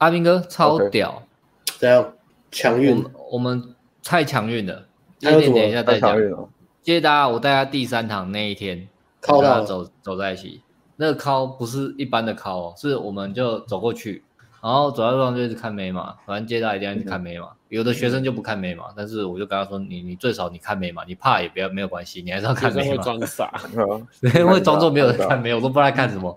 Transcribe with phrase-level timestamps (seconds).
[0.00, 1.22] 阿斌哥超屌，
[1.78, 2.14] 怎样
[2.50, 3.04] 强运？
[3.30, 4.86] 我们太强运了。
[5.20, 6.16] 那有什么等一下再讲。
[6.32, 6.48] 哦、
[6.80, 8.88] 接搭我带他第三堂那一天，
[9.20, 10.62] 靠他走走在一起。
[10.96, 14.24] 那个靠不是一般的靠哦，是我们就走过去，
[14.62, 17.48] 然后走到路上就一直看美马，反正接搭一定要去看美马。
[17.48, 22.90] 嗯、有的学生就不看妹嘛，但是我就跟他说，你你最少你看妹嘛，你怕也不要没有关系，你还是要看妹嘛。
[22.90, 23.50] 会装傻，
[24.22, 26.36] 会装作没有人看妹，我都不知道在看什么。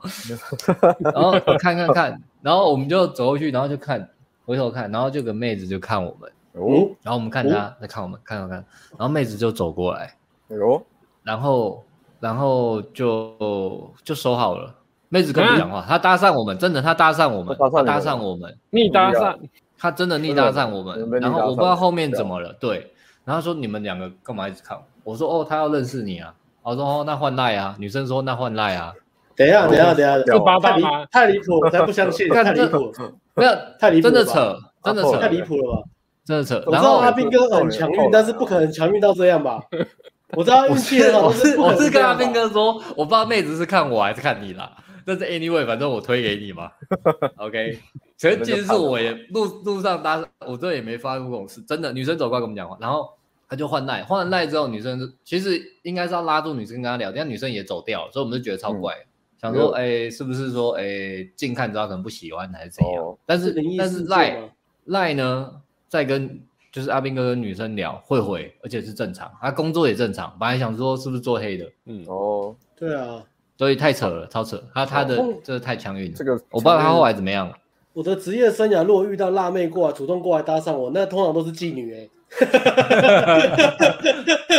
[0.99, 4.09] 然后看看看，然后我们就走过去，然后就看
[4.45, 8.65] 回头看，然后就有个妹子就看我们，哦，然后我们看她在看我们，看看看，
[8.97, 10.15] 然后妹子就走过来，
[10.49, 10.81] 哦，
[11.23, 11.83] 然后。
[12.19, 14.73] 然后就就收好了，
[15.09, 19.37] 妹子跟我讲话，她搭讪我们，真的，她搭讪我们，她搭讪我们，你搭讪，
[19.83, 21.19] 她真的逆搭讪我们。
[21.19, 22.93] 然后我不知道后面怎么了，对，
[23.25, 25.11] 然后说你们两个干嘛一直看我？
[25.11, 26.33] 我说哦，他要认识你啊。
[26.61, 27.75] 我说哦，那换赖啊。
[27.77, 28.93] 女生说那换赖啊。
[29.35, 31.05] 等一下，等一下，等一下，是八八吗？
[31.11, 32.93] 太离谱，我才不相信，太离谱，
[33.33, 35.83] 没有，太离谱，真的扯，真的扯，太离谱了吧？
[36.23, 36.63] 真的扯。
[36.65, 39.61] 我知道阿斌哥很强运，但是不可能强运到这样吧？
[40.37, 44.71] 我知道运气很好，我是我是跟阿斌哥说，我不知道妹子是看我还是看你啦。
[45.05, 46.71] 但是 anyway，反正我推给你嘛。
[47.37, 47.79] OK，
[48.17, 51.61] 其实其实是我也路路上搭，我这也没发生过这种事。
[51.61, 53.09] 真的，女生走过来跟我们讲话，然后
[53.47, 58.95] 他就换赖，换完赖之后，女生其实应该是要拉住女生跟他聊，但女生也走掉了，所以我们就觉得超怪，
[59.41, 63.17] 想说哎，是不是说哎近看之后可能不喜欢还是怎样？
[63.25, 64.49] 但是但是赖
[64.85, 66.41] 赖呢，在跟。
[66.73, 70.35] 就是阿斌哥跟女生聊会回，而且是正常，他工作也正常。
[70.39, 73.23] 本来想说是不是做黑的，嗯哦，对啊，
[73.57, 74.61] 所以太扯了，超扯。
[74.73, 77.55] 他他的这个太强运，这个我不知道他后来怎么样了。
[77.93, 82.09] 我的职业生涯，如果遇到辣妹过来主动过来搭讪我，那通常都是妓女哎。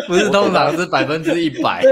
[0.06, 1.82] 不是通常是百分之一百。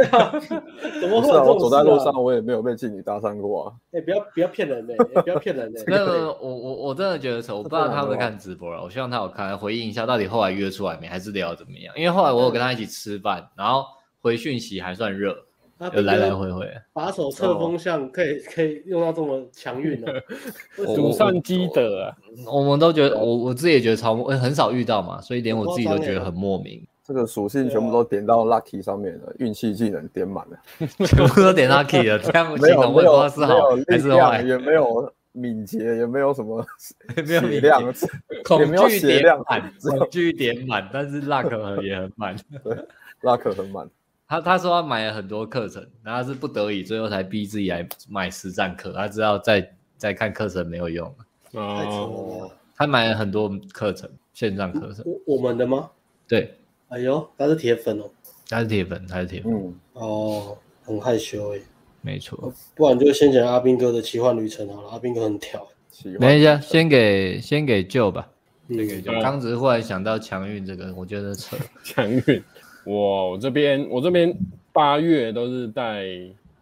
[1.00, 1.28] 怎么会？
[1.41, 3.73] 我走在路上，我也没有被妓女搭讪过啊。
[3.91, 4.95] 哎，不要不要骗人嘞！
[4.96, 5.83] 不要骗人嘞！
[5.89, 8.80] 那 个，我我我真的觉得丑，我不知道他会看直播了。
[8.80, 11.92] 我希望他有看，回应一下，到底后来约出来没，还是聊怎么样？
[11.96, 13.85] 因为后来我有跟他一起吃饭，然后
[14.20, 15.36] 回讯息还算热，
[15.95, 16.69] 有来来回回。
[16.93, 20.23] 把手侧风向可以可以用到这么强运的，
[20.95, 22.17] 祖上积德啊！
[22.47, 26.85] 我们都觉得，我我自己也觉得超很少遇到嘛，所以连我自己都觉得很莫名。
[27.05, 30.57] 这个属性全部都点到 lucky 上面了，运气技能点满了，
[31.05, 34.41] 全部都点 lucky 了，这样没有没有是好还是坏？
[34.42, 36.65] 也没有敏捷，也没有什么
[37.27, 37.83] 没有血量，
[38.45, 42.77] 恐惧点满，恐惧点满，但是 luck 也很满，对
[43.23, 43.89] ，luck 很满。
[44.33, 51.15] 他他说他买了很多课程，然后是不得已，最后才逼自己来买实战课，他知道再再看课程没有用
[51.51, 55.91] 哦，他买了很多课程，线上课程，我们的吗？
[56.27, 56.55] 对。
[56.89, 58.05] 哎呦，他是铁粉哦，
[58.48, 59.53] 他是铁粉，他是铁粉。
[59.53, 61.61] 嗯，哦，很害羞哎。
[62.01, 64.89] 没错，不然就先讲阿斌哥的奇幻旅程好了。
[64.89, 65.69] 阿斌哥很挑。
[66.19, 68.27] 等一下，先给先给旧吧。
[68.67, 69.13] 先给旧。
[69.21, 71.55] 刚只是忽然想到强运这个，我觉得扯。
[71.85, 72.42] 强运，
[72.85, 74.35] 我这边我这边
[74.73, 76.05] 八月都是带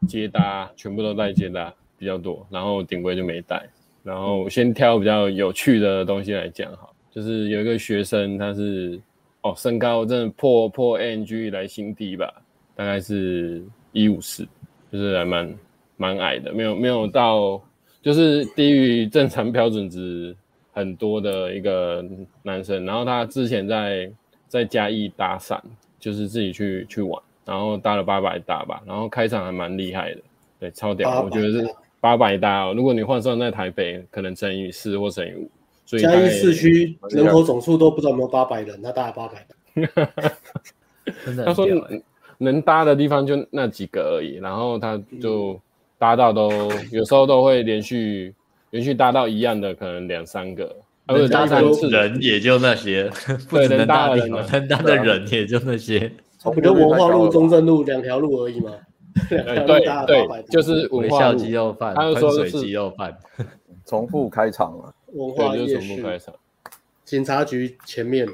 [0.06, 3.69] 接搭，全部都带接搭比较多，然后顶规就没带。
[4.03, 9.00] 然后先挑比较有趣的东西来讲哈，就是有一个学生他是。
[9.42, 12.30] 哦，身高真的破破 N G 来新低吧，
[12.76, 14.47] 大概是一五四，
[14.92, 15.59] 就是还蛮
[15.97, 17.59] 蛮矮的，没有没有到，
[18.03, 20.36] 就是低于正常标准值
[20.72, 22.04] 很多的一个
[22.42, 22.84] 男生。
[22.84, 24.12] 然后他之前在
[24.47, 25.59] 在嘉义搭讪，
[26.00, 30.20] 就是自己去去玩，然后搭了八百搭吧，然后开场还蛮厉害的，
[30.58, 31.68] 对，超屌，我觉得是
[32.00, 32.74] 八百搭哦。
[32.74, 35.48] 如果你换算在台北，可能乘以四或乘以五。
[35.98, 39.46] 嘉义市区人口总数都不知道有没有八百人，他搭八百。
[41.44, 41.66] 他说
[42.38, 45.60] 能搭的地方就那几个而已，然后他就
[45.98, 46.48] 搭到都
[46.92, 48.32] 有时候都会连续
[48.70, 50.74] 连续搭到一样的，可能两三个。
[51.12, 51.60] 能搭的
[51.91, 53.10] 人也就那些，
[53.48, 56.10] 不能搭的人，能搭的人也就那些。
[56.42, 58.72] 不就文化路、中正路两条路而已吗？
[59.28, 59.42] 对
[60.07, 63.15] 对，就是微笑鸡肉饭，喷水鸡肉饭，
[63.84, 64.95] 重复开场了。
[65.12, 66.33] 文化夜市，
[67.04, 68.27] 警察局前面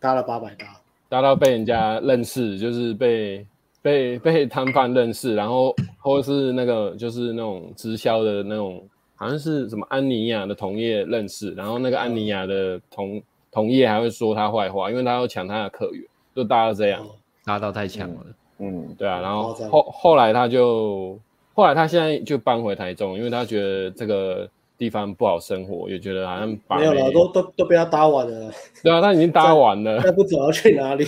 [0.00, 0.66] 搭了八百搭，
[1.08, 3.46] 搭到被人家认识，就是被
[3.80, 8.82] 被被摊贩认识，然后或是那个就是那种直销的那种，
[9.20, 13.22] 好像是什么安妮亚的同业认识，然后那个安妮亚的同、嗯、
[13.52, 16.02] 同业还会说他坏话，因为他要抢他的客源，
[16.34, 17.06] 就搭到这样，
[17.44, 18.16] 搭到太强了
[18.58, 21.18] 嗯，嗯，对啊，然后后后来他就
[21.52, 24.48] 后来他现在就搬回台中，因为他觉得这个。
[24.80, 28.50] 地方不好生活，也觉得好像没有了，都都都被他搭完了。
[28.82, 31.04] 对啊，他已经搭完了， 那不走要去哪里？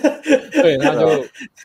[0.62, 1.06] 对，他就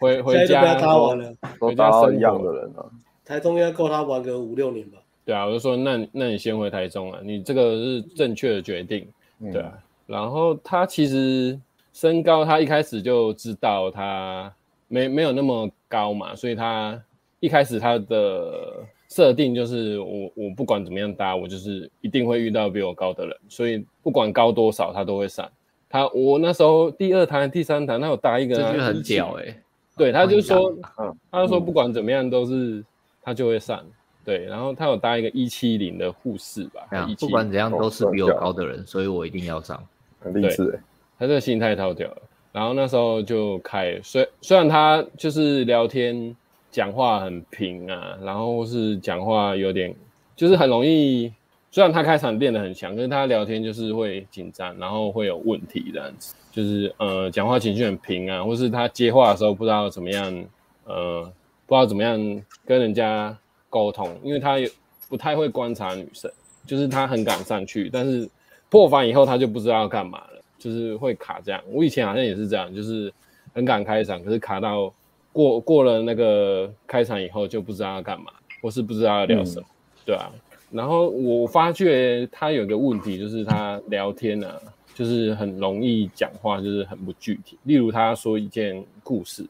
[0.01, 0.59] 回 回家。
[0.59, 2.91] 都被他搭完了，都搭到一样的人了。
[3.23, 4.97] 台中应该够他玩个五六年吧。
[5.25, 9.07] 对啊，我就说那那你先回台中啊，你这个是正确的决定，
[9.51, 9.73] 对啊。
[9.73, 11.59] 嗯、然后他其实
[11.93, 14.53] 身高，他一开始就知道他
[14.87, 17.01] 没没有那么高嘛，所以他
[17.39, 25.49] 一开始他的设定就是我我不管怎么样搭，我就是一定会遇到比我高的人，所以不管高多少他都会上。
[25.89, 29.61] 他我那时候第二堂第三堂，他有搭一个，这就很屌哎、欸。
[29.97, 32.83] 对，他就说，嗯，他就说不管怎么样都是
[33.23, 33.83] 他就会上。
[34.25, 39.81] 对，然后他有搭一个一七零的护士吧，啊，不管怎样都是比我高的人，所以我一定要上。
[40.19, 40.79] 很励志，
[41.19, 42.17] 他这个心态超屌了。
[42.51, 46.35] 然后那时候就开，虽虽然他就是聊天
[46.71, 49.93] 讲话很平啊，然后是讲话有点
[50.35, 51.31] 就是很容易，
[51.69, 60.45] 虽然他开场变得很强，可是他聊天就是会紧张，然后会有问题这样子，就是呃讲话情绪很平啊，或是他接话的时候不知道怎么样，
[60.85, 61.21] 呃
[61.67, 62.17] 不知道怎么样
[62.65, 63.37] 跟人家。
[63.75, 64.71] 沟通，因为他也
[65.09, 66.31] 不太会观察女生，
[66.65, 68.25] 就是他很敢上去，但是
[68.69, 71.61] 破防以后他就不知道要干嘛了，就是会卡这样。
[71.73, 73.11] 我以前好像也是这样，就是
[73.53, 74.93] 很敢开场，可是卡到
[75.33, 78.31] 过过了那个开场以后就不知道要干嘛，
[78.61, 79.75] 或是不知道要聊什么，嗯、
[80.05, 80.31] 对啊。
[80.71, 84.57] 然后我发觉他有个问题，就是他聊天啊，
[84.93, 87.57] 就是很容易讲话，就是很不具体。
[87.63, 89.45] 例如他说一件故事，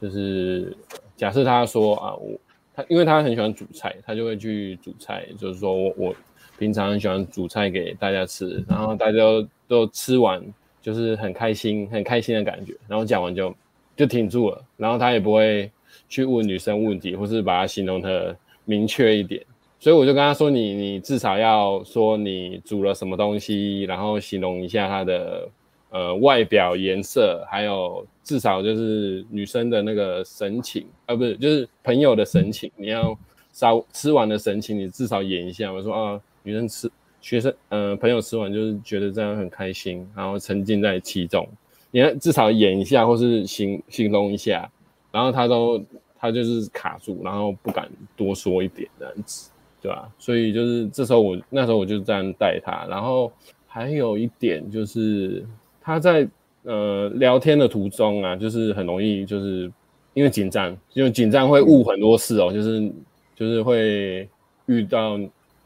[0.00, 0.74] 就是
[1.14, 2.40] 假设他说啊我。
[2.74, 5.26] 他因为他很喜欢煮菜，他就会去煮菜。
[5.38, 6.14] 就是说我我
[6.58, 10.42] 平常很喜欢煮菜给大家吃，然后大家都都吃完，
[10.82, 12.74] 就是很开心很开心的感觉。
[12.88, 13.54] 然后讲完就
[13.96, 15.70] 就停住了，然后他也不会
[16.08, 19.44] 去问女生问题，或是把它形容的明确一点。
[19.80, 25.48] 所以我就跟他说你：“你你至少要说你煮了什么东西，然后形容一下它的。”
[25.94, 33.16] 呃，外表颜色，还有至少就是女生的那个神情，呃，不是，就是朋友的神情，你要
[33.52, 35.72] 稍吃完的神情，你至少演一下。
[35.72, 41.48] 我说啊，女生吃，学生，呃，朋友吃完就是觉得这样很开心，然后沉浸在其中，
[41.92, 44.68] 你要至少演一下，或是形形容一下，
[45.12, 45.80] 然后他都
[46.18, 49.48] 他就是卡住，然后不敢多说一点这样子，
[49.80, 50.10] 对吧？
[50.18, 53.30] 所以就是这时候我那时候我就这样带他，然后
[53.68, 55.46] 还有一点就是。
[55.84, 56.26] 他在
[56.62, 59.70] 呃聊天的途中啊，就是很容易就是
[60.14, 62.90] 因为紧张，因为紧张会误很多事哦，就是
[63.36, 64.28] 就是会
[64.66, 65.18] 遇到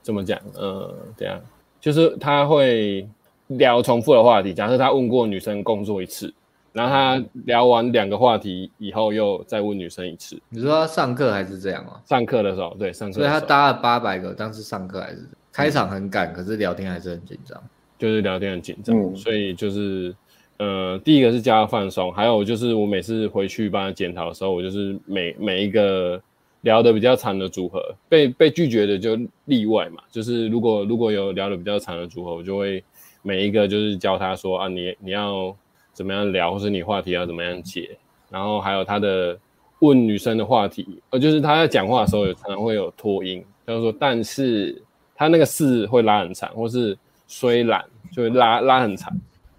[0.03, 1.41] 怎么讲呃这样，
[1.81, 3.07] 就是他会
[3.47, 4.53] 聊重复的话题。
[4.53, 6.35] 假设他问过女生工作一次，
[6.73, 10.37] 然后他聊完两个话题以后又再问女生一次。
[10.49, 12.03] 你说他上课还是这样啊？
[12.05, 17.63] 上课的时候对上课，所以他搭了八百个，当时上课还是开场很赶，可是聊天还是很紧张。
[17.99, 20.15] 就是聊天很紧张，嗯、所以就是，
[20.59, 26.21] 呃，第一个是叫他放松，还有就是我每次回去帮他检讨的时候，我就是每每一个
[26.61, 30.01] 聊的比较长的组合，被被拒绝的就例外嘛。
[30.13, 32.83] 就是如果如果有聊的比较长的组合，我就会
[33.23, 35.53] 每一个就是教他说啊，你你要
[35.93, 37.99] 怎么样聊，或是你话题要怎么样解，
[38.31, 39.37] 然后还有他的
[39.81, 44.81] 问女生的话题，呃，就是他在讲话的时候有常常会有拖音，就是说，但是
[45.17, 46.97] 他那个是会拉很长，或是。
[47.29, 49.15] 虽然就会拉拉很长，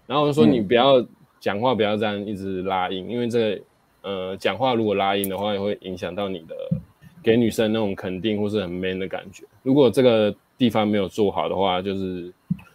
[0.06, 1.02] 然后我就说你不要
[1.38, 3.62] 讲话，不要这样一直拉音，嗯、因为这个
[4.02, 6.54] 呃讲话如果拉音的话，也会影响到你的
[7.22, 9.44] 给女生那种肯定或是很 man 的感觉。
[9.62, 12.32] 如果这个地方没有做好的话，就是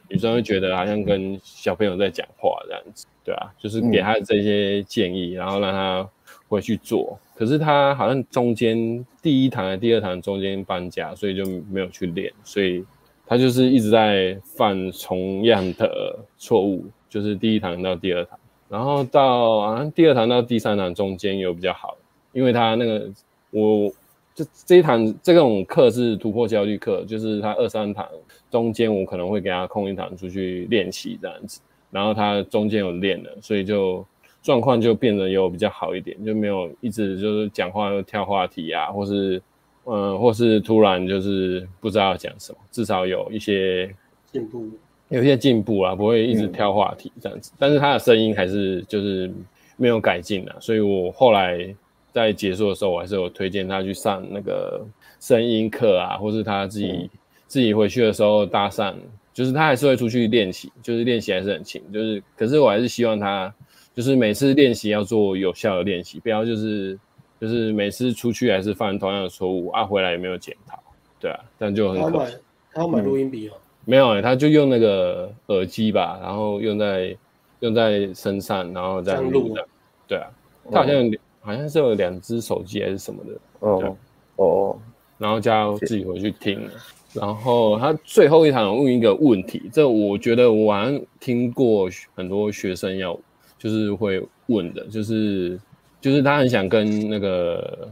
[0.07, 6.07] 女生会觉得好像跟小朋友在讲话这样子，对啊，就是给他这些建议，然后让他
[6.47, 7.19] 回去做。
[7.35, 12.81] 可是他好像中间第一堂、第二堂中间搬家，所以就没有去练，所以。
[13.27, 18.37] 他就是一直在犯同样的错误，就是第一堂到第二堂，
[18.69, 21.97] 然后到啊第二堂到第三堂中间有比较好，
[22.33, 23.09] 因为他那个
[23.49, 23.91] 我
[24.35, 28.07] 这这一堂这种课是突破焦虑课，就是他二三堂
[28.51, 34.05] 中间我可能会给他空一堂出去练习这样子，然后他中间有练了，所以就
[34.43, 39.41] 状况就变得有比较好一点，就没有一直就是讲话又跳话题啊，或是。
[39.87, 43.87] 嗯，或是突然就是不知道要讲什么，至少有一些
[44.31, 44.67] 进步，
[45.09, 47.51] 有一些进步啊，不会一直挑话题这样子。
[47.53, 49.31] 嗯、但是他的声音还是就是
[49.77, 51.71] 没有改进啊，所以我后来
[52.11, 54.83] 在结束的时候，我还是有推荐他去上那个
[55.19, 57.09] 声音课啊，或是他自己、嗯、
[57.45, 58.91] 自己回去的时候搭讪，
[59.35, 63.53] 就是他还是会出去练习，就是练习还是很勤，就是可是我还是希望他
[63.93, 66.97] 就是每次练习要做有效的练习，不要就是。
[67.39, 70.79] 就是每次出去还是犯同样的错误啊，回来也没有检讨，
[71.19, 72.37] 对啊，但就很可惜。
[72.73, 73.61] 他要买录音笔哦、嗯？
[73.85, 77.15] 没有哎、欸，他就用那个耳机吧，然后用在
[77.59, 79.67] 用在身上，然后再录的。
[80.07, 80.27] 对啊，
[80.71, 81.11] 他好像、哦、
[81.41, 83.39] 好像是有两只手机还是什么的。
[83.59, 83.97] 哦
[84.37, 84.79] 哦，
[85.17, 86.67] 然后叫自己回去听。
[87.13, 93.17] 然后他最后一堂问一个问题，这我觉得我好像听过很多学生要
[93.57, 95.57] 就是会问的，就是
[96.05, 97.89] 就是他很想跟那个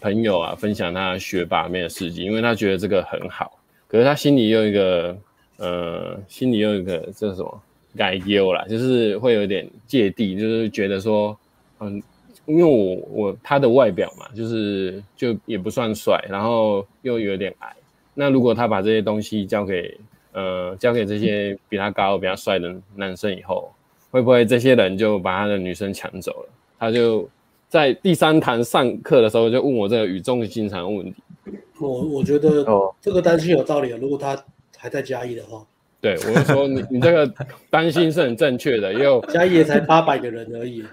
[0.00, 5.14] 朋友啊分享他学霸面的事迹，因为他觉得这个很好，可是他心里又一个
[5.58, 7.62] 呃，心里又一个这什么
[7.94, 11.38] 改忧啦，就是会有点芥蒂，就是觉得说
[11.80, 12.02] 嗯，
[12.46, 17.76] 因为我我他的外表嘛，就是就也不算帅，然后又有点矮。
[18.14, 19.94] 那如果他把这些东西交给
[20.32, 23.70] 呃交给这些比他高、比他帅的男生以后，
[24.10, 26.48] 会不会这些人就把他的女生抢走了？
[26.76, 27.26] 他就
[27.74, 31.16] 在第三堂上课的时候就问我这个语重心长的问题。
[31.80, 33.98] 我我觉得哦，这个担心有道理啊。
[34.00, 34.40] 如果他
[34.76, 35.60] 还在嘉义的话，
[36.00, 37.34] 对，我就说你你这个
[37.70, 38.94] 担心是很正确的。
[38.94, 40.84] 因为 嘉义也才八百个人而已，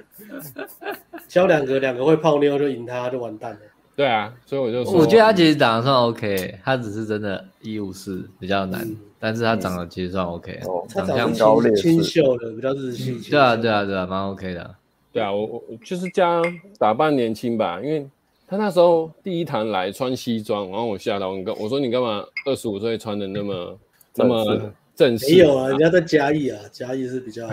[1.28, 3.60] 交两个两个会泡妞就赢他就完蛋了。
[3.96, 13.20] 对啊，所以我就说，我觉得他其实长得算 OK，他只是真的一五四比较难，嗯、但是他长得其实算 OK，、嗯、长相清清秀的，比较日系。
[13.30, 14.76] 对啊，对啊，对啊，蛮 OK 的。
[15.12, 16.42] 对啊，我我就是加
[16.78, 18.08] 打扮年轻吧，因为
[18.48, 23.80] 他那时候第一堂来穿西装，然后我吓到，你跟我说你干嘛二十五岁穿的那么
[24.16, 25.32] 那么正式？
[25.32, 27.50] 没有啊，人家在嘉义啊，嘉义是比较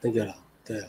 [0.00, 0.34] 那个啦，
[0.64, 0.86] 对啊。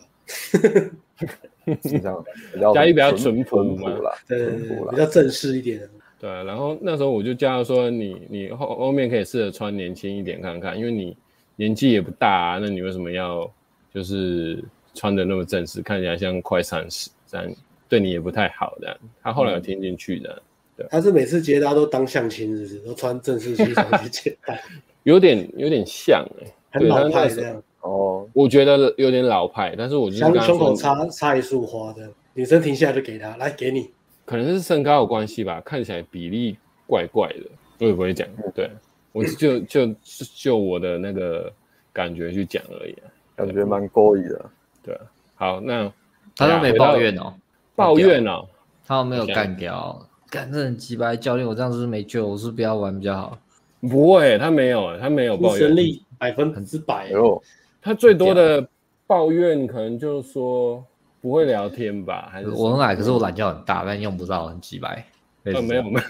[2.74, 3.92] 嘉义比较淳朴嘛，
[4.28, 5.88] 对，对，对，比较正式一点。
[6.20, 11.16] 对，然后那时候我就叫他说你：“你你后后面可以试着穿年轻一点看看，因为你
[11.56, 13.50] 年纪也不大啊，那你为什么要
[13.94, 17.48] 就是穿的那么正式，看起来像快三十，这样
[17.88, 20.42] 对你也不太好的。”他后来有听进去的，
[20.76, 20.88] 对。
[20.90, 22.80] 他是每次接搭都当相亲，是不是？
[22.80, 24.62] 都穿正式西装去接待，
[25.04, 27.62] 有点有点像哎、欸，很老派这样。
[27.82, 33.90] 哦，我觉得有点老派，但是我就是胸口插插一束花的女生停下来就给他，来给你，
[34.26, 37.46] 可能是身高有关系吧，看起来比例怪怪的，
[37.80, 38.70] 我也不会讲，对，
[39.14, 39.96] 我就就
[40.36, 41.50] 就我的那个
[41.94, 42.96] 感觉去讲而已，
[43.38, 44.50] 感觉蛮勾引的，
[44.84, 45.00] 对，
[45.36, 45.92] 好，那
[46.36, 47.34] 他都没抱怨哦，
[47.76, 48.46] 抱怨哦，
[48.86, 53.38] 他都没有干掉，干这很鸡掰，教练我这样是不是没救，我是不要玩比较好，
[53.82, 57.10] 不会，他没有，他没有抱怨，神力百分之百。
[57.12, 57.42] 哦。
[57.82, 58.68] 他最多的
[59.08, 60.84] 抱怨可能就是说
[61.22, 65.06] 不会聊天吧，还是我很矮，可是我懒觉很大，但用不到，很机掰。
[65.44, 66.02] 没有没有没有。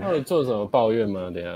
[0.00, 1.30] 他有做什么抱怨吗？
[1.34, 1.50] 等下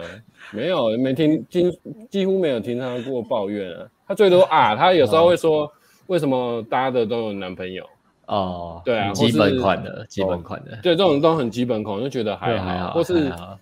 [0.52, 1.78] 没有，没听，几
[2.10, 3.86] 几乎没有听他过抱怨啊。
[4.06, 5.70] 他最多啊，他有时候会说
[6.06, 7.84] 为什么大家的都有男朋友
[8.26, 8.82] 哦？
[8.84, 13.58] 对啊，基本款的，基本款的，对，这种都很基本款，就觉得还还好，或是还好。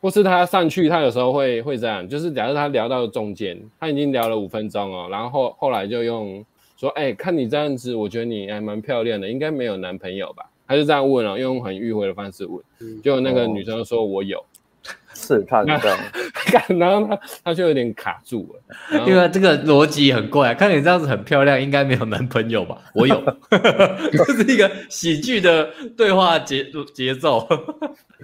[0.00, 6.44] 或是他上去，他有时候会会这样，就是假设他聊到中间，他已经聊了五分钟哦，然后后，后来就用
[6.76, 10.44] 说，哎、欸，看你这样子，我觉得你还蛮漂亮的，应该没有男朋友吧？
[10.66, 12.62] 他就这样问哦，用很迂回的方式问，
[13.02, 14.44] 就那个女生说我有，
[15.14, 15.98] 试探这样，
[16.78, 22.78] 然后他他就有点卡住了，因为这个逻辑很怪，看你这样子很漂亮，应该没有男朋友吧？
[22.94, 27.46] 我有， 这是一个喜剧的对话节节奏，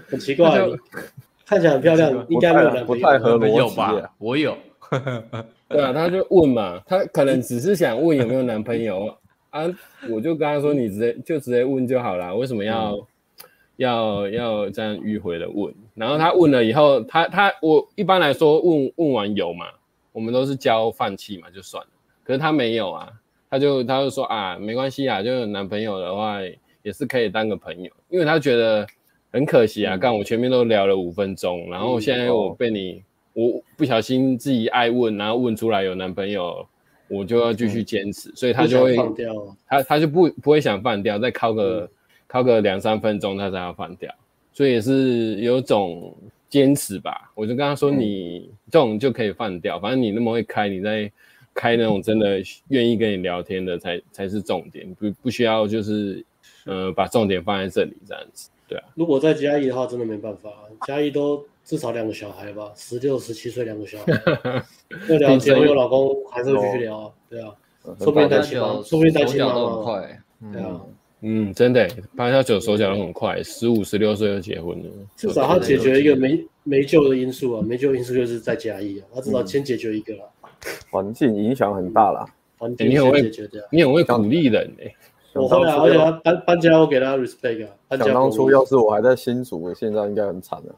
[0.09, 0.67] 很奇怪。
[1.47, 4.13] 看起来很漂亮，应该没有男朋友，不太合逻辑吧？
[4.19, 4.57] 我有，
[5.69, 9.13] 对啊，他就问嘛，他可能只是想问有没有男朋友
[9.51, 9.63] 啊，
[10.09, 13.07] 我就跟他说，你直接就直接问就好了，为什么要、嗯、
[13.77, 15.73] 要要这样迂回的问？
[15.95, 19.67] 然后他问了以后，他他我一般来说问问完有嘛，
[20.13, 21.91] 我们都是交放弃嘛，就算了。
[22.25, 23.09] 可是他没有啊，
[23.49, 26.39] 他就他就说啊，没关系啊，就有男朋友的话
[26.83, 28.87] 也是可以当个朋友，因为他觉得。
[29.33, 33.01] 很可惜啊，刚、嗯、我前面都聊了五分钟，然后现在我被你，
[33.35, 36.67] 嗯、我不小心自己爱问，然后问出来有男朋友，
[37.11, 41.91] 我就要继续坚持，嗯、所以他就会放掉，他他就不不会想放掉，再靠个
[42.29, 44.15] 靠、嗯、个两三分钟他才要放掉，
[44.53, 46.17] 所以也是有种
[46.49, 47.33] 坚持吧。
[47.35, 51.11] 我就跟他说，你这种就可以放掉，反正你那么会开，你在
[51.53, 56.25] 开那种真的愿意跟你聊天的才才是重点，不不需要就是
[56.65, 58.49] 呃把重点放在这里这样子。
[58.69, 60.49] 对啊，如果在嘉义的话，真的没办法。
[60.87, 64.65] 嘉义都至少两个小孩吧，十六、十七岁两个小孩，
[65.09, 67.13] 要聊天，我有老公还是会继续聊啊。
[67.29, 67.55] 对啊，
[68.01, 69.55] 说不定单亲嘛，说不定单亲嘛。
[69.55, 70.21] 都很快，
[70.53, 70.81] 对啊，
[71.21, 74.91] 嗯，真的，八加九手脚都很快，十五、十六岁就结婚了。
[75.15, 80.29] 至少他解决一个没没救的因素啊，没救因素就是在加一啊，他至少先解决一个了。
[80.91, 82.27] 环境影响很大啦，
[82.59, 83.63] 环境先解决掉。
[83.71, 84.93] 你很会鼓励人诶。
[85.41, 87.97] 我后来，而且他搬搬家，我给他 respect 啊。
[87.97, 90.75] 想当初要是我还在新竹，现在应该很惨了。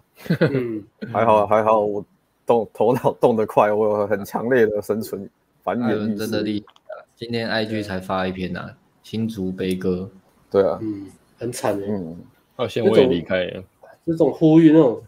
[0.50, 2.04] 嗯， 还好还好，我
[2.46, 5.28] 动头脑动得快，我有很强烈的生存
[5.62, 6.16] 繁衍意识。
[6.16, 8.70] 真的厉害，今天 IG 才发一篇呐，
[9.02, 10.08] 新竹悲歌。
[10.50, 11.06] 对啊，嗯，
[11.38, 11.86] 很惨的。
[11.86, 12.16] 嗯，
[12.56, 13.62] 好，先我也离开了。
[14.04, 15.00] 这种呼吁那种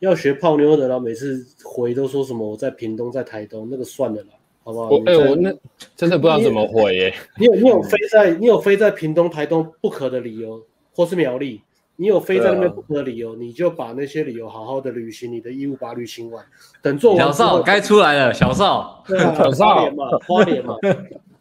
[0.00, 4.28] 要学泡妞的，然后每次回都说什么我在屏东，在台东，那个算了啦，
[4.64, 4.88] 好不好？
[5.06, 5.54] 哎、欸，我那
[5.94, 7.14] 真的不知道怎么回耶。
[7.38, 10.60] 你有你有飞在你有飞在屏东、台东不可的理由，
[10.94, 11.60] 或是苗栗，
[11.96, 16.44] 你有飞在那边不可的理由，啊、你就把那些理由好好的履行你的义务，把它履行完。
[16.82, 20.74] 等做完小少该出来了，小少，对啊，小少花莲嘛，花莲嘛，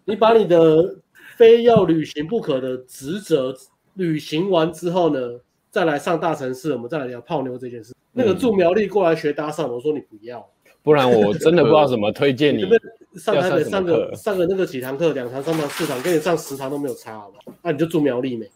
[0.06, 0.98] 你把你的
[1.38, 3.56] 非要履行不可的职责
[3.96, 5.40] 履行完之后呢？
[5.72, 7.96] 再来上大城市，我们再来聊泡妞这件事。
[8.12, 10.48] 那个住苗栗过来学搭讪，我说你不要，
[10.84, 12.70] 不然我真的不知道怎么推荐你。
[13.16, 17.54] 上台北上个上个那个几堂课，两堂、三堂、四堂，跟你上十堂都没有差，好吧？
[17.62, 18.50] 那你就住苗栗没？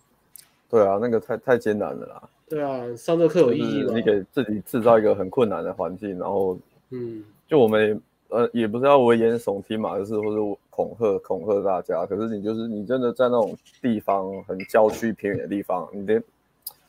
[0.70, 2.22] 对啊，那个太太艰难了啦。
[2.50, 3.94] 对啊，上这课有意义吗？
[3.94, 6.58] 你给自己制造一个很困难的环境，然后
[6.90, 12.06] 嗯，就我们呃也不是要危言耸听嘛，就是或者恐吓恐吓大家。
[12.06, 16.22] 可是你就是你真的在那种地方很郊区偏远的地方，你得。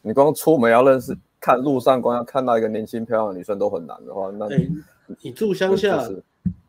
[0.00, 4.70] 你光出门要认识，看路上光要看到一个年轻漂亮的女生都很难的话，那你、欸、
[5.22, 6.02] 你住乡下，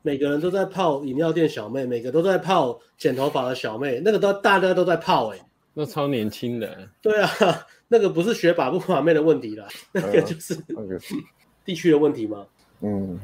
[0.02, 6.88] 每个人都在泡饮料店小妹，每个都在泡剪头发的小妹，那个都大家都在泡、欸，哎，那超年轻的。
[7.02, 7.30] 对啊，
[7.88, 10.56] 那个不是学把不把妹的问题啦， 那个就是
[11.66, 12.46] 地区的问题吗？
[12.82, 13.20] 嗯，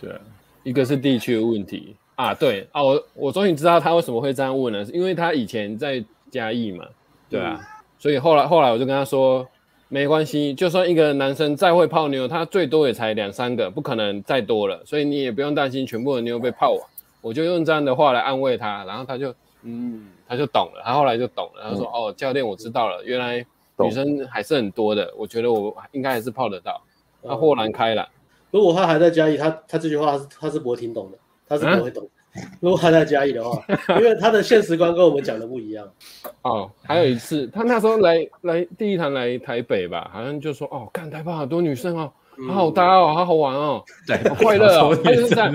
[0.00, 0.20] 对啊，
[0.62, 6.86] 一个是地区的问题啊，对啊，我我终于知道他为什么会这样问了，因为他以前在嘉义嘛，
[7.28, 7.58] 对啊。
[7.60, 7.66] 嗯
[7.96, 9.48] 所以后来后来我就跟他说，
[9.88, 14.82] 没关系，就算一个男生再会泡妞，他最多也才两三个，不可能再多了。
[14.84, 16.80] 所以你也不用担心全部的妞被泡完。
[17.20, 20.82] 我就用这样的话来安慰他，然后他就嗯，他就懂了。
[20.84, 23.44] 他后来就懂了，他说、嗯、哦，教练，我知道了，原来
[23.78, 25.12] 女生还是很多的。
[25.16, 26.82] 我觉得我应该还是泡得到。
[27.22, 28.06] 他豁然开朗。
[28.50, 32.04] 如果他还在家里，他他这句话他是他是不会听懂的，他是不会懂。
[32.04, 32.13] 啊
[32.60, 33.62] 如果他在嘉义的话，
[33.98, 35.88] 因为他的现实观跟我们讲的不一样。
[36.42, 42.12] 哦，还有一次，他那时候来来第一堂来台北吧，好像就说哦，看台北好多女生哦，
[42.48, 45.52] 好好搭哦，好好玩哦，对，好快乐哦，就是这样，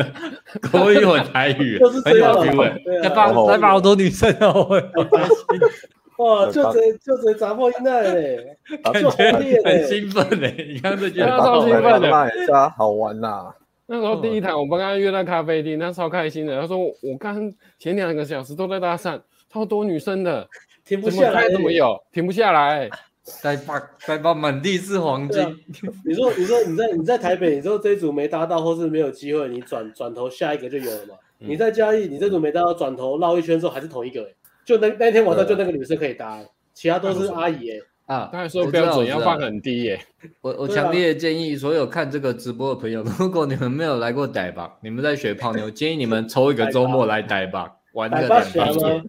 [0.62, 2.34] 口语很台语， 就是这样。
[2.34, 4.70] 台北台北好多女生哦，
[6.20, 12.10] 哇，就这就这砸破音带嘞，感觉很兴奋嘞，你看这句话超兴奋的，
[12.48, 13.48] 家好玩呐。
[13.92, 16.62] 那时候第一堂，我们刚刚约在咖啡厅，他超开心的。
[16.62, 19.20] 他说：“我刚前两个小时都在搭讪，
[19.52, 20.48] 超多女生的，
[20.86, 22.00] 停不下来，怎么有？
[22.12, 22.88] 停不下来，
[23.42, 25.42] 台北台北满地是黄金。
[25.42, 25.52] 啊”
[26.06, 31.16] 你说，你说你在你在台北，你说这一组没搭到，或是没有机会，你转转头下一个就有了嘛？
[31.40, 34.24] 嗯、你在嘉义，你这组没搭到，转头绕一圈之后还是同一个，
[34.64, 37.80] 就那那天晚上就那个女生可以搭，对其他都是阿姨哎。
[38.10, 40.00] 啊，当然说标准要放很低耶。
[40.42, 47.60] 我我强烈建议所有看这个直播的朋友， 如果你们没有来过台北，你们在学泡妞，建议你们抽一个周末来台北
[47.94, 49.04] 玩个两天夜。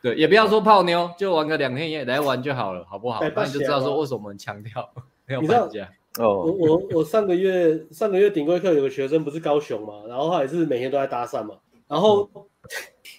[0.00, 3.20] 对，也不要说泡妞，就玩个两天一夜来玩就好了，好不好？
[3.34, 4.90] 那你就知道说为什么我们强调
[5.28, 5.86] 要搬家。
[6.18, 12.26] 哦，我我我上个月上个月顶规课有个学生不是高雄嘛，然后他也是每天都在搭讪嘛，然后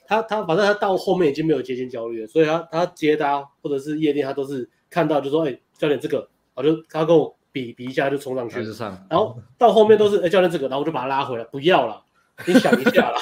[0.08, 4.68] 他他反正他到后面已经没有接近焦虑了，所以他他接搭或者是夜店他都是。
[4.90, 8.98] 看到就说，哎、欸，教练这个，我就他跟我比比一下就冲上去，上。
[9.10, 12.02] 然后到后面都是，哎、欸，教练这个，然后我就把他拉回来，不要了，
[12.46, 13.18] 你想一下啦，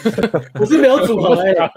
[0.54, 1.72] 不是没有组合哎、欸，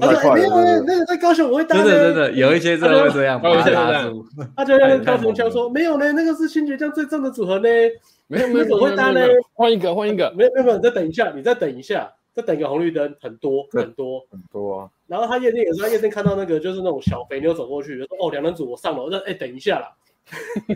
[0.00, 4.12] 他说没有没那个在高雄我会搭，真的真的有一些真的会这样，有一些这样，
[4.56, 7.68] 他就跟高雄强说 没有呢，那个是新爵将最正的组合呢，
[8.26, 9.20] 没有没有会搭呢，
[9.54, 12.12] 换一个换一个，没有没有没有，你再等一下，你再等一下。
[12.36, 14.90] 再等一个红绿灯，很多很多很多啊。
[15.06, 19.90] 然后他夜店也是，他夜店看到那个就是那种小肥妞走过去，就说：“哦，两人组，我上楼。”我说：“哎， 等一下啦。”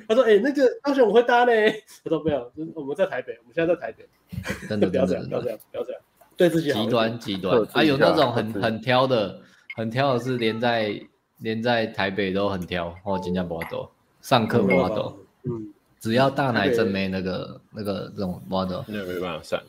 [0.09, 1.53] 他说：“哎，那个高雄我会搭呢。”
[2.03, 4.09] 他说：“没有，我们在台北，我们现在在台北。”
[4.67, 6.01] 真的 不要这样，不要这样，不要这样，
[6.37, 6.83] 对自己好。
[6.83, 9.39] 极端极端，还有那种很很挑的，
[9.77, 10.99] 很挑的是连在
[11.39, 13.87] 连在台北都很挑哦，新加坡都
[14.23, 19.61] 上课 model，嗯，只要大奶正妹那个那个这种 model，那没办法上。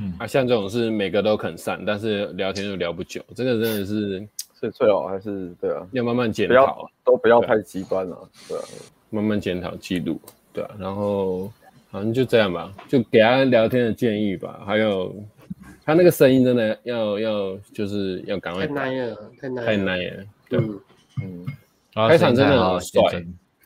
[0.00, 4.28] 嗯、啊，像这种是每个都肯上，但是聊天又聊不久，这个真的是，
[4.60, 5.84] 是最好还是对啊？
[5.90, 8.16] 要慢慢检讨，都不要太极端了，
[8.48, 8.62] 对啊，
[9.10, 10.20] 慢慢检讨记录，
[10.52, 11.50] 对啊，然后
[11.90, 15.14] 好像就这样吧，就给他聊天的建议吧，还有
[15.84, 21.44] 他那个声音真的要要就是要赶快太难了，太难太难了，对，嗯，
[21.96, 23.02] 嗯开场真的很帅，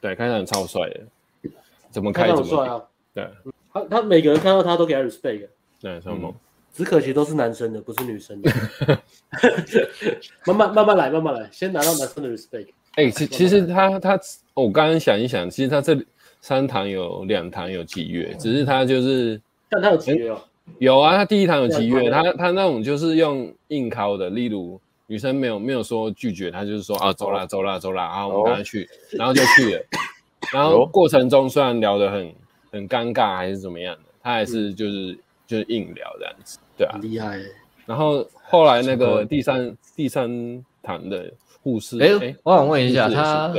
[0.00, 1.50] 对，开场超帅的，
[1.90, 2.82] 怎么开怎么啊？
[3.12, 3.28] 对，
[3.70, 5.48] 他他每个人看到他都给他 respect。
[5.82, 6.32] 对，超猛，
[6.72, 8.50] 只可惜都是男生的，不是女生的。
[10.46, 12.68] 慢慢慢慢来，慢慢来，先拿到男生的 respect。
[12.94, 14.18] 哎，其其实他他，
[14.54, 15.98] 我刚刚想一想，其实他这
[16.40, 20.40] 三堂有两堂有集乐，只是他就是，但他有集乐哦。
[20.78, 29.82] 有啊，他第一堂有集乐，他他那种就是用硬敲的，例如女生没有没有说拒绝，他就是说啊走啦走啦走啦，然后我们赶快去，然后就去了。
[30.52, 32.32] 然后过程中虽然聊得很
[32.70, 35.18] 很尴尬还是怎么样的，他还是就是
[35.52, 37.38] 就是硬聊这样子，对啊，厉害。
[37.84, 41.30] 然后后来那个第三第三堂的
[41.62, 43.52] 护士，哎，我想问一下他，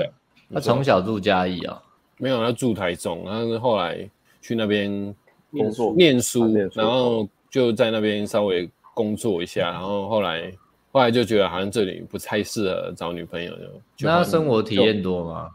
[0.51, 1.79] 他从小住嘉义啊？
[2.17, 4.09] 没有，他住台中，他是后来
[4.41, 5.13] 去那边
[5.51, 10.51] 工作念书，然后就在那边稍微工作一下，然后后来
[10.91, 13.53] 后来就觉得好像这里不太适合找女朋友，
[13.95, 15.51] 就那他生活体验多吗？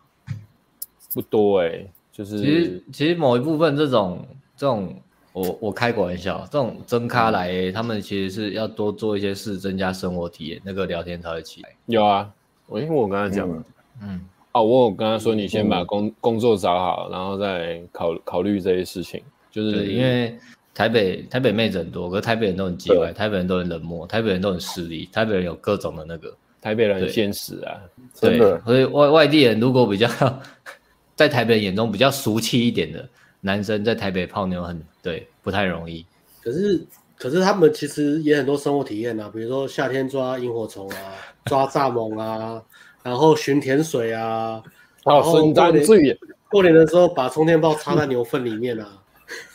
[1.13, 4.25] 不多哎，就是其实其实某一部分这种
[4.57, 4.95] 这种，
[5.39, 11.69] 我我开个玩笑，这种真咖来，他们其实是要多做一些事，增加生活体验，那个聊天才会起来。
[11.87, 12.29] 有啊，
[12.67, 13.63] 我因为我跟他讲了，
[14.03, 14.21] 嗯。
[14.53, 19.23] 哦，我有跟他说，你先把工工作找好，然后再考考虑这些事情。
[19.51, 20.37] 就是因为
[20.75, 27.77] 台北台北妹子很多，可是台北人都很叽歪，台北人都很冷漠，台北人都很势利，台北人有各种的那个，台北人很现实啊。
[28.21, 30.09] 对，所以外外地人如果比较
[31.15, 33.07] 在台北人眼中比较俗气一点的
[33.41, 36.05] 男生，在台北泡妞很对，不太容易。
[36.43, 36.81] 可是
[37.17, 40.97] 可是他们其实也很多生活体验啊，比如说夏天抓萤火虫啊，
[41.47, 42.63] 抓蚱蜢啊。
[43.01, 44.61] 然后寻甜水啊，
[45.05, 46.19] 然后过年
[46.51, 48.99] 过年的时候把充电宝插在牛粪里面啊，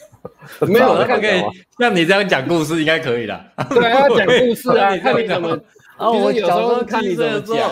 [0.62, 1.44] 没有，看可以
[1.78, 3.46] 像你这样讲故事应该可以的。
[3.70, 5.50] 对，要讲故事啊， 看你怎么。
[5.50, 7.70] 然后我有时候看你怎么讲，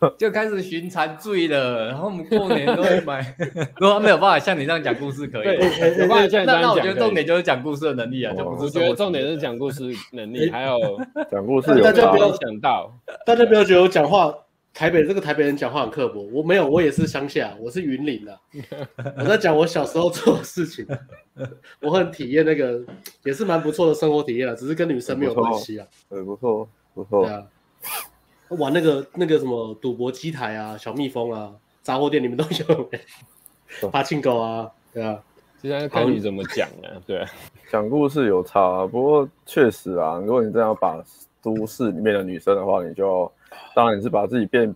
[0.18, 1.86] 就开始寻常醉了。
[1.88, 3.34] 然后我们过年都会买，
[3.78, 5.48] 如果没有办法像你这样讲故事可以，
[5.98, 6.62] 有办法像你这样讲。
[6.62, 8.64] 那我觉得重点就是讲故事的能力啊，就不是。
[8.64, 10.78] 我觉得重点是讲故事能力，还有
[11.30, 11.80] 讲故事。
[11.82, 12.92] 大家不要想到，
[13.26, 14.34] 大家不要觉得我讲话。
[14.74, 18.38] 台北这个台北人讲话很刻薄，我没有，我也是乡下，我是云林的，
[19.18, 20.86] 我在讲我小时候做的事情，
[21.80, 22.80] 我很体验那个，
[23.24, 25.86] 也是蛮不错的生活体验了，只是跟女生没有关系啊。
[26.08, 27.24] 对，不错，不错。
[27.24, 27.42] 对啊，
[28.50, 33.00] 玩那个那个什么赌博机台啊，小蜜蜂啊，杂货店你们都有没？
[33.90, 35.18] 爬青狗啊，对啊。
[35.60, 37.28] 现在看你怎么讲啊，对啊，
[37.70, 41.02] 讲故事有差啊，不过确实啊，如果你真要把
[41.42, 43.30] 都市里面的女生的话，你就。
[43.74, 44.74] 当然你是把自己变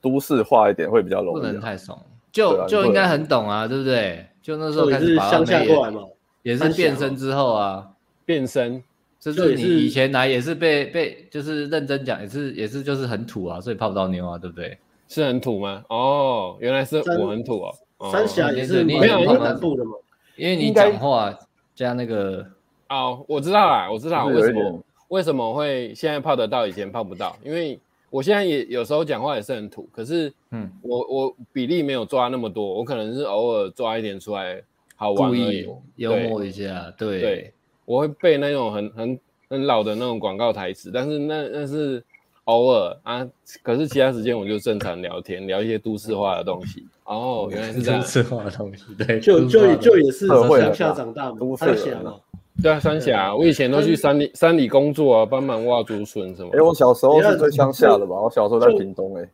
[0.00, 1.96] 都市化一点会比较容易，不能太怂，
[2.32, 4.26] 就就应该很懂啊，对不对？
[4.42, 6.02] 就那时候开始乡下过来嘛，
[6.42, 7.90] 也是变身之后啊，
[8.24, 8.82] 变身，
[9.20, 14.76] 就是你以前来也是被被就是认真讲，也是也是就是很土啊，所以泡不到妞啊，对不对？
[15.06, 15.84] 是很土吗？
[15.88, 18.10] 哦，原来是我很土哦。
[18.10, 19.92] 三峡也是没有南部的嘛，
[20.36, 21.38] 因为你讲话
[21.74, 22.44] 加那个
[22.88, 24.82] 哦，我知道啦，我知道为什么。
[25.10, 27.36] 为什么会现在泡得到，以前泡不到？
[27.42, 27.76] 因为
[28.10, 34.62] 我现在也有时候讲话也是很土，可是，嗯，我我比例没有抓那么多，我可能是偶尔抓一点出来
[34.94, 37.54] 好玩而已，幽默一下，对对，
[37.90, 42.00] 我会背那种很很很老的那种广告台词，但是那那是
[42.44, 43.26] 偶尔啊，
[43.64, 46.86] 可是其他时间我就正常聊天，聊一些都市化的东西。
[47.02, 52.14] 哦，原来是这样，都市化的东西，对，就就就也是乡下长大嘛，都市人嘛。
[52.62, 56.50] 对啊，三峡，我以前都去山里山里工作啊，帮忙挖竹笋什么。
[56.52, 58.14] 哎，我小时候是最乡下的吧？
[58.20, 59.28] 我小时候在屏东哎。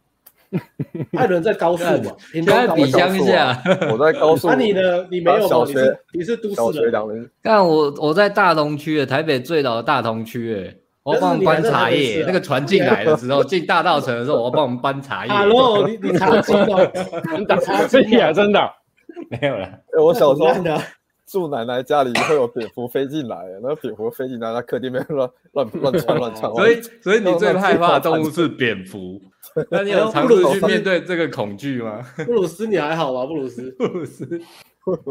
[1.18, 2.12] 艾伦在高速嘛？
[2.32, 3.61] 现在比乡下。
[3.92, 4.48] 我在高速。
[4.48, 5.06] 那你呢？
[5.11, 5.98] 你没有小学？
[6.12, 7.30] 你是都市人。
[7.42, 12.24] 但我我在大同区诶，台北最老的大同区哎，我帮我们搬茶叶。
[12.26, 15.32] 那个船进来的时候，进大道城的时候，我帮我们搬茶叶。
[15.32, 16.90] Hello，你你茶金哦？
[17.38, 17.46] 你？
[18.35, 18.61] 真的？
[19.30, 19.68] 没有了。
[20.02, 20.48] 我小时候。
[21.26, 26.50] 住奶奶家里会有蝙蝠飞进来，那个蝙蝠飞进来，那客厅里面乱乱乱窜乱窜。
[26.54, 29.20] 所以，所以你最害怕的动物是蝙蝠？
[29.70, 32.04] 那你有尝试去面对这个恐惧吗？
[32.24, 33.26] 布鲁斯，你还好吗？
[33.26, 34.40] 布鲁斯， 布鲁斯，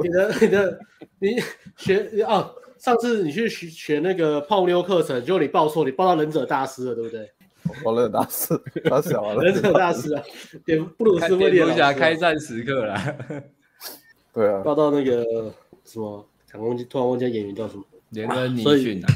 [0.02, 0.80] 你的你的
[1.20, 1.36] 你
[1.76, 7.30] 学啊，上次你去学学那个泡妞课程，结果你报错，你报到忍者大师了，对不对？
[7.84, 10.24] 我忍者大师，他小了，忍者大师啊，
[10.64, 13.16] 蝙布鲁斯威廉，蝙蝠侠开战时刻啦。
[14.34, 15.52] 对啊，报到那个。
[15.86, 16.26] 什么？
[16.52, 17.84] 突然忘记，突然忘记演员叫什么？
[18.12, 19.08] 连恩尼逊啊，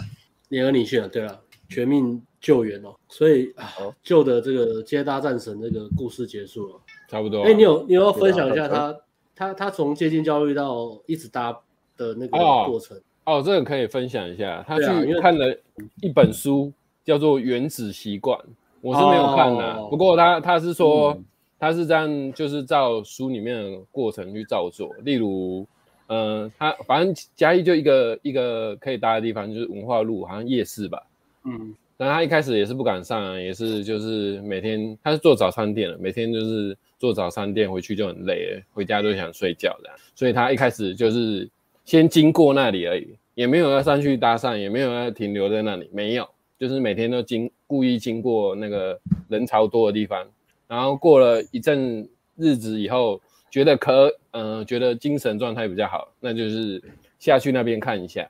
[0.49, 3.71] 连恩尼逊啊，对了，全民救援哦，所以啊，
[4.03, 6.75] 旧的这个接搭战神这个故事结束了，
[7.07, 7.43] 差不多。
[7.43, 8.97] 哎，你有你有要分享一下他
[9.35, 11.53] 他他从接近教育到一直搭
[11.95, 12.99] 的那个过程？
[13.23, 14.65] 哦，这个可以分享一下。
[14.67, 15.57] 他去看了
[16.01, 16.73] 一本书，
[17.05, 18.37] 叫做《原子习惯》，
[18.81, 21.17] 我是没有看的，不过他他是说
[21.57, 25.65] 他是这样，就是照书里面的过程去照做，例如。
[26.11, 31.01] 嗯，他反正嘉义就一个一个可以搭的地方，就是文化路，好像夜市吧。
[31.45, 39.89] 嗯，但他一开始也是不敢上啊，也是就是每天他是做早餐店的，每天就是做早餐店回去就很累了，回家都想睡觉的。
[40.15, 41.47] 所以他一开始就是
[41.85, 50.27] 先经过那里而已，也没有要上去搭讪，也没有要停留在那里，没有，就是每天都经故意经过那个人潮多的地方，
[50.67, 56.81] 然后过了一阵日子以后，觉得可呃觉得精神状态比较好，那就是
[57.19, 58.29] 下去那边看一下，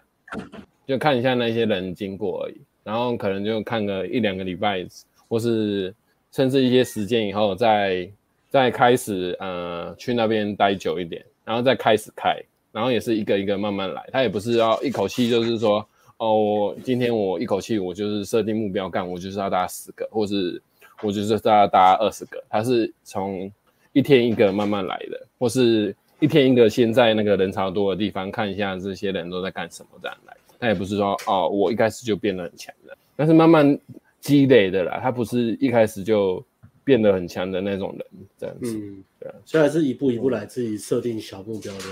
[0.87, 4.85] 就看一下那些人经过而已，然后可能就看个一两个礼拜，
[5.27, 5.93] 或是
[6.31, 8.09] 甚至一些时间以后再
[8.49, 12.37] 再开始呃去那边待久一点，然后再开始开。
[12.71, 15.83] 然后也是一个一个慢慢来，他也不是要一口气，就是说，
[16.17, 20.61] 哦，我今天我一口气我就是设定目标干，我就是要搭十个，或是
[21.01, 23.51] 我就是要搭二十个，他是从
[23.93, 33.77] 一天一个慢慢来的，或是一天一个先在那个人潮多的地方看一下这些人都在干什么这样来，他也不是说哦，我一开始就变得很强的，但是慢慢
[34.19, 36.43] 积累的啦，他不是一开始就
[36.83, 38.05] 变得很强的那种人
[38.37, 41.83] 这样子，嗯，对啊，所以还是一步一步来，自己设定小目标的。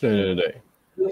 [0.00, 0.54] 对对对，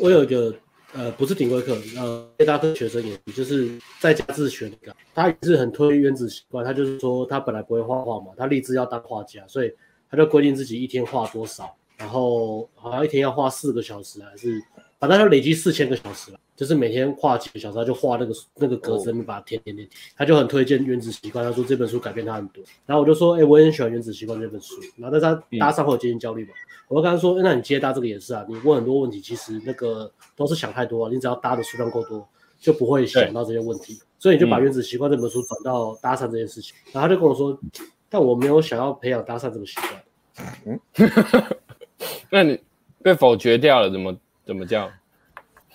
[0.01, 0.55] 我有一个
[0.95, 9.73] 呃，不是顶规课，呃，接搭课学生也就是在家自学的，他也是很推原子习惯，他就是说他本来不会画画嘛，他立志要当画家，所以
[10.13, 14.63] 他就规定自己一天画多少，然后好像一天要画四个小时还是。
[15.01, 19.89] 反正就累积四千个小时了，就是每天画几个小时，他就画那个那个格子，你把它填填填。
[20.17, 22.63] 他就很推荐《原子习惯》，他说这本书改变他很多。
[22.87, 24.77] 然后我就说，哎、欸，我也很喜欢《原子习惯》这本书。
[24.97, 31.11] 然后但是他搭上会有接近焦虑嘛，嗯、我就跟他说，欸、那你接搭这个也是啊，你问很多问题，其实那个都是想太多啊。
[31.13, 32.25] 你只要搭的数量够多，
[32.61, 33.99] 就不会想到这些问题。
[34.21, 36.77] 所以你就把《原子习惯》这本书转到搭讪这件事情。
[36.87, 37.59] 嗯、然后他就跟我说，
[38.13, 40.05] 但我没有想要培养搭讪这个习惯。
[40.67, 40.79] 嗯，
[42.29, 42.61] 那你
[43.03, 44.81] 被否决掉了，怎么怎么叫？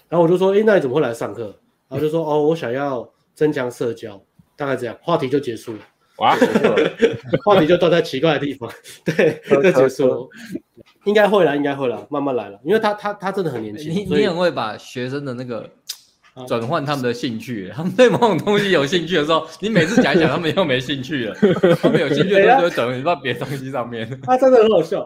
[0.08, 1.45] 然后我就说，哎，那你怎么会来上课？
[1.89, 4.21] 然后就说，哦，我想要增强社交，
[4.56, 5.80] 大概这样，话题就结束了。
[6.17, 6.38] 哇，
[7.43, 8.71] 话题就断在奇怪的地方，
[9.04, 10.30] 对，就结束了。
[11.06, 13.91] 应该会啦，应该会啦，慢慢来了，因为他他他真的很年轻。
[13.91, 15.67] 你你很会把学生的那个。
[16.45, 21.36] 转换他们的兴趣，他们对某种东西有兴趣的时候，你每次讲一讲，他们又没兴趣了。
[21.82, 24.08] 他们有兴趣的时候就会转移到别的东西上面。
[24.23, 25.00] 他真的很好笑。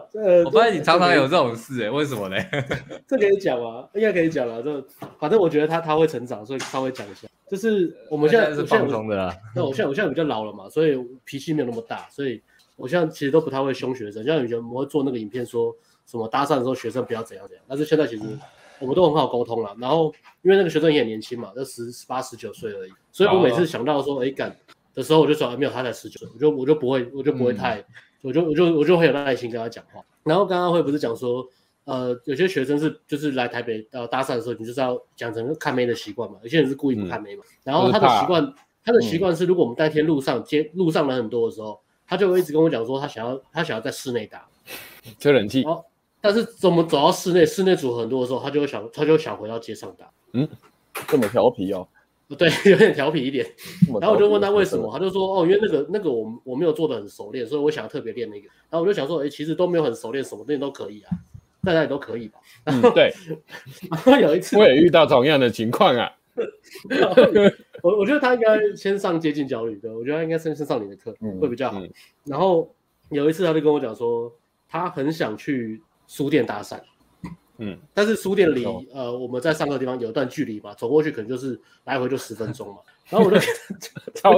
[0.44, 2.36] 我发现你常常有这种事，哎，为什么呢？
[3.06, 4.62] 这可以讲啊，应该可以讲了。
[4.62, 4.84] 这
[5.18, 7.28] 反正我觉得他他会成长，所以稍微讲一下。
[7.50, 9.34] 就是我们现在是放松的啦。
[9.54, 12.42] 那我现在我现在比较老了嘛，所以脾气没有那么大，所以
[12.76, 14.24] 我现在其实都不太会凶学生。
[14.24, 15.74] 像以前我们会做那个影片，说
[16.06, 18.22] 什么搭讪的时候学生不要怎样怎样，但是现在其实。
[18.82, 24.54] 我们都很好沟通了，然后因为那个学生也很年轻嘛，就十十八十九岁而已，所以我每次想到说哎干
[24.92, 27.84] 的时候，我就说没有，他才十九岁，我就我就不会，我就不会太，嗯、
[28.22, 30.04] 我就我就我就很有耐心跟他讲话。
[30.24, 31.46] 然后刚刚会不是讲说，
[31.84, 37.42] 呃，有些学生是就是来台北呃搭讪的时候，你就是要讲成看妹的习惯嘛，有些人是故意不看妹嘛。
[37.46, 44.46] 嗯、然后他的习惯，他的习惯是，如果我们当天路上接路上人很多的时候，他就会一直跟我讲说，他想要他想要在室内搭，
[45.18, 45.64] 吹冷气。
[46.22, 50.08] 但是怎么走到室内，室内组很多的时候，他就会想，他就想回到街上打。
[50.32, 50.48] 嗯，
[51.08, 51.86] 这么调皮哦？
[52.38, 53.44] 对， 有点调皮一点。
[54.00, 58.46] 然后我就问他为什么，他就说哦，因为那个那个我我没有做的很熟练，所以我想要特别练那个。
[58.70, 61.10] 然后我就想说，哎，其实都没有很熟练，什么东西都可以啊，
[61.64, 62.38] 在哪里都可以吧。
[62.66, 63.12] 嗯， 对。
[63.90, 66.08] 然后有一次我也遇到同样的情况啊。
[67.82, 71.82] 我我觉得他应该先上接近焦虑的，我觉得他应该先先上你的课会比较好。
[72.24, 72.72] 然后
[73.10, 74.32] 有一次他就跟我讲说，
[74.68, 75.82] 他很想去。
[76.12, 76.78] 书店搭讪，
[77.56, 82.76] 嗯，但是书店离、嗯、呃我们在上课的地方有一段距离嘛，走过去可能就是来回就十分钟嘛。
[83.08, 83.40] 然后我就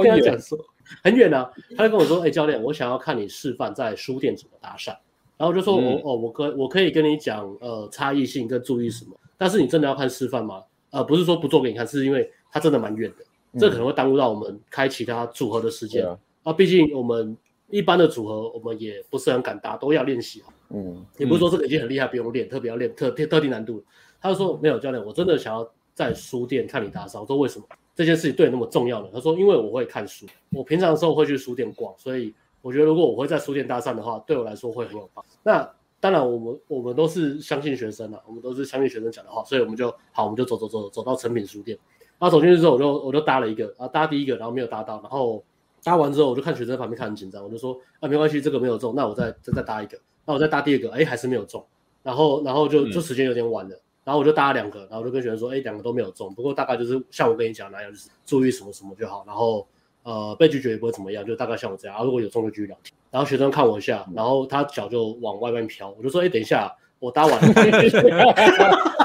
[0.01, 0.57] 跟他讲 说
[1.03, 4.95] 很远啊，他就跟我说，哎、欸，教练，我想要看你示范在书店怎么搭讪。
[5.37, 10.63] 然后我就说，我、嗯、哦，我可我可以跟你讲呃差异性跟注意什么，但是你真的要看示范吗？
[10.91, 16.17] 呃，不是说不做给你看，是因为它真的蛮远的，嗯、这可能会耽误到我们开其他组合的时间啊。
[16.43, 17.35] 啊，毕竟我们
[17.69, 20.41] 一般的组合我们也不是很敢搭，都要练习。
[20.69, 23.83] 嗯，也不是说这个已经很厉害，不用练，特别要练特特特定难度。
[24.19, 27.21] 他就说没有教练，我真的想要在书店看你搭讪。
[27.21, 29.09] 我说为什么这件事情对你那么重要呢？
[29.13, 35.31] 他说因为我会看书，我平常的时候会去书店逛，所以我觉得如果我会在书店搭讪的话，对我来说会很有帮助。
[35.43, 41.77] 那当然，我们我们都是相信学生啊，我们都是相信学生讲的话，所以我们就好，我们就走走走走到诚品书店。
[42.17, 45.43] 然后走进去之后，我就我就搭了一个啊，搭第一个，然后没有搭到，然后
[45.83, 49.97] 搭完之后，我就看学生旁边看很紧张，我就说啊，没关系，这个没有中，那我再再再搭一个。
[50.25, 51.63] 那我再搭第二个，哎，还是没有中，
[52.03, 59.67] 然后，然后就就时间有点晚了，嗯、然后我就搭了两个，然后我就跟学生说，哎，两个都没有中，不过大概就是像我跟你讲那样，就是注意什么什么就好，然后
[60.03, 62.93] 呃被拒绝也不会怎么样，就大概像我这样，啊，如果有中就继续聊天。
[63.11, 69.04] 然后学生看我一下，然后他脚就往外面飘，我就说，哎，等一下，我搭完了。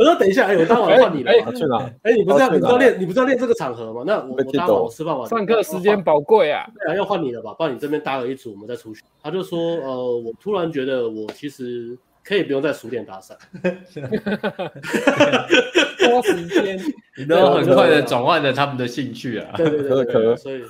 [0.00, 1.30] 我说等一下，哎，我搭完换你了。
[1.52, 1.76] 去哪？
[2.04, 4.02] 哎，你不是要你不知道练你不知道练这个场合吗？
[4.06, 6.66] 那我我搭完我吃饭完，上课时间宝贵啊。
[6.86, 7.54] 对啊，要换你了吧？
[7.58, 9.02] 帮你这边搭了一组，我们再出去。
[9.22, 13.34] 他就说，呃，我突然觉得我其实可以不用在书店搭讪。
[16.00, 16.80] 多时间，
[17.18, 19.52] 你都很快的转换了他们的兴趣啊。
[19.58, 20.62] 对对对对，所以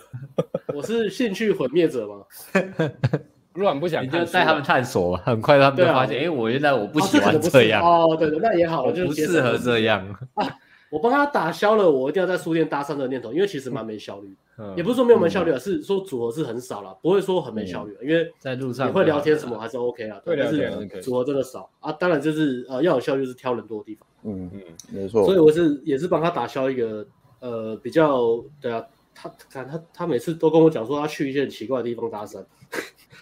[0.74, 2.16] 我是兴趣毁灭者嘛。
[3.60, 7.80] 乱不想，你就带他们探索，很快他们就发现，哎，我原来我不喜欢这样。
[7.80, 10.04] 哦，对对，那也好，我就不适合这样。
[10.34, 10.48] 啊
[10.90, 14.34] 我帮他打消了我一定要在书店搭讪的念头，因为其实蛮没效率。
[14.76, 17.96] 也不是说没有没效率啊，是说组合是很少了，不会说很没效率。
[18.02, 21.92] 因为在路上你会聊天什么还是 OK 啊，但是组合真的少啊。
[21.92, 24.04] 当然就是呃要有效率是挑人多的地方。
[24.24, 25.24] 嗯嗯，没错。
[25.24, 27.06] 所以我是也是帮他打消一个
[27.38, 32.44] 呃比较对啊，他看他他每次都跟我讲说他去一些很奇怪的地方搭讪，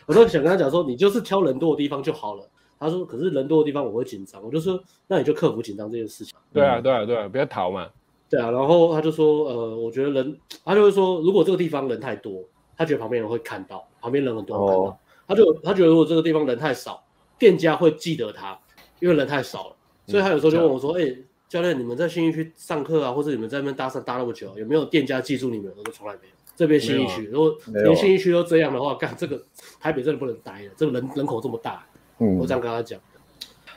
[0.06, 2.48] 我都想跟他讲说你就是挑人多的地方就好了。
[2.80, 6.34] 他说可是人多的地方我会紧张，我就说那你就克服紧张这件事情。
[6.52, 7.88] 对啊对啊对啊，不要逃嘛。
[8.30, 12.44] 对啊，然后他就说，呃，我觉得人，他就会说，如果这个地方人太多，
[12.76, 14.94] 他觉得旁边人会看到，旁边人很多会看到，oh.
[15.26, 17.02] 他就他觉得如果这个地方人太少，
[17.38, 18.58] 店家会记得他，
[19.00, 25.72] 因为人太少了，所以他有时候就问我说，哎、嗯欸，教练，你们在新义区上课啊，或者你们在那边搭讪搭那么久，有没有店家记住你们？
[25.76, 26.34] 我说从来没有。
[26.58, 29.40] 这边新一区，如果连新一区都这样的话，干这个
[29.78, 31.86] 台北真的不能待了，这个人人口这么大，
[32.18, 32.98] 嗯，我这样跟他讲。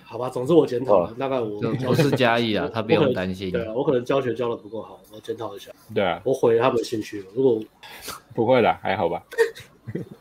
[0.03, 3.51] 好吧，总之我检讨了，大概我我是嘉义啊，他不用担心。
[3.51, 5.71] 对啊，我可能教学教的不够好，我检讨一下。
[5.93, 7.27] 对啊，我毁了他们的兴趣了。
[7.35, 7.61] 如果
[8.33, 9.23] 不会啦，还好吧。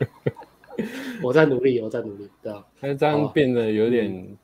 [1.23, 2.63] 我在努力，我在努力，对啊。
[2.79, 4.37] 但是这样变得有点，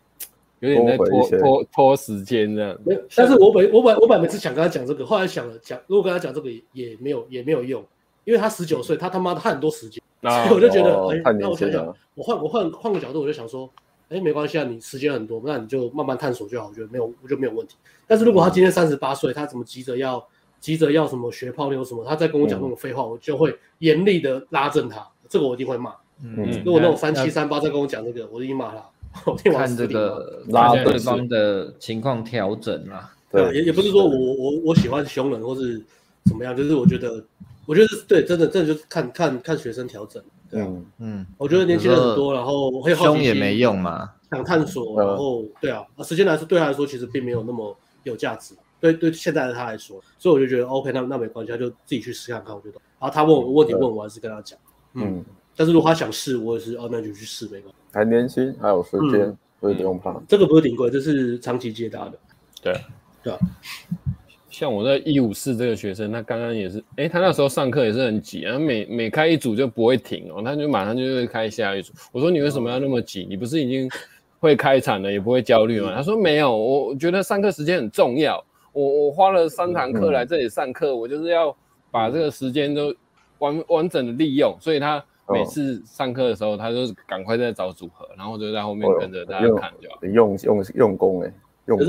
[0.60, 2.76] 有点在拖拖拖时间这样。
[2.84, 7.82] 没，但是我本我本我本每次想跟他讲这个，后来想了讲，如果跟他讲这个也没有也没有用，
[8.28, 13.68] 因为他十九岁，他他妈的他很多时间，所以我就觉得，哎，那我想想，我换我换换个角度，我就想说。
[14.10, 17.76] 哎，没关系啊，你时间很多，那你就慢慢探索就好，我觉得没有，我觉得没有问题。
[18.08, 20.26] 但是如果他今天三十八岁，他怎么急着要
[20.62, 25.94] 急着要什么学泡妞什么，他再跟我讲那种废话，我就会严厉的拉正他，这个我一定会骂。
[26.24, 28.86] 嗯，如果那种三七三八再跟我讲这个，我一定骂他。
[29.26, 33.14] 我看这个拉对方的情况调整啊。
[33.30, 35.84] 对，也也不是说我我我喜欢凶人或是
[36.24, 37.22] 怎么样，就是我觉得
[37.68, 40.24] 我觉得对，真的真的就是看看看学生调整。
[40.50, 40.68] 对啊，
[41.00, 52.80] 嗯，我觉得年轻人很多，然后会好奇心，凶也没用嘛，想探索，然后对啊，时间来说对他来说其实并没有那么有价值，对对，现在的他来说，所以我就觉得 OK，那那没关系，他就自己去试看看，我觉得。
[52.98, 54.58] 然后他问我问题问我，还是跟他讲，
[54.94, 57.76] 嗯，但是如果他想试，我也是哦，那就去试，没关系。
[57.92, 60.18] 还年轻，还有时间，所以不用怕。
[60.30, 62.18] 这个不是顶规，这是长期接搭的，
[62.62, 62.74] 对，
[63.22, 63.40] 对啊。
[64.60, 71.94] 像我在一五四这个学生，他刚刚也是，哎，他那时候上课也是很急啊，每每开一组就不会停哦，他就马上就会开下一组。
[72.12, 73.24] 我说你为什么要那么急？
[73.30, 73.88] 你不是已经
[74.40, 75.94] 会开场了，也不会焦虑吗？
[75.96, 78.44] 他说没有，我觉得上课时间很重要，
[78.74, 81.56] 我我花了三堂课来这里上课，我就是要
[81.92, 82.92] 把这个时间都
[83.38, 91.32] 完完整的利用，所以他每次上课的时候，他就赶快在找组合，然后就在后面跟着大家看就好，用用用功哎，
[91.68, 91.86] 用功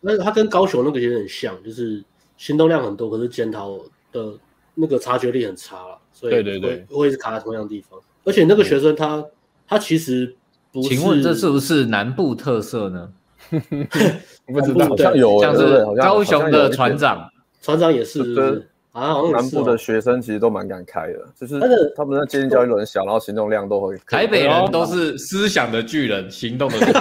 [0.00, 2.02] 学那他跟高雄那个其实很像，就是
[2.36, 3.78] 行动量很多，可是检讨
[4.12, 4.32] 的
[4.74, 8.00] 那个察觉力很差了，所以对对对，会是卡在同样的地方。
[8.24, 9.24] 而且那个学生他、嗯、
[9.66, 10.34] 他其实
[10.72, 13.12] 不是，请问这是不是南部特色呢？
[13.50, 18.69] 不知道，好像有，像是高雄的船长，船长也是，是，是。
[18.92, 21.60] 啊，南部的学生其实都蛮敢开的，就是
[21.94, 23.96] 他们在接近教育很小，然后行动量都会。
[24.08, 26.94] 台北人都是思想的巨人，行动的巨人，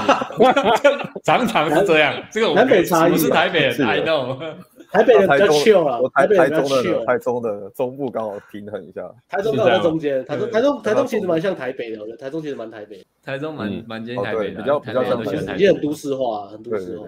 [1.26, 2.14] 常常是这样。
[2.32, 4.38] 这个南北差异不是台北人，I know。
[4.92, 9.08] 台北人比较 chill 啊，台台中的台中的中部刚好平衡一下。
[9.28, 13.04] 台中刚好在中间，台中台中台中其实蛮像台北的，我觉得台中其实蛮台北。
[13.24, 17.06] 台中蛮蛮接近台北的，比较比较像台北，也很都市化，很都市化。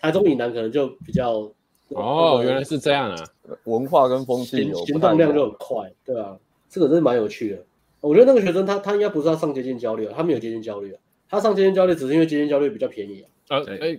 [0.00, 1.48] 台中以南可能就比较。
[1.94, 3.16] 哦，原来是这样啊！
[3.64, 6.36] 文化跟风气有行动量就很快，对啊，
[6.68, 7.58] 这个真是蛮有趣的。
[8.00, 10.98] 我觉得那个学生他他应该不是要上接近焦虑啊，他没有接近焦虑啊，
[11.30, 13.28] 他上接近焦虑只是因为接近焦虑比较便宜啊。
[13.48, 13.98] 啊，哎，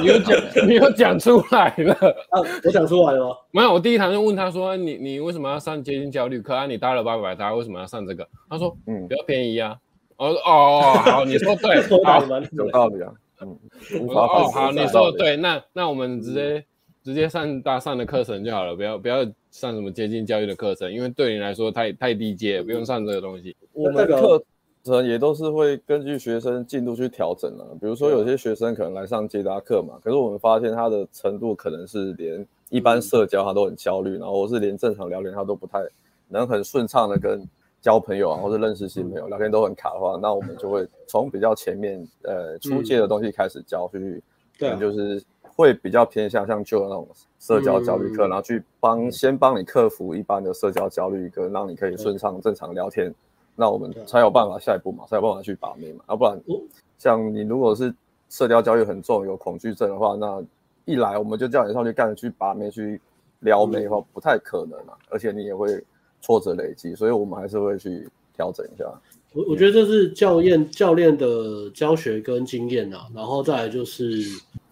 [0.00, 1.92] 你又讲，你又讲出来了
[2.30, 2.40] 啊？
[2.64, 3.36] 我讲出来了吗？
[3.50, 6.66] 没有，我第一堂就问他说：“你你为什么要上接近焦虑课啊？
[6.66, 9.76] 你搭了八百搭，为什么要上这个？”他说：“嗯，比较便宜啊。”
[10.16, 13.58] 我说：“哦，好，你说对，好，有道理啊。”嗯，
[14.06, 16.64] 我说：“哦，好，你说对，那那我们直接。”
[17.06, 23.54] 直接上大上的课程就好了，不要不要上什么接近教育的课程，因为对你来说太太低阶，不用上这个东西。
[23.72, 24.42] 我们课
[24.82, 27.64] 程也都是会根据学生进度去调整的。
[27.80, 35.78] 比如说有些学生可能来上接搭课嘛，可是我们发现他的程度可能是连一般社交他都很焦虑，然后或是连正常聊天他都不太
[36.26, 37.40] 能很顺畅的跟
[37.80, 44.20] 交朋友啊，或是认识新朋友聊天都很卡的话，那我们就会从比较前面呃初阶的东西开始教，去
[44.58, 45.22] 可能就是。
[45.56, 47.08] 会比较偏向像旧的那种
[47.40, 53.12] 社交焦虑课，嗯、然后去帮先帮你克服一般的社交焦虑，跟让你可以顺畅正常聊天，
[53.56, 56.38] 那我们才有办法下一步嘛，才有办法去把妹嘛，要不然
[56.98, 57.92] 像你如果是
[58.28, 60.44] 社交焦虑很重，有恐惧症的话，那
[60.84, 63.00] 一来我们就叫你上去干去把妹去
[63.40, 65.82] 撩妹的话，不太可能啊，而且你也会
[66.20, 68.84] 挫折累积，所以我们还是会去调整一下。
[69.32, 74.22] 我我觉得这是教练教练的教学跟经验啊，然后再来就是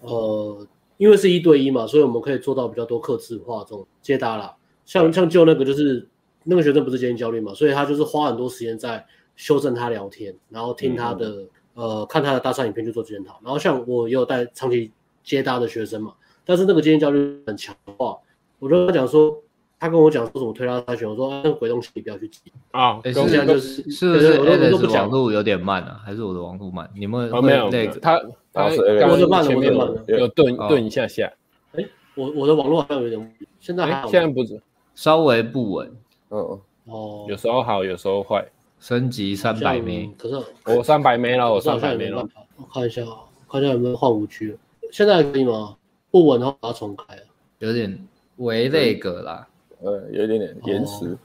[0.00, 0.66] 呃，
[0.96, 4.54] 因为是一对一嘛，所以我们可以做到比较多客制化这种接搭啦。
[4.84, 6.06] 像像就那个就是
[6.44, 13.40] 那个学生不是接近焦虑嘛，所以他就是花很多时间在修正他聊天，然后听他的、嗯、呃看他的搭讪影片去做检讨。
[13.42, 14.92] 然后像我也有带长期
[15.22, 16.12] 接搭的学生嘛，
[16.44, 18.18] 但是那个接近焦虑很强化，
[18.58, 19.42] 我就跟他讲说，
[19.80, 22.40] 他跟我讲说什么推他筛选，我说那个鬼东西你不要去记
[22.70, 23.00] 啊。
[23.02, 26.88] 现在就是是不是我都不讲网络有点慢啊，还是我的网络慢？
[26.94, 28.20] 你们没有那个他
[28.54, 31.30] 他我的慢了，我的慢了，有顿顿一下下。
[31.72, 31.84] 哎，
[32.14, 34.58] 我我的网络好像有点，现在还好，现在不止。
[34.94, 35.92] 稍微不稳，
[36.30, 38.46] 嗯哦，有时候好，有时候坏。
[38.80, 40.34] 升级三百枚，可是
[40.66, 42.28] 我三百枚了，我三百枚了。
[42.56, 43.02] 我看一下，
[43.48, 44.58] 看一下有没有换五了。
[44.92, 45.74] 现在还可以吗？
[46.10, 47.22] 不稳的话把它重开啊。
[47.60, 49.48] 有点微那个啦，
[49.80, 51.16] 呃，有一点点延迟。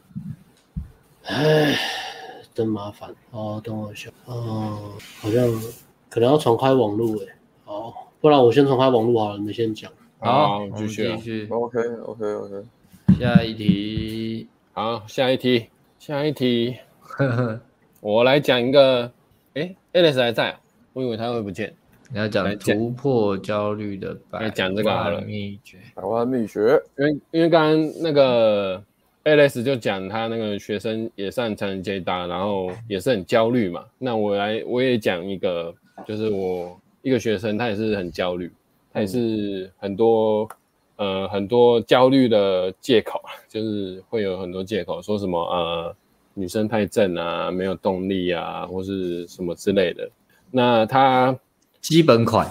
[1.23, 1.75] 哎，
[2.53, 3.59] 真麻烦哦。
[3.61, 5.45] 等我一下，哦，好像
[6.09, 7.35] 可能要重开网络哎。
[7.65, 9.91] 哦，不然我先重开网络好了，你们先讲。
[10.19, 11.47] 好，继续继续。
[11.49, 12.63] OK，OK，OK。
[13.19, 16.77] 下一题，好，下一题，下一题，
[18.01, 19.11] 我来讲一个，
[19.53, 20.57] 哎，Alex 还在，
[20.93, 21.73] 我以为他会不见。
[22.11, 26.81] 你要讲突破焦虑的百讲这个好了，秘诀，百万秘诀。
[26.97, 28.81] 因为因为刚刚那个
[29.25, 33.85] Alex 就讲他那个学生也上成人接搭，然后也是很焦虑嘛。
[33.99, 35.73] 那我来我也讲一个，
[36.07, 38.51] 就是我一个学生，他也是很焦虑，
[38.93, 40.47] 他也是很多。
[41.01, 45.95] 呃，很多焦虑的借口，就是会有很多借口，说什么呃，
[46.33, 50.09] 女生太正啊，没有动力啊，或是什么之类的。
[50.51, 51.33] 那他
[51.79, 52.45] 基本款，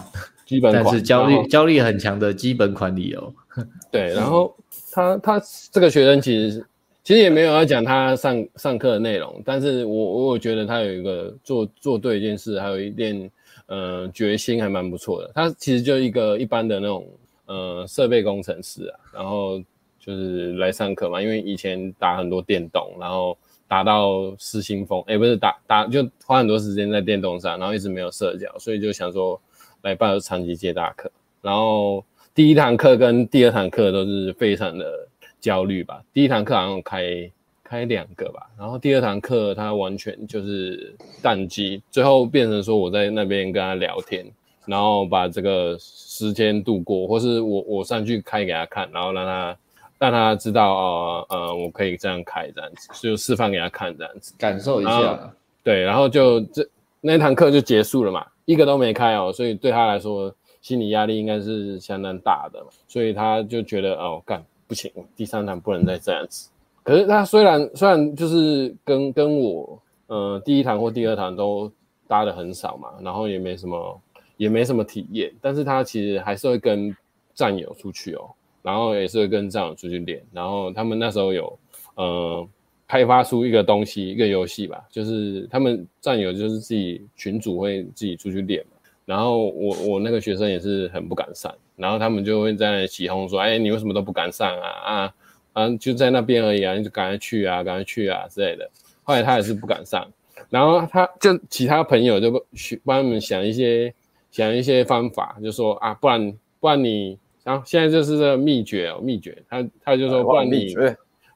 [0.46, 3.34] 基本款，但是焦虑焦虑很强的基本款理由。
[3.92, 4.56] 对，然后
[4.92, 5.38] 他他
[5.70, 6.66] 这个学生其实
[7.04, 13.30] 其实也没有要讲他上上课的内容，但是我我觉得他有一个做做对一件事，还有一点
[13.68, 15.30] 呃决心，还蛮不错的。
[15.34, 17.06] 他其实就一个一般的那种。
[17.50, 19.58] 呃，设备工程师啊，然后
[19.98, 23.34] 就是来上课嘛，因为以前打很多电动，然后
[23.66, 29.40] 打到失心疯，哎，不是打打就花很多时间在电动上，然后一直没有社交，所以就想说
[29.80, 31.10] 来办个长期接大课。
[31.40, 32.04] 然后
[32.34, 35.08] 第一堂课跟第二堂课都是非常的
[35.40, 37.32] 焦虑吧，第一堂课好像开
[37.68, 44.24] 开两个吧，然后第二堂课他完全就是淡机，最后变成说我在那边跟他聊天。
[44.66, 49.56] 然后把这个时间度过，或是我我上去开给他看，然后让他
[49.98, 55.32] 让他知道呃呃，我可以这样开这样子，就示范给他看这样子，感受一下。
[55.64, 56.68] 对，然后就这
[57.00, 66.50] 那堂课就结束了嘛，一个都没开哦，所以对他来说心理压力应该是相当大的，所以他就觉得哦干不行，第三堂不能再这样子。
[66.88, 71.70] 可是他虽然虽然就是跟跟我呃第一堂或第二堂都
[72.06, 74.00] 搭的很少嘛，然后也没什么。
[74.38, 76.96] 也没什么体验，但是他其实还是会跟
[77.34, 78.30] 战友出去哦，
[78.62, 81.58] 然后也是会跟战友出去练，然后他们那时候有
[81.96, 82.48] 呃
[82.86, 95.14] 开发出一个东西，一个游戏吧，就是他们战友就是自己群组会自己出去练嘛，然后我我那个学生也是很不敢上，然后他们就会在那起哄说，哎，你为什么都不敢上啊啊
[95.58, 98.70] 啊，就在那边而已啊，你就赶快去啊，赶快去啊之类的，
[99.02, 100.06] 后来他也是不敢上，
[100.50, 103.92] 然后他就其他朋友就去帮他们想一些。
[104.30, 110.74] 想一些方法，就说啊，不然不然你，然后现在就是这个秘诀哦，秘诀，他他就说，不然你，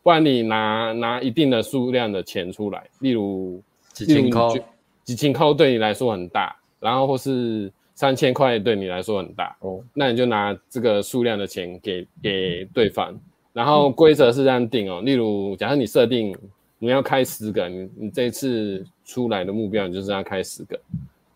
[0.03, 3.63] 不然你拿拿一定的数量的钱出来，例如
[3.95, 4.47] 几千块，
[5.05, 13.19] 几千块对你来说很大，然后或是三千块对你来说很大，哦，那你就拿这个数量的钱给给对方，
[13.53, 16.37] 然后规则是这样定哦，例如假设你设定
[16.79, 20.79] 你要开十个，你你这次出来的目标你就是要开十个。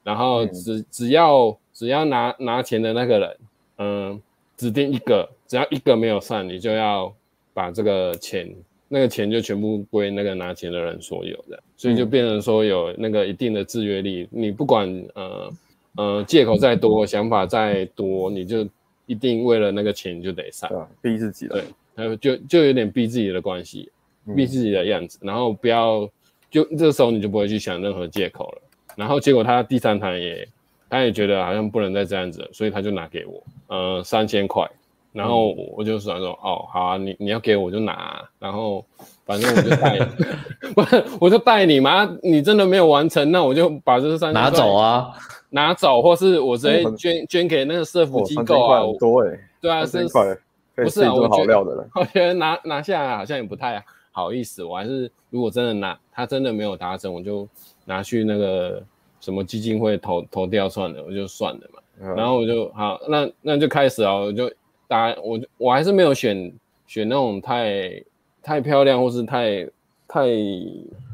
[0.03, 3.37] 然后只只要只要拿拿钱的那个人，
[3.79, 4.23] 嗯，
[4.57, 7.13] 指定一个，只要一个没有上，你就要
[7.53, 8.49] 把这个钱，
[8.87, 14.29] 那个钱就全部归那个拿钱的人所有的，所以就变成说有那个一定的制约力。
[14.31, 15.53] 你不管呃
[15.97, 18.65] 呃借口再多，想法再多，你就
[19.07, 20.71] 一定为了那个钱就得上，
[21.03, 21.55] 逼自己了。
[21.57, 21.65] 对，
[21.97, 23.91] 还有就就有点逼自己的关系，
[24.37, 26.09] 逼自己的样子，然后不要
[26.51, 28.63] 就这时候你就不会去想任何借口了。
[28.97, 30.47] 然后结果他第三堂也，
[30.89, 34.69] 他也觉得好像不能再这样子了，所以他就拿给我，呃，三千块。
[35.13, 38.85] 然后我就想说，哦，好啊，你你要给我就拿，然后
[39.25, 39.99] 反正我就带，
[40.77, 40.85] 不，
[41.19, 42.07] 我就带你嘛。
[42.23, 45.11] 你真的没有完成，那我就把这三拿走啊，
[45.49, 48.83] 拿走，或是我直接捐捐给那个社福机构啊。
[49.01, 50.37] 多哎，对啊，这一块
[50.77, 51.89] 不是我好料的了。
[51.97, 57.49] 我觉得拿拿下来好像也不太好意思，我还是如果真的拿他真的没有达成，我就
[57.85, 58.83] 拿去那个
[59.21, 61.81] 什么基金会投投掉算了，我就算了嘛。
[62.01, 64.53] 嗯、然后我就好，那那就开始啊，我就
[64.87, 66.53] 打我我还是没有选
[66.87, 68.05] 选那种太
[68.43, 69.67] 太漂亮或是太
[70.07, 70.29] 太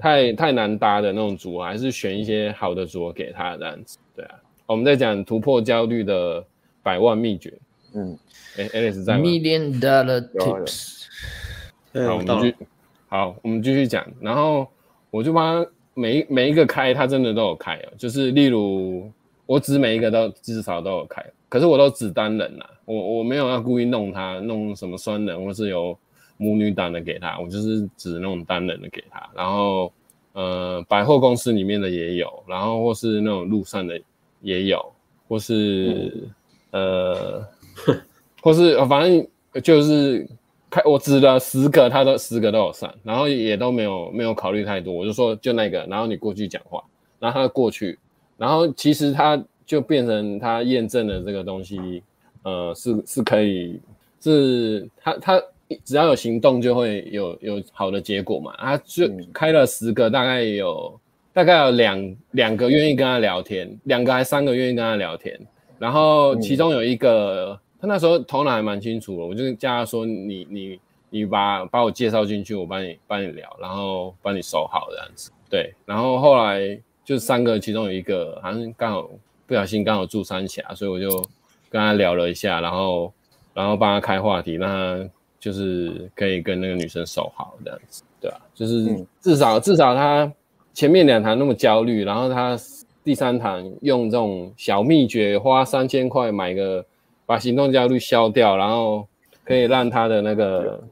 [0.01, 3.99] 太太难搭的那种组合，还是选一些好的组合给他这样子。
[4.15, 4.35] 对啊，
[4.67, 6.45] 我们在讲突破焦虑的
[6.83, 7.53] 百万秘诀。
[7.95, 8.19] 嗯，
[8.57, 11.03] 哎，Alex 在吗？Million Dollar Tips。
[11.95, 12.57] 好，我们继续。
[13.09, 14.07] 好，我们继续讲。
[14.21, 14.67] 然后
[15.11, 17.93] 我就帮他每一每一个开，他真的都有开哦。
[17.99, 19.11] 就是例如，
[19.45, 22.71] 我指每一个都至少都有开，可是我都指单人啊。
[22.87, 25.95] 我我没有要故意弄他，弄什么双人或是有
[26.39, 29.29] 母女档的给他，我就是指那种单人的给他。
[29.35, 29.93] 然后，
[30.33, 34.01] 呃，百货公司里面的也有，然后或是那种路上的
[34.41, 34.83] 也有，
[35.29, 36.31] 或是、
[36.71, 37.49] 嗯、呃。
[38.43, 39.27] 或是反正
[39.63, 40.27] 就是
[40.71, 46.83] 开我指了十个，他都十个都有上，然后也都没有没有考虑太多，我就说就那个，然后你过去讲话，
[47.19, 47.99] 然后他过去，
[48.37, 52.03] 然后其实他就变成他验证了这个东西，
[52.43, 53.79] 呃，是是可以，
[54.21, 55.43] 是他他
[55.85, 61.01] 只要有行动就会有有好的结果嘛，他就开了十个，大概有
[61.33, 65.39] 大概有两两个愿意跟他聊天，两个还三个愿意跟他聊天。
[65.79, 70.81] 然后其中有一个，嗯、他那时候头脑还蛮清楚的，我就叫他说你：“你你
[71.11, 75.75] 你把把我介绍进去，我帮你帮你聊，然后帮你收好这样子。”对。
[75.85, 79.11] 然后后来就三个，其中有一个好像刚好
[79.49, 81.11] 不小心刚好住三峡，所以我就
[81.69, 83.13] 跟他聊了一下，然后
[83.53, 85.11] 然后帮他开话题，让他
[85.41, 88.05] 就是可以跟那个女生收好这样子。
[88.21, 90.33] 对啊，就是至少、嗯、至少他
[90.73, 92.57] 前面两堂那么焦虑，然后他。
[93.05, 96.87] 第三堂用这种小秘诀，花三千块买个，
[97.27, 99.07] 把行动焦虑消掉，然后
[99.45, 100.83] 可以让他的那个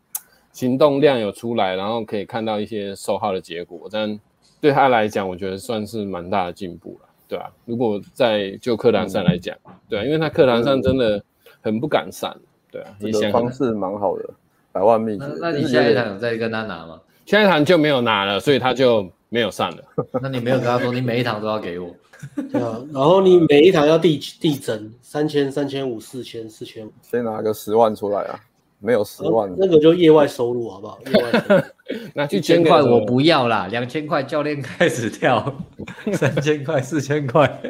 [0.53, 3.89] 行动量有出来，然后可以看到一些收号的结果。
[3.91, 4.19] 但
[4.61, 9.57] 对他来讲，我觉得算是蛮大的进步了，对啊，如果在就课堂上来讲，
[9.89, 11.23] 对啊，因为他课堂上真的
[11.61, 12.37] 很不敢上，
[12.71, 14.31] 对啊，这个方式蛮好的，
[14.73, 15.25] 百万秘诀。
[15.41, 17.01] 那你下一堂再跟他拿吗？
[17.27, 19.11] 下一堂就没有拿了，所以他就。
[19.33, 19.85] 没有上了，
[20.21, 21.89] 那你没有跟他说，你每一堂都要给我，
[22.53, 28.41] 对啊，然后你每一堂要递递增三千、三千五、四千、四千五，先拿个十万出来啊，
[28.79, 30.99] 没有十万，那个就业外收入好不好？
[31.07, 31.63] 业外收入，
[32.15, 35.55] 那一千块我不要啦，两千块教练开始跳，
[36.13, 37.61] 三千块、四千块，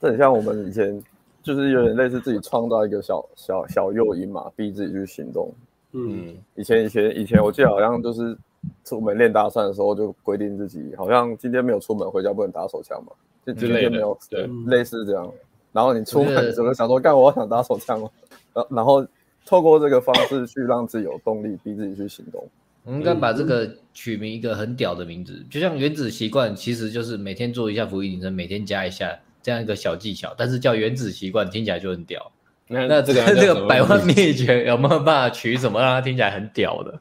[0.00, 1.02] 这很像我们以前，
[1.42, 5.52] 就是有点类似自己创造一个小小小诱因嘛，逼自己去行动。
[5.92, 8.36] 嗯，以前以前以前我记得好像就是。
[8.84, 13.12] 出门练搭讪的时候，就规定自己好像今天没有出门，回家不能打手枪嘛，
[13.46, 15.32] 就今天没有，对，类似这样。
[15.72, 18.00] 然后你出门的时候想说干，我想打手枪
[18.54, 19.06] 然然后
[19.46, 22.46] 透过这个方式去让自己有动力，逼自己去行动。
[22.84, 32.32] 我们应该把这个取名一个很屌的名字，就像原子习惯，其实就是每天做一下伏地挺身，每天加一下这样一个小技巧，但是叫原子习惯听起来就很屌。
[32.70, 36.98] 那那这个这个百万秘诀有没有办法取什么让它听起来很屌的？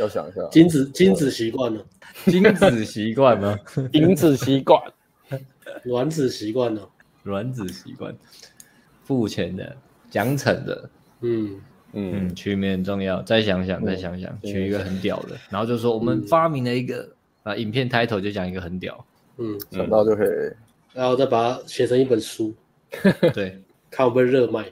[0.00, 1.80] 要想一下，金子金子习惯呢，
[2.26, 3.58] 金子习惯吗？
[3.92, 4.80] 银子习惯，
[5.84, 6.80] 卵子习惯呢，
[7.24, 8.14] 卵子习惯，
[9.02, 9.76] 付钱的，
[10.10, 11.60] 奖惩的，嗯。
[11.96, 13.22] 嗯，取名很重要。
[13.22, 17.08] 再想想，再想想，取一个很屌的，然后就说我们发明了一个
[17.44, 19.06] 啊，影片 title 就讲一个很屌，
[19.36, 20.52] 嗯，想到就可以，
[20.92, 22.52] 然后再把它写成一本书，
[23.32, 23.62] 对，
[23.92, 24.64] 看会不会热卖，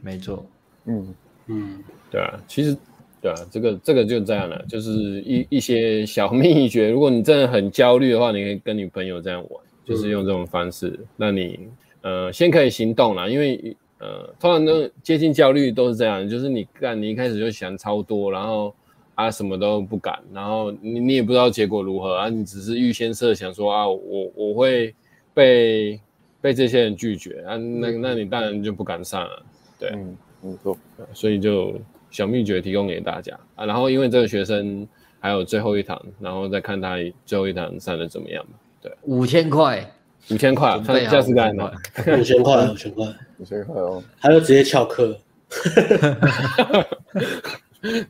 [0.00, 0.46] 没错，
[0.86, 1.14] 嗯。
[1.48, 2.74] 嗯，对啊，其实。
[3.20, 4.92] 对啊，这个这个就这样了，就是
[5.22, 6.90] 一一些小秘诀。
[6.90, 11.68] 如果你真的很焦虑的话，你可以跟女朋友这样玩，就是用这种方式，那你
[12.02, 18.74] 呃先可以行动了，因为呃通常都接近焦虑都是这样，就是你干你一开始就想超多，然后
[19.14, 24.94] 啊什么都不敢，然后你你也不知道结果如何啊，你只是预先设想说啊我我会
[25.32, 26.00] 被
[26.40, 29.42] 被这些人拒绝啊，那那你当然就不敢上了，
[29.78, 30.76] 对，嗯，没错，
[31.12, 31.74] 所以就。
[32.10, 34.86] 小秘诀提供给大家啊，然后因为这个学生
[35.18, 36.94] 还有最后一堂，然后再看他
[37.26, 38.52] 最后一堂上的怎么样嘛。
[38.84, 39.90] 对，五千块，
[40.30, 41.72] 五千块，他下次干嘛？
[42.18, 43.06] 五千块，五千块，
[43.38, 45.18] 五千块哦，还要直接翘课。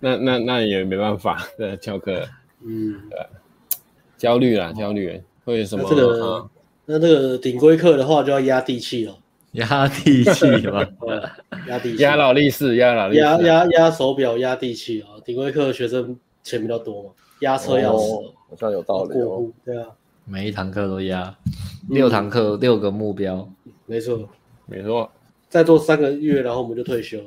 [0.01, 2.21] 那那那也没办法，对，翘课。
[2.65, 3.19] 嗯，对，
[4.17, 5.89] 焦虑啦，焦虑，为什么？
[5.89, 6.51] 这个，
[6.87, 9.17] 那这个顶规课的话就要压地气了。
[9.53, 10.85] 压地气嘛，
[11.69, 15.15] 压地气，压劳力士，压劳力士，压压压手表，压地气啊！
[15.25, 19.47] 顶规课学生钱比较多嘛，压车钥匙，好像有道理哦。
[19.65, 19.87] 对啊，
[20.27, 21.37] 每一堂课都压，
[21.91, 23.47] 六堂课六个目标，
[23.85, 24.27] 没错，
[24.67, 25.11] 没错。
[25.51, 27.25] 再做三个月，然后我们就退休了。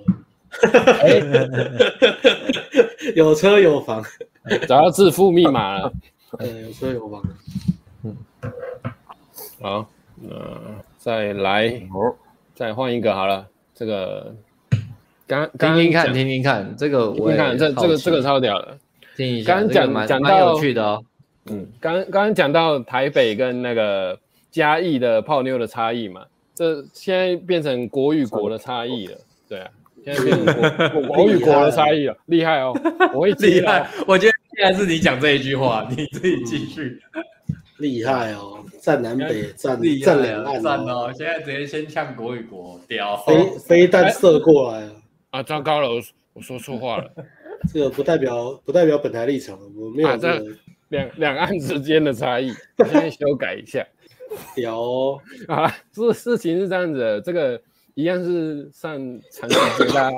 [3.15, 4.03] 有车有房，
[4.67, 5.93] 找到致富密码了。
[6.39, 7.21] 嗯，有车有房。
[8.03, 8.17] 嗯，
[9.61, 10.35] 好，那
[10.97, 11.79] 再来，
[12.55, 13.47] 再换一个好了。
[13.75, 14.33] 这个
[15.27, 18.75] 刚刚听听看，听听看，这个我你看这这个这个超屌的。
[19.15, 21.03] 听一下，刚讲讲到有趣的哦。
[21.49, 24.17] 嗯，刚刚刚讲到台北跟那个
[24.51, 26.25] 嘉义的泡妞的差异嘛，
[26.55, 29.17] 这现在变成国与国的差异了。
[29.47, 29.69] 对啊，
[30.03, 32.73] 现在变成国国与国的差异了， 厉害哦！
[33.13, 37.01] 我会厉害，我觉得现在是你讲这一句话，你自己继续。
[37.79, 41.13] 厉害哦，占南北，占占两岸哦。
[41.15, 43.15] 现在直接先呛国与国，屌！
[43.17, 44.89] 飞飞弹射过来
[45.29, 45.43] 啊！
[45.43, 46.01] 糟糕了，我
[46.33, 47.07] 我说错话了。
[47.71, 50.45] 这个不代表不代表本台立场，我没有这个
[50.89, 53.85] 两两岸之间的差异， 我现在修改一下。
[54.55, 55.67] 屌哦啊！
[55.93, 57.61] 事事情是这样子的，这个
[57.93, 58.97] 一样是上
[59.31, 60.11] 长期接大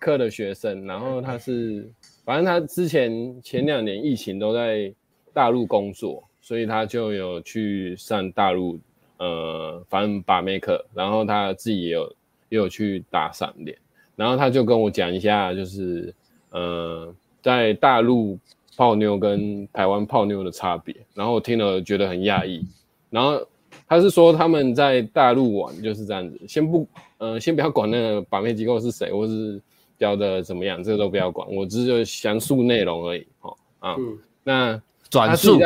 [0.00, 1.88] 课的学生，然后他是，
[2.24, 4.92] 反正他之前前两年疫情都在
[5.32, 8.80] 大陆工作，所以他就有去上大陆
[9.18, 12.16] 呃，反正把妹课，然后他自己也有
[12.48, 13.78] 也有去打闪脸，
[14.16, 16.12] 然后他就跟我讲一下，就是。
[16.54, 18.38] 呃，在大陆
[18.76, 22.66] 泡妞跟台湾泡妞的差别，然后我听了觉得很讶异。
[23.10, 23.38] 然后
[23.86, 29.60] 他是说他们在大陆玩就是这样子，先不呃先不要管那个把妹机构是谁或是
[29.98, 33.26] 教的怎么样，这个都不要管，我只是详述内容而已。
[33.42, 35.60] 哦啊，嗯、那转述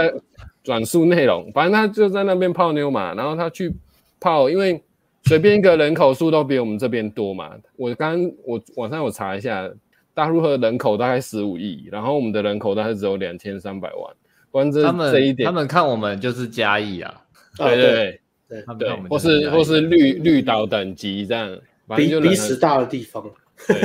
[0.65, 3.73] 转述内容，反正他就在那边泡妞嘛，然后他去
[4.19, 4.83] 泡，因为
[5.23, 7.53] 随便一个人口数都比我们这边多嘛。
[7.77, 9.71] 我刚我网上我查一下。
[10.17, 14.15] 大陆的人口大概十五亿，然后我们的人口大概只有两千三百万。
[14.51, 17.23] 关这这一点他，们看我们就是嘉义啊，
[17.59, 23.31] 对对对，对，或是或是绿绿岛等级这样，反正就比比大的地方，
[23.69, 23.77] 对，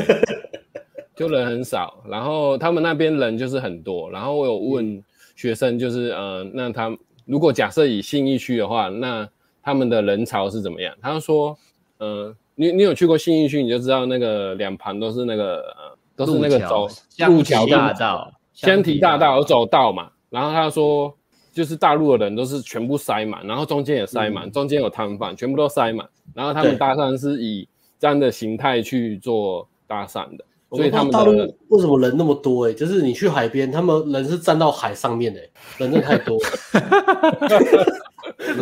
[1.17, 2.01] 就人很少。
[2.07, 4.09] 然后他们那边人就是很多。
[4.09, 5.03] 然后我有问
[5.35, 9.27] 学生，就是呃，那他如果假设以信义区的话，那
[9.61, 10.95] 他们的人潮是怎么样？
[11.01, 11.57] 他说，
[11.97, 15.55] 呃，你你有去过信义区，你就知道那个两旁都是那个。
[15.55, 15.90] 呃
[16.25, 16.87] 都是那个走
[17.27, 21.13] 路桥大道、香堤大道有走道嘛，然后他说，
[21.51, 27.67] 就是大陆的人都是全部塞满，然后中间也塞满，嗯、中间有摊贩，全部都塞满，然后他们搭讪是以
[27.99, 31.31] 这样的形态去做搭讪的，所以他们大陆
[31.69, 32.71] 为什么人那么多、欸？
[32.71, 35.49] 哎，就是你去海边，他们人是站到海上面的、欸，
[35.79, 36.37] 人真的太多。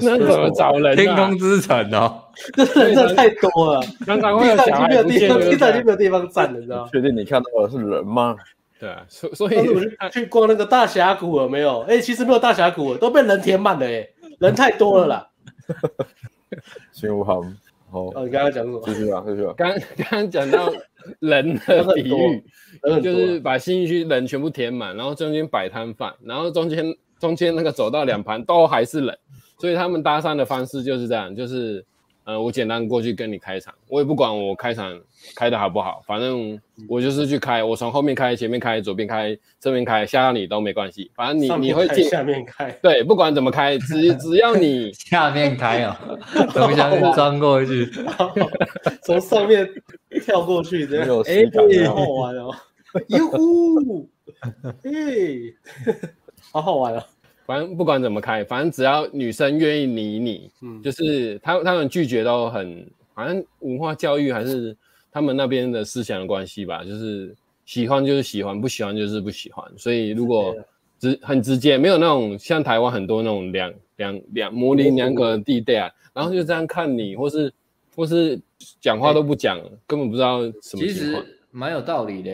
[0.02, 0.96] 那怎么找人？
[0.96, 2.24] 天空之城哦，
[2.54, 6.90] 这人真的太多了，常常会有小孩没有地方，地上已经没有地方站了，你知道吗？
[6.92, 8.36] 确定你看到的是人吗？
[8.80, 11.82] 对啊，所所以我去逛那个大峡谷了没有？
[11.82, 14.08] 哎，其实没有大峡谷，都被人填满了，哎，
[14.40, 15.28] 人太多了啦。
[16.92, 17.58] 新武行，
[17.92, 18.82] 哦，你刚刚讲什么？
[18.86, 19.54] 继续啊，继续啊。
[19.58, 20.72] 刚刚刚讲到
[21.20, 22.44] 人的比喻，
[23.04, 26.86] 就是把新义区人全部填满，然后中间摆摊贩，然后中间
[27.20, 29.18] 中间那个走道两旁都还是人。
[29.60, 31.84] 所以他们搭讪的方式就是这样，就是，
[32.24, 34.98] 呃，我简单过去跟你开场，我也不管我开场
[35.36, 46.00] 开的好不好，反正我就是去开，我从后面开、前面开、左边开、侧面开，吓到你都没关系，反正你你会进下面开，对，不管怎么开，只只要你 下面开啊，
[46.54, 47.90] 从下面钻过去，
[49.04, 49.68] 从上面
[50.24, 51.50] 跳过去，这样，哎，
[51.88, 52.56] 好好玩哦，
[53.10, 54.10] 哟呼，
[54.84, 54.92] 哎，
[56.52, 57.06] 好好玩啊。
[57.50, 64.78] 反正不管怎么开，反正只要女生愿意理你，嗯，就是他他们拒绝都很，反正文化教育还是
[65.12, 67.36] 他们那边的思想的关系吧，就是
[67.66, 69.66] 喜欢就是喜欢，不喜欢就是不喜欢。
[69.78, 70.56] 所以如果
[71.00, 77.52] 直很直接，没有那种像台湾很多那种两两两模棱两可的地带啊，然后就这样看你，或是
[77.96, 78.40] 或是
[78.80, 80.88] 讲话都不讲，欸、根本不知道什么情况。
[80.88, 82.32] 其实蛮有道理的，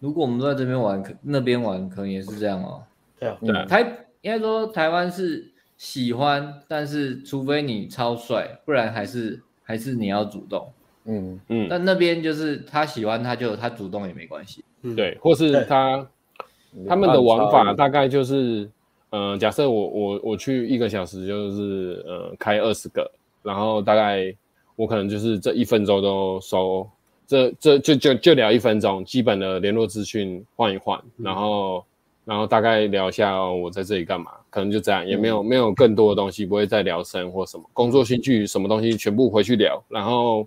[0.00, 2.82] 如果我们都在这边玩，可那边玩可能也是这样哦。
[3.18, 4.06] 对啊，对啊，台。
[4.22, 10.70] 应该说台湾是喜欢，但是除非你超帅，不然还是还是你要主动。
[11.06, 11.66] 嗯嗯。
[11.70, 14.62] 但那边就是他喜欢，他就他主动也没关系。
[14.82, 16.06] 嗯，对，或是他
[16.86, 18.70] 他们的玩法大概就是，
[19.08, 23.10] 嗯、呃，假设我我我去一个小时，就是呃开二十个，
[23.42, 24.34] 然后大概
[24.76, 26.86] 我可能就是这一分钟都收，
[27.26, 31.82] 这这就就就聊一分钟，基本的联络资讯换一换，然后。
[32.30, 34.30] 然后大概聊一下哦，我在这里干嘛？
[34.50, 39.82] 可能就这样，也没有没有更多的东西，不会再聊生或什么工作兴趣什么东西，全部回去聊。
[39.88, 40.46] 然后，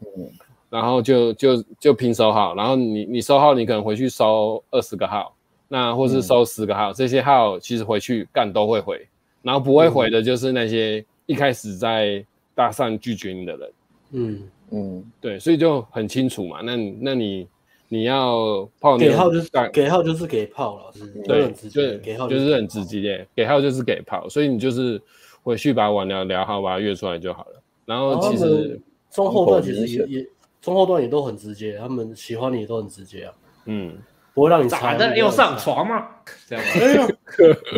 [0.69, 2.55] 然后就就就拼收号。
[2.55, 5.35] 然后你你收号，你可能回去收二十个号，
[5.67, 9.05] 那或是收十个号，这些号其实回去干都会回。
[9.41, 12.25] 然后不会回的就是那些一开始在
[12.55, 13.71] 搭讪拒绝你的人。
[14.11, 16.61] 嗯嗯，对，所以就很清楚嘛。
[16.61, 17.45] 那那你。
[17.93, 20.91] 你要泡给号就是给号就是给炮了，
[21.25, 24.99] 对，就是给号就是很直接，给号就是给炮，所以你就是
[25.43, 27.61] 回去把网聊聊好，把它约出来就好了。
[27.85, 28.79] 然后其实
[29.11, 30.27] 中后段其实也也
[30.59, 33.33] 中后段也都很直接，他们喜欢你也都很直接啊，
[33.65, 33.95] 嗯。
[34.35, 36.07] 不会让你猜的，要上床吗？
[36.49, 36.71] 这样吗？
[36.75, 37.07] 没有，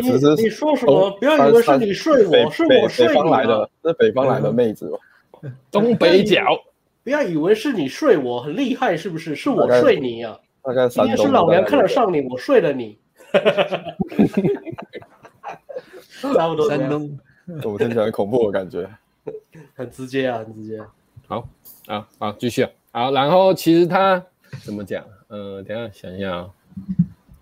[0.00, 1.10] 你你说什么？
[1.20, 3.12] 不要以为是你睡我，是我睡你。
[3.12, 4.98] 北方来的，是北方来的妹子吧？
[5.70, 6.42] 东北角，
[7.06, 9.36] 不要以为是你睡我，很厉害是不是？
[9.36, 10.36] 是我睡你啊！
[10.60, 12.98] 大概今天是老娘看得上你，我睡了你。
[16.20, 16.68] 差不多。
[16.68, 17.16] 山东，
[17.62, 18.90] 怎么听起来很恐怖的感觉？
[19.76, 20.82] 很直接啊，很直接。
[21.28, 21.48] 好
[21.86, 22.66] 啊，好，继续。
[22.90, 24.20] 好，然后其实他
[24.64, 25.04] 怎么讲？
[25.28, 26.50] 呃，等一下想一下啊。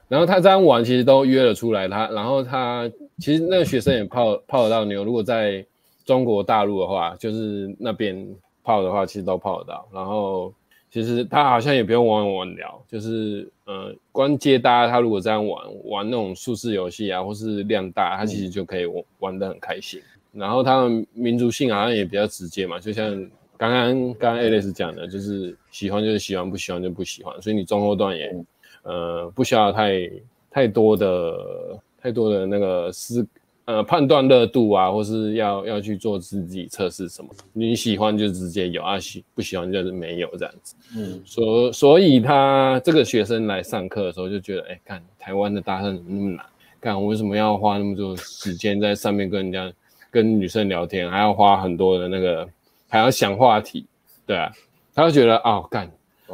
[0.09, 1.89] 然后他这样玩，其实都约了出来。
[1.89, 2.87] 他，然后他
[3.19, 5.05] 其实那个学生也泡泡得到妞。
[5.05, 5.65] 如果在
[6.05, 8.29] 中国大陆的话，就是那边
[8.65, 9.87] 泡的话，其实都泡得到。
[9.93, 10.53] 然后
[10.91, 14.89] 其实他好像也不用玩玩聊，就是呃，光接搭。
[14.89, 20.01] 他如果这样玩玩那种数字游戏啊，或是量大，他其实就可以玩玩得很开心。
[20.33, 23.31] 然后他们民族性好像也比较直接嘛，就像。
[23.57, 28.45] 刚刚刚 Alice 讲的，就是喜欢就是喜欢，不喜欢就不喜欢，所以你中后段也，
[28.83, 30.11] 呃，不需要太
[30.51, 33.25] 太多的太多的那个思
[33.67, 40.75] 呃判断热度啊，或是要要去做自己测试什么，你喜欢就直接有啊，喜不喜欢就是没有这样子。
[40.97, 46.45] 嗯，所所以他这个学生来上课的时候就觉得，哎，看台湾的搭讪怎么那么难？
[46.81, 49.73] 看我为什么要花那么多时间在上面跟人家
[50.11, 52.49] 跟女生聊天，还要花很多的那个。
[52.87, 53.85] 还要想话题，
[54.25, 54.53] 对啊，
[54.95, 55.91] 他就觉得哦，干，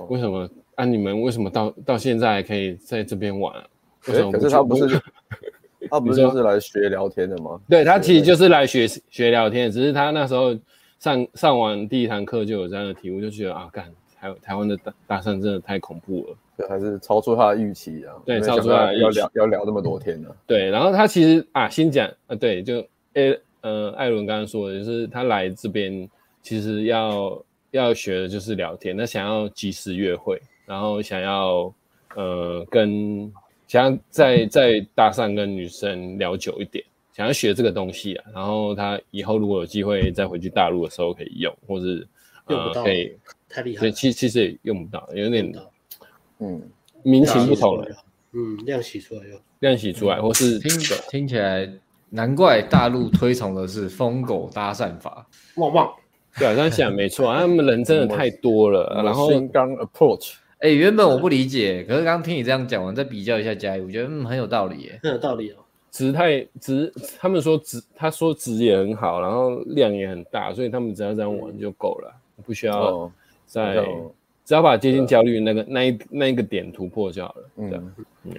[0.08, 0.84] 为什么啊？
[0.84, 3.66] 你们为什么到到现在还可以在这边玩啊？
[4.08, 4.30] 为什么？
[4.30, 5.00] 可是他不是，
[5.88, 7.60] 他不是就是来学聊天的吗？
[7.68, 10.54] 对，他其实就是来学学聊天，只是他那时候
[10.98, 13.84] 上上完第一堂课就有这样的体悟，就觉得啊，干，
[14.18, 18.14] 台台湾的大大山真的太恐怖了，对，还是超出他的预期啊。
[18.26, 20.36] 对，超出他的预期，要聊要聊那么多天呢、啊。
[20.46, 26.08] 对，然后他其实啊，先讲啊，对，就诶呃，艾伦刚刚说的就是他来这边。
[26.42, 27.38] 其实要
[27.70, 31.70] 要学的就是聊天，他想要及时约会，然后想要
[32.16, 33.30] 呃跟
[33.70, 42.04] 想要在在搭讪跟女生聊久一点，想要学这个东西啊，然后他以后如果有机会再回去大陆的时候可以用，或是
[42.46, 43.16] 呃可以
[43.48, 45.54] 太厉害，对，其其实也用不到，有点
[46.40, 46.60] 嗯。
[47.04, 47.86] 民情不同了，
[48.32, 50.70] 嗯，亮洗出来用，亮洗出来，嗯、或是听
[51.08, 51.66] 听起来
[52.10, 55.90] 难怪大陆推崇的是疯狗搭讪法，旺旺。
[56.36, 59.00] 对啊，这样想没错啊，他们人真的太多了。
[59.02, 65.56] 然后刚 approach，哎，原本我不理解，可是刚刚听你这样讲完，再比较一下嘉义，我觉得嗯很有道理耶，很有道理哦。
[65.90, 73.10] 值太值，他们说值，他说值也很好，然后量也很大，所以他们只要这样玩就够了，不需要
[73.46, 73.84] 再
[74.44, 77.44] 只要把接近焦虑那个那一那一个点突破就好了。
[77.56, 77.94] 嗯
[78.24, 78.32] 嗯，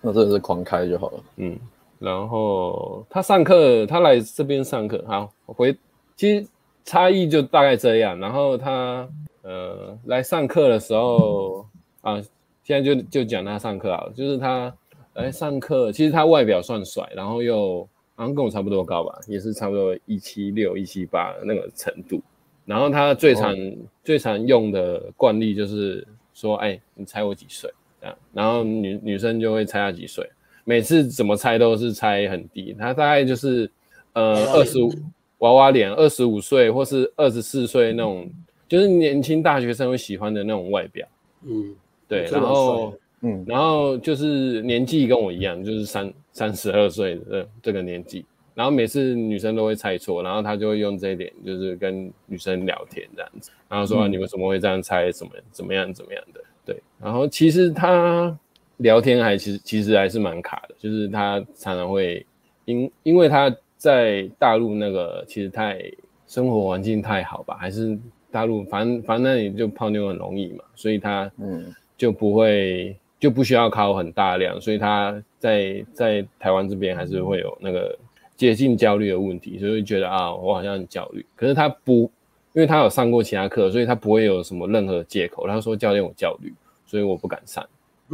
[0.00, 1.20] 那真的是狂开就好了。
[1.36, 1.56] 嗯，
[2.00, 5.76] 然后他上课，他来这边上课，好，回
[6.16, 6.46] 其实。
[6.84, 9.06] 差异就大概这样，然后他
[9.48, 11.64] 呃来上课的时候
[12.02, 12.20] 啊，
[12.62, 14.70] 现在就就讲他上课啊，就是他
[15.14, 17.80] 来上课，其实他外表算帅，然后又
[18.14, 22.20] 好像跟我差不多高吧，也是差不多一七六一七八那个程度，
[22.66, 27.72] 然后他最常、哦、最常用的惯例就是说，哎，你猜我几岁？
[28.02, 30.28] 这样，然后女女生就会猜他几岁，
[30.64, 33.70] 每次怎么猜都是猜很低，他大概就是
[34.12, 34.92] 呃二十五。
[35.38, 38.28] 娃娃脸，二十五岁或是二十四岁那种，
[38.68, 41.06] 就是年轻大学生会喜欢的那种外表。
[41.42, 41.74] 嗯，
[42.06, 42.92] 对，然后，
[43.22, 48.24] 嗯，然后就是年纪跟我一样，就是三三十二岁的这个年纪。
[48.54, 56.40] 然后每次女生都会猜错，然后他就会用这一点，就是跟女生聊天这样子，然后说你为什么会这样猜，怎么怎么样怎么样的。
[56.64, 58.36] 对，然后其实他
[58.78, 62.24] 聊天还其实其实还是蛮卡的，就是他常常会
[62.64, 63.54] 因因为他。
[63.78, 65.80] 在大陆那个其实太
[66.26, 67.96] 生活环境太好吧，还是
[68.30, 77.96] 大陆反正反正那里就泡妞很容易嘛，所以他嗯就不会就不需要考很大量，所以他在在台湾这边还是会有那个
[78.36, 82.10] 接近焦虑的问题，所以会觉得啊我好像很焦虑，可是他不，
[82.52, 86.52] 因为他有上过其他课，所以他不会有什么任何借口，他说教练我焦虑，
[86.86, 87.66] 所以我不敢上，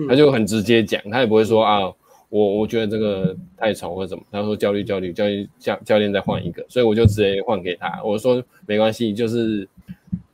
[0.08, 1.92] 他就很直接讲，他也不会说啊。
[2.30, 8.02] 我我觉得这个太丑或者怎么，他说焦虑焦虑，教练教教练再换一个，所以我就直接换给他。
[8.02, 9.68] 我说没关系，就是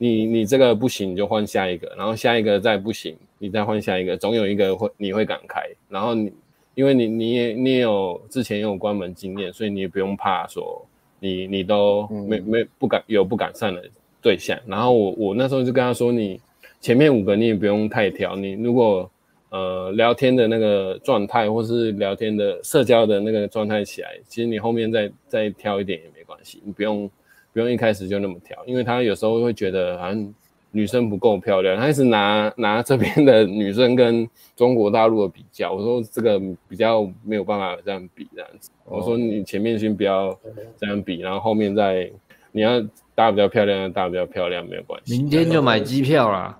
[0.01, 5.61] 你你这个不行，你就换下一个，然后下一个再不行，你再换下一个，总有一个会你会敢开。
[5.89, 6.33] 然后你
[6.73, 10.83] 因为你你也你也有之前也有关门经验，所以你也不用怕说
[11.19, 13.87] 你你都没没不敢有不敢上的
[14.23, 14.59] 对象。
[14.65, 16.41] 然后我我那时候就跟他说你
[16.79, 19.07] 前面五个你也不用太挑，你如果
[19.49, 27.07] 呃聊天的那个状态，或是聊天的社交的那个状态起来，其实你后面再再挑一点也没关系，你不用
[27.53, 30.33] 不用一开始就那么挑，因为他有时候会觉得好像
[30.71, 36.39] 女生不够漂亮，他一直拿 拿这边的女生跟中国大陆的比较，我说这个
[36.69, 40.37] 比较没有办法这样比这样子，我说你前面先不要
[40.77, 42.09] 这样比，然后后面再
[42.53, 42.81] 你要
[43.13, 46.57] 搭比较漂亮，搭比较漂亮没有关系，明天就买机票啦。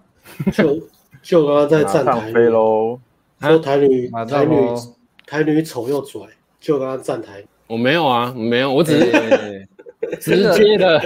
[0.51, 0.79] 就
[1.21, 2.99] 就刚刚在站台飞喽，
[3.39, 4.55] 说台女台女
[5.25, 6.21] 台女丑又拽，
[6.59, 9.60] 就刚刚站台，我没有啊，没有，我只是
[10.19, 11.01] 直接的，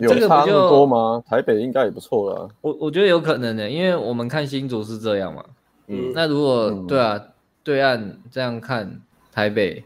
[0.00, 1.22] 有差那么多吗？
[1.28, 5.44] 台北应该也不错啦，我我觉得有可能的，因为我们看新竹是这样嘛，
[5.88, 7.20] 嗯，那如果对啊，
[7.62, 9.00] 对岸这样看
[9.32, 9.84] 台北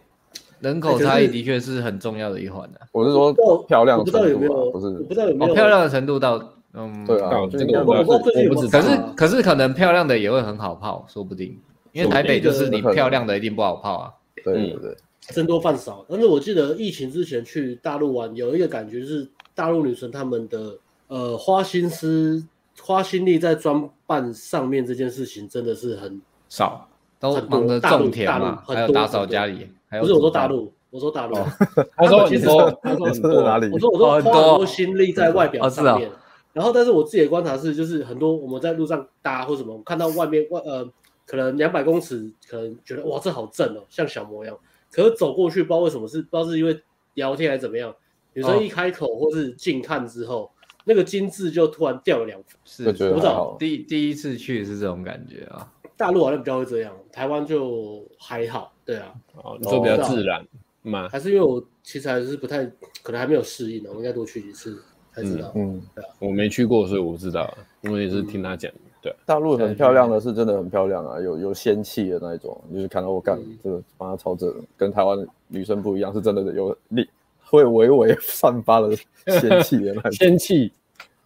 [0.61, 2.81] 人口差异的确是很重要的一环的。
[2.93, 3.33] 我是说
[3.65, 5.55] 漂亮程度，不知道有没有，不是，我不知道有没有。
[5.55, 6.41] 漂亮的程度到。
[6.79, 8.79] 嗯，对啊，这个我我不知道。
[8.79, 11.59] 可是可是可能漂亮的也会很好泡，说不定，
[11.93, 14.13] 因为台北就是你漂亮的一定不好泡啊。
[14.45, 14.97] 对对对，
[15.31, 16.05] 僧多饭少。
[16.09, 22.45] 但是我记得疫情之前去大陆玩，有一个感觉是大陆女生她们的呃花心思、
[22.81, 29.69] 花心力在装扮上面这件事情真的是很少，都忙着种田嘛，还有打扫家里。
[30.01, 31.37] 不是我说大陆，我说大陆。
[31.97, 32.47] 他说其实
[32.83, 33.71] 他说是哪里？
[33.73, 36.11] 我说我说花很多心力在外表上面。
[36.53, 40.89] 然后，但是我自己的观察是，就是很多我们在路上搭或什么，看到外面外呃，
[41.27, 44.57] 可能两百公尺，可能觉得哇，这好正哦，像小模一样。
[44.91, 46.81] 可是走过去，不知道为什么是，不知道是因为
[47.15, 47.95] 聊天还是怎么样，
[48.35, 50.51] 女生一开口或是近看之后，哦、
[50.85, 52.59] 那个精致就突然掉了两分。
[52.65, 55.73] 是，我不知道第第一次去是这种感觉啊。
[55.97, 58.75] 大陆好像比较会这样，台湾就还好。
[58.85, 60.47] 对啊，哦，你说比较自然
[60.83, 61.09] 嘛？
[61.09, 62.65] 还是因为我其实还是不太，
[63.03, 64.83] 可能还没有适应呢，我应该多去几次。
[65.15, 68.71] 才知道，嗯，对啊，我没去过，所以我不知道，因为也是听他讲。
[69.07, 77.09] 对，大陆很漂亮的是真的很漂亮啊，有有仙气的那一种，就是看到我干这个帮他操这个，跟台湾女生不一样，是真的有力，
[77.45, 78.91] 会微微散发的
[79.27, 80.73] 仙气的那种 仙气。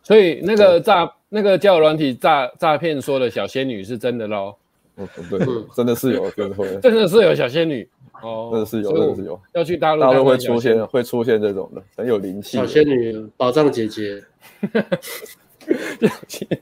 [0.03, 4.55] 所以那个诈那个交友软体诈诈骗说的小仙女是真的喽？
[4.97, 5.39] 哦，对，
[5.75, 7.89] 真的是有，真的会， 真的是有小仙女。
[8.23, 9.41] 哦，真的是有，真的是有。
[9.55, 12.59] 要去大陆，大陆会出现，会出现这种的，很有灵气。
[12.59, 14.23] 小仙女，宝藏姐姐。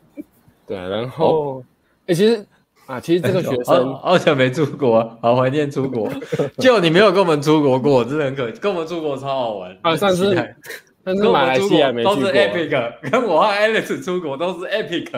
[0.68, 1.64] 对，然后，
[2.06, 2.46] 哎，其实
[2.86, 6.08] 啊，其实这个学生好久没出国，好怀念出国。
[6.58, 9.76] 就你没有跟我们出国过，真的很可，跟我们出国超好玩。
[9.82, 10.36] 啊，上次。
[11.04, 15.08] 但是马来西亚没去过，都是 epic，跟我和 Alex 出国都是 epic，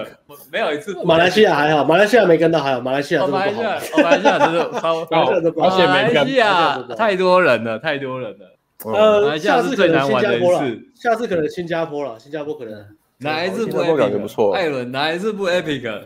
[0.52, 0.96] 没有一次。
[1.02, 4.02] 马来西亚还好，马来西亚没跟到还好，马来西亚真的不好。
[4.04, 5.24] 马来西亚真的超高，
[5.56, 8.56] 马来西亚太多人了，太多人了。
[8.84, 10.62] 呃，下次可能新加坡了，
[10.94, 12.72] 下次可能新加坡了，新加坡可能。
[13.20, 13.96] 哪一次不 epic？
[13.96, 14.54] 感觉不错。
[14.54, 16.02] 艾伦哪一次不 epic？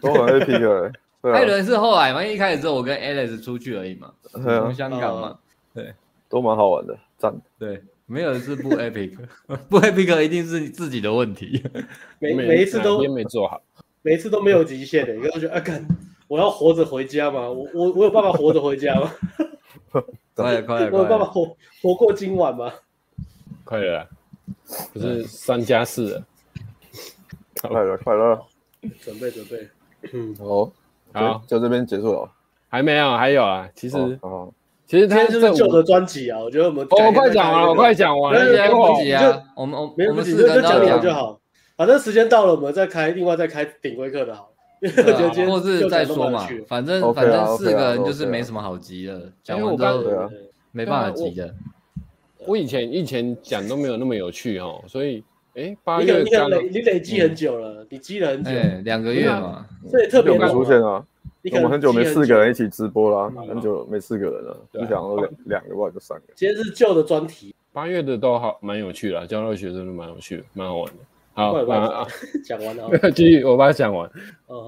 [0.00, 0.92] 都很 epic。
[1.22, 5.38] 艾伦是后来嘛，一开始之后我跟 Alex 出去而已嘛，从香港嘛，
[5.74, 5.94] 对，
[6.28, 7.34] 都蛮好玩的，赞。
[7.58, 7.82] 对。
[8.06, 9.16] 没有一次不 epic，
[9.70, 11.64] 不 epic 一定是自己的问题。
[12.18, 13.62] 每每一次都没做好，
[14.02, 15.14] 每一次都没有极限的。
[15.14, 15.88] 你刚觉得啊，干，
[16.28, 17.48] 我要活着回家嘛？
[17.48, 19.10] 我我我有办法活着回家吗？
[20.36, 22.70] 快了 快了，我有办法活活过今晚吗？
[23.64, 24.06] 快了，
[24.92, 26.26] 不是三加四了。
[27.68, 28.40] 快了 快了，
[29.00, 29.68] 准备准备。
[30.12, 30.70] 嗯，好，
[31.12, 32.30] 好，就这边结束了。
[32.68, 34.18] 还没有，还有啊，其实。
[34.86, 39.42] 其实他就是旧的专辑啊，我觉得我们我快讲完了，我快讲完了，没问题啊。
[39.56, 41.40] 我们我没问题，就讲你的就好。
[41.74, 44.50] 反正时间到了，我们再开另外再开顶规课的好。
[45.48, 50.02] 或是再说嘛，反正反正四个人就是没什么好急的，讲完之后
[50.70, 51.54] 没办法急的。
[52.46, 55.24] 我以前以前讲都没有那么有趣哦，所以
[55.54, 58.50] 哎，八月你累你累积很久了，你积了很久，
[58.84, 61.04] 两个月嘛，所以特别出现啊。
[61.52, 66.24] 我们很久没四个人一起直播了，很久没四个人了，你想说两两个，或者三个。
[66.34, 70.92] 今天是旧的专题，八月的都好，蛮有趣的，交流学生都蛮有趣的，蛮好玩的。
[71.34, 72.08] 好，
[72.44, 74.10] 讲完了， 继续我把它讲完。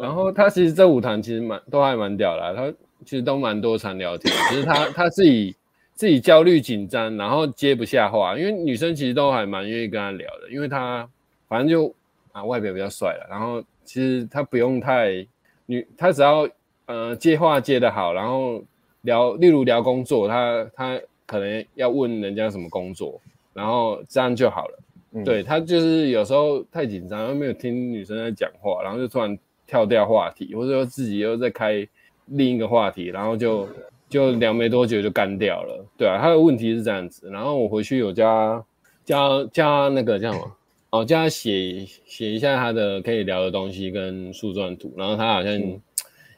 [0.02, 2.70] 然后他其实这五堂其实蛮都还蛮屌的，他
[3.06, 5.56] 其实都蛮多场聊天，只是他他自己
[5.96, 11.08] 自己焦虑紧张，然后接不下话，因为女生其实都还蛮愿意跟他聊的，因为他
[11.48, 11.92] 反正就
[12.30, 15.26] 啊外表比较帅了，然后其实他不用太
[15.66, 16.48] 女，他只要。
[16.88, 18.62] 呃，接话接得好，然后
[19.00, 23.20] 聊，例如聊工作，他他可能要问人家什么工作，
[23.52, 24.78] 然后这样就好了。
[25.10, 29.36] 嗯、对，他就是有时候太紧张，又没有听女生在讲话，然后就突然
[29.66, 31.84] 跳掉话题，或者说自己又在开
[32.26, 33.68] 另一个话题，然后就
[34.08, 35.84] 就聊没多久就干掉了。
[35.96, 37.28] 对啊，他的问题是这样子。
[37.30, 38.64] 然后我回去有加
[39.04, 39.18] 加
[39.52, 40.52] 加那个叫什么？
[40.90, 45.60] 哦，叫他写写一下他的可以聊的东西跟树状图，然后他好像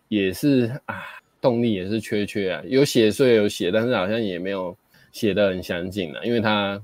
[0.09, 1.03] 也是、嗯、啊，
[1.41, 4.75] 动力也是缺缺啊，有写虽有写，但是好像也没有
[5.13, 6.83] 写的很详尽啊，因为他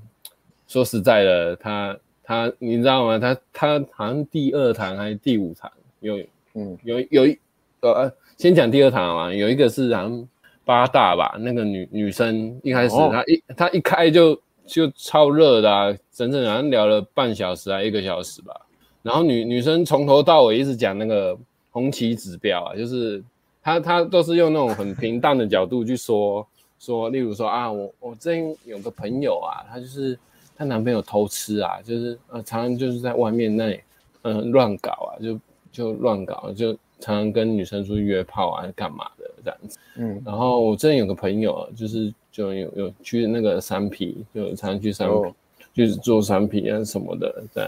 [0.67, 3.17] 说实在的，他他你知道吗？
[3.17, 5.69] 他他好像第二堂还是第五堂
[5.99, 6.17] 有
[6.53, 7.37] 嗯有有一
[7.81, 10.27] 呃，先讲第二堂嘛，有一个是好像
[10.65, 14.37] 八大吧，那个女女生一开始她一她、哦、一开就。
[14.67, 18.61] 就超热的啊，整整好像聊了半小时啊一个小时吧。
[19.03, 21.37] 然后女女生从头到尾一直讲那个
[21.69, 23.23] 红旗指标啊，就是
[23.61, 26.47] 她她都是用那种很平淡的角度去说
[26.79, 30.17] 说，例如说啊，我我之前有个朋友啊，她就是
[30.57, 33.79] 她男朋友偷吃啊，就是呃常常就是在外面那里
[34.23, 35.39] 嗯、呃、乱搞啊，就
[35.71, 39.77] 就乱搞，就常常跟女生出去约炮啊，干嘛的这样子。
[39.97, 42.13] 嗯，然后我之前有个朋友啊，就是。
[42.35, 45.33] 就有有去那个三 P，就常常去三 P，
[45.73, 47.63] 就是做三 P 啊什么的，对。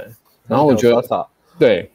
[0.46, 1.90] 然后我觉得，对，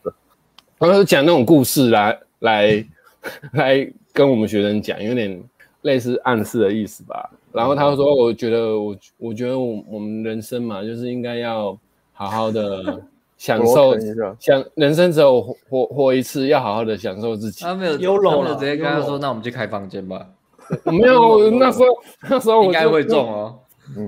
[0.79, 2.87] 然后讲那种故事来来
[3.53, 5.39] 来跟我们学生讲，有点
[5.83, 7.31] 类似暗示的意思吧。
[7.53, 11.79] 然后他说，我觉得我我觉得我我们人生嘛，就是应该要
[12.15, 13.03] 好好的
[13.43, 13.93] 享受，
[14.39, 17.65] 享人生只有活活一次，要好好的享受自己。
[17.65, 20.25] 他没有优柔了，直接跟他说，那我们去开房间吧。
[20.87, 21.87] 没有，那时候
[22.31, 23.59] 那时候我应该会中哦。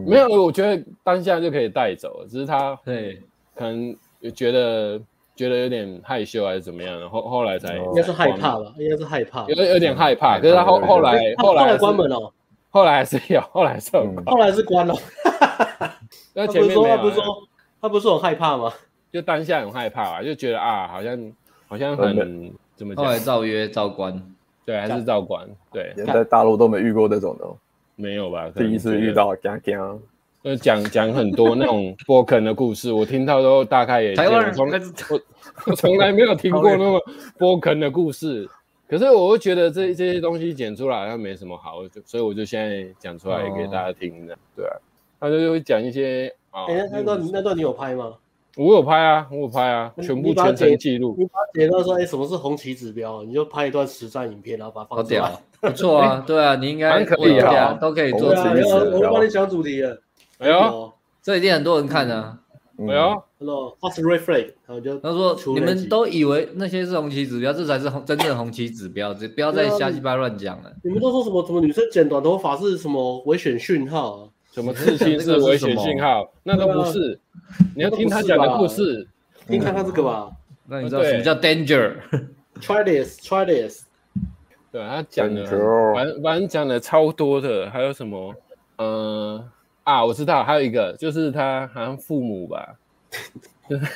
[0.07, 3.21] 没有，我觉得当下就可以带走，只是他对
[3.57, 3.93] 可能
[4.33, 5.01] 觉得
[5.35, 10.39] 觉得有点害羞还是怎么样，后后来才应该是害怕吧，应该是害怕，有有点害怕。
[10.39, 12.33] 可是他后后来后来关门了，
[12.71, 13.91] 后来还是有，后来是
[14.27, 14.95] 后来是关了。
[16.35, 17.25] 那前面说他不是说
[17.81, 18.73] 他不是说很害怕吗？
[19.15, 21.33] 就当下很害怕啊，就觉得啊，好像
[21.69, 23.05] 好像很怎么讲？
[23.05, 24.21] 后来照约照关。
[24.67, 25.49] 对，还是照关。
[25.71, 27.47] 对，连在大陆都没遇过这种的，
[27.95, 28.51] 没有吧？
[28.57, 30.01] 第一次遇到，讲讲，
[30.43, 34.17] 呃，讲讲很多那种 波肯的故事，我听到都大概也。
[34.17, 35.21] 台湾人从我
[35.67, 37.01] 我从来没有听过那么
[37.39, 38.49] 波肯的故事，
[38.89, 44.37] 可是我会觉得这这些东西剪出来好像没什么好，所以我就现在讲出来给大家听的。
[44.57, 44.75] 对啊，
[45.21, 46.65] 他就会讲一些啊。
[46.67, 48.13] 哎，那段那段你有拍吗？
[48.57, 51.15] 我有拍啊，我有拍啊，全部全程记录。
[51.19, 53.23] 你把截到说，哎，什么是红旗指标？
[53.25, 55.33] 你就拍一段实战影片，然后把它放出来。
[55.61, 58.33] 不错啊，对啊，你应该可以啊，都可以做。
[58.33, 58.53] 对啊，
[58.93, 60.01] 我帮你想主题了。
[60.39, 60.93] 哎呦，
[61.23, 62.39] 这一定很多人看啊。
[62.77, 64.53] 哎呦，Hello，What's red flag？
[64.67, 70.73] 然后就他说，你们都以为那些是红旗指标，这才是红真正的红旗指标，不要再瞎鸡巴乱讲了。
[70.83, 71.45] 你们都说什么？
[71.47, 74.29] 什么女生剪短头发是什么危险讯号？
[74.53, 76.29] 什么刺青是危险讯号？
[76.43, 77.19] 那都不是。
[77.77, 79.07] 你要听他讲的故事。
[79.47, 80.31] 听看他这个吧，
[80.67, 83.85] 那你知道什么叫 danger？Try this，try this。
[84.73, 85.45] 对，他讲的，
[85.95, 88.35] 反正反正讲的超多的，还有什么？
[88.79, 89.49] 嗯
[89.85, 92.75] 啊，我知道，还有一个就是他好像父母吧，
[93.69, 93.87] 就是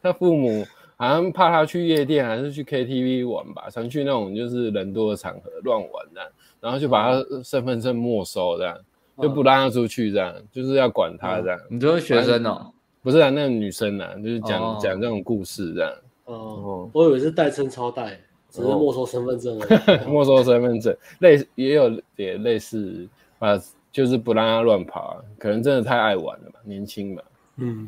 [0.00, 0.64] 他父母
[0.96, 8.78] 好像怕他去夜店还是去 KTV 玩吧，常去那种就是人多的场合乱玩的，然后就把他身份证没收这样，
[9.20, 11.58] 就不让他出去这样，就是要管他这样。
[11.68, 12.72] 你就是学生哦。
[13.06, 15.92] 不是啊，那个女生啊，就是讲讲这种故事这样。
[16.24, 18.18] 哦，我以为是代称超代，
[18.50, 20.10] 只是没收身份证而已。
[20.10, 23.06] 没收身份证，类也有也类似，
[23.38, 23.56] 啊，
[23.92, 27.22] 就是不让他乱跑啊，可能真的太爱玩了吧，年轻嘛。
[27.58, 27.86] 嗯，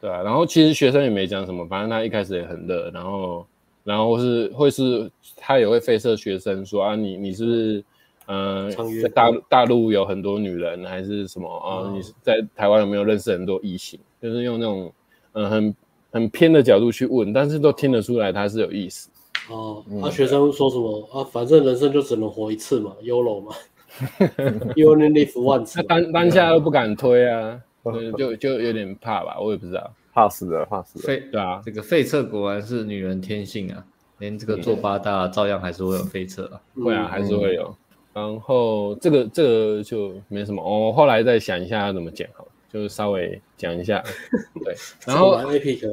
[0.00, 0.22] 对啊。
[0.24, 3.46] 然后其实学生也没讲什么，反正他一开始也很热，然后
[3.84, 7.84] 然后是会是他也会费舍学生说啊，你你是不是？
[8.26, 8.68] 嗯，
[9.00, 11.94] 在大大陆有很多女人，还是什么啊？
[11.94, 14.00] 你在台湾有没有认识很多异性？
[14.20, 14.92] 就是用那种
[15.32, 15.76] 嗯很
[16.10, 19.10] 很偏的角度去问，但是都听得出来他是有意思。
[19.50, 21.24] 哦，啊，学生说什么啊？
[21.24, 23.54] 反正人生就只能活一次嘛，YOLO 嘛，
[24.76, 25.74] You only live once。
[25.74, 27.60] 他当当下都不敢推啊，
[28.18, 33.84] 就就有点怕吧，我也不知道，怕死了，怕死对啊，这个废厕果然是女人天性啊，
[34.18, 37.74] 连这个做八大照样还是会有废厕啊，会啊，还是会有。
[38.12, 44.02] 然后这个这个就没什么，我、哦、后来再想一下要怎么剪好，就稍微讲一下。
[44.64, 44.74] 对，
[45.06, 45.90] 然后蛮 epic，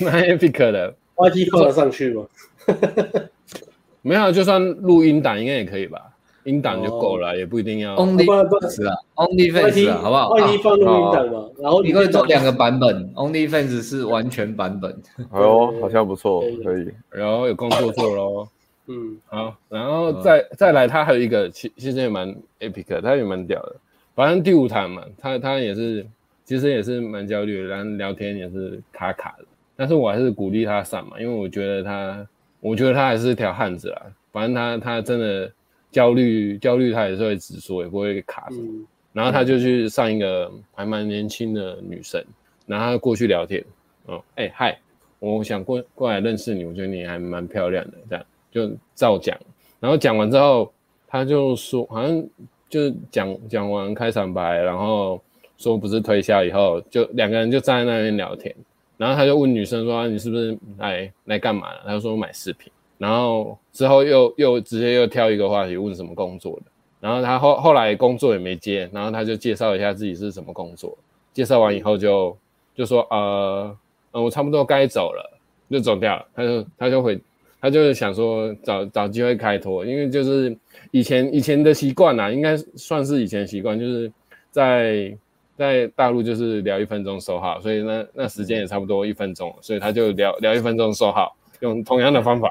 [0.00, 2.26] 蛮 epic 的，YT 放得上去吗？
[4.02, 6.00] 没有，就算录音档应该也可以吧，
[6.44, 7.94] 音档就够了，哦、也不一定要。
[7.96, 14.90] OnlyFans 啊，OnlyFans 啊，好不好？YT 放录音档嘛，然后你可以做两个版本，OnlyFans 是完全版本。
[15.30, 16.90] 哦，好像不错， 可以。
[17.10, 18.48] 然后有工作做喽。
[18.86, 23.76] 嗯，好，然后再再来，他还有一个，其其实也蛮 epic，他也蛮屌的。
[24.20, 26.06] 反正第五堂嘛，他他也是，
[26.44, 29.46] 其实也是蛮焦虑的，然后聊天也是卡卡的。
[29.74, 32.28] 但是我还是鼓励他上嘛，因为我觉得他，
[32.60, 34.02] 我觉得他还是条汉子啦。
[34.30, 35.50] 反正他他真的
[35.90, 38.84] 焦虑焦虑，他也是会直说，也不会卡什么。
[39.14, 42.22] 然后他就去上一个还蛮年轻的女生，
[42.66, 43.64] 然后他过去聊天，
[44.04, 44.78] 哦，哎、欸、嗨，
[45.18, 49.34] 我想过过来认识你，我觉得你还蛮漂亮的，这样就照讲。
[49.80, 50.70] 然后讲完之后，
[51.06, 52.22] 他就说好像
[52.70, 55.20] 就是讲讲完开场白，然后
[55.58, 58.54] 说不是推销以后，就两个人就站在那边聊天。
[58.96, 66.62] 然后他就问女生说、：“你是不是来来干嘛的？”他就说：“买饰品。”然后之后又又直接又挑一个话题问什么工作的。
[67.00, 70.96] 然后他后后来工作也没接，然后他就介绍一下自己是什么工作。
[71.32, 72.36] 介绍完以后就
[72.74, 73.74] 就说：“呃，
[74.12, 75.40] 嗯，我差不多该走了，
[75.70, 77.18] 就走掉了。”他就他就回
[77.58, 80.54] 他就想说找找机会开脱，因为就是
[80.90, 84.12] 以前以前的习惯呐、啊，应该算是以前习惯，就是
[84.50, 85.16] 在。
[85.56, 92.50] 在大陆就是聊一分钟收号，所以那那时间也差不多一分钟，所以他就聊聊一分钟收号，用同样的方法。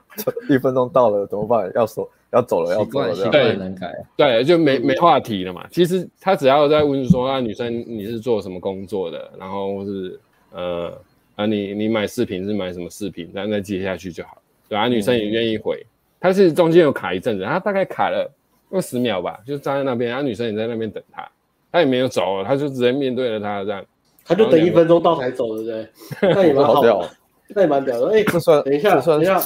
[0.46, 1.72] 一分钟到了怎么办？
[1.74, 3.90] 要说要走了，要走了，对难改。
[4.14, 5.66] 对，就没没话题了嘛。
[5.70, 10.20] 其实他只要在问说啊，女生你是做什么工作的，然后是
[10.52, 10.92] 呃
[11.36, 14.36] 啊你你买饰品是买什么饰品，然后再接下去就好。
[14.68, 15.82] 对啊，女生也愿意回。
[16.20, 18.30] 他是中间有卡一阵子，他大概卡了
[18.70, 21.26] 二十秒吧，就站在那边，然后女生也在那边等他。
[21.72, 23.84] 他也没有走，他就直接面对了他这样，
[24.24, 25.88] 他就等一分钟到才走，对不对？
[26.34, 27.08] 那也蛮好屌，
[27.48, 28.10] 那也蛮屌的。
[28.12, 29.40] 哎，这算等一下，等一下，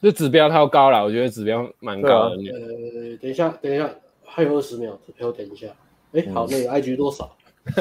[0.00, 2.36] 这指标太高了，我觉得指标蛮高的。
[2.36, 3.90] 呃，等一下，等一下，
[4.24, 5.66] 还有二十秒，指标等一下。
[6.12, 7.28] 哎，好，那个 IG 多少？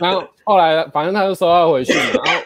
[0.00, 2.40] 然后后来反正他就收到回去嘛，然后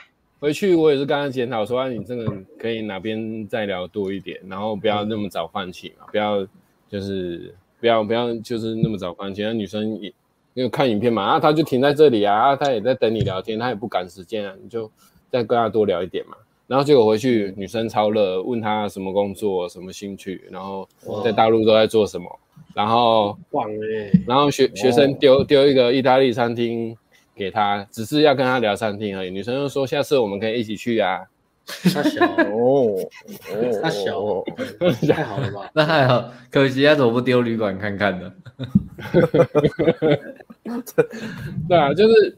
[0.44, 6.46] 回去我也是跟他检讨说，啊你这个可以哪边再聊多一点，然后不要那么早放弃嘛，不要
[6.88, 7.54] 就是。
[7.80, 9.42] 不要不要，就是那么早放弃。
[9.42, 10.10] 那女生也
[10.54, 14.90] 因为看影片嘛，啊，她就停在这里啊，啊，她也在等你聊天，她也不赶时间啊，你就
[15.30, 16.34] 再跟她多聊一点嘛。
[16.66, 20.88] 然后结果回去，女生超热，问她什么工作、什么兴趣，然后
[21.22, 22.26] 在大陆都在做什么，
[22.72, 23.36] 然后
[24.26, 26.96] 然后学学生丢丢一个意大利餐厅
[27.34, 29.30] 给他，只是要跟他聊餐厅而已。
[29.30, 31.20] 女生就说下次我们可以一起去啊。
[31.66, 32.22] 他小
[32.52, 32.94] 哦，
[33.82, 34.44] 他小哦，
[35.08, 35.66] 太好了吧？
[35.72, 38.30] 那还好，可惜他怎么不丢旅馆看看呢？
[41.66, 42.36] 对啊，就是，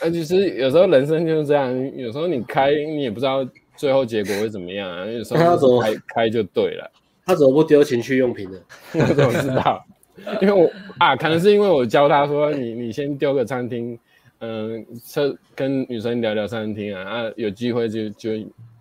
[0.00, 3.42] 呃，其实有时候人生就是这样，有时候你开你也不知道
[3.74, 5.06] 最后结果会怎么样啊。
[5.06, 6.90] 有时候开开就对了。
[7.24, 8.58] 他怎么不丢情趣用品呢？
[8.92, 9.82] 我怎么知道？
[10.42, 13.98] 因为我啊，可能是因为我教他说，你你先丢个餐厅。
[14.42, 18.30] 嗯，这跟女生聊聊餐厅啊，啊，有机会就就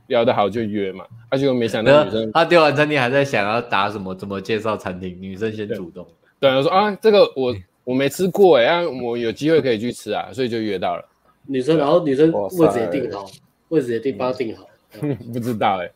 [0.07, 1.05] 聊得好就约嘛。
[1.29, 6.05] 他、啊、结果没想到女生，他丢完餐厅还在想要打什么，怎么介绍餐厅，女生先主动。
[6.39, 11.07] 对，他说啊，这个我我没吃过哎，啊，我有机会可以去吃啊，所以就约到了。
[11.45, 13.25] 女生，然后女生位置也定好，
[13.69, 14.65] 位置也定帮他定好。
[15.31, 15.91] 不知道哎，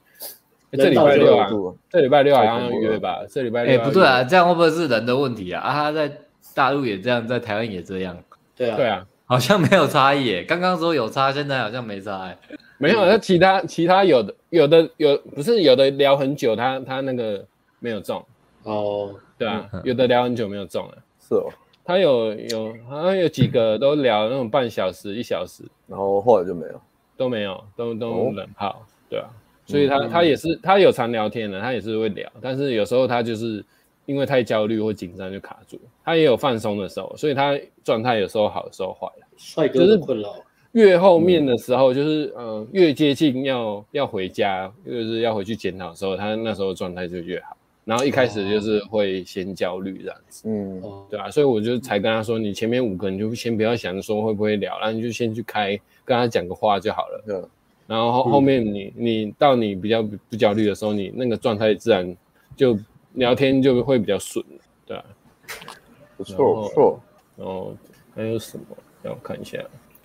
[0.74, 1.49] 这礼拜六啊，
[1.89, 3.26] 这礼拜六好像要约吧？
[3.28, 5.61] 这礼拜六哎，不对啊，这样会不会是人的问题啊？
[5.61, 6.11] 啊，他在
[6.53, 8.16] 大陆也这样，在台湾也这样。
[8.55, 9.03] 对啊，对啊。
[9.28, 12.38] 好像没有差异耶，刚刚说有差，现在好像没差哎。
[12.78, 17.43] 没有，那其他其他有的有的有不是有的聊很久，他他那个
[17.80, 18.23] 没有中。
[18.63, 20.93] 哦，对啊，有的聊很久没有中啊。
[21.19, 21.49] 是哦，
[21.84, 26.82] 他有有好像有几个都聊那种半小时一小时，然后后来就没有，
[27.17, 29.28] 都没有，都都冷泡，对啊，
[29.65, 33.65] 所以他他也是他有常聊天的，他也是会聊，但是有时候他就是。
[34.07, 39.08] 因为太焦虑或紧张就卡住，他也有放松的时候，所以他状态有时候好，有时候坏。
[39.36, 40.36] 帅哥的困扰。
[40.74, 47.58] 越后面的时候，就是嗯、呃，越接近要要回家，就是要回去检讨的时候，他那时候状态就越好。
[47.86, 55.70] 然后一开始就是会先焦虑这样子，嗯，对啊，所以我就才跟他说，你前面五个你就先不要想说会不会聊，然后你就先去开
[56.04, 57.24] 跟他讲个话就好了。
[57.28, 57.50] 嗯。
[57.88, 62.16] 然后后后面你你到你比较不焦虑的时候，你那个状态自然
[62.55, 62.78] 就。
[63.16, 64.46] 聊天就会比较顺，
[64.86, 65.05] 对啊，
[66.17, 67.01] 不错不错。
[67.37, 67.75] 然后
[68.16, 68.66] 还有什么？
[69.01, 69.58] 让我看一下。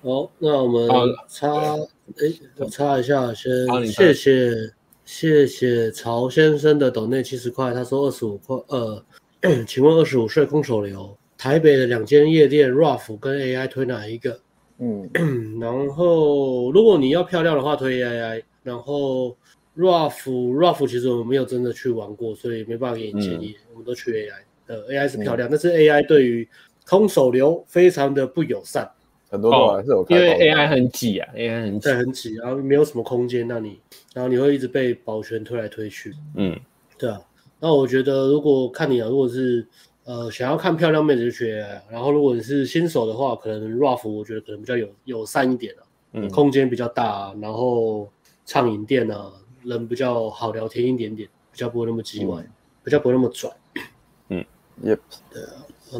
[0.02, 0.88] 好，那我们
[1.28, 3.52] 插，哎，我插一下，先
[3.86, 4.72] 谢谢
[5.04, 9.04] 谢谢曹先生的抖内七十块，他说二十五块，呃，
[9.66, 14.40] 请问二十五岁空手流，台北的两间夜店 Ruff 跟 AI 推哪一个？
[14.78, 15.08] 嗯，
[15.60, 19.36] 然后如果你要漂亮的话，推 AI，然后。
[19.76, 23.56] Ruff Ruff 其实我们没有真的去玩过，所以没办法给你建议。
[23.60, 24.32] 嗯、我们都去 AI，
[24.70, 26.48] 呃，AI 是漂亮，嗯、但是 AI 对于
[26.86, 28.88] 空手流非常的不友善。
[29.28, 33.80] 很多都还是有因为 AI 很挤啊，AI 很挤，对，很挤，然后没有什么空间让你，
[34.14, 36.14] 然后你会一直被保全推来推去。
[36.36, 36.58] 嗯，
[36.96, 37.20] 对啊。
[37.58, 39.66] 那我觉得如果看你啊，如果是
[40.04, 45.82] 呃想要看漂亮妹子就去 AI，然后如果你是新手的话，可能 Rough 我觉得可能比较有友善一点啊，
[46.12, 48.08] 嗯，空间比较大，然后
[48.46, 49.32] 畅饮店啊。
[49.62, 52.48] 人比较好聊天一点点，比较不会那么叽歪，嗯、
[52.82, 53.50] 比较不会那么拽。
[54.82, 54.98] Yep.
[55.32, 55.50] 对啊。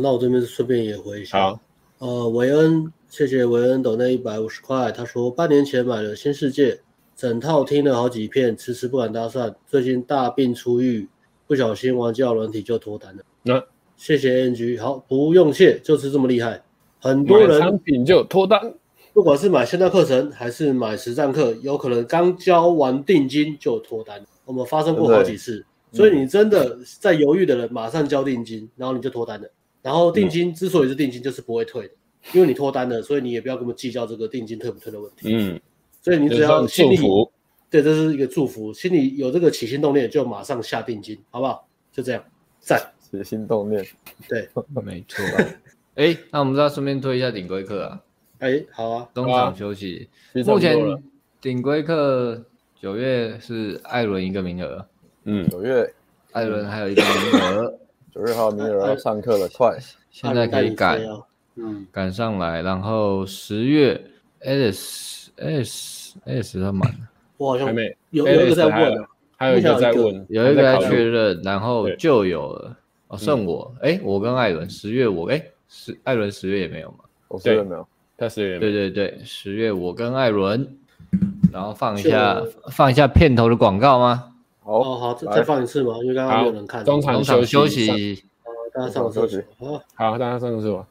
[0.01, 1.39] 那我这边顺便也回一下。
[1.39, 1.61] 好，
[1.99, 4.93] 呃，维恩，谢谢维恩抖那一百五十块。
[4.93, 6.75] 他说半年前买了《新世界》，
[7.17, 9.53] 整套听了好几遍，迟迟不敢搭讪。
[9.67, 11.09] 最近大病初愈，
[11.49, 13.23] 不小心玩交友软体就脱单了。
[13.43, 13.65] 那、啊、
[13.97, 16.63] 谢谢 NG，好，不用谢，就是这么厉害。
[17.01, 18.75] 很多人产品就脱单，
[19.13, 24.25] 不管是买线上课程还是买实战课，有可能刚交完定金就脱单。
[24.45, 29.51] 我们发生过好几次，所以你真的在犹豫的人，马上交定金，然后你就脱单了。
[29.83, 31.95] 然后定金之所以是定金，就是不会退的，
[32.35, 35.35] 因为你脱单了，所以你也不要跟我们计较这个定金退不退的问题。
[35.35, 35.61] 嗯，
[36.03, 36.97] 所以你只要心里，
[37.71, 41.67] 对，这是一个祝福，心里有这个起心动念，就马上下定金，好不好？
[41.93, 42.23] 就这样，
[42.61, 42.79] 赞。
[43.11, 43.85] 起心动念，
[44.29, 44.49] 对，
[44.85, 45.25] 没错。
[45.95, 48.01] 哎，那我们再顺便推一下顶规课啊。
[48.39, 50.09] 哎，好啊，中场休息。
[50.47, 50.77] 目前
[51.41, 52.45] 顶规课
[52.81, 54.87] 九月是艾伦一个名额。
[55.25, 55.93] 嗯，九月
[56.33, 57.11] 艾伦还有一个名
[57.41, 57.75] 额。
[58.13, 59.79] 九月还有名额要上课了，快！
[60.11, 61.01] 现在可以赶，
[61.55, 62.61] 嗯，赶上来。
[62.61, 63.95] 然后十月
[64.41, 64.51] 他
[66.73, 66.99] 满了，
[67.37, 69.07] 我好像没有有一个在问，
[69.37, 72.77] 还有一个在问，有一个在确认，然后就有了。
[73.07, 77.05] 哦，剩我，哎，我跟艾伦十月我，哎，十艾伦十月也没有嘛？
[77.29, 77.87] 我十月没有，
[78.19, 80.77] 他十月对对对，十月我跟艾伦，
[81.53, 82.43] 然后放一下
[82.73, 84.30] 放一下片头的广告吗？
[84.79, 86.85] 哦，好，再再放一次嘛，因为刚刚没有人看。
[86.85, 88.23] 中场休息，
[88.73, 89.43] 大家上个厕所。
[89.59, 90.87] 好，好，大家上个厕所。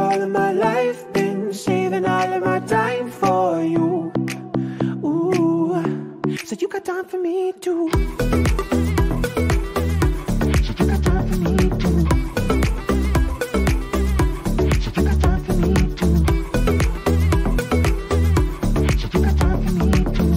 [0.00, 4.12] all of my life Been saving all of my time for you.
[5.04, 5.74] Ooh.
[6.44, 7.90] So you got time for me too.
[10.64, 11.98] So you got time for me too.
[14.82, 16.14] So you got time for me too.
[19.00, 20.32] So you got time for me too.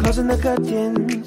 [0.00, 1.23] Closing the curtains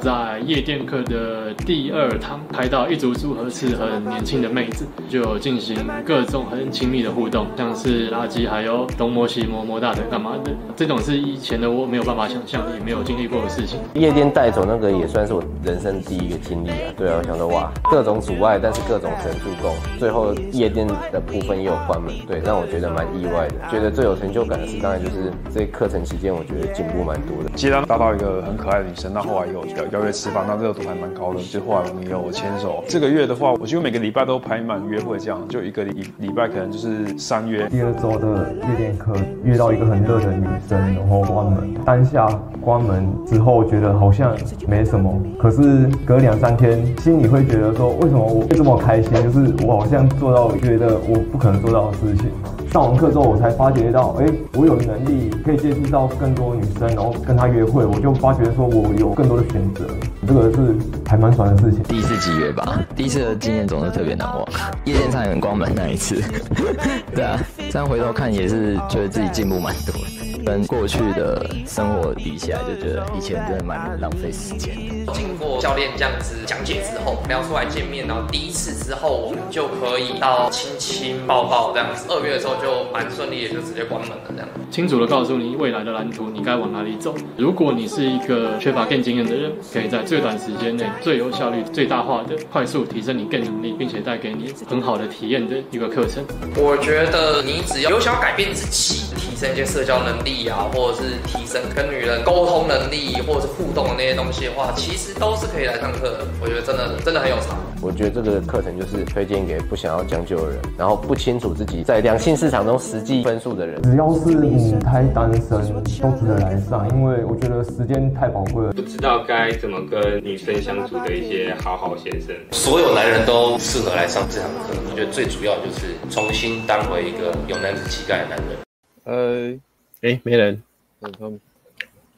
[0.00, 10.52] 在夜店课的第二堂，拍到一组组合是很年轻的妹子，就进行各种很亲密的互动，像是拉机，还有东摸西摸、摸大腿干嘛的。
[10.76, 13.80] 这种是以前的我没有办法想象，也没有经历过的事情。
[13.94, 16.94] 夜店带走那个也算是我人生第一个经历啊。
[16.96, 23.56] 对啊，我想说哇，各种阻碍，但是各种神助攻，最后夜店的部分也有关门，对，让我觉得蛮意外的。
[23.68, 27.50] 觉得最有成就感的是，当然就是这课程期间，我觉得进步蛮多的。
[27.54, 31.40] 接单搭到一个很可爱的女生，那后来有邀约吃饭，那热度还蛮高的。
[31.42, 32.82] 就后来我们有牵手。
[32.88, 37.68] 这个月的话，我几乎每个礼拜都排满约会，这样就一个礼礼拜可能就是三约。
[37.68, 39.12] 第二周的夜店课
[39.44, 41.74] 约到一个很热的女生，然后关门。
[41.84, 42.26] 当下
[42.60, 44.36] 关门之后，觉得好像
[44.66, 49.12] 没什么，可是隔两三天，心里会觉得说，为什么我会这么开心？
[49.22, 52.30] 就是我好像做到觉得我不可能做到的事情。
[52.72, 59.86] 上完课之后，我才发觉到，哎，我有能力可以接触到更多女生，然后跟她约会，我就发觉说我有更多的选择，
[60.26, 60.74] 这个是
[61.06, 61.82] 还蛮爽的事情。
[61.82, 64.42] 第一次集约吧，第一次的经验总是特别难忘。
[64.86, 66.22] 夜店差点关门那一次，
[67.14, 67.38] 对啊，
[67.70, 70.21] 这样回头看也是觉得自己进步蛮多的。
[70.44, 75.12] 跟过去的生活比起来，就觉得以前真的蛮浪费时间的。
[75.12, 82.06] 经过教练这样子讲解之后，聊出来见面，然后第一次之后，我们就可以到亲亲抱抱这样子。
[82.08, 84.48] 二月的时候就蛮顺利的，就直接关门了这样。
[84.70, 87.14] 清楚的告诉你未来的蓝图，你该往哪里走。
[87.36, 96.24] 如果你是一个缺乏 game 经验的人，可以在最短时间内、最有效率、最大化的快速提升你 game 能力，并且带给你很好的体验的一个课程。
[96.56, 100.31] 我觉得你只要有想要改变自己，提升一些社交能力。
[100.48, 106.26] 啊，或者是提升跟女人沟通能力，或者是互动的那些东西的话，其实都是可以来上课的。
[106.40, 107.56] 我觉得真的真的很有差。
[107.80, 113.82] 我觉得这个课程就是推荐给不想要将就的人，然后不清楚自己在两性市场中实际分数的人。
[113.82, 115.60] 只要是母胎单身，
[116.00, 118.72] 都值得来上，因为我觉得时间太宝贵了。
[118.72, 124.74] 不知道该怎么跟女生相处的一些好好先生，所有男人都适合来上这堂课。
[124.90, 128.56] 我觉得最主要就是重新当回一个有男子气概的男人。
[129.04, 129.60] 呃。
[130.02, 130.60] 哎，没人。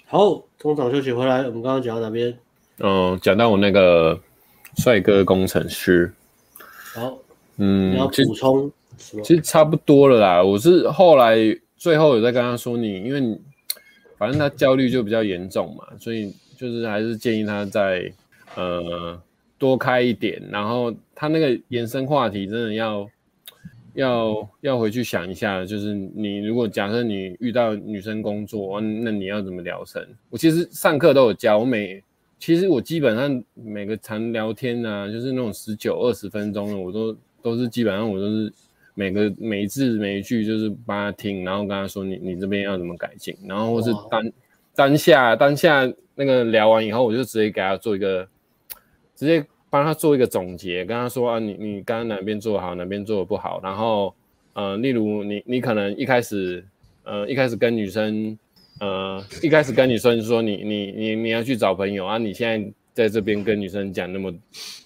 [0.06, 2.34] 好，中场休息回来，我们刚刚讲到哪边？
[2.78, 4.18] 嗯，讲到我那个
[4.78, 6.10] 帅哥工程师。
[6.94, 7.18] 好，
[7.58, 9.20] 嗯，你要补充其？
[9.20, 10.42] 其实差不多了啦。
[10.42, 11.36] 我是后来
[11.76, 13.38] 最后有在跟他说你，你因为你
[14.16, 18.10] 反正他焦虑就比较严重嘛，所以就是还是建议他再
[18.54, 19.20] 呃
[19.58, 23.06] 多开一点，然后他那个延伸话题真的要
[23.94, 30.04] 要要回去想一下，就是你如果假设你遇到女生工作，那你要怎么聊成？
[30.30, 32.02] 我其实上课都有教，我每
[32.38, 38.52] 其实我基本上每个常聊天啊，就是那种十九二十分钟的，我都都是基本上我都是
[38.94, 44.32] 每个每一字每一句就是帮他听，然后跟他说你你这边要怎么改进，然后或是当
[44.74, 48.28] 当下当下那个聊完以后，我就直接给他做一个
[49.14, 49.44] 直接。
[49.74, 54.14] 帮他做一个总结，跟他说啊，你你刚刚哪边做好，哪边做的不好，然后
[54.52, 56.64] 呃，例如你你可能一开始
[57.02, 58.38] 呃一开始跟女生
[58.78, 64.32] 呃一开始跟女生说你你你你要去找朋友啊，你现在在这边跟女生讲那么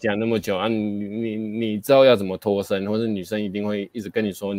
[0.01, 4.57] 讲那么久啊，你你你知道要怎么脱身，或者女生一定会一直跟你说，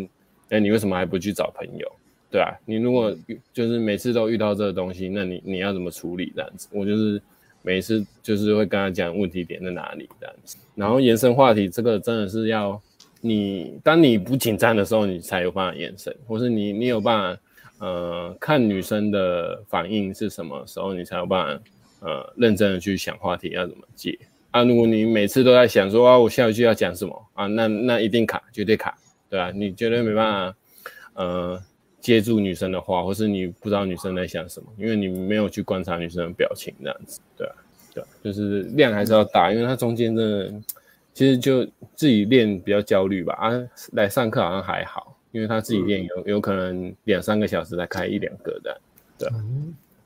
[0.49, 1.91] 哎，你为什么还不去找朋友？
[2.29, 3.11] 对啊，你如果
[3.51, 6.69] 就是每次都遇到这个东西，那你你要怎么处理这样子？
[6.71, 7.19] 我就是。
[7.61, 12.81] 每次就是会跟他讲问题点在哪里这样子，然后延伸话题，这个真的是要
[13.21, 17.41] 你，当你不紧张的时候，你才有办法延伸，或是你你有办法，
[17.85, 21.63] 呃，看女生的反应是什么时候，你才有办法，
[22.07, 24.17] 呃，认真的去想话题要怎么接
[24.51, 24.63] 啊。
[24.63, 28.97] 如果你每次都在想说啊，我下一句要讲什么啊，那那一定卡，绝对卡，
[29.29, 29.51] 对吧？
[29.53, 30.57] 你绝对没办法，
[31.13, 31.61] 呃。
[31.99, 37.55] 接住女生的话，或是你不知道女生在想什么，因为你没有去观察女生的表情，这样子，对啊，
[37.93, 40.61] 对啊，就是量还是要大，因为它中间真的，
[41.13, 41.65] 其实就
[41.95, 43.33] 自己练比较焦虑吧。
[43.33, 43.51] 啊，
[43.91, 48.81] 来上课好像还好，因为他自己练有有可能两三个小时才开一两个的，
[49.17, 49.35] 对啊。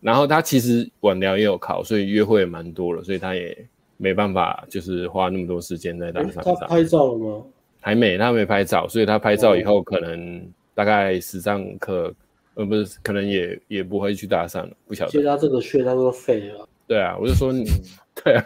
[0.01, 3.55] 然后他其实晚聊也有考，所以约会也蛮多了，所以他也
[3.97, 6.43] 没办法就是花那么多时间在大上上。
[6.43, 7.43] 他拍照了吗？
[7.79, 10.43] 还没，他没拍照，所以他拍照以后可能。
[10.75, 12.13] 大概十上课，
[12.55, 15.11] 呃，不是，可能也也不会去搭讪了，不晓得。
[15.11, 16.67] 其实他这个穴他都废了。
[16.87, 17.63] 对啊，我就说你，
[18.23, 18.45] 对啊，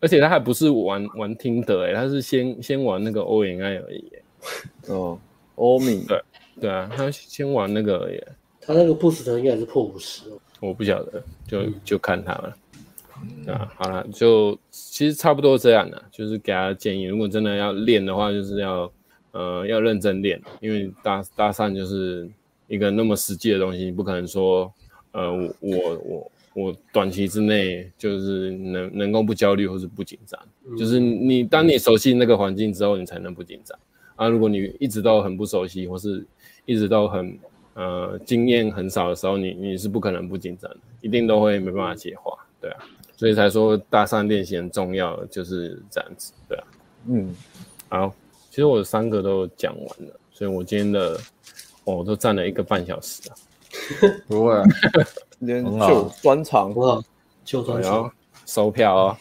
[0.00, 4.12] 而且他还不是玩玩听的，哎，他是先先玩那个 O N I 而已。
[4.88, 5.18] 哦，
[5.56, 6.04] 欧米。
[6.06, 6.22] 对
[6.60, 8.22] 对啊，他先玩那个而已。
[8.60, 10.38] 他那个 boost 应该也是破五十哦。
[10.60, 12.56] 我不晓得，就就看他了。
[13.46, 18.90] 嗯、啊，好了，就其实差不多这样的，就是给他建议，如果真的要练的话，就是要。
[19.32, 22.28] 呃，要认真练，因为搭搭讪就是
[22.68, 24.70] 一个那么实际的东西，你不可能说，
[25.12, 30.38] 呃，我我我我短期之内就是能能够不焦虑或是不紧张，
[30.68, 33.78] 嗯、就是你当你熟悉那个环境之后，你才能不紧张
[34.16, 34.28] 啊。
[34.28, 36.22] 如果你一直都很不熟悉，或是
[36.66, 37.38] 一直都很
[37.72, 42.84] 呃经验很少的时候，你你是不可能不紧张的，一定都会没办法接话，对啊，
[43.16, 46.64] 所以才说搭讪练习很重要，就是这样子，对啊，
[47.08, 47.34] 嗯，
[47.88, 48.14] 好。
[48.52, 51.18] 其实我三个都讲完了，所以我今天的
[51.84, 53.32] 哦都站了一个半小时啊。
[54.28, 54.62] 不会啊，
[55.40, 56.70] 今天就专场，
[57.46, 58.12] 就专场，
[58.44, 59.16] 收票哦。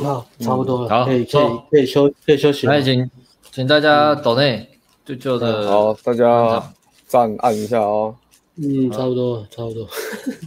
[0.00, 2.68] 好，差不多了，好，可以可以可以休可以休息。
[2.68, 3.10] 来，请
[3.50, 4.68] 请大家抖内
[5.04, 5.68] 就就的。
[5.68, 6.72] 好，大家
[7.08, 8.14] 赞按一下哦。
[8.54, 9.88] 嗯，差不多，差不多。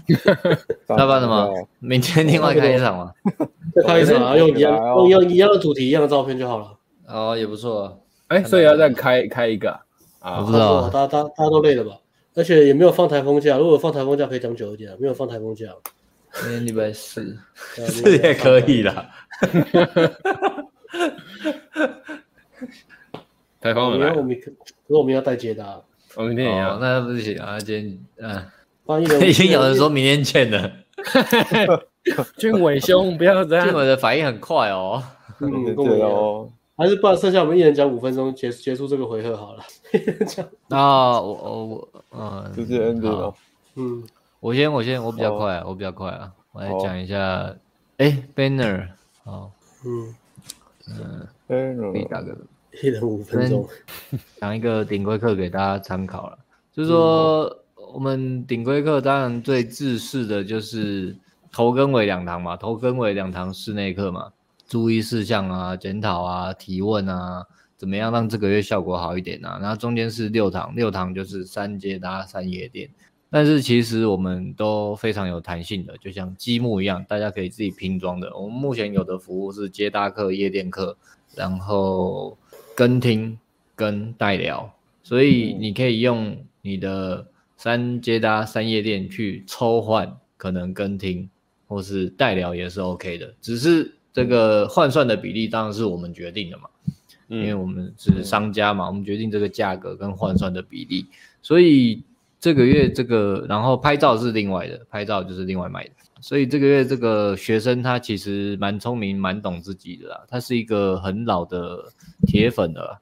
[0.88, 1.50] 下班了吗？
[1.80, 3.14] 明天另外开一场吗？
[3.86, 4.74] 开一场啊，用一样
[5.10, 6.74] 用一样的主题，一样的照片就好了。
[7.06, 8.00] 哦，也不错。
[8.30, 9.70] 哎，所以要再开开一个
[10.20, 10.40] 啊？
[10.40, 12.00] 我不知道，大家大家大家都累了吧？
[12.36, 15.66] 而且也没有放台风假，如果放台风假可以讲久一点，没有放台风假。
[16.32, 17.36] 今天礼拜四，
[17.74, 19.10] 四也可以啦。
[23.60, 24.54] 台风来，我们可是
[24.88, 25.84] 我们要带接的，
[26.16, 28.46] 我明天也要，那不行啊，今天嗯，
[28.86, 30.72] 万一人已经有人说明天见了。
[32.38, 35.04] 俊伟兄，不要这样，俊伟的反应很快哦。
[35.40, 36.48] 嗯，对哦。
[36.80, 39.64] 还是不然，剩下我们一人讲五分钟，结结束这个回合好了。
[40.70, 40.78] 那
[41.20, 43.34] 我我我，嗯，直接 ending 了。
[43.76, 44.02] 嗯，
[44.40, 47.54] 我先我先我比较快啊，我比较快啊，我来讲一下。
[47.98, 48.88] 哎，banner，
[49.26, 49.52] 好，
[49.86, 50.16] 嗯
[50.88, 52.34] 嗯，banner，可以打个
[52.82, 53.68] 一人五分钟，
[54.40, 56.40] 讲一个顶规课给大家参考了。
[56.72, 57.54] 就是说，
[57.94, 61.14] 我们顶规课当然最制式的就是
[61.52, 64.32] 头跟尾两堂嘛，头跟尾两堂室内课嘛。
[64.70, 67.44] 注意事项啊，检讨啊，提问啊，
[67.76, 69.58] 怎么样让这个月效果好一点啊？
[69.60, 72.88] 然后中间是六堂，六堂就是三接搭三夜店。
[73.32, 78.32] 但是其实我们都非常有弹性的，就像积木一样，大家可以自己拼装的。
[78.38, 80.96] 我们目前有的服务是接搭课、夜店课，
[81.36, 82.38] 然后
[82.76, 83.40] 跟听
[83.76, 84.72] 跟代聊，
[85.02, 87.26] 所以你可以用你的
[87.58, 91.28] 三接搭三夜店去抽换，可能跟听
[91.68, 93.96] 或是代聊也是 OK 的，只是。
[94.12, 96.70] 这个换算的比例当然是我们决定的嘛，
[97.28, 101.06] 因为我们是商家嘛，我们决定这个价格跟换算的比例，
[101.42, 102.02] 所以
[102.40, 105.92] 这个月这个，然后拍照是另外的，拍照就是另外买的，
[106.22, 111.92] 所以这个月这个学生他其实蛮聪明，蛮懂自己的啦，他是一个很老的
[112.26, 113.00] 铁粉了，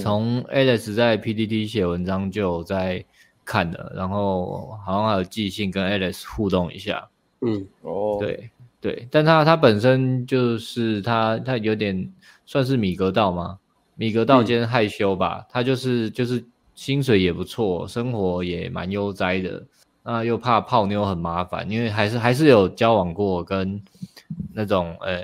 [0.00, 3.04] 从 Alex 在 PTT 写文章就有在
[3.44, 7.08] 看的，然后好像还有寄信跟 Alex 互动一下。
[7.40, 12.12] 嗯，哦，对对，但他他本身就是他他有点
[12.46, 13.58] 算是米格道吗？
[13.96, 16.44] 米格道兼害羞吧，嗯、他就是就是
[16.74, 19.64] 薪水也不错，生活也蛮悠哉的。
[20.04, 23.82] 那又怕泡妞很麻烦，因为还是还是有交往过跟
[24.54, 25.20] 那种呃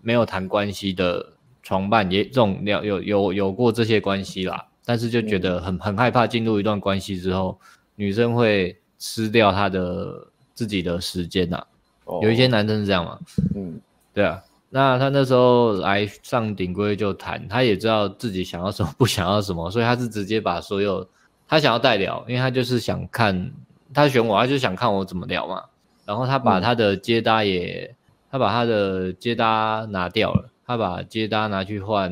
[0.00, 4.66] 没有谈关系的床伴，也这种有有有有过这些关系啦。
[4.86, 7.60] 但是就觉得很很害怕进入一段关系之后，
[7.96, 11.66] 女生会吃掉他的自己的时间呐、啊。
[12.04, 13.18] 哦、有一些男生是这样嘛，
[13.54, 13.80] 嗯，
[14.12, 14.42] 对啊。
[14.70, 21.06] 那他那时候来上顶规就谈，他也知道自己想要什么，不想要什么，所以他是直接把所有
[21.48, 23.52] 他想要代聊，因为他就是想看。
[23.92, 25.62] 他选我，他就想看我怎么聊嘛。
[26.04, 27.94] 然后他把他的接搭也，嗯、
[28.32, 32.10] 他把他的接搭拿掉了，他把接搭拿去换，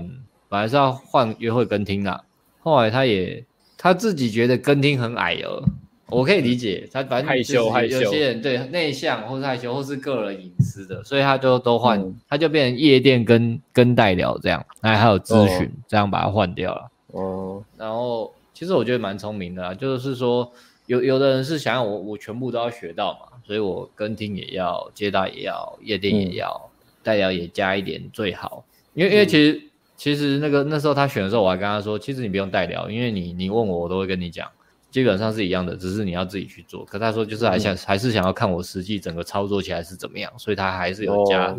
[0.48, 2.24] 本来是要换约会跟听的。
[2.60, 3.44] 后来他也
[3.76, 5.64] 他自己觉得跟听很矮了，
[6.12, 16.90] 我可以理解，他反正害羞害羞，有些人对内向或是害羞或是个人隐私的，所以他就都换，嗯、他就变成夜店跟跟代聊这样，哎还有咨询、哦、这样把它换掉了。
[17.08, 20.52] 哦，然后其实我觉得蛮聪明的啦，就是说。
[20.86, 26.70] 有有的人是想要我我全部都要学到嘛，所以我跟听也要，接待也要，夜店也要，
[27.04, 28.64] 代聊、嗯、也加一点最好。
[28.92, 34.50] 因为因为其实、嗯、其实那个那时候他选的时候，我还跟他说，其实你不用代聊，因为你你问我我都会跟你讲，
[34.92, 36.84] 基本上是一样的，只是你要自己去做。
[36.84, 41.58] 可他说就是还想、嗯、还是想要看我实际整个操作起来是怎么样，所以他还是有加、哦、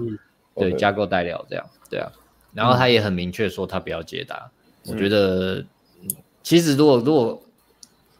[0.55, 0.77] 对 okay.
[0.77, 2.09] 加购代料这样，对啊。
[2.53, 4.39] 然后他也很明确说他不要接单，
[4.85, 5.65] 嗯、我觉得
[6.41, 7.41] 其实如果如果。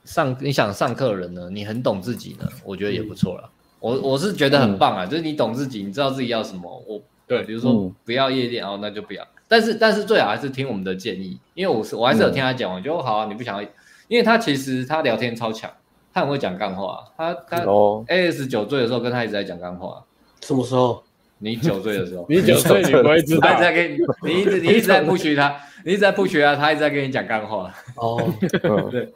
[0.05, 1.49] 上你想上课的人呢？
[1.49, 3.49] 你很懂自己呢，我觉得也不错了。
[3.79, 6.83] 我我是觉得很棒啊，嗯、就是你懂自己，你知道自己要什么。
[6.85, 9.25] 我对，比如说不要夜店哦，那就不要。
[9.47, 13.69] 但是但是最好还是听我们的建议，因为我是我还是有听他讲，嗯、我觉得好啊，你不想要，
[14.13, 15.67] 因为他其实他聊天超强，
[16.13, 17.03] 他很会讲干话。
[17.17, 20.05] 他他 AS 酒醉的时候跟他一直在讲干话。
[20.41, 21.01] 什么时候？
[21.39, 22.23] 你酒醉的时候？
[22.29, 23.49] 你酒醉你不会知道。
[23.49, 27.73] 他一直在跟你，你一直你一直在 push 他，你一直在 push 他，他一直在跟你讲干话。
[27.95, 28.21] 哦，
[28.91, 29.11] 对。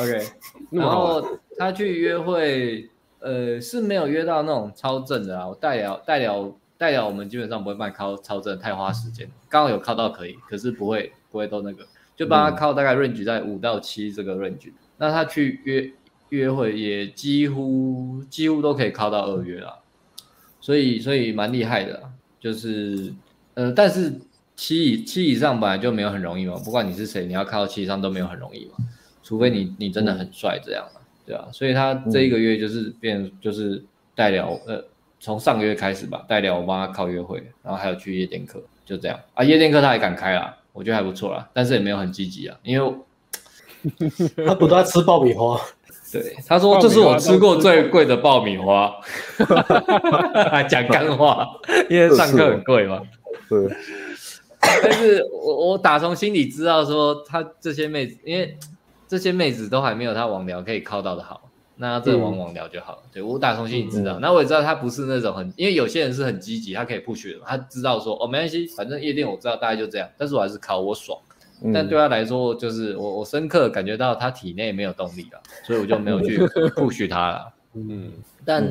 [0.00, 0.26] OK，
[0.72, 1.24] 然后
[1.56, 2.88] 他去约会，
[3.20, 5.46] 呃，是没有约到那种超正的啊。
[5.46, 9.30] 我代聊代聊代聊，我们基本上不会帮你靠超正，太花时间。
[9.48, 11.86] 刚好有靠到可以，可是不会不会都那个，
[12.16, 14.70] 就帮他靠大概 range 在五到七这个 range。
[14.70, 15.90] 嗯、那他去约
[16.30, 19.80] 约会也几乎几乎都可以靠到二约了，
[20.60, 22.02] 所以所以蛮厉害的，
[22.40, 23.12] 就是
[23.54, 24.12] 呃，但是
[24.56, 28.72] 七以七以上本来就没有很容易嘛，不管你是谁，你要靠到七以上都没有很容易嘛。
[29.22, 33.82] 除非你你真的很帅这样嘛，对啊，所以他这一个月就是变就是
[34.14, 34.84] 代聊，呃，
[35.20, 39.18] 从上个月开始吧，代聊我帮他靠约会，然后还有去夜店课，就这样。
[39.34, 42.94] 啊，夜店课他也敢开啦，我觉得还不错啦，但是也没有很积极啊，因为
[44.46, 45.60] 他不断吃爆米花，
[46.12, 48.94] 对，他说这是我吃过最贵的爆米花，
[50.50, 51.48] 还 讲干话，
[51.88, 53.02] 因为上课很贵嘛，
[53.48, 53.76] 对，
[54.82, 58.58] 但是我我打从心里知道说他这些妹子，因为。
[59.08, 61.50] 这些妹子都还没有他网聊可以靠到的好，
[61.82, 62.98] 那这往往聊就好了。
[63.02, 71.18] 嗯、对，我打从心里知道，嗯、那我也知道他不是那种很，因为有些人是很积极，他可以 push 的，他知道说哦没关系，反正夜店我知道大概就这样，但是我还是考我爽。
[71.64, 76.38] 嗯、但对他来说，就是我我深刻感觉到他体内没有动力了，所以我就没有去
[76.78, 77.52] push 他了。
[77.74, 78.12] 嗯，
[78.44, 78.64] 但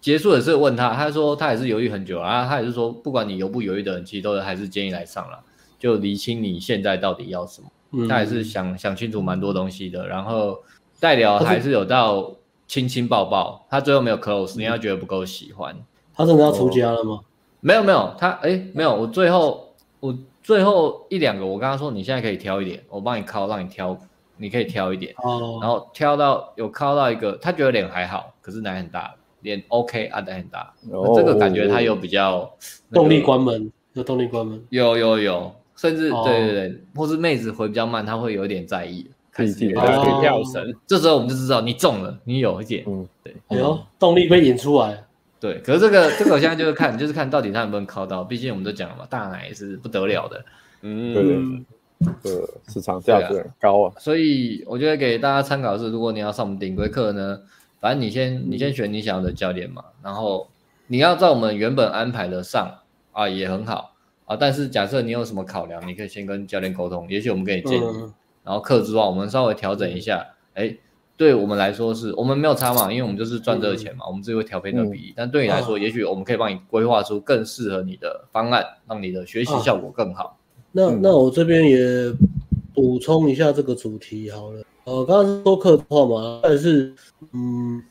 [0.00, 5.38] 结束的时候问他，他说他也是犹豫很久啊，他也是说不管你犹不犹豫的人，其实都还是建议来上了，
[5.78, 7.68] 就厘清你现在到底要什么。
[8.08, 10.62] 他也是想想清楚蛮多东西的，然后
[11.00, 12.30] 代聊还是有到
[12.68, 15.74] 亲亲抱抱，他最后没有 close，因为他觉得不够喜欢。
[16.14, 17.20] 他真的要出家了吗？
[17.60, 23.96] 没有没有，他哎没有，我最后我最后一两个，我跟他说你现在可以挑一点，我帮你靠，让你挑，
[24.36, 25.14] 你可以挑一点。
[25.18, 25.58] 哦。
[25.60, 30.72] 然后挑到有靠到一个，他觉得脸还好，可是奶很大，脸 OK 啊，奶很大。
[30.90, 31.12] 哦。
[31.16, 32.50] 这个感觉他有比较
[32.92, 34.62] 动力关门，有动力关门。
[34.68, 35.52] 有有有。
[35.76, 39.10] 甚至对对对，或是妹子回比较慢，他会有点在意，
[39.40, 40.74] 开始跳绳。
[40.86, 45.04] 这时候我们就知道你中了，你有一点，嗯，对，有动力被引出来。
[45.38, 50.44] 对，可是这个 这个我现在就是看，就是看到底他能不能靠到，毕竟我们都讲了嘛，大奶是不得了的，
[50.82, 51.64] 嗯，
[52.22, 52.32] 对，
[52.68, 53.92] 市场价值很高啊。
[53.98, 57.40] 所以我觉得给大家参考是，如果你要上我们顶规课呢，
[57.80, 60.46] 反正你先你先选你想要的教练嘛，然后
[60.88, 62.70] 你要照我们原本安排的上
[63.12, 63.94] 啊，也很好。
[64.26, 67.84] 啊，但是假设你有什么考量，你可以先跟教练沟通，也许我们可以建议。
[68.42, 70.26] 嗯、然后课之外，我们稍微调整一下。
[70.54, 70.76] 哎，
[71.16, 75.10] 对我们来说是我们没有差嘛，因为我们就是赚这个钱嘛，嗯、我们自己会调配那个比例。
[75.10, 80.38] 嗯、但对你来说，嗯、也许我们可以帮你规划出更适合你的方案，让你的学习效果更好。
[80.72, 81.78] 那、嗯、那我这边也
[82.74, 84.62] 补充一下这个主题好了。
[84.84, 86.92] 呃，刚刚说客套嘛，但是
[87.32, 87.82] 嗯，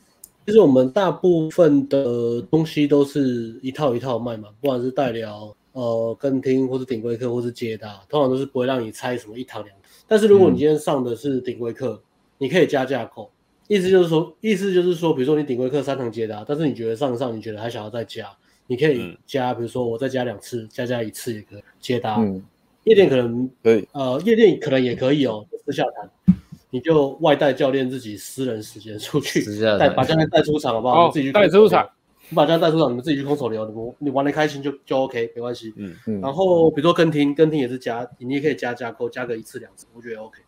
[0.44, 9.79] 其实我们大部分的东西都是一套一套卖嘛，不管是代聊、呃跟听，或是顶规课，或是接搭，通常都是不会让你拆什么一堂两堂。
[10.10, 12.02] 但是如果你今天上的是顶规课，嗯、
[12.38, 13.30] 你可以加价扣，
[13.68, 18.26] 意思就是说，意思就是说，比如说你顶规课三堂接搭，但是你觉得上上你觉得还想要再加，
[18.66, 22.16] 你可以加，嗯、比如说我再加两次，加加一次也可以接搭。
[22.16, 22.42] 嗯，
[22.82, 26.34] 夜店可能可以，呃，夜店可能也可以哦，私下谈。
[26.70, 29.44] 你就外带教练自己私人时间出去
[29.78, 31.06] 带把教练带出场好不好？
[31.06, 31.88] 哦自己去带出场，
[32.30, 35.74] 你把教练带出场，你们自己去空手聊，你你玩得开心就就 OK，没关系。
[35.76, 36.20] 嗯嗯。
[36.20, 40.38] 然后比如说跟听，跟听也是加，你也可以加加勾，加个一次两次，我觉得 OK。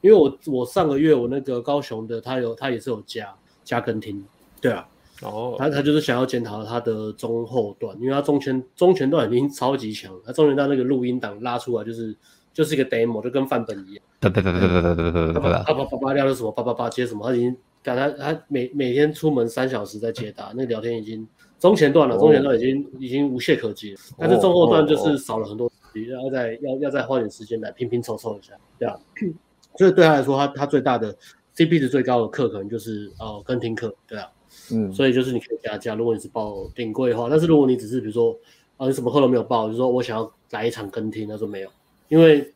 [0.00, 4.24] 因为我我上个月我那个高雄的他有他也是有加加跟听，
[4.60, 4.88] 对啊。
[5.22, 5.56] 哦。
[5.58, 12.16] 他他就是想要检讨他的中后段，因为他中前中前段已经超级强，他中前段那个录音档拉出来就是。
[12.54, 14.04] 就是一个 demo，就跟范本一样。
[14.20, 15.62] 哒哒哒哒哒哒哒哒哒哒哒。
[15.62, 16.52] 叭叭叭叭什么？
[16.52, 17.26] 叭叭叭接什么？
[17.26, 21.26] 他已经，刚才他每每天出门三小时在接答，那聊天已经
[21.58, 24.00] 中前段了，中前段已经已经无懈可击了。
[24.18, 28.96] 但是中后段就是少了很多，要再要要再花点时间来拼拼凑凑一下，对啊。
[29.76, 31.16] 所以对他来说，他他最大的
[31.56, 34.28] CP 值最高的课可能就是哦跟听课，对啊。
[34.70, 34.92] 嗯。
[34.92, 38.38] 所以就是你可以加价，如果你是报顶贵的话，但是如果你只是比如说
[38.76, 41.70] 啊你什么课都没有报，就是说我想要来一场跟听，他说没有。
[42.08, 42.52] 因为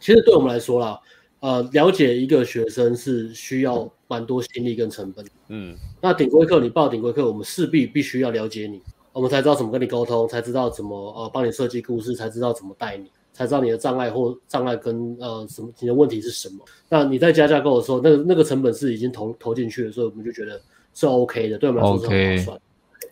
[0.00, 1.00] 其实对我们来说啦，
[1.40, 5.24] 呃，了解一个学生是需要蛮多心力跟成本。
[5.48, 8.80] 嗯，那顶规课你报顶规课，我们势必必须要了解你，
[9.12, 16.64] 我们才知道怎么跟你沟通，才知道怎么呃帮你设计故事，才知道怎么带你，才知道你的障碍或障碍跟呃什么你的问题是什么。
[16.88, 20.60] 那你在加价购的时候，那个那个成本是已经投投进去了，所以我们就觉得
[20.94, 22.60] 是 OK 的，对我们来说是很划算。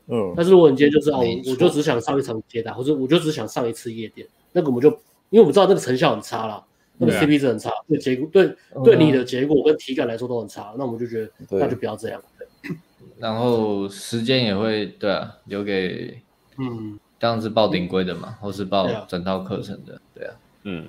[0.06, 1.20] 嗯.但是如果你今天就是哦，
[1.50, 4.88] 我就只想上一场接待，或者我就只想上一次夜店，那个我们就。
[5.32, 6.62] 因为我们知道那个成效很差啦，
[7.06, 12.22] 那个 CP 值很差，对结果对对你的结果跟体感来说都很差，那我们就觉得那就不要这样。
[13.18, 16.20] 然后时间也会对啊，留给
[16.58, 20.34] 嗯，当然是报顶规的嘛，或是报整套课程的，对啊，
[20.64, 20.88] 嗯。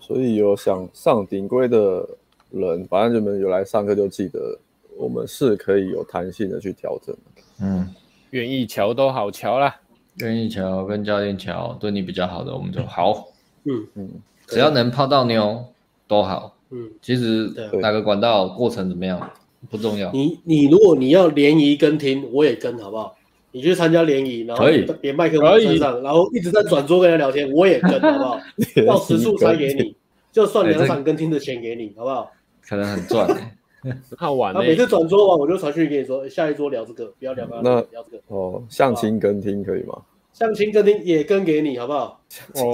[0.00, 2.04] 所以有想上顶规的
[2.50, 4.58] 人，反正你们有来上课就记得，
[4.96, 7.16] 我们是可以有弹性的去调整。
[7.60, 7.88] 嗯，
[8.30, 9.80] 愿意瞧都好瞧啦，
[10.16, 13.28] 愿意瞧跟教练瞧，对你比较好的我们就好。
[13.62, 13.86] 嗯。
[13.94, 14.10] 嗯，
[14.52, 15.64] 只要能泡到妞
[16.06, 16.56] 都好。
[16.70, 19.30] 嗯，其实哪个管道过程怎么样
[19.70, 20.10] 不重要。
[20.12, 23.14] 你你如果你要联谊跟听，我也跟好不好？
[23.54, 24.64] 你去参加联谊，然后
[25.02, 28.40] 连麦克风身上，然后一直在转桌跟人聊天，我也跟 好不好？
[28.86, 29.94] 到时数才给你，
[30.32, 32.30] 就算两场跟听的钱给你，好不好？
[32.66, 33.28] 可能很赚，
[34.16, 34.56] 好玩。
[34.56, 38.22] 每次转桌完，我就传讯给你说，下一桌聊这个，不要聊那聊这个。
[38.28, 40.00] 哦，相亲跟听可以吗？
[40.42, 42.20] 相亲跟听也跟给你，好不好？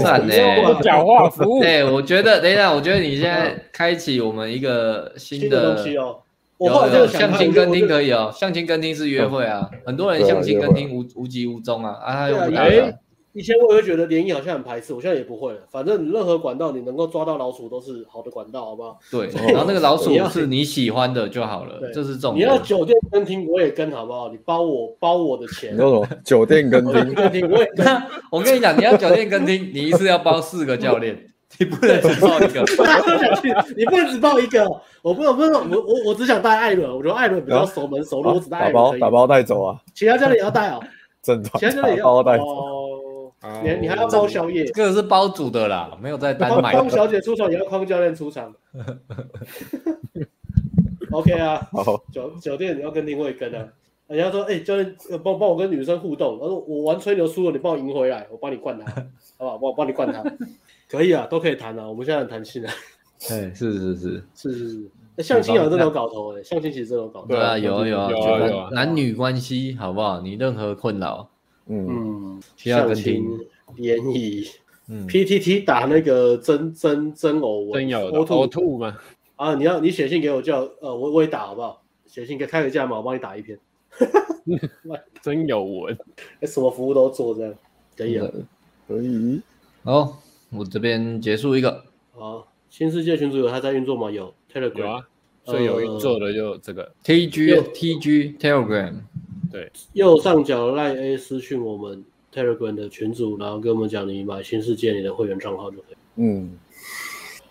[0.01, 0.35] 赞呢！
[0.83, 1.61] 讲话服务。
[1.61, 6.17] 对，我觉得，等一下，我觉得你现在开启我们一个新的东西哦。
[6.61, 12.99] 有有相亲跟听可以哦，相亲跟听是约会啊，很多人相亲跟听无无疾无踪啊，啊，他又不打算。
[13.39, 15.61] 以前我也会觉得联谊好像很排斥，我现在也不会了。
[15.71, 18.99] 反正你任何管道你能够抓到老鼠都是好的管道，好不好？
[19.13, 22.45] 对，然后那个老鼠是你喜欢的就好了，这是重点。
[22.45, 24.29] 你要酒店跟听我也跟，好不好？
[24.31, 25.73] 你包我包我的钱。
[25.77, 26.85] 那种酒店跟
[27.31, 27.87] 听，我也跟。
[28.33, 31.17] 我跟你讲，你要酒店跟听，你一次要包四个教练，
[31.59, 32.65] 你不能只包一个。
[33.77, 34.69] 你不能只包一个，
[35.03, 38.75] 我不能不能我我我只想带艾伦，我觉得艾伦比较熟门熟路，我只带艾伦。
[38.75, 39.79] 打包打包带走啊！
[39.95, 40.81] 其他教练也要带哦。
[41.23, 42.45] 真的，其他教练也要带走。
[43.63, 44.65] 你你还要包宵夜？
[44.67, 46.73] 这个是包组的啦，没有在单买。
[46.73, 48.53] 匡小姐出场也要匡教练出场。
[51.11, 53.67] OK 啊，好，酒酒店你要跟定位跟啊。
[54.09, 58.87] 人家说，哎、欸，教练帮帮我跟女生互动，他说我玩吹牛输了，你帮我赢回来，我帮你灌他，
[59.39, 59.59] 好不好？
[59.59, 60.25] 帮我帮你灌他，
[60.89, 62.73] 可以啊，都可以谈啊，我们现在很弹性啊。
[63.31, 64.91] 哎，是是是是是是，
[65.23, 67.27] 相亲有这种搞头哎，相亲其实这种搞头。
[67.27, 70.21] 对啊，有啊有啊，有啊，男女关系好不好？
[70.23, 71.29] 你任何困扰。
[71.69, 73.25] 嗯，相亲
[73.77, 74.47] 联谊，
[74.89, 78.97] 嗯，PTT 打那个真真真偶文，真有 O two 吗？
[79.37, 81.83] 啊，你要你写信给我叫呃，我我也打好不好？
[82.07, 83.59] 写信给开个价嘛，我帮你打一篇。
[85.23, 85.97] 真有文，
[86.43, 87.55] 什么服务都做这样，
[87.97, 88.27] 可以啊，
[88.87, 89.43] 可以。
[89.85, 91.85] 好，我这边结束一个。
[92.13, 94.11] 好，新世界群组有他在运作吗？
[94.11, 95.07] 有，Telegram 有啊，
[95.45, 98.95] 最有运作的就这个 TG TG Telegram。
[99.51, 105.97] 对，右上角赖 A 私讯我们 Telegram 的群组，然后跟我们讲你买新世界你的会员账号就可以。
[106.17, 106.59] 嗯，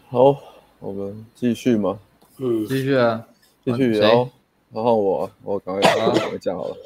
[0.09, 0.35] 好，
[0.79, 1.99] 我们继续吗？
[2.37, 3.27] 嗯，继续啊，
[3.65, 3.97] 继续。
[3.97, 4.29] 然后，
[4.73, 6.77] 然后我我赶快赶快讲好了。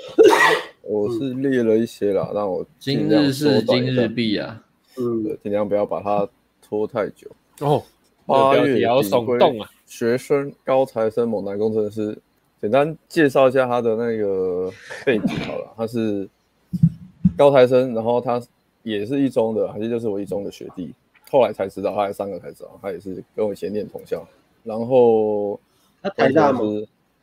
[0.84, 4.64] 我是列了一些啦，让我今日事今日毕啊。
[4.98, 6.28] 嗯，尽量不要把它
[6.62, 7.30] 拖太久。
[7.60, 7.84] 哦，
[8.26, 9.70] 八月好耸动啊！
[9.86, 12.18] 学生高材生猛男工程师，
[12.62, 14.72] 简单介绍一下他的那个
[15.04, 15.74] 背景好了。
[15.76, 16.30] 他是
[17.36, 18.40] 高材生，然后他
[18.84, 20.94] 也是一中的，还是就是我一中的学弟。
[21.32, 24.24] 后来才知道，后来三个才知道，他也是跟我以前念同校。
[24.64, 25.60] 然后
[26.04, 26.60] 他台大吗？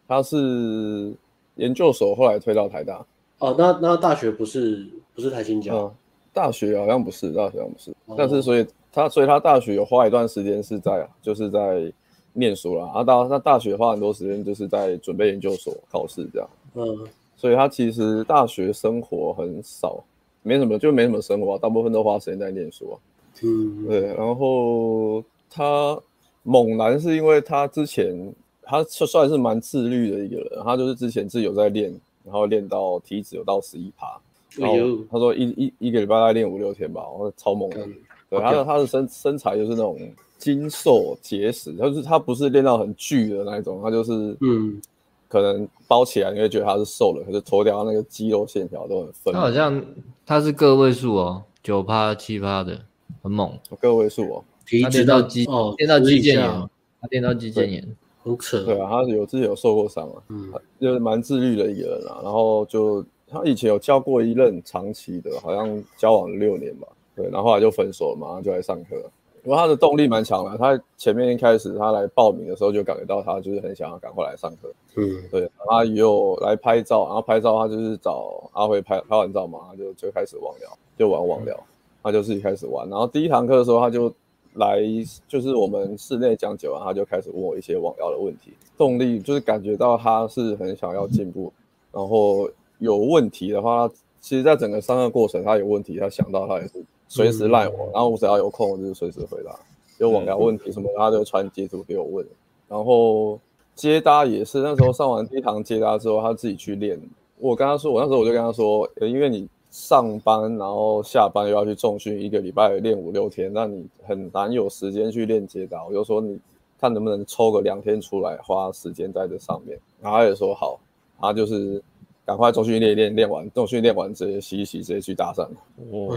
[0.08, 1.12] 他是
[1.56, 3.04] 研究所，后来推到台大。
[3.38, 5.76] 哦，那那大学不是不是台新交？
[5.76, 5.94] 嗯，
[6.32, 7.90] 大学好像不是，大学好像不是。
[8.06, 11.92] 哦、但是所以他所以他大学有花一段时间是在就是在
[12.32, 12.90] 念书啦。
[12.94, 16.48] 啊，大那大学花很多时间就是在准备研究所考试这样。
[16.74, 17.06] 嗯，
[17.36, 20.02] 所以他其实大学生活很少，
[20.42, 22.94] 没什么就没什么生活，大部分都花时间在念书啊。
[23.42, 25.98] 嗯，对，然后他
[26.42, 28.32] 猛男是因为他之前
[28.62, 31.90] 他算是蛮自律的一个人，他就是之前自己有在练，
[32.24, 34.20] 然后练到体脂有到十一趴，
[34.56, 34.76] 然后
[35.10, 37.86] 他说一一一个礼拜大概练五六天吧，我说超猛的。
[38.30, 39.98] 对，他的他的身身材就是那种
[40.38, 44.80] 精瘦结实，就是他不是练到很巨的那一种，他就是嗯，
[45.28, 49.34] 可能包起来你会觉得他是瘦了，可是脱掉那个肌肉线条都很分。
[49.34, 49.84] 他好像
[50.24, 52.80] 他是个位数哦，九趴七趴的。
[53.22, 54.44] 很猛，个位数哦，
[54.82, 56.68] 他练到肌哦，练到肌腱炎，
[57.00, 58.62] 他练到肌腱炎，很扯。
[58.62, 62.20] 对啊，他有自己有受过伤啊，嗯，就是蛮自律的一个人啊。
[62.22, 66.86] 然后就他以前有交过一任长期的，好像交往了六年吧，
[67.16, 69.10] 对，然后后来就分手了嘛，马上就来上课。
[69.48, 80.68] 不过他的动力蛮强的，他前面一开始他来报名的时候就感觉到他就是很想要赶快来上课，嗯，对，他也有来拍照，然后拍照他就是找阿辉拍，拍完照嘛，他就就开始网聊，
[80.98, 81.54] 就玩网聊。
[81.54, 81.64] 嗯
[82.00, 84.10] 他就自己开始玩，然后第一堂课的时候，他就
[84.54, 84.80] 来，
[85.26, 88.52] 就是我们室内讲解完，他就开始问我一些网聊的问题。
[88.78, 91.52] 动力就是感觉到他是很想要进步，
[91.92, 92.48] 然后
[92.78, 99.58] 有问题的话，其实在整个上课过程，他有问题，他想到他也是随时赖我，然后我只要有空，我就是随时回答。
[99.98, 102.26] 有网聊问题什么，他就传截图给我问。
[102.68, 103.40] 然后
[103.74, 107.00] 接搭也是，那时候上完第一堂接搭之后，他自己去练。
[107.38, 109.48] 我跟他说，我那时候我就跟他说，因为你。
[109.70, 115.84] 上班，然后下班又要去重训，一个礼拜练五六天，那你很难有时间去练接搭。
[115.84, 116.40] 我就说你
[116.80, 119.78] 看能不能抽个两天出来，花时间在这上面。
[120.00, 120.80] 然后他也说好，
[121.20, 121.82] 他就是
[122.28, 125.48] 赶快重训练练，练完重训练完直接洗一洗，直接去搭讪。
[125.90, 126.14] 哦，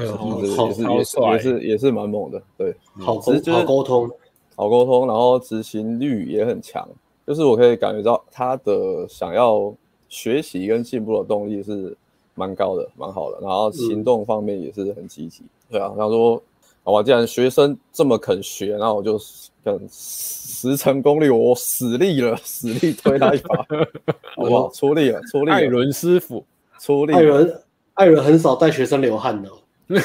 [0.68, 4.12] 也是也是也是也是蛮猛的，对，好沟好沟通，
[4.58, 6.86] 好沟通，然后执行率也很强，
[7.26, 9.74] 就是我可以感觉到他的想要
[10.10, 11.96] 学习跟进步的动力是。
[12.34, 15.44] 蛮高的，蛮好的，然后行动方面也是很积极。
[15.44, 16.42] 嗯、对啊，他说，
[16.84, 19.20] 好吧，既然学生这么肯学，那我就
[19.64, 23.56] 跟十成功力，我死力了，死力推他一把，
[24.36, 24.70] 好不好？
[24.72, 25.56] 出力了，出力了。
[25.56, 26.44] 艾伦师傅
[26.80, 27.14] 出力。
[27.14, 27.62] 艾伦，
[27.94, 29.50] 艾伦很少带学生流汗的，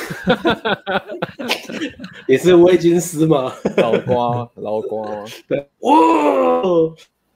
[2.28, 5.92] 也是威金斯嘛，老瓜，老瓜， 对，哇，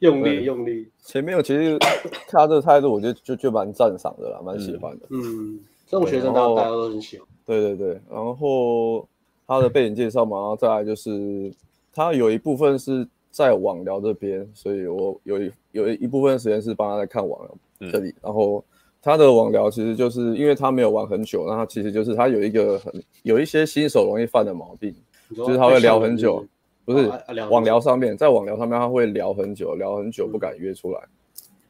[0.00, 0.90] 用力，用力。
[1.02, 5.06] 前面我其实看他这个态度，我觉得就就蛮赞赏的啦，蛮喜欢的。
[5.10, 7.26] 嗯，这种学生大家大家都很喜欢。
[7.46, 9.08] 对对对，然后
[9.50, 11.52] 他的背景介绍嘛，然后再来就是
[11.92, 18.10] 他有一部分是在网聊这边，所以我有一有一部分时间是帮他在看网聊这里。
[18.10, 18.64] 嗯、然后
[19.02, 24.94] 他的网聊其实就是因为他没有玩很久，那他其实就是他有一个很有一些新手容易犯的毛病，
[25.36, 26.46] 就是他会聊很久。
[26.84, 27.10] 不是？
[27.50, 31.00] 网聊上面，在网聊上面他会聊很久，聊很久不敢约出来，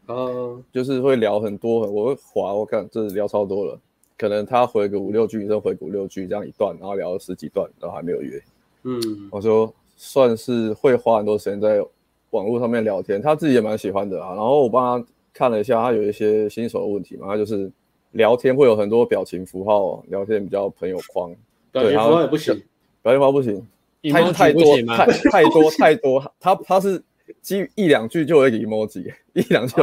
[0.09, 3.79] 嗯，就是会聊很多，我会滑，我看这聊超多了，
[4.21, 8.39] 可能他回个五六句，女生回个五六句，这样一段，然后聊了十几段，然后还没有约，
[8.83, 11.83] 嗯，我说算是会花很多时间在
[12.29, 14.35] 网络上面聊天，他自己也蛮喜欢的啊。
[14.35, 17.73] 然后我帮他看了一下，他有一些新手的问题嘛，他就是
[18.11, 21.35] 聊天会有很多表情符号，聊天比较朋友框，
[21.73, 22.63] 表情符号也不行，
[23.03, 23.67] 表情符号不行。
[24.03, 27.03] 太太多太太多太多，他他是
[27.41, 29.75] 几一两句就有一个 emoji， 一两句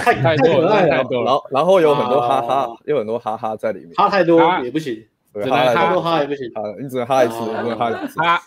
[0.00, 1.24] 太太多了，太多了。
[1.24, 3.92] 然后然后有很多哈哈，有很多哈哈在里面。
[3.94, 6.50] 哈太多也不行，哈太多哈也不行。
[6.80, 8.18] 你只能哈一次，不能哈两次。
[8.20, 8.40] 哈，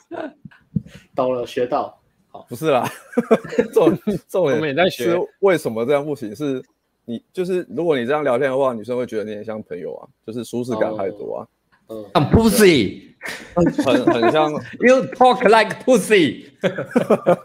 [1.15, 1.99] 懂了，学到。
[2.29, 2.89] 好，不是啦，
[3.73, 3.97] 重
[4.27, 6.35] 重点是为什么这样不行？
[6.35, 6.61] 是
[7.05, 11.47] 你就是如果你这样聊天的话，女生会觉得你很像朋友啊，就是舒适感太多啊。
[11.89, 13.13] 嗯，pussy，
[13.55, 16.45] 很很像， You talk like pussy，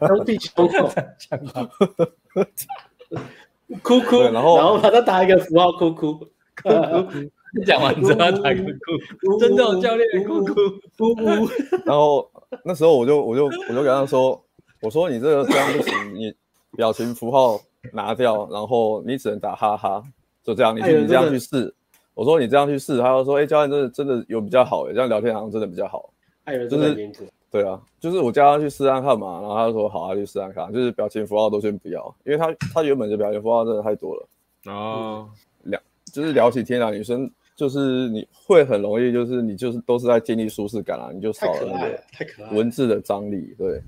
[0.09, 0.69] 都地球
[3.83, 6.27] 哭哭，然后然后把他打一个符号，哭哭，
[7.67, 10.55] 讲完之后打一个哭，真的教练哭哭。
[10.99, 11.23] 哭哭，
[11.87, 12.31] 然后
[12.65, 14.43] 那时候我就我就我就跟他说，
[14.81, 16.35] 我说你这个这样不行， 你
[16.77, 17.61] 表情符号
[17.93, 20.03] 拿掉，然后你只能打哈哈，
[20.45, 21.75] 就这样，你去你这样去试。
[22.15, 26.13] 我说你这样去试，他就说：“哎、欸，教练真的真的有比较好，这样聊天好像真的比较好。”
[26.45, 34.29] 艾伦真的严格，对啊，就是我叫他去试试看嘛，然后他就说好，啊去试试看，就是表情符号都先不要，因为他他原本的表情符号真的太多了。
[34.73, 35.27] 啊，
[35.65, 35.81] 聊
[36.13, 41.89] 就是聊起天来，女生就是你会很容易就是你就是都是在建立舒适感啊，你就少了那
[42.27, 43.83] 个文字的张力，对。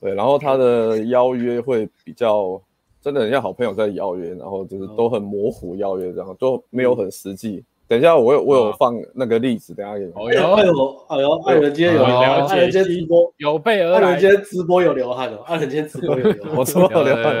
[0.00, 2.62] 对，然后他的邀约会比较
[3.08, 7.64] 真的很像好朋友在邀约，然后就是都很模糊邀约然后，都没有很实际。
[7.86, 10.12] 等一下，我有我有放那个例子，等下给你。
[10.12, 13.96] 哎呦哎呦，哎呦，艾伦今天有了解，艾伦今天直播有备而来。
[13.96, 16.54] 艾伦今天直播有流汗哦，艾伦今天直播有流汗。
[16.54, 17.34] 我直播有流汗。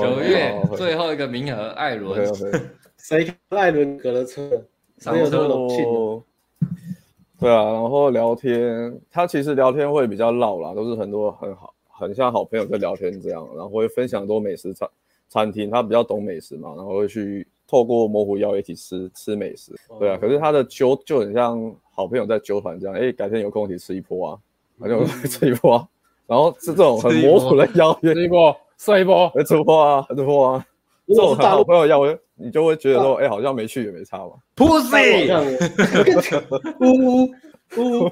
[0.00, 2.26] 九月最后一个名额，艾伦。
[2.96, 4.48] 谁艾伦隔了车？
[4.96, 6.22] 上车喽。
[7.38, 14.88] 对啊，然后聊天，他其实聊天会比较唠啦，都是很多很好，很像好朋友在聊天这样，然后会分享多美食餐
[15.28, 17.46] 餐厅，他比较懂美食嘛，然后会去。
[17.68, 24.38] 透过模糊邀一起吃吃美食，对啊，可是他的揪就很像好朋友在揪团这样，哎、欸，改天有空一起吃一波啊，
[24.78, 25.88] 反正吃一波啊，
[26.28, 30.64] 然后是这种很模糊的邀约，吃一波，睡一波， 吃一波啊，吃一波啊，
[31.08, 35.28] 这种好朋友邀约，你就会觉得说，哎、欸，好像没去也没差嘛，Pussy，
[36.78, 37.24] 呜
[37.82, 38.08] 呜，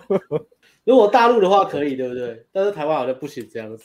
[0.85, 2.45] 如果大陆的话可以，对不对？
[2.53, 3.85] 但是台湾好像不行这样子。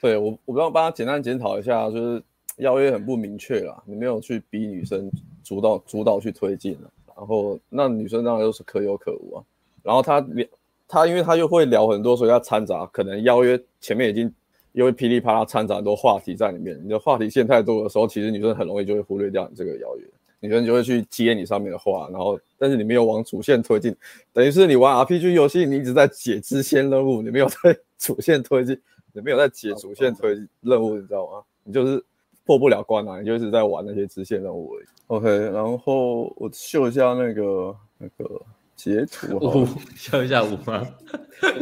[0.00, 2.22] 对我，我不要帮他简单检讨一下，就是。
[2.58, 5.10] 邀约很不明确啦，你没有去逼女生
[5.42, 6.78] 主导主导去推进，
[7.16, 9.42] 然后那女生当然又是可有可无啊。
[9.82, 10.46] 然后他聊
[10.86, 14.32] 他，因为他又会聊很多，所以要掺杂，可能邀约前面已经
[14.70, 20.06] 因为噼里啪啦掺杂很多话题在里面，你的话题线太多的时候，其实女生很容易就会忽略掉你这个邀约，
[20.44, 23.94] 女生就会去接你上面的话，然后但是你没有往主线推进，
[24.32, 27.56] 等于是你玩 RPG 游戏，你一直在解支线任务，你没有在
[27.98, 28.78] 主线推进，
[29.12, 31.42] 你没有在解主线推进任务，你知道吗？
[31.64, 32.04] 你就是。
[32.46, 34.86] 破不了关啊，你就一直在玩那些支线任务而已。
[35.06, 38.38] OK，然后我秀一下那个那个
[38.76, 39.66] 截图，哦，
[39.96, 40.86] 秀一下五吗？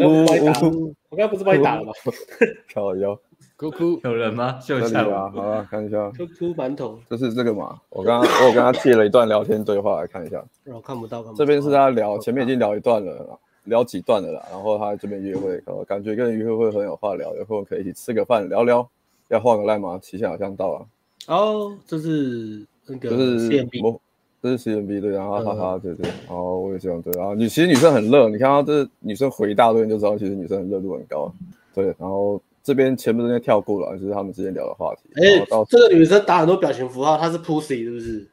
[0.00, 1.92] 五，我刚才不是帮你打了吗？
[2.74, 3.16] 靠腰，
[3.62, 4.58] 哭哭，有人吗？
[4.60, 6.10] 秀一下啊，好了，看一下。
[6.10, 7.78] 哭哭馒头，这是这个嘛？
[7.90, 10.42] 我刚刚我有跟他借了一段聊天对话来看一下。
[10.64, 11.38] 我看不到，看不到。
[11.38, 14.42] 这边是他聊，前面已经聊一段了，聊几段了啦。
[14.50, 18.88] 然后他这边约会，感觉跟人约会会很有话聊，有空可以一起吃个饭聊聊。
[19.28, 19.96] 要换个赖吗？
[20.02, 20.86] 期限好像到了。
[21.28, 23.98] 哦，这是那个，这是 CMB，
[24.42, 27.32] 这是 CMB 对，然后哈哈，对对，哦，我也这样对啊。
[27.34, 31.32] 女其实女生很热，你看到这女生回一大堆，你就知道其实女生很热度很高。
[31.72, 35.10] 对，然后这边前面那跳过了，就是他们之间聊的话题。
[35.16, 38.28] 哎，这个女生打很多表情符号，她是 Pussy 是不是？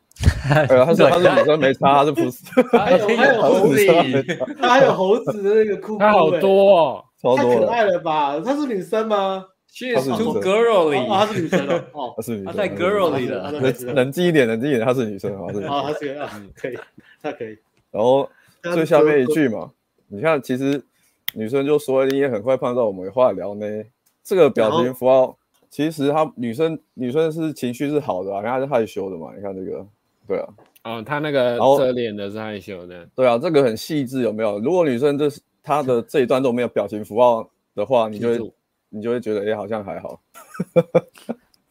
[0.68, 2.44] 对啊，她是她是女生没差，她是 Pussy。
[2.78, 8.40] 还有还有猴子，她还有猴子的那个酷酷，她好多哦，太可爱了吧？
[8.40, 13.52] 她是女生吗？She is too girly，她是女生哦，她是女生，她太 girly 了。
[13.52, 15.62] 冷冷静一点，冷静一点，她是女生，她是。
[15.64, 16.78] 啊，她是啊，可以，
[17.22, 17.58] 她可以。
[17.90, 18.30] 然后
[18.62, 19.72] 最下面一句嘛，
[20.08, 20.82] 你看，其实
[21.34, 23.66] 女生就说你也很快碰到我们有话聊呢。
[24.30, 25.36] 这个表情符号，
[25.70, 29.34] 其实她女生女生是情绪是好的啊，她是害羞的嘛。
[29.36, 29.86] 你看这个，
[30.28, 30.48] 对啊。
[30.84, 33.08] 哦，她那个遮脸的是害羞的。
[33.16, 34.60] 对啊，这个很细致，有没有？
[34.60, 38.54] 如果女生这是她的这一段都没有表情符号的话，你就会。
[38.92, 40.20] 你就会觉得，哎、欸，好像还好。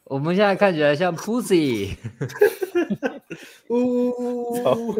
[0.05, 1.97] 我们现在看起来像 Pussy。
[3.67, 4.95] 呜。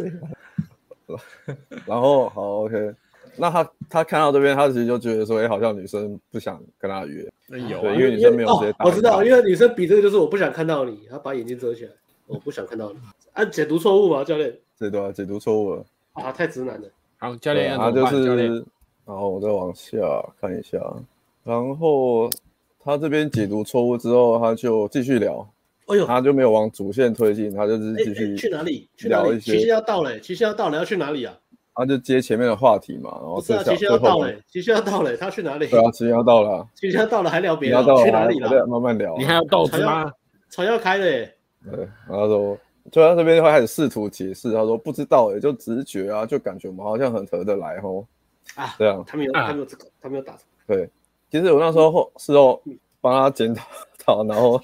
[1.88, 2.94] 然后好，OK。
[3.40, 7.28] 那他他看到这边，他其实就觉得说，哎、欸，好像女生不想跟他约。
[7.48, 8.88] 那有、啊，对，因为女生没有直接打、哦。
[8.88, 11.92] 我知道，因为女生比这个就是我不想看到你，她把眼睛遮起来，
[12.28, 13.00] 我不想看到你。
[13.34, 14.56] 啊，解读错误吧，教练？
[14.78, 15.86] 对对啊，解读错误了。
[16.14, 16.88] 啊，太直男了。
[17.18, 18.26] 好，教练，他就是，
[19.06, 19.98] 然后我再往下
[20.40, 20.78] 看一下。
[21.44, 22.30] 然后
[22.84, 25.48] 他这边解读错误之后，他就继续聊。
[25.88, 28.88] 哎呦，他就没有往主线推进，他就是继续去哪里？
[28.96, 29.54] 去聊一些。
[29.54, 31.36] 期限要到了，期限要到了，要去哪里啊？
[31.80, 35.68] 他就接前面的话题嘛，然后是啊，期限要到了，期限要到了，他去哪里？
[35.68, 37.84] 对啊，期限要到了，期限要到了还聊别的？
[38.04, 38.68] 去哪里了？
[38.68, 39.16] 慢慢聊。
[39.18, 40.12] 你还要豆子吗？
[40.50, 41.34] 船要开了耶。
[41.64, 42.58] 对，然后说，
[42.92, 48.06] 就他这边会开始试图解释，他说不知道，也就直觉啊，就感觉我们好像很合得来哦。
[48.56, 49.04] 啊，这样。
[49.08, 50.36] 他没有，他没有这个，他没有打。
[50.68, 50.90] 对。
[51.32, 52.60] 其实我那时候后事后
[53.00, 53.54] 帮他检
[54.04, 54.60] 讨，然后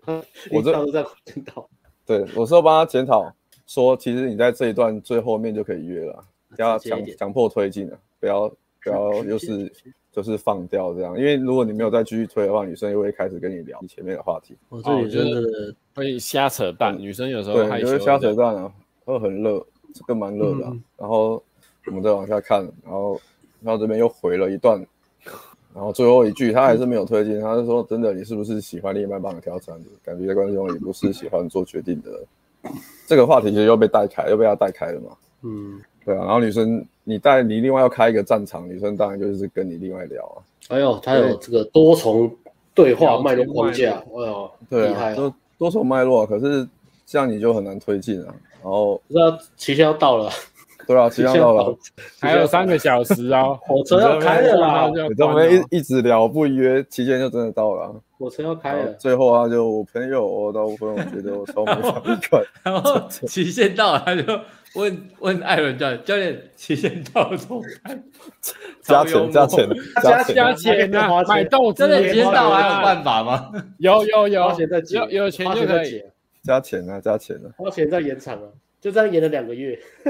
[0.50, 1.68] 我这都在检讨。
[2.06, 3.30] 对，我事后帮他检讨，
[3.66, 6.24] 说其实你在这一段最后面就可以约了，
[6.62, 8.48] 要强强迫推进了，不要
[8.82, 9.70] 不要 又是
[10.12, 14.56] 就是放掉这样，因为如果你没有再继续推的话，女生又会开始跟你聊前面的话题。
[14.68, 18.72] 我这里真的会瞎扯淡，女生有时候对，就会瞎扯淡啊，
[19.04, 20.64] 会很热，这个蛮热的。
[20.96, 21.42] 然后
[21.86, 23.20] 我们再往下看，然后
[23.60, 24.84] 然后这边又回了一段。
[25.74, 27.38] 然后最后一句，他还是没有推进。
[27.38, 29.90] 他是说：“真的，你是不是喜欢另一半帮你挑餐的？
[30.02, 32.24] 感觉在观众里不是喜欢做决定的。”
[33.06, 35.14] 这个话题其实又被带开，又被他带开了嘛。
[35.42, 36.24] 嗯，对啊。
[36.24, 40.40] 然后女生你带你另外要开一个战场，女生当然就是跟你另外聊啊。
[40.68, 42.34] 哎呦，他有这个多重
[42.74, 46.66] 对话脉络框架，哎呦，对多多重脉络，可是
[47.04, 48.34] 这样你就很难推进啊。
[48.62, 50.28] 然后不知道期限要到了，
[50.88, 51.76] 对啊，期限要到了，
[52.20, 57.94] 还有三个小时啊， 火车要开了啦，你这边一一直聊不约，期限就真的到了。
[58.18, 64.22] 火车要开了，最后啊，就我朋友，我大部分我觉得我超没爽快， 然后期限到了，他就
[64.76, 68.04] 问问艾伦教练，教练期限到了怎么办？
[68.82, 69.68] 加钱加钱
[70.02, 71.22] 加加钱啊！
[71.26, 73.50] 买豆子，真的期限到了还有办法吗？
[73.78, 76.02] 有 有有，花钱再有有钱就可以
[76.42, 78.48] 加钱啊加钱啊，花钱再延长啊，
[78.80, 79.78] 就这样延了两个月。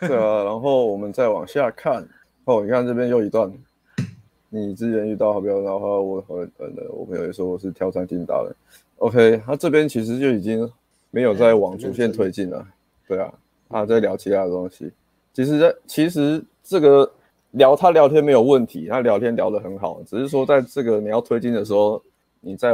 [0.00, 2.06] 对啊，然后我们再往下看，
[2.44, 3.52] 哦，你看这边又一段。
[4.50, 8.54] 你之前遇到好朋友然后，我很呃，我朋友也说我是挑战性达人。
[8.96, 10.66] OK，他这边其实就已经
[11.10, 12.66] 没有在往主线推进了，
[13.06, 13.30] 对啊，
[13.68, 14.90] 他在聊其他的东西。
[15.32, 17.10] 其实，在其实这个
[17.52, 22.02] 聊他聊天没有问题，他聊天聊得很好，只是说在这个你要推进的时候，
[22.40, 22.72] 你在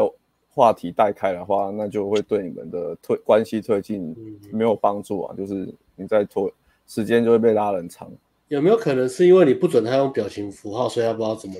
[0.49, 4.15] 话题带开的话，那就会对你们的推关系推进
[4.53, 6.51] 没有帮助啊，就是你在拖
[6.87, 8.11] 时间就会被拉很长。
[8.49, 11.57] 有没有可能是因为你不准他用表情符号，所以他不知道怎么？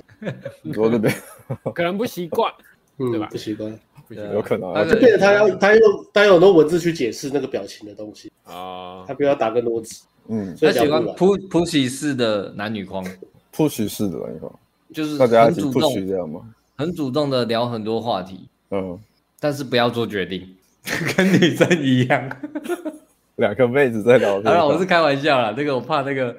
[0.61, 1.13] 你说这边
[1.73, 2.51] 可能不习惯，
[2.97, 3.27] 对吧？
[3.29, 3.77] 不习惯，
[4.09, 4.83] 有可能、啊。
[4.85, 10.03] 就变成他要他用他用很多文字去解释那个表情的东西啊，他不要打更多字。
[10.27, 13.05] 嗯，他喜欢 push push 式的男女框
[13.53, 14.51] ，push 式的男女框，
[14.93, 16.41] 就是大家一起主动 push 这样吗？
[16.77, 18.99] 很主动的聊很多话题，嗯，
[19.39, 20.47] 但是不要做决定，
[21.15, 22.29] 跟女生一样。
[23.37, 24.45] 两个妹子在聊天。
[24.45, 25.51] 好了，我是开玩笑啦。
[25.51, 26.33] 这个我怕那个，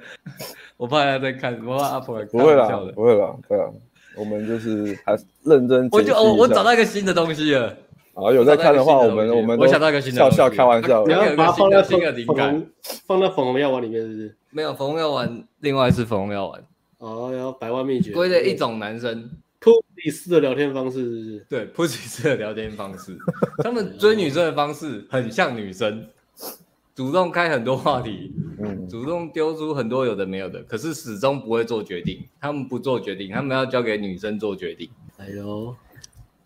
[0.78, 3.68] 我怕他在看，我怕阿婆不会啦，不会啦，对啊，
[4.16, 5.88] 我们就是还认真。
[5.93, 7.76] 我就我我找到一个新的东西了。
[8.14, 11.05] 好，有在看的话，我们我们我想到一个新的笑笑开玩笑。
[11.05, 12.66] 你要把它放在新的灵感，
[13.06, 14.36] 放到粉红药丸里面，是不是？
[14.51, 16.64] 没有粉红药丸，另外是粉红药丸。
[16.97, 18.12] 哦，然后百万秘诀。
[18.12, 19.30] 归类一种男生
[19.60, 19.70] 扑
[20.02, 21.47] 里式的聊天方式，是不是？
[21.51, 23.18] 对，扑里式的聊天方式，
[23.62, 26.09] 他们追女生的方式很像女生。
[26.97, 32.27] 主动开很多话题，嗯，主动丢出很多有的没有的，可是始终不会做决定。
[32.40, 34.89] 他们不做决定，他们要交给女生做决定。
[35.18, 35.77] 哎呦，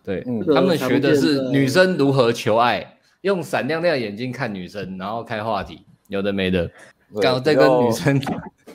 [0.02, 6.68] 对，嗯、他们学的是女生如何求爱，用闪亮亮的眼睛看女生，然后开话题，有的没的，
[7.22, 8.20] 然后再跟女生。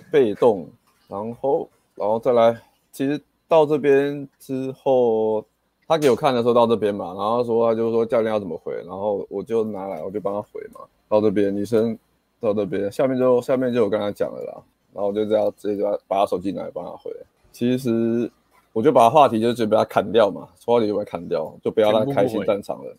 [0.10, 0.70] 被动，
[1.10, 2.58] 然后，然后再来，
[2.90, 3.20] 其实
[3.50, 5.46] 到这边之后，
[5.88, 10.82] 他给我看的时候到这边嘛，然后说他就说教练要怎么回，然后我就拿来，我就帮他回嘛。
[11.08, 11.98] 到这边，女生
[12.40, 17.12] 到这边，下面就下面就我跟他讲了啦，然后我就这样直接就把他手机拿来帮他回。
[17.52, 18.30] 其实
[18.74, 22.96] 我就把话题就直接把他砍掉嘛，话题就把他砍掉，就不要让他开心战场了。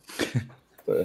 [0.87, 1.05] 对，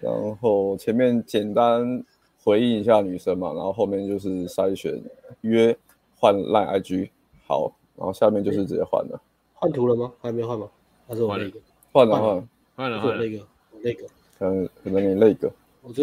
[0.00, 2.02] 然后前面简单
[2.42, 4.98] 回应一下女生嘛，然后后面就是筛选
[5.42, 5.76] 约
[6.18, 7.10] 换 Line IG，
[7.46, 9.20] 好，然后下面就是直接换了。
[9.52, 10.10] 换图了吗？
[10.22, 10.66] 还没换吗？
[11.10, 11.58] 还是我那个？
[11.92, 12.48] 换了换了。
[12.76, 13.00] 换了。
[13.00, 13.44] 换了那个
[13.82, 14.04] 那个，
[14.38, 15.52] 可能，可能你那个。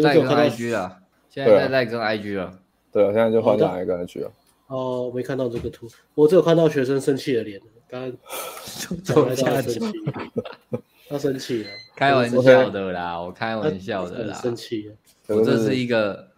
[0.02, 2.58] 赖跟 IG 啊，现在在赖跟 IG 了。
[2.92, 4.30] 对啊，现在就换哪一个 IG 了？
[4.66, 7.58] 哦，我没看到这个图，我只有看到学生生气的脸。
[7.88, 9.80] 刚刚走下去，
[11.08, 14.88] 他生气了，开玩笑的啦，我开玩笑的啦，生气。
[14.88, 14.94] 了。
[15.28, 16.28] 我这是一个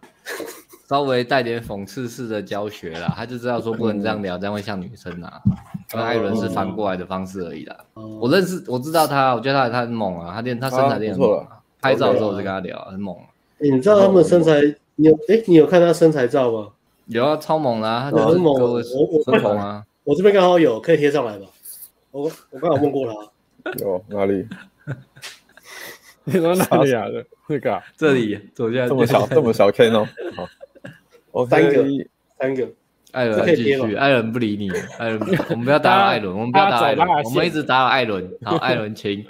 [0.91, 5.41] 稍微带点讽刺式的教学啦， 他就知道说不能这样聊，这样会像女生啊。
[5.89, 7.77] 跟艾伦是反过来的方式而已啦。
[7.93, 11.47] 我认识，我知道他，我觉得他他很猛啊，他练他身材练很猛。
[11.79, 13.15] 拍照的时候我就跟他聊，很猛。
[13.59, 14.59] 你知道他们身材？
[14.95, 16.67] 你有哎，你有看他身材照吗？
[17.05, 18.53] 有啊，超猛啊，很猛。
[18.53, 21.45] 我我很猛啊，我这边刚好有，可以贴上来吧？
[22.11, 23.07] 我我刚好问过
[23.63, 23.71] 他。
[23.79, 24.45] 有哪里？
[26.25, 27.05] 你说哪里啊？
[27.47, 30.05] 这个这里走下这么小这么小 K 哦。
[30.35, 30.47] 好，
[31.49, 31.85] 三个
[32.39, 32.67] 三个。
[33.11, 34.69] 艾伦继续，艾伦不理你。
[34.97, 35.19] 艾伦，
[35.51, 38.31] 我们不要打扰艾伦，我们不要打扰艾伦，我们一直打扰艾伦。
[38.43, 39.25] 好， 艾伦请。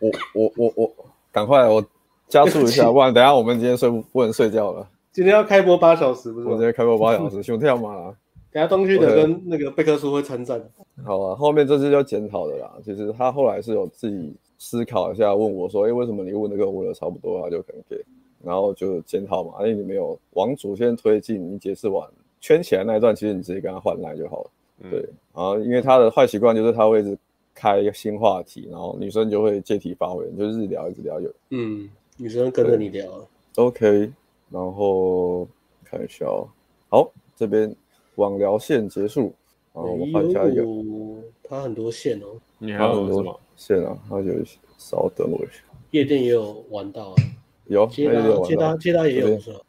[0.00, 0.90] 我我我我，
[1.32, 1.82] 赶快我
[2.28, 4.86] 加速一下， 不然等下我们今天睡不不能睡觉了。
[5.12, 6.46] 今天要开播八小时，不是？
[6.46, 8.14] 我今天开播八小时，兄弟嘛。
[8.52, 10.60] 等下东区的跟那个贝克书会参战。
[11.06, 12.70] 好啊，后面这次就检讨的啦。
[12.84, 17.96] 其实他后来是有自己思考一下，问我说：“哎，为什么你问的跟我问的差不多？”他就可能给，
[18.42, 19.54] 然后就检讨嘛。
[19.60, 22.08] 因为，你没有往主线推进，你解释完。
[22.40, 24.50] 圈起来那一段，其实你直接跟他换来就好了。
[24.80, 25.00] 嗯、对，
[25.34, 27.18] 然后因为他的坏习惯就是他会一直
[27.52, 31.28] 开一个新话题，然后女生就会借题发挥，就是聊一直聊有。
[31.50, 33.28] 嗯，女生跟着你聊。
[33.56, 34.12] OK，
[34.50, 35.48] 然后
[35.84, 36.46] 看一下哦。
[36.88, 37.74] 好，这边
[38.14, 39.34] 网聊线结束，
[39.74, 40.64] 然后我们换下一个。
[41.42, 42.26] 他很多线哦。
[42.58, 43.98] 你还有很多线啊？
[44.08, 44.30] 他就
[44.76, 45.64] 稍等我一下。
[45.90, 47.14] 夜店也有玩到啊。
[47.68, 49.60] 有，接搭接搭接搭也有是吧？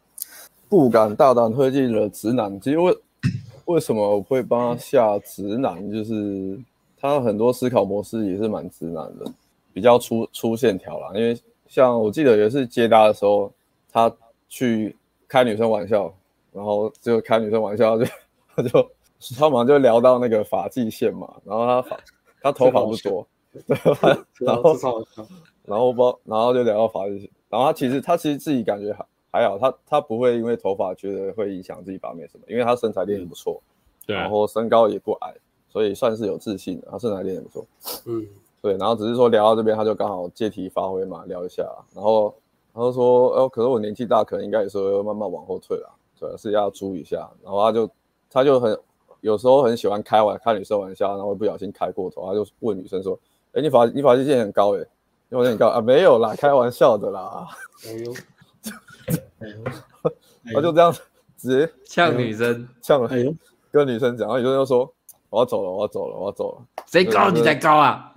[0.68, 2.60] 不敢大胆推进了直男。
[2.60, 2.98] 其实为
[3.66, 6.60] 为什么我会帮他下直男，就是
[6.98, 9.32] 他很多思考模式也是蛮直男的，
[9.74, 11.12] 比较粗粗线条啦。
[11.14, 13.52] 因为像我记得有一次接搭的时候，
[13.92, 14.12] 他
[14.48, 14.96] 去
[15.28, 16.14] 开女生玩笑，
[16.52, 18.06] 然后就开女生玩笑就
[18.56, 18.92] 他就
[19.38, 22.00] 他马上就聊到那个发际线嘛，然后他发
[22.42, 23.28] 他头发不多，
[23.68, 23.78] 对，
[24.40, 24.76] 然后
[25.66, 29.06] 然后包然后就聊到发际线，然后他其实他其实自己感觉还。
[29.32, 33.62] 还好，他他不会因为头发觉得会影响自己把面什么，因为他身材练得不错，
[34.08, 35.32] 对、嗯，然后身高也不矮，
[35.72, 36.88] 所以算是有自信的。
[36.90, 37.66] 他身材练得不错，
[38.08, 38.26] 嗯，
[38.60, 41.64] 对，然后只是说聊到这边，他就刚好借题发挥嘛，聊一下，
[41.94, 42.34] 然后
[42.74, 47.30] 他就说，哦，可是我年纪大，可能应该也是会慢慢往后退了，主要是要注意一下。
[47.44, 47.90] 然后他就
[48.32, 48.76] 他就很
[49.22, 53.16] 有时候很喜欢开玩开女生玩笑，然后不小心开过头，他就问女生说，
[53.52, 54.86] 哎，你发你发际线很高诶，你
[55.30, 55.82] 发际线很高啊？
[55.82, 57.48] 没有啦， 开玩笑的啦。
[57.88, 58.14] 哎呦。
[60.54, 60.94] 他就这样
[61.38, 63.10] 直接呛女生，呛了，
[63.72, 64.92] 跟女生讲，然后女生就说
[65.30, 68.14] ：“我要走了，我要走了，我要走了。”谁高你才高啊？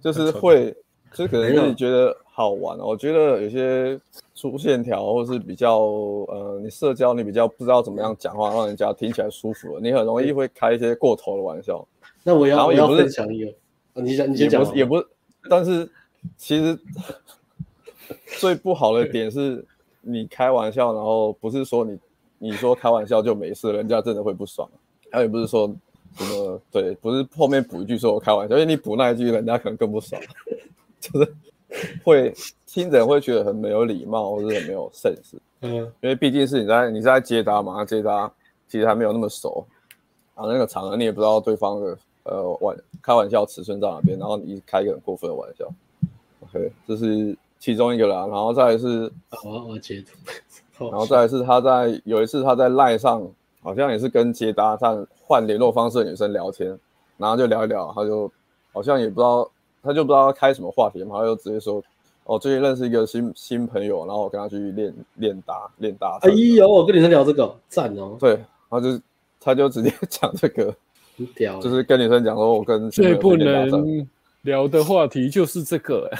[0.00, 0.74] 就是会，
[1.12, 2.78] 就可能是你觉得好玩。
[2.78, 3.98] 我觉得有些
[4.34, 11.86] 粗线条，或是比较呃，你社交你比较不知道怎么样讲话，让人家听起来舒服了，你很容易会开一些过头的玩笑。
[12.22, 13.52] 那我要我要分享一个，
[13.94, 15.06] 你讲你先讲，也不是，
[15.48, 15.90] 但是
[16.36, 16.78] 其实。
[18.38, 19.64] 最不好的点是，
[20.02, 21.98] 你开玩笑，然后不是说你
[22.38, 24.68] 你说开玩笑就没事，人家真的会不爽。
[25.10, 25.74] 他也不是说
[26.18, 30.20] 什么对，不是后面补一句说我开玩笑，因为你补那一句，人家可能更不爽，
[31.00, 31.34] 就是
[32.04, 32.34] 会
[32.66, 35.38] 听着会觉得很没有礼貌，或者很没有 sense。
[35.62, 38.30] 嗯，因为毕竟是你在你在接搭嘛，接搭
[38.68, 39.66] 其实还没有那么熟，
[40.36, 45.66] 然后那个场合你也不知道对方的呃玩开玩笑尺寸在哪边，然后你开一个很过分的玩笑
[46.40, 47.36] ，OK，这是。
[47.60, 49.10] 其中一个啦，然后再来是，
[49.42, 50.04] 我我截
[50.76, 53.26] 图，然后再来是他在有一次他在赖上，
[53.62, 56.78] 好像也是跟接搭上换联络方式的女生聊天，
[57.16, 58.30] 然后就聊一聊，他就
[58.70, 59.50] 好像也不知道，
[59.82, 61.82] 他就不知道他开什么话题嘛，他就直接说，
[62.24, 66.18] 哦，最近认识一个新新朋友，然后我跟他去练练搭练搭。
[66.20, 68.18] 哎呦，我跟女生聊这个赞哦。
[68.20, 69.00] 对，然后就
[69.40, 70.74] 他就直接 讲这个，
[71.16, 74.06] 很屌，就是跟女生讲说，我跟最不能
[74.42, 76.10] 聊的话题就是这个。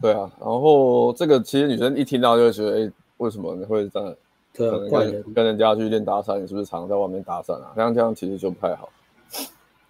[0.00, 4.14] 对啊，然后这个其实女生一听到就会觉得，哎，为什么你会这样？
[4.54, 7.72] 对，跟跟人家去练搭讪，你是不是常常在外面搭讪啊？
[7.74, 8.88] 这样这样其实就不太好。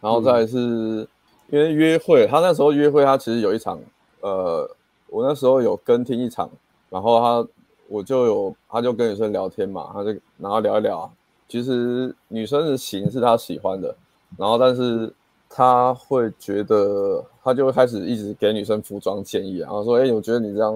[0.01, 1.09] 然后再是、嗯、
[1.49, 3.79] 因为约会，他那时候约会，他其实有一场，
[4.21, 4.69] 呃，
[5.09, 6.49] 我那时候有跟听一场，
[6.89, 7.49] 然后他
[7.89, 11.11] 我就有，他就跟女生聊天嘛，他就然后聊一聊，
[11.49, 13.97] 其实女生的型是他喜欢的，
[14.37, 15.13] 然后但是。
[15.51, 20.75] 他会觉得，他就会开始一直给女生服装建议，然后说：“哎，我觉得你这样，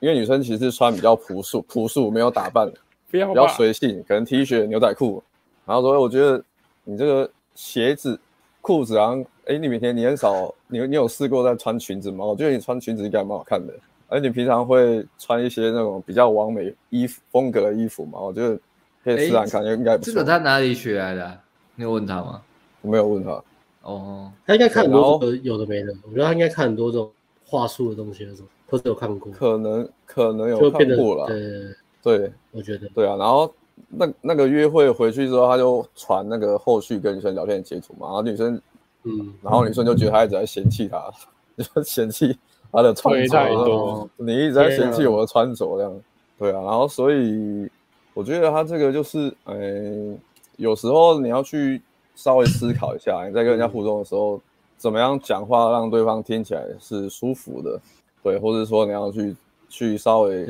[0.00, 2.72] 因为女生其实穿比较朴素，朴素没有打扮，
[3.10, 5.22] 比较随性，可能 T 恤、牛仔裤。
[5.66, 6.42] 然后说，我觉得
[6.84, 8.18] 你这个鞋子、
[8.62, 9.12] 裤子啊，
[9.44, 12.24] 哎，你每天你很少，你你有试过在穿裙子吗？
[12.24, 13.74] 我觉得你穿裙子应该蛮好看的。
[14.08, 18.18] 而你平常会穿一些那种比较完美衣服风格的衣服吗？
[18.18, 18.58] 我觉得
[19.04, 20.12] 可以试试看，应该不错。
[20.12, 21.38] 这个他哪里学来的？
[21.76, 22.40] 你有问他吗？
[22.80, 23.42] 我没有问他。
[23.82, 27.10] 哦，他应该看很多有的没的，我觉得他应该看很多这种
[27.44, 33.14] 话术的东西，那种或者有看过，可能可能有看过了，对对，我觉得对啊。
[33.16, 33.52] 然后
[33.88, 38.58] 那那个约会回去之后，他就传那个后续跟女生聊天的截图嘛，然后女生
[39.02, 41.12] 嗯，然后女生就觉得他一直在嫌弃他，
[41.62, 42.38] 就嫌弃
[42.72, 46.00] 他的穿着，你一直在嫌弃我的穿着这样，
[46.38, 46.62] 对啊。
[46.62, 47.68] 然后所以
[48.14, 50.18] 我觉得他这个就是，嗯，
[50.56, 51.82] 有时候你要去。
[52.16, 54.40] 稍微思考一下，你在跟人家互动的时候，
[54.76, 57.76] 怎么样讲话让对方听起来是舒服的，
[58.22, 59.34] 对，或者说你要去
[59.68, 60.46] 去稍微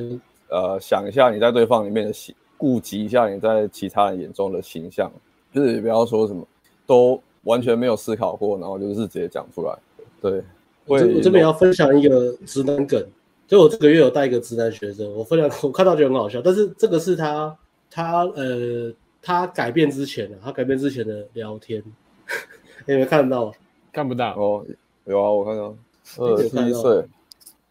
[0.51, 5.11] 呃想一下你在对方里面的形，顾及一下你在其他人眼中的形象，
[5.55, 6.47] 就是也不要说什么
[6.87, 9.75] 都完全没有思考过，然后就是直接讲出来。
[10.21, 10.43] 对，
[10.85, 13.03] 我这边要分享一个直男梗，
[13.47, 17.57] 就我这个月有带一个直男学生，我分享我看到觉得很好笑，但是这个是他
[17.91, 18.93] 他呃。
[19.27, 21.83] 他改变之前的，他改变之前的聊天，
[22.85, 23.51] 你有没有看到？
[23.91, 24.63] 看不到哦，
[25.07, 25.75] 有啊，我看到，
[26.19, 27.05] 二十七岁，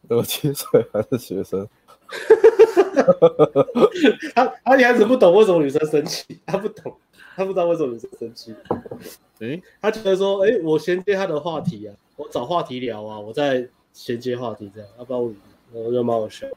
[0.10, 1.70] 二十七岁还是学生。
[4.34, 6.92] 他他一开始不懂为什么女生生气，他不懂，
[7.36, 8.56] 他不知道为什么女生生气。
[9.38, 15.32] 诶，他觉得说，诶，我衔接他的话题啊，我找话题聊啊，我再衔接话题这样，要不然我
[15.74, 16.48] 我就蛮好笑。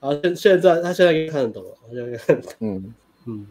[0.00, 2.52] 然后现现在他现在应该看得懂了，他现在看得懂。
[2.60, 2.94] 嗯
[3.26, 3.46] 嗯。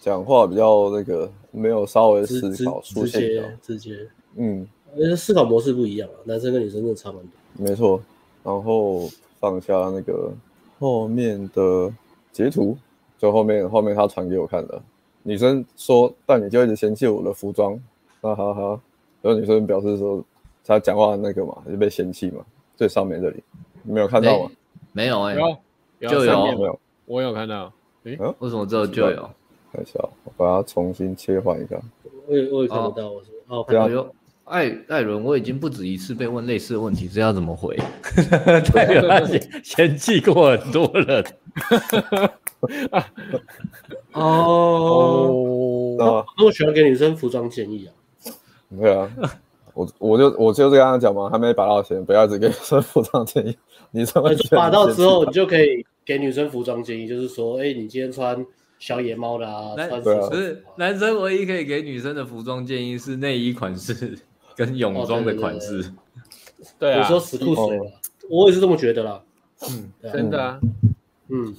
[0.00, 4.64] 讲话比较那个，没有稍微思考，直接直接，嗯，
[4.96, 7.30] 因为思考模式不一样啊，男生跟女生真的差蛮多。
[7.54, 8.00] 没错，
[8.44, 9.08] 然后
[9.40, 10.32] 放下那个
[10.78, 11.92] 后面的
[12.30, 12.78] 截图，
[13.18, 14.80] 就后面后面他传给我看的。
[15.24, 17.76] 女生说：“但你就一直嫌弃我的服装。”
[18.22, 18.80] 哈哈哈。
[19.22, 20.24] 然后女生表示说
[20.64, 22.44] ：“她讲话那个嘛，就被嫌弃嘛，
[22.76, 23.42] 最上面这里，
[23.86, 24.50] 你没有看到吗？”
[24.92, 25.58] 没有哎、欸，
[26.00, 26.78] 有就有没有？
[27.06, 27.72] 我有看到。
[28.04, 29.30] 诶、啊，为什么只有就有？
[29.72, 31.80] 看一下，我把它重新切换一下。
[32.26, 34.14] 我也我也看得到，我说哦，有。
[34.44, 37.76] 艾艾伦，我已经不止一次被问类似的问题，这要怎么回？
[38.72, 41.24] 代表他嫌嫌弃过很多人。
[44.12, 47.90] 哦， 那我喜欢给女生服装建议啊。
[48.80, 49.10] 对啊，
[49.76, 53.56] 我我就我就这样讲嘛，还没拔到钱，不要一直给女生服装建议。
[53.90, 54.30] 你什么？
[54.50, 58.44] 拔到之后，你就可以给女生服装建议，就是说，哎、欸，你今天穿
[58.78, 60.30] 小野猫的啊，穿什么？
[60.30, 64.18] 不是男生唯一可以给女生的服装建议是内衣款式。
[64.56, 65.92] 跟泳装的款式，哦、
[66.78, 67.78] 对，对，对，对，对啊，有时候死裤水，
[68.30, 69.22] 我也是这么觉得啦。
[69.68, 70.58] 嗯，真的啊，
[71.28, 71.54] 嗯，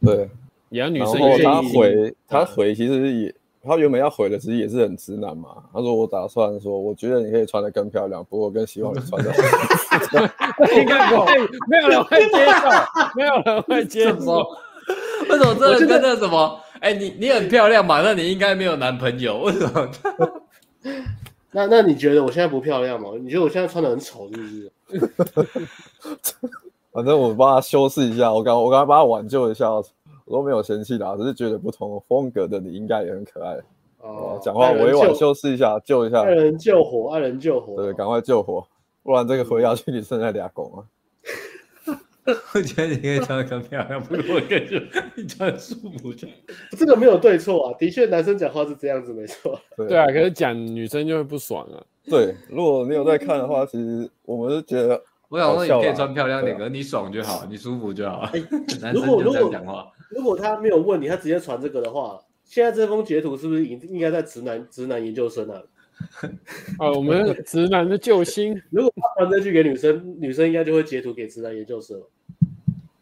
[0.00, 0.30] 对。
[0.70, 3.34] 也要女生然后他回，他回其实也，
[3.64, 5.50] 他原本要回的其实也是很直男嘛。
[5.72, 9.30] 他说我打算说，我觉得你可以穿的更漂亮，不过更希望你穿得。
[10.80, 12.68] 应该不会，没有人会接受，
[13.16, 14.46] 没有人会接受。
[15.30, 16.58] 为什么这个跟那什么？
[16.80, 18.00] 哎、欸，你你很漂亮嘛？
[18.02, 19.38] 那你应该没有男朋友？
[19.42, 19.88] 为什么？
[21.54, 23.10] 那那你觉得我现在不漂亮吗？
[23.20, 24.72] 你觉得我现在穿的很丑是不是？
[26.92, 29.66] 反正我帮他修饰一下，我刚我刚刚帮他挽救一下，
[30.24, 33.58] 我都没有嫌弃啦，只是觉得不同风格的你应该也很可爱。
[33.98, 36.22] 哦，讲话委婉修饰一下，救一下。
[36.22, 37.76] 爱人救火，爱人救火。
[37.82, 38.66] 对，赶快救火，
[39.02, 40.78] 不然这个回下去你剩下俩狗啊。
[42.54, 44.80] 我觉得你可以穿的更漂亮，不如我感觉
[45.16, 46.28] 你穿舒服就。
[46.76, 49.58] 这个没有对错啊，的确男生讲话是这样子没错。
[49.76, 51.82] 对，啊，可是讲女生就会不爽啊。
[52.04, 58.20] 对，如果你有在看的话，其实我们是觉得，我想说你可以穿漂亮点，可是你爽就好，你舒服就好。
[58.32, 58.40] 欸、
[58.80, 59.88] 男生就这样讲话。
[60.14, 65.64] 如果他没有问你，他直接传这个的话，现在这封截图是不是应应该在直男直男研究生那里？
[66.78, 68.60] 啊， 我们直男的救星。
[68.70, 72.06] 如果他传这句给女生，女生应该就会截图给直男研究生了。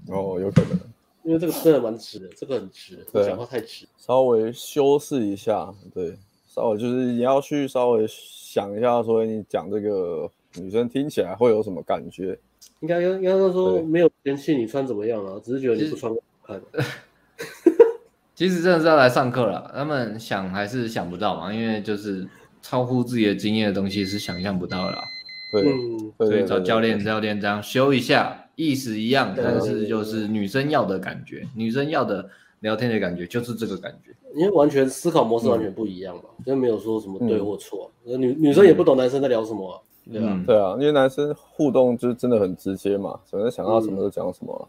[0.09, 0.79] 哦，有可能，
[1.25, 3.87] 因为这个真的蛮直的，这个很直，对，讲话太直。
[3.97, 6.17] 稍微修饰一下，对，
[6.47, 12.39] 稍微就是你要去稍微想一下，说你讲这个女生听起来会有什么感觉？
[12.81, 16.13] 应该应该说没有嫌弃你穿怎么样啊，只是觉得你不穿
[18.35, 22.27] 其实真的是要来上课了，他们想还是想不到嘛，因为就是。
[22.63, 25.03] 超乎自己的经验的东西是想象不到的啦，
[25.51, 32.29] 对，所以找教练，教练这样修一下，意思一样，但是就是女生要的感觉，女生要的
[32.61, 39.83] 聊天的感觉就是这个感觉，因为完全思考模式完全不一样嘛，就、嗯、没有说什么对或错，女、嗯、女生也不懂男生在聊什么、
[40.13, 40.45] 对、啊？
[40.47, 44.63] 对啊，因为男生互动就是真的很直接嘛，反正想到什么就讲什么、啊，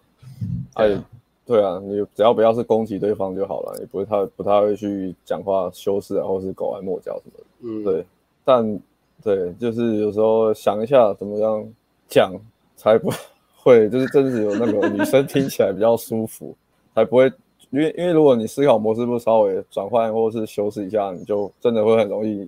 [0.76, 1.04] 哎、嗯。
[1.46, 7.44] 对啊，你只要不要是攻击对方就好了，也不会太不太会去讲话修饰啊，或是拐弯抹角什么的。
[7.62, 8.06] 嗯，对。
[8.46, 8.80] 但
[9.24, 11.68] 对，就是有时候想一下怎么样
[12.08, 12.34] 讲
[12.78, 13.12] 才不
[13.58, 16.56] 会，就是真是有那个女生听起来比较舒服，
[16.96, 17.32] 才不会。
[17.72, 22.48] 因为因为如果你思考模式不稍微转换或是修饰一下，你就真的会很容易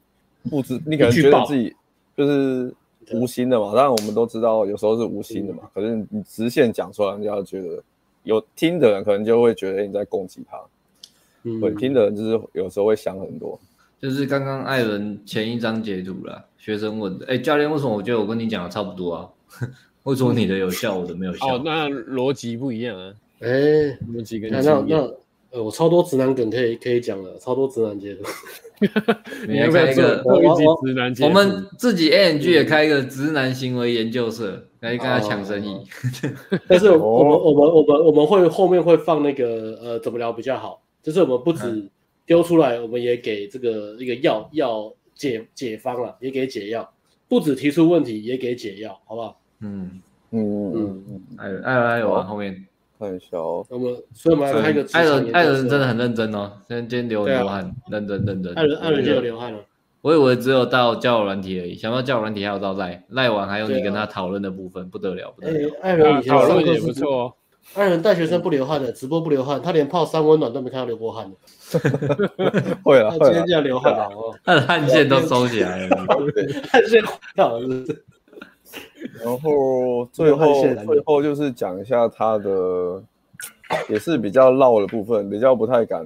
[0.50, 1.76] 不知，你可能觉得自己
[2.16, 2.74] 就是
[3.12, 3.68] 无心的嘛。
[3.68, 7.84] 当然我们都知道有时候是无心的嘛，可是你直线讲出来，人家就觉得。
[8.24, 10.58] 有听的人可能就会觉得你在攻击他，
[11.44, 13.60] 嗯，会听的人就是有时候会想很多。
[14.02, 19.30] 就是刚刚艾伦前一张截图了，学生问的，哎、欸，教练为什么我觉得我跟你讲的差不多啊？
[20.04, 21.56] 为什么你的有效，我的没有效？
[21.56, 23.14] 哦，那逻辑不一样啊。
[23.40, 24.98] 哎、欸，逻辑跟那那那，
[25.52, 28.26] 呃，我超多直男梗可以可以讲了，超多直男截图。
[29.48, 34.68] 你要开一个我我直男，我们自己 A N G 也开一个直男行为研究社。
[34.84, 35.82] 来跟他抢生意，
[36.68, 41.90] 但是我们我们我们我们会后面会放那个呃怎么聊比较好，就是我们不止
[42.26, 46.92] 丢出来，我们也给这个一个药药解解方了，也给解药，
[47.30, 49.40] 不止提出问题，也给解药，好不好？
[49.62, 50.02] 嗯
[50.32, 51.04] 嗯嗯。
[51.08, 52.66] 嗯，还有还有还有啊，后面
[53.04, 53.66] 看一下哦。
[53.70, 58.54] 我们所以我们来开一个艾伦艾伦真的很认真哦，今天今天流很多汗，认真认真。
[58.56, 59.60] 艾伦艾伦就有流汗了。
[60.02, 65.72] 我以为只有到交友软体而已，想不到交友软体还有到赖赖完还有你跟他讨论的部分，啊、不得了不得了。
[65.82, 67.34] 艾伦以前讨论也不错哦。
[67.76, 71.80] 艾伦带学生不流汗的，直播不流汗，他连泡三温暖都没看到流过汗的。
[72.84, 76.06] 会啊，今天这样流汗了哦，他的汗腺都收起来了，
[76.70, 77.02] 汗腺
[77.34, 77.66] 掉了。
[79.24, 83.04] 然后 最后最后就是讲一下他的，
[83.90, 86.06] 也是比较绕的部分，比较不太敢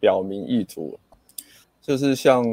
[0.00, 0.98] 表明意图。
[1.80, 2.44] 就是像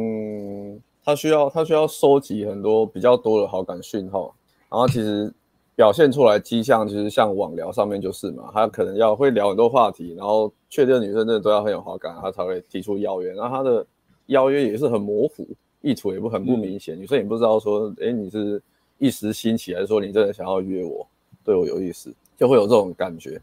[1.03, 4.33] 他需要他需要收集很多比较多的好感讯号，
[4.69, 5.31] 然后其实
[5.75, 13.31] 表现出来迹象，其实像网聊上面就是嘛，他可能要会聊很多话题，然后确定女生真的对他很有好感，他才会提出邀约。
[13.33, 13.85] 然后他的
[14.27, 15.47] 邀约也是很模糊，
[15.81, 18.61] 意图也不很不明显，嗯、女生也不知道说，哎，你是
[18.99, 21.07] 一时兴起，还是说你真的想要约我，
[21.43, 23.41] 对我有意思，就会有这种感觉。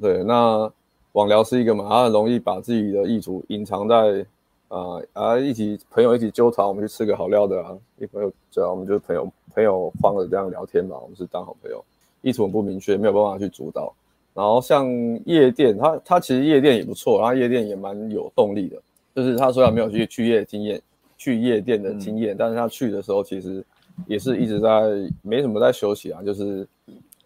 [0.00, 0.72] 对，那
[1.12, 4.26] 网聊是一个嘛，他很容易把自己的意图隐藏在。
[4.68, 5.38] 啊啊！
[5.38, 7.70] 一起朋友一起揪团，我们去吃个好料的啊！
[7.98, 11.84] 一朋友对啊，我们就是朋友朋友放着这样聊天嘛，我们是当好朋友，
[12.20, 13.94] 意图很不明确，没有办法去主导。
[14.34, 14.90] 然后像
[15.24, 18.76] 夜店，他他其实夜店也不错，然后夜店也蛮有动力的。
[19.14, 20.82] 就是他虽然没有去去夜经验，
[21.16, 23.64] 去夜店的经验，但是他去的时候其实
[24.06, 26.66] 也是一直在没什么在休息啊，就是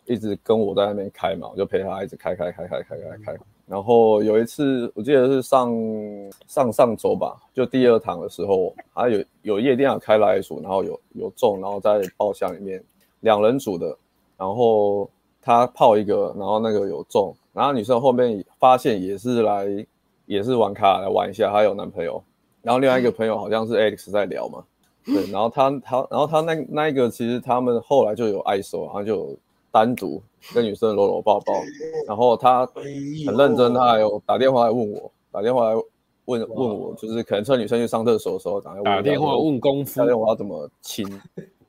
[0.06, 3.38] 一直跟我在那边开嘛，我就陪他一直开开开开开开开。
[3.66, 5.72] 然后有一次，我记得是上
[6.48, 12.82] 上上周吧，就第二堂的时候，他有有夜店要开来一组，然后有有中，然后在包厢里面
[13.20, 13.96] 两人组的，
[14.36, 15.08] 然后
[15.40, 19.86] 他泡一个，然后那个有中，然后女生后面发现也是来
[20.26, 22.20] 也是玩卡来玩一下，她有男朋友，
[22.62, 24.64] 然后另外一个朋友好像是 Alex 在聊嘛，
[25.04, 29.36] 对，然后他他然后他那那一个其实他们后来就有爱手，然后就有
[29.70, 30.22] 单独。
[30.54, 31.52] 跟女生搂搂抱抱，
[32.06, 32.64] 然后他
[33.26, 35.74] 很认真，他还有打电话来问我，打电话来
[36.24, 41.06] 问问我，就是可能趁女生去上厕所的时候打电话打电话问功夫，打电话要怎么亲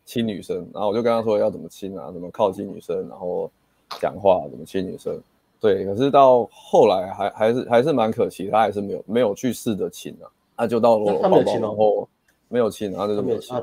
[0.05, 3.51] 亲女生，然后我就跟他说要怎么亲啊，怎么靠近女生，然后
[3.99, 5.19] 讲话怎么亲女生，
[5.59, 12.07] 对，可是到后来还还是还是蛮可惜，他还是没有没有去试着亲啊，他就到搂搂抱抱，然后
[12.51, 13.55] 没有亲，然后就是没有亲，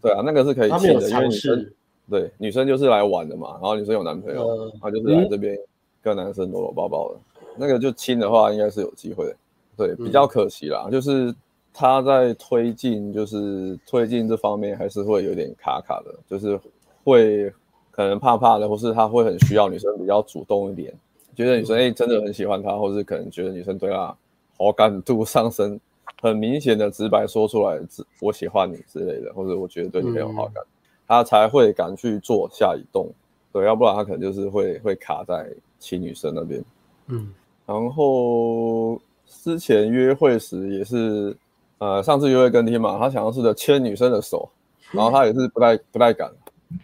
[0.00, 1.72] 对啊，那个是可以亲的，因为女生。
[2.10, 5.58] 对，女生就是来玩的嘛，然后女生有男朋友，呃、她就是来这边
[6.02, 7.20] 跟男生搂搂抱抱的。
[7.42, 9.36] 嗯、那个就亲的话，应该是有机会的。
[9.76, 11.34] 对，比较可惜啦，嗯、就是
[11.70, 16.58] 他在推进，就是推进这方面还是会有点卡卡的，就是
[17.04, 17.52] 会
[17.90, 20.90] 可能怕怕的，或是他会很需要女生比较主动一点，
[21.36, 24.16] 觉得女生哎真的很喜欢他，或是可能觉得女生对他
[24.56, 25.78] 好感度上升，
[26.20, 27.78] 很明显的直白说出来，
[28.20, 30.62] 我喜欢你之类的，或者我觉得对你很有好感。
[30.62, 30.72] 嗯
[31.10, 33.10] 他才会敢去做下一动，
[33.50, 36.62] 对，要不然他可能就是会会卡在亲女生那边。
[37.06, 37.32] 嗯，
[37.64, 41.34] 然后之前约会时也是，
[41.78, 44.46] 呃，上次约会跟天嘛，他想要试着牵女生的手，
[44.92, 46.30] 然后他也是不太不太敢，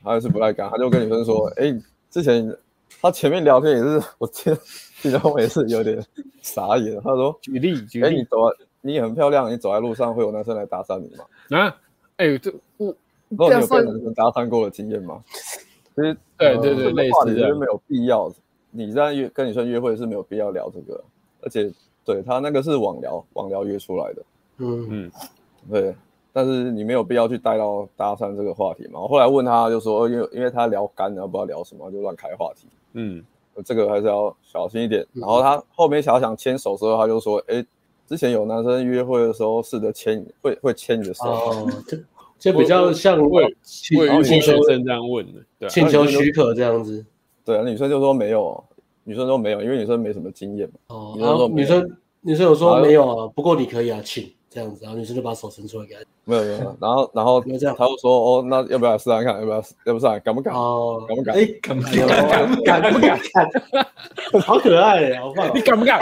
[0.03, 1.79] 他也是不太敢，他就跟女生说：“哎、欸，
[2.09, 2.51] 之前
[3.03, 4.57] 他前面聊天也是 我牵，
[5.03, 6.03] 然后我也是有点
[6.41, 8.39] 傻眼。”他说：“举例，举例，哎、欸，你走，
[8.85, 11.25] 你很漂亮，你走在路上会有男生来搭讪你吗？”
[11.59, 11.77] 啊，
[12.19, 12.95] 哎、欸，这我。
[13.31, 15.23] 那你有被男生搭讪过的经验吗？
[15.97, 18.31] 其实，对对对，类似的，没有必要。
[18.71, 21.03] 你在约跟女生约会是没有必要聊这个，
[21.41, 21.73] 而且
[22.05, 24.23] 对他那个是网聊，网聊约出来的。
[24.59, 25.13] 嗯嗯，
[25.71, 25.95] 对。
[26.33, 29.01] 但是你没有必要去带到搭讪这个话题嘛。
[29.01, 32.67] 我后来问他，就说因为因为他聊干了，不知道聊什么，就乱开话题。
[32.93, 33.25] 嗯，
[33.65, 35.07] 这个还是要小心一点。
[35.13, 37.65] 然后他后面想想牵手的时候，他就说：“哎，
[38.07, 41.71] 之前有男生约会的时候试着牵你，会会牵你的手。”哦，
[42.39, 43.45] 就比较像为
[43.99, 47.05] 为学生这样问的，对，请求许可这样子。
[47.45, 48.63] 对啊，女生就说没有，
[49.05, 50.75] 女生说没有，因为女生没什么经验嘛。
[50.89, 51.89] 哦，然后女生
[52.21, 56.01] 女生有说没有啊，不过你可以啊，请这样子，然后女生就把手伸出来给他。
[56.25, 59.27] 没有没有，然后然后 这样，他就说哦，那要不要试试看？
[59.27, 59.65] 要不要？
[59.87, 60.07] 要不试？
[60.21, 60.55] 敢不敢？
[60.55, 61.37] 哦，敢不敢？
[61.37, 62.29] 哎，敢不敢？
[62.29, 62.81] 敢不敢？
[62.81, 63.21] 敢不敢，
[64.41, 65.51] 好可爱，好棒！
[65.55, 66.01] 你敢不敢？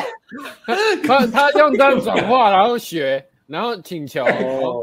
[1.06, 3.24] 他他用这样转化，然后学。
[3.48, 4.24] 然后请求，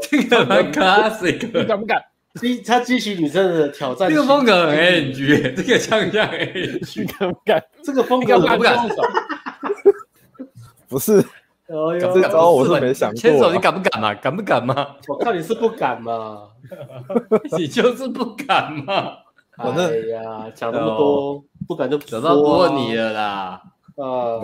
[0.02, 2.00] 这个蛮 classic，你敢不敢？
[2.40, 4.08] 激他激起女生的挑战。
[4.08, 7.60] 这个风格很 NG，这个像像 NG，敢不敢？
[7.82, 8.88] 这个风格敢不敢？
[10.88, 11.24] 不是，
[12.12, 13.16] 这招我是没想过。
[13.18, 14.14] 牵手你敢不敢嘛？
[14.20, 14.96] 敢不敢嘛？
[15.08, 16.48] 我看你是不敢嘛，
[17.56, 19.18] 你就是不敢嘛。
[19.56, 19.68] 哎
[20.10, 23.62] 呀，讲那么多，不敢就讲到不问你了啦。
[23.96, 24.40] 啊，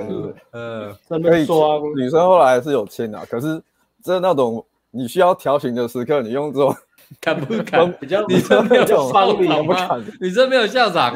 [0.53, 1.83] 嗯，可以装。
[1.97, 3.63] 女生后来还是有牵的，可是。
[4.05, 6.73] 是那种你需要调情的时刻，你用这种
[7.21, 7.91] 敢不敢？
[7.99, 9.75] 比较女生没有帮你吗？
[10.21, 11.13] 女生 没有校长，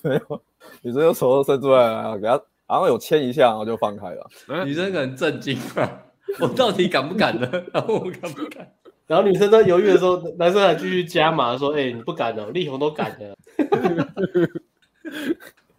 [0.00, 0.40] 没有，
[0.80, 4.26] 女生就手都伸出来了，给他，然后有牵一下，然后就放开了。
[4.64, 6.02] 女生可能震惊啊，
[6.40, 7.50] 我到底敢不敢呢？
[7.72, 8.70] 然后我敢不敢？
[9.06, 13.34] 然后女生在犹豫的时候， 男生还继续加码说：“哎，你不敢的，力宏都敢的。”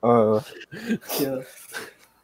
[0.01, 0.41] 呃，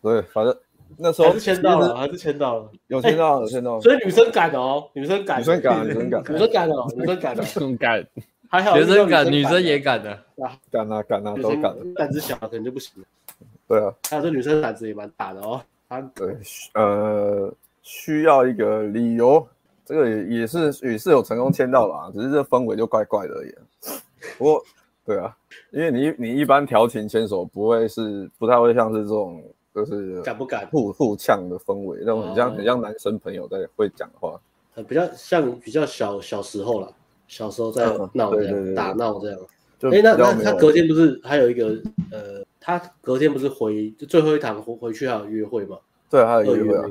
[0.01, 0.57] 对，反正。
[0.97, 3.81] 那时候还是签到了，还是签到了，有签到，有签到。
[3.81, 8.07] 所以女生敢哦，女生敢，女生敢，女生敢，女生敢哦，女生敢的，更敢。
[8.47, 10.17] 还好，女生敢，女生也敢的，
[10.71, 11.75] 敢啊，敢啊，都敢。
[11.95, 13.07] 胆子小可能就不行了。
[13.67, 15.61] 对啊，还有这女生胆子也蛮大的哦。
[15.87, 16.37] 她对，
[16.73, 19.47] 呃，需要一个理由，
[19.85, 23.53] 这个也也是也是有成功签到了啊，只是这氛围就怪怪的而已。
[24.37, 24.63] 不过
[25.05, 25.35] 对啊，
[25.71, 29.43] 因为你你一般调情牵手不会是不太会像是这种
[29.73, 34.39] 就是敢不敢互互呛的氛围，那种很像很像男生朋友在会讲话，
[34.87, 36.91] 比较像比较小小时候了，
[37.27, 39.39] 小时候在闹这样打闹这样。
[39.81, 41.67] 哎，那那他隔天不是还有一个
[42.11, 45.77] 呃，他隔天不是回就最后一堂回回去还有约会吗？
[46.09, 46.83] 对，还有约会啊。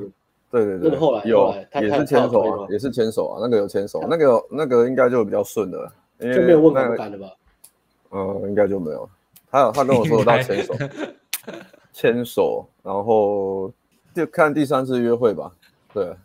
[0.51, 7.27] 对对对，那个后来有也是牵手啊，也是牵手啊，那个有牵手，那个那个应该就比较顺的，因为就没有问敢不敢的吧？
[8.11, 9.09] 嗯，应该就没有。
[9.51, 10.73] 他有他跟我说到牵手，
[11.91, 13.71] 牵手，然后
[14.13, 15.51] 就看第三次约会吧。
[15.93, 16.15] 对，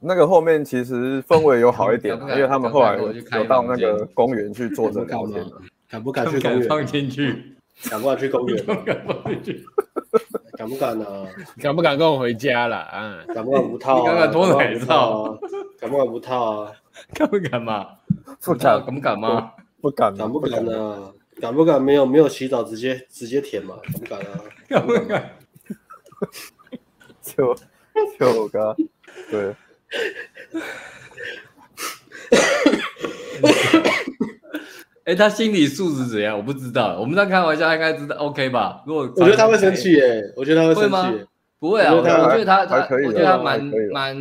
[0.00, 5.44] 那个后面其实氛围有好一点， 因为他们后来有到那个公园去坐着聊天。
[5.88, 6.68] 敢不敢去公园？
[6.68, 7.56] 放进去？
[7.90, 8.64] 敢不敢去公园？
[10.56, 11.26] 敢不敢呢？
[11.60, 13.18] 敢不敢跟我回家了啊？
[13.34, 13.98] 敢不敢不套？
[14.00, 15.38] 你敢不敢脱奶罩？
[15.80, 16.72] 敢不敢不套啊？
[17.14, 17.86] 敢不敢嘛？
[18.42, 19.52] 不敢，敢不敢吗？
[19.80, 21.12] 不敢，敢不敢呢？
[21.40, 23.76] 敢不敢没有没有洗澡直接直接舔嘛？
[23.84, 24.40] 敢不敢啊？
[24.68, 25.30] 敢不敢？
[27.22, 27.54] 就
[28.18, 28.76] 就我刚
[29.30, 29.54] 对。
[35.04, 36.36] 哎，他心理素质怎样？
[36.36, 36.98] 我不知道。
[37.00, 38.82] 我们在开玩笑，应该知道 OK 吧？
[38.86, 41.26] 如果我觉得他会生气耶，我觉得他会生气。
[41.58, 42.76] 不会啊，我觉得他他，
[43.06, 43.60] 我觉得他蛮
[43.92, 44.16] 蛮，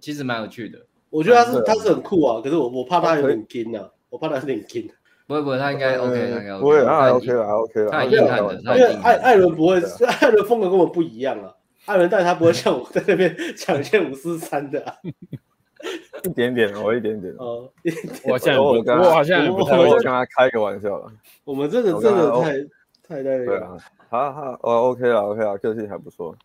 [0.00, 0.78] 其实蛮有趣的。
[1.10, 4.88] 我觉得他是他是很酷啊，可是我我怕他有点惊啊，我怕他有点惊。
[5.26, 7.90] 不会不会，他应该 OK，他应该不会，他还 OK 了，还 OK 了。
[7.90, 9.80] 他很硬汉的，因为艾艾伦不会，
[10.20, 11.52] 艾伦风格跟我不一样啊。
[11.86, 14.82] 艾伦但他不会像我在那边抢一件五四三的。
[16.24, 17.32] 一点点，我一点点。
[17.38, 17.66] 哦，
[18.28, 21.10] 我现在我我好像不太会跟他开个玩笑了。
[21.42, 22.52] 我们这个真的太
[23.08, 23.76] 太太对啊，
[24.10, 26.36] 好好哦，OK 了，OK 了，个性还不错。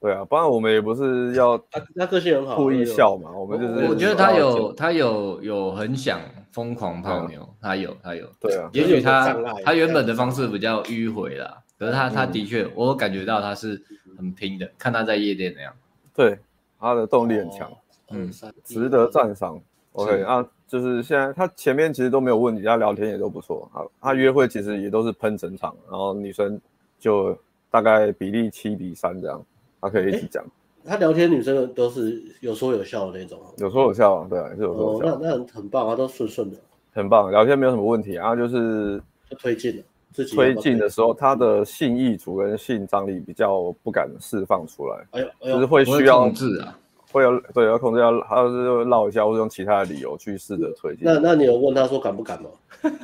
[0.00, 3.32] 对啊，不然我们也不是要他他个性很好，故意笑嘛。
[3.32, 6.20] 我们就是我觉得他有他有有很想
[6.52, 8.28] 疯狂泡妞，他有他有。
[8.38, 13.82] 对啊，也许他他原本的方式比较迂回啦，可是他他的确，我感觉到他是
[14.16, 15.72] 很拼的，看他在夜店那样。
[16.14, 16.38] 对，
[16.78, 17.70] 他的动力很强。
[18.10, 18.30] 嗯，
[18.64, 19.60] 值得赞赏。
[19.92, 23.70] OK，啊，就是现在他前面其实都没有问题，他聊天也都不错。
[23.72, 26.60] 啊，他约会其实也都是喷整场，然后女生
[26.98, 27.36] 就
[27.70, 29.42] 大概比例七比三这样，
[29.80, 30.44] 他可以一起讲。
[30.84, 35.18] 他聊天女生都是有说有笑的那种，有说有笑，对，是有说有笑。
[35.20, 36.56] 那那很棒啊，都顺顺的，
[36.92, 38.12] 很棒，聊天没有什么问题。
[38.12, 39.02] 然后就是
[39.38, 39.82] 推进了，
[40.16, 46.78] 自己推进的时候，他的性意图跟性张力比较不敢释放出来，哎呦，就是会需要控制啊。
[47.12, 51.04] 会有对要控制要，还有是绕一下，或者用其他的理由去试着推进。
[51.04, 52.48] 那那你有问他说敢不敢吗？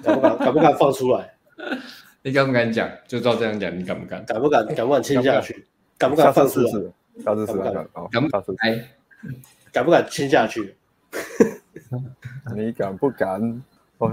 [0.03, 0.39] 敢不敢？
[0.39, 1.31] 敢不敢放出来？
[2.23, 2.89] 你敢不敢讲？
[3.07, 4.25] 就照这样讲，你敢不敢？
[4.25, 4.67] 敢不敢？
[4.75, 5.67] 敢不敢亲下去？
[5.99, 6.71] 敢不敢放出来？
[7.23, 7.75] 下次试试看。
[8.11, 8.43] 敢不敢？
[8.61, 8.85] 哎，
[9.71, 10.75] 敢不敢亲下去？
[12.57, 13.63] 你敢不敢？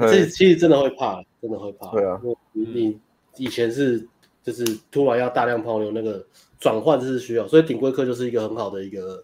[0.01, 1.91] 这其实真的会怕，真的会怕。
[1.91, 2.21] 对啊，
[2.53, 2.99] 你你
[3.37, 4.07] 以前是
[4.43, 6.25] 就是突然要大量泡妞那个。
[6.59, 9.23] 转换是需要，所以顶规课就是一个很好的一个，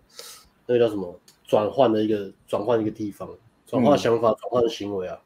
[0.67, 1.13] 那个叫什么？
[1.43, 3.27] 转换的一个转换一个地方，
[3.67, 5.19] 转换想法，转换、嗯、行为啊。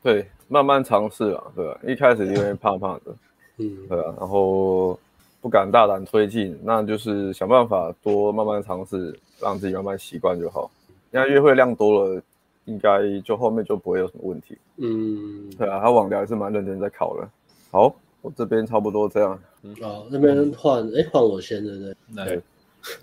[0.00, 1.80] 对，慢慢尝试啊，对吧、啊？
[1.84, 3.16] 一开始因为怕怕的，
[3.56, 4.96] 嗯，对啊，然后
[5.40, 10.70] 不敢大胆推进，那就是想办法多慢慢尝试，让自己慢慢习惯就好。
[11.10, 12.22] 因为约会量多了，
[12.68, 14.56] 应该就后面就不会有什么问题。
[14.76, 17.28] 嗯，对啊，他网聊还是蛮认真在考的。
[17.70, 17.94] 好。
[18.20, 19.38] 我这边差不多这样。
[19.62, 21.94] 嗯，好，那边换，哎，换我先，对不对？
[22.16, 22.42] 来，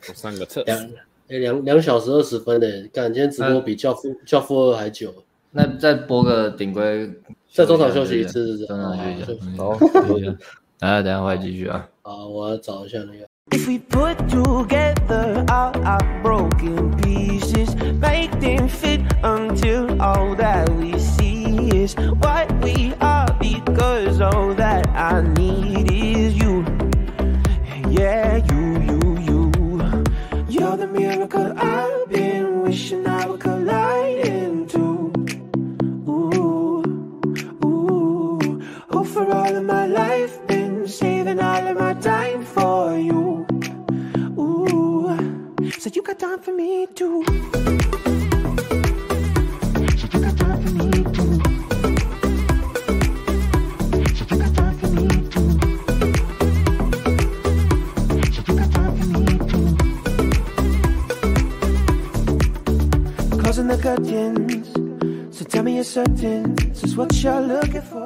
[0.10, 0.62] 我上个厕。
[0.64, 0.78] 两，
[1.30, 5.14] 哎，两两小时二十分诶，感觉今天直播比教父教父二还久。
[5.52, 7.10] 那再播个顶规，
[7.50, 9.64] 再中场休息一次，是中场休息一下。
[9.64, 9.72] 好，
[10.82, 11.90] 来，等下我来继续啊。
[12.02, 13.26] 好，我要找一下那个。
[13.52, 21.70] If we put together all our broken pieces, make them fit until all that we see
[21.70, 26.66] is what we are, because all that I need is you.
[27.88, 29.52] Yeah, you, you, you.
[30.50, 35.14] You're the miracle I've been wishing I would collide into.
[36.10, 36.84] Ooh,
[37.64, 38.62] ooh.
[38.90, 40.45] Hope for all of my life.
[40.88, 43.44] Saving all of my time for you.
[44.38, 45.18] Ooh,
[45.72, 47.24] so you got time for me too.
[49.98, 51.42] So you got time for me too.
[54.14, 55.50] So you got time for me too.
[58.32, 59.78] So you got time for me too.
[63.42, 64.85] Closing the curtains.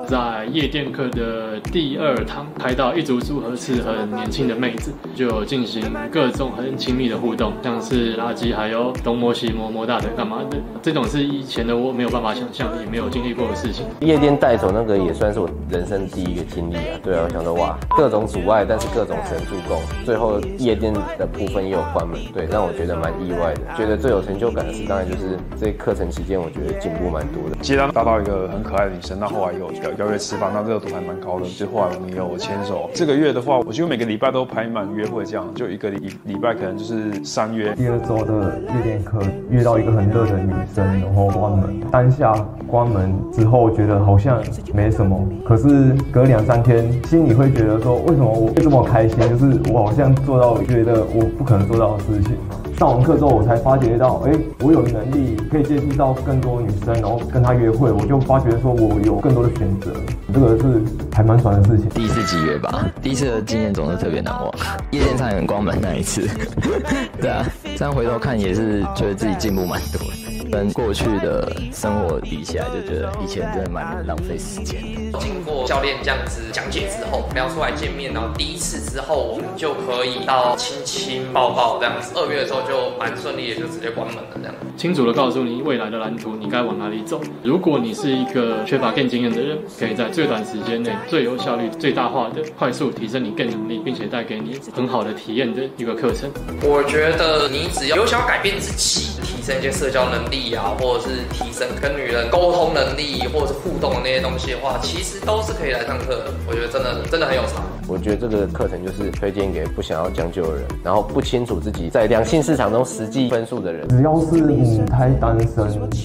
[0.08, 13.84] 在夜店课的第二堂，开到一组组合是很年轻的妹子，就进行各种很亲密的互动，像是垃圾，还有东摸西摸摸大腿干嘛的，这种是以前的我没有办法想象，也没有经历过的事情。
[14.02, 23.62] 夜店带走那个也算是我人生第一个经历啊，对啊，我想说哇，各种阻碍，但是各种神助攻，最后夜店的部分也有关门，对，让我觉得蛮意外的。
[23.76, 27.56] 觉得最有成就感的是，当然就是这课程期间，我觉得进步蛮多的。
[27.62, 31.46] 接单搭到一个很可爱的女生，那后来有邀约吃饭，那热度还蛮高的。
[31.46, 37.74] 就后来我们有牵手，这个月的话，我几乎每个礼拜都排满约会，这样就一个礼礼拜可能就是三约。
[37.76, 41.80] 第二周的夜店课约到一个很热的女生，然后关门。
[41.92, 42.34] 当下
[42.68, 44.42] 关门之后觉得好像
[44.74, 49.18] 没什么，可是隔两三天心里会觉得说，为什么我会这么开心？
[49.30, 52.38] 就是我好像做到觉得我不可能做到的事情。
[52.80, 54.32] 上完课之后，我才发觉到，哎，
[54.62, 59.92] 我有能力可以接触到更多女生，然后跟她约会，我就发觉说我有更多的选择，
[60.34, 60.82] 这个是
[61.12, 61.90] 还蛮爽的事情。
[61.90, 64.50] 第一次集约吧，第一次的经验总是特别难忘。
[64.92, 66.26] 夜店上很光门那一次，
[67.20, 67.46] 对啊，
[67.76, 70.29] 这样回头看也是觉得自己进步蛮多的。
[70.52, 75.20] 跟过去的生活比起来，就觉得以前真的蛮浪费时间的。
[75.20, 82.14] 经过教练这样子讲解之后，聊出来见面，然后第一次之后，我们就可以到亲亲抱抱这样子。
[82.16, 84.54] 二月的时候就蛮顺利的，就直接关门了这样。
[84.78, 87.22] 清楚的告诉你未来的蓝图，你该往哪里走。
[87.44, 96.30] 如果你是一个缺乏 Game 经验的人，可以在最短时间内、最有效率、最大化的快速提升你 Game 能力，并且带给你很好的体验的一个课程。
[96.64, 106.34] 我觉得你只要有想要改变自己，提升一些社交能力啊，或者是提升跟女人沟通能力，或者是互动的那些东西的话，其实都是可以来上课的。
[106.48, 107.62] 我觉得真的真的很有差。
[107.88, 113.88] 我觉得这个课程就是推荐给不想要将就的人，然后不清楚自己在两性市场中实际分数的人。
[113.90, 115.56] 只要是母胎单身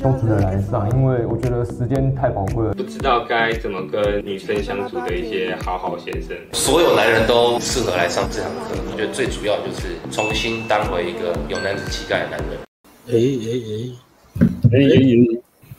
[0.02, 2.74] 都值得来上，因为我觉得时间太宝贵了。
[2.74, 8.74] 不知道该怎么跟女生相处的一些好好先生，所有男人都适合来上这堂课。
[8.90, 12.58] 我觉得最主要就是重新当回一个有男子气概的男人。
[13.06, 13.94] 哎哎
[14.40, 14.96] 哎哎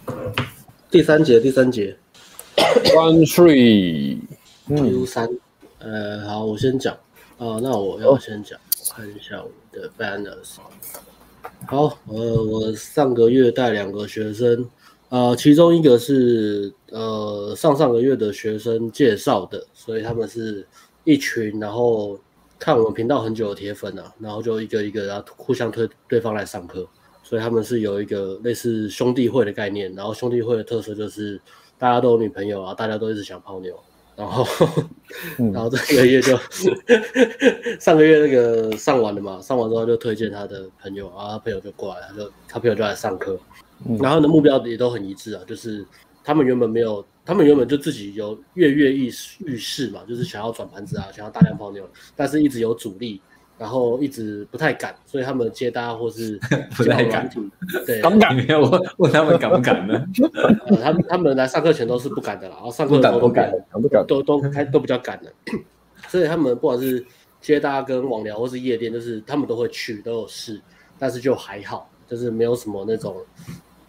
[0.06, 0.14] 哎！
[0.90, 1.98] 第三节，第三节
[2.56, 4.20] ，One Three
[4.68, 5.30] Two 三。
[5.80, 6.94] 呃，好，我先讲
[7.38, 7.60] 啊。
[7.62, 10.56] 那我要先讲，我看一下我的 banners。
[11.68, 14.70] 好，呃，我上个月带两个学生，
[15.10, 20.66] 呃，其中一个是呃上上个月的学生介绍的，所以他们是
[21.04, 22.18] 一群，然后
[22.58, 26.88] 看我们频道很久的铁粉啊，然后就一个一个然后互相推对方来上课，
[27.26, 31.42] 所以他们是有一个类似兄弟会的概念，然后兄弟会的特色就是
[31.80, 33.76] 大家都有女朋友啊，大家都一直想泡妞。
[34.16, 34.46] 然后，
[35.52, 36.38] 然后这个月就
[37.82, 43.38] 上个月那个上完了嘛，上完之后就推荐他的朋友，然后他朋友就过来，他就他朋友就来上课，
[44.00, 45.86] 然后呢目标也都很一致啊，就是
[46.24, 51.86] 他们原本没有，他们原本就自己有跃跃欲欲试嘛，就是想要转盘子啊，想要大量泡妞，
[52.16, 53.20] 但是一直有阻力。
[53.58, 56.38] 然后一直不太敢，所以他们接搭或是
[56.76, 57.30] 不太敢，
[57.86, 58.36] 对，敢不敢？
[58.36, 60.06] 没有问问他们敢不敢呢？
[60.68, 64.06] 呃，他们他们来上课前都是不敢的啦，然后上课都敢，敢不敢？
[64.06, 65.32] 都都开都比较敢的，
[66.10, 67.06] 所以他们不管是
[67.40, 70.60] 接搭跟网聊或是夜店，就是他们都会去都有试，
[71.00, 73.16] 但是就还好，就是没有什么那种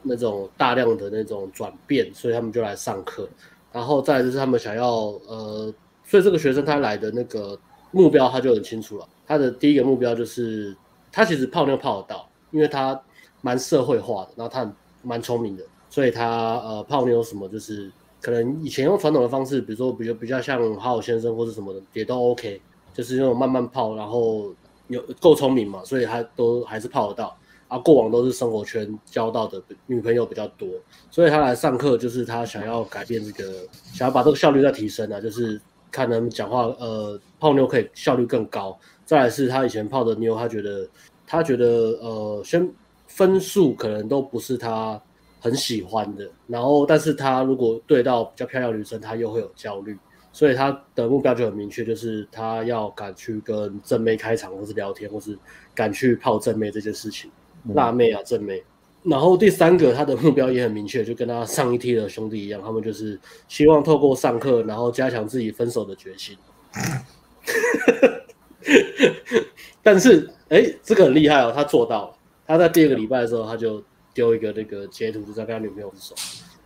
[0.03, 3.29] 那种大量的那种转变，所以他们就来上课。
[3.73, 4.91] 然后再来就是他们想要
[5.27, 5.75] 呃，
[6.05, 7.59] 所以这个学生他来的那个
[7.91, 9.07] 目标他就很清楚了。
[9.27, 10.77] 他的第一个目标就是，
[11.11, 13.01] 他其实泡妞泡得到，因为他
[13.43, 14.71] 蛮社会化的，然后他
[15.03, 17.91] 蛮聪明的，所以他呃泡妞什么就是
[18.21, 22.61] 可能以前用传统的方式，比如说比较比较像好好先生或者什么的也都 OK，
[22.95, 24.55] 就是那种慢慢泡，然后
[24.89, 27.37] 有够聪明嘛，所以他都还是泡得到。
[27.69, 30.69] 啊，过往都是生活圈交到的女朋友比较多，
[31.11, 38.79] 所以他来上课就是他想要改变这个，想要把这个效率再提升啊，就是看能讲话呃泡妞可以效率更高。
[39.07, 40.87] 再来是他以前泡的妞，他觉得
[41.27, 41.67] 他觉得
[42.03, 42.69] 呃，先
[43.07, 45.01] 分数可能都不是他
[45.41, 49.97] 很喜欢的，然后但是他如果对到比较漂亮女生，他又会有焦虑，
[50.33, 55.39] 所以他的目标就很明确，就是他要敢去跟正妹开场，或是聊天，或是
[55.73, 57.31] 敢去泡正妹这件事情，
[57.75, 58.63] 辣妹啊正妹。
[59.05, 63.17] 然后第三个他的目标也很明确，就跟他上一梯的兄弟一样，他们就是
[63.47, 66.37] 希望透过上课，然后加强自己分手的决心。
[69.83, 72.15] 但是，哎、欸，这个很厉害哦，他做到了。
[72.47, 73.83] 他在第二个礼拜的时候，他就
[74.15, 76.15] 丢一个那个截图，就在跟他女朋友分手，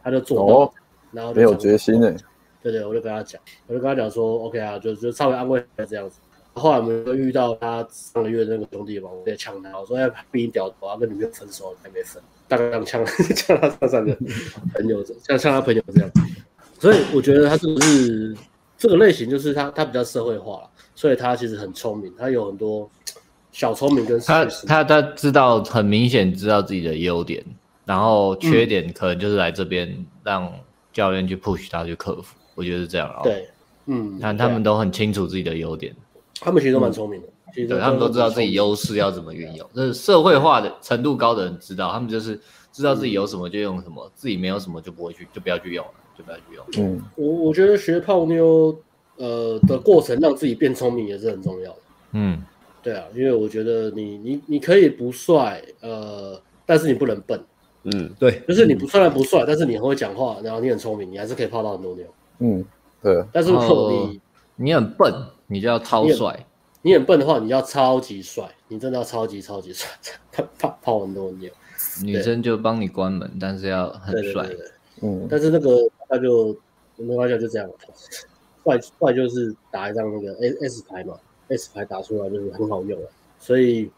[0.02, 0.72] 他就做到了，哦、
[1.12, 2.14] 然后没有决心呢。
[2.62, 6.18] 对对，我就跟他讲，我就跟他讲说，OK 啊，就就稍微安慰他这样子。
[6.52, 13.04] 后来我们就遇到他上个月那个兄弟嘛，我在呛他，我说要逼你屌，头要跟女朋友分手，还没分，大概这样呛
[13.34, 14.14] 呛他上三个
[14.74, 16.10] 朋友，像像他朋友这样。
[16.78, 18.36] 所以我觉得他是不是
[18.80, 22.90] 这个类型，就是他他比较社会化了，所以他其实很聪明，他有很多
[23.52, 27.44] 小聪明跟他他他知道很明显知道自己的优点，
[27.84, 30.50] 然后缺点可能就是来这边让
[30.94, 33.20] 教练去 push 他去克服，我觉得是这样啊。
[33.22, 33.50] 对，
[33.84, 35.94] 嗯，但他们都很清楚自己的优点，
[36.40, 42.40] 他们其实都蛮聪明的，其实对他们都知道自己优势要怎么运用，就是社会化的程度高的人知道，他们就是
[42.72, 45.92] 知道自己有什么就用什么，自己没有什么就不会去就不要去用了。
[46.78, 48.76] 嗯，我我觉得学泡妞，
[49.16, 51.78] 呃的过程让自己变聪明也是很重要的。
[52.12, 52.42] 嗯，
[52.82, 57.40] 对啊，因为我觉得你你你可以不帅，呃，但是你不能笨。
[57.84, 62.04] 嗯，对，就是你不虽然不帅，但是你很会讲话，然后你很聪明，你还是可以泡到很多妞。
[62.40, 62.64] 嗯，
[63.02, 63.24] 对。
[63.32, 64.20] 但是如果你
[64.56, 65.12] 你很笨，
[65.46, 66.46] 你就要超帅。
[66.82, 69.88] 你很笨的话，你要超级帅，你真的要超级超级帅，
[70.32, 71.50] 泡泡泡很多妞。
[72.02, 74.46] 女生就帮你关门，但是要很帅。
[75.02, 75.70] 嗯，但是那个
[76.10, 76.54] 他就
[76.96, 77.70] 没关系，就这样。
[78.62, 81.14] 坏坏就是打一张那个 S S 牌嘛
[81.48, 83.08] ，S 牌打出来就是很好用了。
[83.38, 83.90] 所以，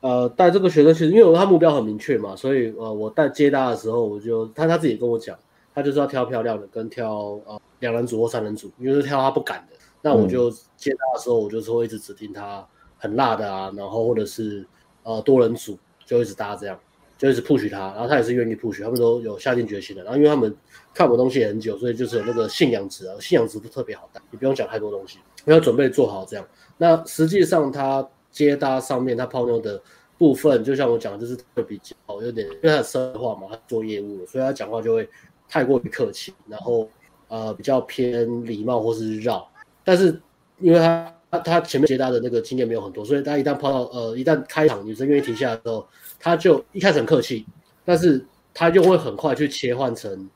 [0.00, 5.36] 呃，带这个学生其实因为他目标很明确嘛，所以呃，我带接搭的时候，我就他他自己跟我讲，
[5.74, 9.76] 他就是要挑漂亮的，跟挑呃两人组或三人组，因为是挑他不敢的。
[10.00, 12.66] 那我就接搭的时候，我就是会一直指定他
[12.96, 14.66] 很辣的啊，然后或者是
[15.02, 16.78] 呃多人组，就一直搭这样。
[17.18, 20.02] 就一直 push 他，然后他也是愿意 push，他们都有下定决心的。
[20.02, 20.52] 然后因为他们
[20.94, 26.46] 看我东西很久，所以就是有那个信仰值啊，信仰值都特别好带，你不用讲太多东西，要准备做好这样。
[26.76, 29.80] 那实际上他接搭上面他泡妞的
[30.18, 35.08] 部分，就像我讲的，就是会比较有点，因为他的社会化嘛，他做业务，所以他讲话就会
[35.48, 36.88] 太过于客气，然后
[37.28, 39.48] 呃比较偏礼貌或是绕。
[39.84, 40.20] 但是
[40.58, 45.86] 因为他他他前面接搭的那个经验没有很多，所以他一旦泡到呃一旦开场女生愿意停下来之后。
[46.24, 47.44] 他就一开始很客气，
[47.84, 48.24] 但是
[48.54, 50.30] 他就会很快去切换成，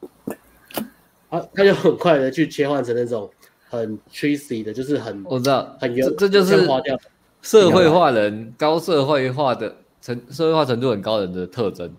[1.28, 3.28] 啊，他就很快的去切换成那种
[3.68, 6.66] 很 tricky 的，就是很我知道，很这这就是
[7.42, 11.90] 社会化人高社会化的程社会化程度很高人的特征。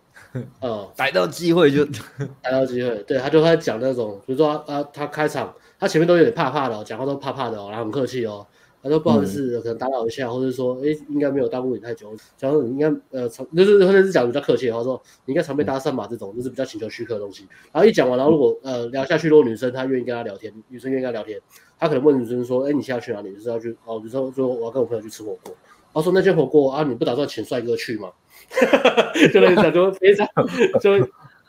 [0.61, 1.83] 嗯，逮到机会就
[2.43, 8.45] 逮到机会，对他就会讲那种，比如说啊，他开场他前面都有点怕怕的，讲话都怕怕的哦，然后很客气哦。
[8.87, 12.15] 他说不好意思，可能打扰一下，或者说，哎，应该没有耽误你太久。
[12.37, 17.45] 假如你应该，呃，常就是或者是讲比较客气的话，说你应该常被搭讪嘛，这种就是比较请求许可的东西。
[17.73, 21.39] 然后一讲完，然后如果呃聊下去，如果女生她愿意跟他聊天，女生愿意跟他聊天，
[21.77, 23.33] 他可能问女生说，哎，你现在要去哪里？
[23.35, 25.53] 就是要去哦，女生说我要跟我朋友去吃火锅。
[25.93, 28.09] 然后说那间火锅啊，你不打算请帅哥去吗？
[29.33, 30.27] 就那种就非常
[30.79, 30.99] 就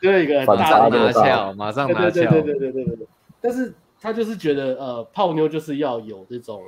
[0.01, 2.31] 就一个很大的拿翘，马上拿翘。
[2.31, 3.07] 对对对对对对对对。
[3.39, 6.61] 但是他就是觉得呃泡妞就是要有这种。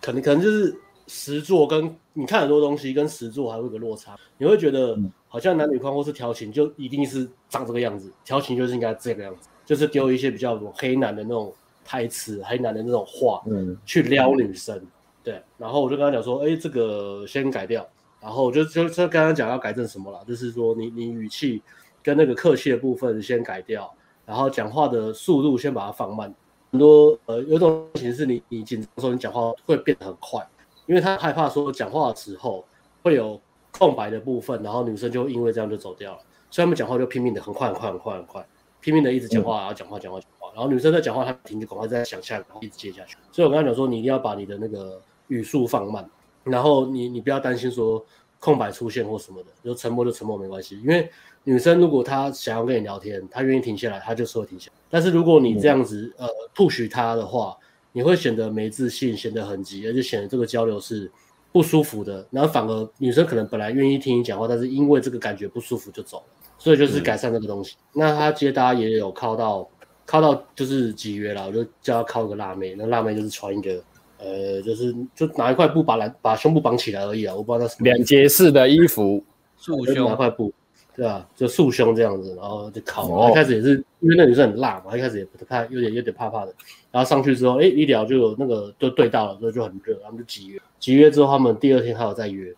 [0.00, 0.74] 可能可能就是
[1.06, 4.98] 实作跟你看很多东西跟实作还会有个落差，你会觉得
[5.28, 11.52] 好像男女框或是调情就一定是长这个样子，调情就是应该这个样子，就是丢一些比较黑男的那种
[11.84, 14.80] 台词、黑男的那种话，嗯，去撩女生，
[15.22, 15.42] 对。
[15.56, 17.86] 然后我就跟他讲说，哎，这个先改掉。
[18.20, 21.62] 然后就就就刚刚讲要改正什么了，就是说你你语气
[22.02, 23.88] 跟那个客气的部分先改掉，
[24.26, 26.34] 然后讲话的速度先把它放慢。
[26.70, 30.46] 很多呃，有一种情是你你紧张的时候，你讲话会变得很快，
[30.86, 32.64] 因为他害怕说讲话的时候
[33.02, 33.40] 会有
[33.70, 36.18] 空白的部分，然后女生就因为这样就走掉了，
[36.50, 38.46] 所以他们讲话就拼命的很快很快很快很快，
[38.80, 43.16] 拼命的一直讲话，然后讲话讲话讲话，然后女生在讲话，她停就赶快再想下，然后一直接下去。
[43.32, 46.08] 所以我跟他讲说，你一定要把你的那个语速放慢，
[46.44, 48.04] 然后你你不要担心说
[48.38, 51.10] 空白出现或什么的，就沉默就沉默没关系，因为。
[51.48, 54.78] 女生如果她想要跟你聊天，她愿意停下来，她就是会停下来。
[54.90, 57.56] 但是如果你这样子呃 push 她的话，
[57.92, 61.10] 你会显得没自信，显得很急，而且显得这个交流是
[61.50, 62.26] 不舒服的。
[62.30, 66.24] 然后反而女生可能本来愿意听你讲话，但是因为这个感觉不舒服就走了。
[66.58, 67.76] 所以就是改善这个东西。
[67.94, 69.66] 嗯、那他接搭也有靠到
[70.04, 72.74] 靠到就是几约了，我就叫他靠个辣妹。
[72.76, 73.82] 那辣妹就是穿一个
[74.18, 79.24] 呃，就是就拿一块布把来把胸部绑起来而已啊，我不知道那是什么两节式的衣服，
[79.56, 80.52] 束胸拿块布。
[80.98, 83.30] 对啊，就束胸这样子，然后就考。
[83.30, 86.52] 一开始也是因为那女生很辣嘛，一开始也不太有点有点怕怕的。
[86.90, 90.60] 然后上去之后，哎，一聊就有那个就对到了，所以就很热，他们就集约。
[90.80, 92.52] 集约之后，他们第二天还有再约。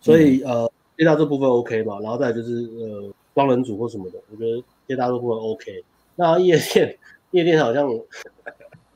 [0.00, 5.84] 所以、嗯、呃，接到这部分 OK 嘛，然后再就是呃，双人组或什么的，我觉得接到这部分 OK。
[6.16, 6.98] 那夜店，
[7.30, 7.88] 夜店好像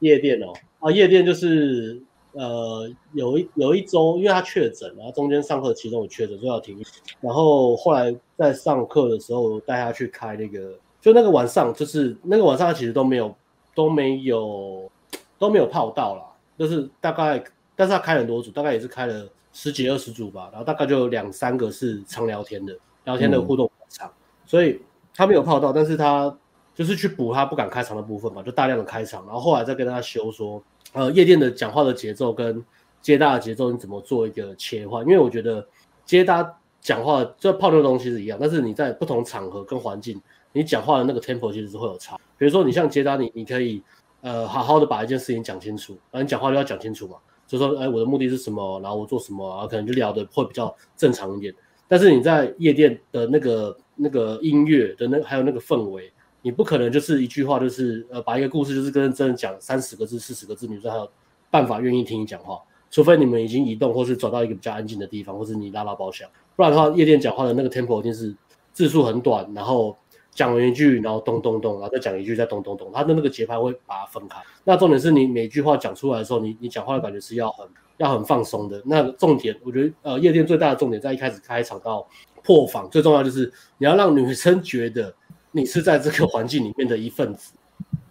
[0.00, 2.02] 夜店哦，啊，夜店就是。
[2.32, 6.80] 呃，有一有一周，因为他确诊，然后中间上课其中有确诊，所以要停。
[7.20, 13.34] 然后后来在上课的时候带他去开那个，就那个晚上，就是那个晚上他其实都没有
[13.74, 14.90] 都没有
[15.38, 16.22] 都没有泡到啦，
[16.58, 17.42] 就是大概
[17.74, 24.14] 但是他开很多组，大概也是开了十几二十组吧，然后大概就有两三个是常聊天的，聊天的互动场，嗯、
[24.46, 24.80] 所以
[25.14, 26.36] 他没有泡到，但是他
[26.80, 30.62] 就是去补他不敢开场的部分嘛，就大量的开场，然后后来再跟他修说，
[30.94, 32.64] 呃，夜店的讲话的节奏跟
[33.02, 35.04] 接搭的节奏你怎么做一个切换？
[35.04, 35.68] 因为我觉得
[36.06, 40.18] 接搭讲话就泡妞的东西是一样，但是你在不同场合跟环境，
[40.54, 42.16] 你讲话的那个 tempo 其实是会有差。
[42.38, 43.82] 比如说你像接搭，你你可以
[44.22, 51.54] 呃好好的把一件事情讲清楚，然后你讲话就要讲清楚嘛，就说哎我的目的是什么，然后我做什么，然后可能就聊的会比较正常一点。
[51.86, 56.10] 但是你在夜店的那个那个音乐的那还有那个氛围，
[56.42, 61.10] 你不可能就是一句话就是呃把一个故事就是跟真的讲三十个字四十个字，女生还有
[61.50, 62.58] 办法愿意听你讲话。
[62.90, 68.34] 除非你们已经移动，或是走到一个比较安静的地方，或是你拉拉包厢，不然的话，夜店讲话的那个 tempo 一定是
[68.72, 69.96] 字数很短，然后
[70.32, 74.40] 讲完一句，然后咚咚咚，然后再讲一句，再咚咚咚，它的那个节拍会把它分开。
[74.64, 77.68] 那重点是你每句话讲出来的时候，你你讲话的感觉是要很
[77.98, 78.82] 要很放松的。
[78.84, 82.04] 那重点，我觉得呃，夜店最大的重点在一开始开场到
[82.42, 85.14] 破防，最重要就是你要让女生觉得
[85.52, 87.52] 你是在这个环境里面的一份子，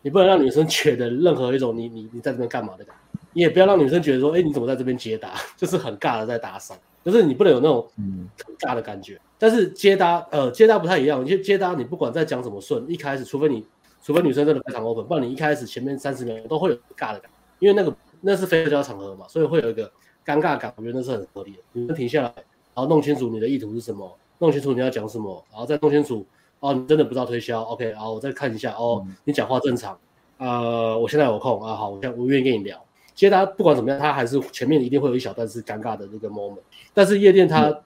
[0.01, 3.19] 你不能让女生觉得任何一种你你你在这边干嘛的感觉。
[3.33, 6.73] 你也不要让女生觉得说，哎、欸，你怎么在这边接搭， 就是很尬的在搭讪，
[7.05, 9.13] 就是你不能有那种很尬的感觉。
[9.15, 11.23] 嗯、但是接搭，呃，接搭不太一样。
[11.23, 13.63] 你接搭，你不管在讲什么顺，一开始，除非你，
[14.01, 19.89] 除非女生真的非常 open，不然你一开始前面三十秒都会有尬的感觉，因为那个那是非社交场合嘛，所以会有一个
[20.25, 20.73] 尴尬感。
[20.75, 21.59] 我觉得那是很合理的。
[21.73, 22.33] 女生停下来，
[22.73, 26.25] 然后弄清楚你的意图是什么，弄清楚你要讲什么，然后再弄清楚，
[26.59, 29.97] 哦，你真的不知道推销，OK，然后我再看一下，哦，嗯、你讲话正常，
[30.37, 32.77] 呃，我现在有空啊，好，我现在我愿意跟你聊。
[33.15, 36.61] 接搭不管怎么样，他还是前面一定会有一小段是尴尬的那个 moment。
[36.93, 37.81] 但是夜店他、嗯、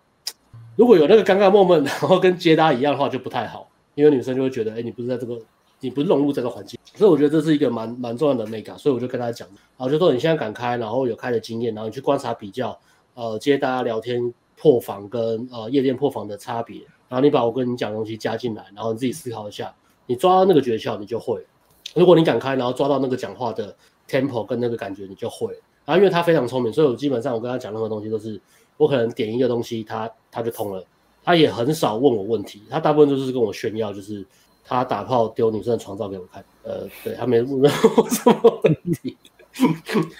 [0.75, 5.39] 如果有那个尴尬 moment，然后跟接搭一样的话就不太好，因为女生就会觉得，哎、欸，你不是在这个，
[5.79, 6.79] 你不是融入这个环境。
[6.95, 8.77] 所以我觉得这是一个蛮蛮重要的美感。
[8.77, 9.47] 所以我就跟他讲，
[9.77, 12.79] 然后就说你现在敢开，然后有开的经验，然后你去观察比较，
[13.15, 16.81] 呃，接搭聊天破防跟呃夜店破防的差别，
[17.13, 19.73] 然后你把我跟你讲的东西加进来，然后你自己思考一下，
[20.07, 21.45] 你抓到那个诀窍，你就会。
[21.93, 23.75] 如果你敢开，然后抓到那个讲话的。
[24.05, 25.47] tempo 跟那个感觉你就会，
[25.85, 28.39] 然后因为他非常聪明，所以我基本上我跟他讲任何东西都是，
[28.75, 30.83] 我可能点一个东西，他他就通了，
[31.23, 34.23] 他也很少问我问题，他大部分就是跟我炫耀，就是
[34.65, 39.17] 他打炮丢女生的床照给我看，呃，对他没问我什么问题，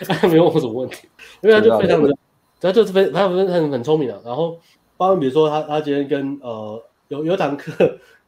[0.07, 1.09] 他没问我什么问题，
[1.41, 2.15] 因为他就非常的，
[2.61, 4.57] 他就是非他很很很聪明的，然后
[4.95, 6.81] 包括比如说他他今天跟呃
[7.13, 7.71] 有有堂课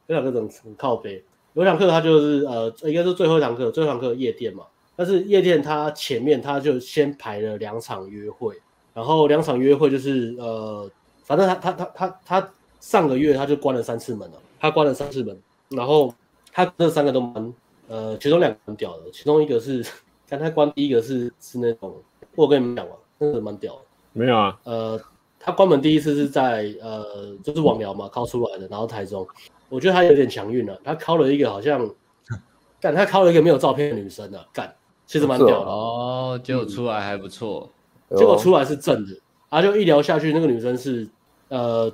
[0.06, 0.48] 有堂课怎么
[0.78, 1.24] 靠北，
[1.54, 4.64] 有堂课他就是呃应该是最后一堂课，最后一堂课夜店嘛。
[4.94, 8.54] 但是夜店他前面他就先排了两场约会，
[8.94, 10.88] 然后两场约会就是呃，
[11.24, 12.50] 反正他他他他他
[12.80, 15.36] 上个月他就关了三次门了，他关了三次门，
[15.68, 16.14] 然后
[16.52, 17.52] 他这三个都蛮
[17.88, 19.84] 呃，其中两个很屌的，其中一个是
[20.30, 21.94] 刚才关第一个是是那种，
[22.34, 23.80] 我跟你们讲啊，那个蛮屌的，
[24.14, 24.98] 没有啊，呃，
[25.46, 29.24] 他关门第一次是在呃就是网聊嘛，拷出来的，然后台中，
[29.68, 31.88] 我觉得他有点强运了，他拷了一个好像，
[32.80, 34.74] 干他拷了一个没有照片的女生啊，干。
[35.06, 35.70] 其实蛮屌的。
[35.70, 37.70] 哦，结果出来还不错，
[38.08, 39.12] 嗯、结果出来是正的，
[39.48, 41.08] 然后就一聊下去，那个女生是
[41.46, 41.92] 呃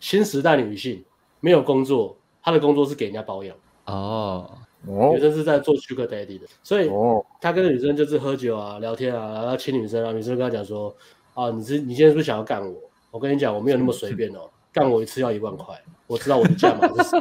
[0.00, 1.02] 新时代女性，
[1.40, 3.56] 没有工作，她的工作是给人家保养。
[3.86, 4.50] 哦，
[4.84, 6.90] 女生是在做 Sugar Daddy 的，所以
[7.40, 10.94] 他跟女生就是喝酒啊、聊天啊，然后亲女生啊，女生跟他讲说
[11.34, 12.74] 啊，你是你现在是不是想要干我？
[13.10, 15.74] 我跟你讲，我没有那么随便哦，干我一次要一万块，
[16.06, 17.18] 我知道我的价码是什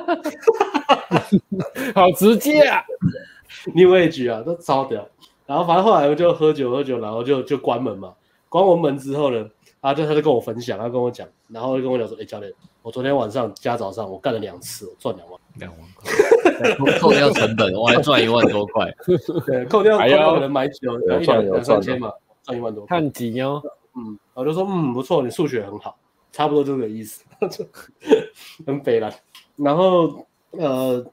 [1.49, 2.81] 么， 好直接啊，
[3.75, 5.07] New Age 啊，都超屌。
[5.45, 8.13] 然后反正后来我就喝酒喝酒，然后就就关门嘛。
[8.47, 9.37] 关完门之后呢，
[9.81, 18.89] 然后就他就跟我分享，他跟我讲，然后就跟我讲说：“哎，教练，我昨天晚上加早上我干了两次，我赚两万，两万块，扣掉成本我还赚一万多块。
[19.45, 22.11] 对，扣掉扣掉可能买酒一两两三千嘛，
[22.43, 22.85] 赚一万多。
[22.85, 23.61] 看几哦，
[23.95, 25.97] 嗯，我就说嗯不错，你数学很好，
[26.31, 27.23] 差不多这个意思，
[28.65, 29.11] 很北了。
[29.55, 31.05] 然后呃，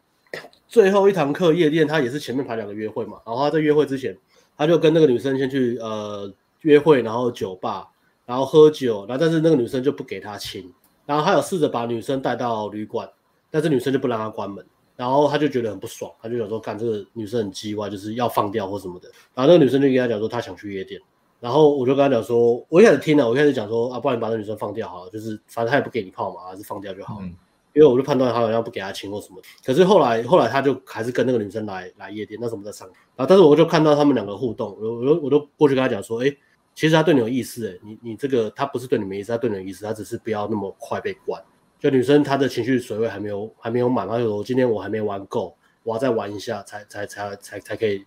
[0.66, 4.16] 最后一堂课夜店，他也是前面排两个约会嘛，然后他在约会之前。
[4.60, 6.28] 他就跟那个女生先去呃
[6.62, 7.88] 约会，然后酒吧，
[8.26, 10.74] 然后喝酒，然后但是那个女生就不给他亲，
[11.06, 13.08] 然后他有试着把女生带到旅馆，
[13.52, 14.66] 但是女生就不让他关门，
[14.96, 21.00] 然后他就觉得很不爽，他就想说，看这个女生很机歪，就是要放掉或什么的，然后那个女生就跟他讲说，他想去夜店，
[21.40, 27.26] 然后我就跟他讲说，我一开始听了，我一开始讲说，啊，不然你把那女生放掉好了，就是反正他也不给你泡嘛，还是放掉就好了。
[27.26, 27.34] 嗯
[27.74, 36.36] 因为我就判断他好像不给他亲或什么，可是后来后来他就还是跟那个女生来来夜店，那时候我们在上，然后但是我就看到他们两个互动，我我就我就过去跟他讲说，哎，
[36.74, 41.40] 其实他对你有意思，哎，你你这个他不是对你没意思，他对你有意思，他只是不要那么快被关。
[41.78, 48.04] 就女生她的情绪水位还没有还没有满，她就说我今天我还没玩够，我要再玩一下才才才才才可以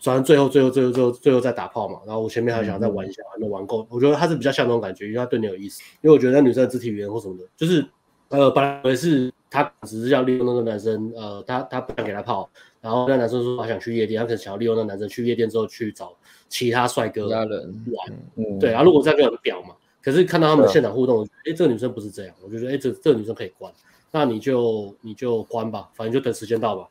[0.00, 3.86] 转到最后最后最后最后最后再打炮嘛，然后我前面还想再玩一下，还没玩够。
[3.90, 5.82] 我觉得他是比较像那种感觉，因为他对你有意思。
[6.00, 7.84] 因为我觉得那女生的肢体语言或什么的，就是
[8.28, 12.48] 呃，本来是他只是要利用那个男生，呃，他他不想给他炮，
[12.80, 16.16] 然后那男生说他想去夜店，他可能想要利用那男生去夜店之后去找
[16.48, 17.48] 其他帅哥玩，
[18.36, 18.70] 嗯，对。
[18.70, 23.70] 然后如果这样就很表嘛，可是看到他们现场互动，哎，这个女生不是这样，我就觉得哎，这这个女生可以关。
[24.12, 26.88] 那你就你就关吧，反正就等时间到吧，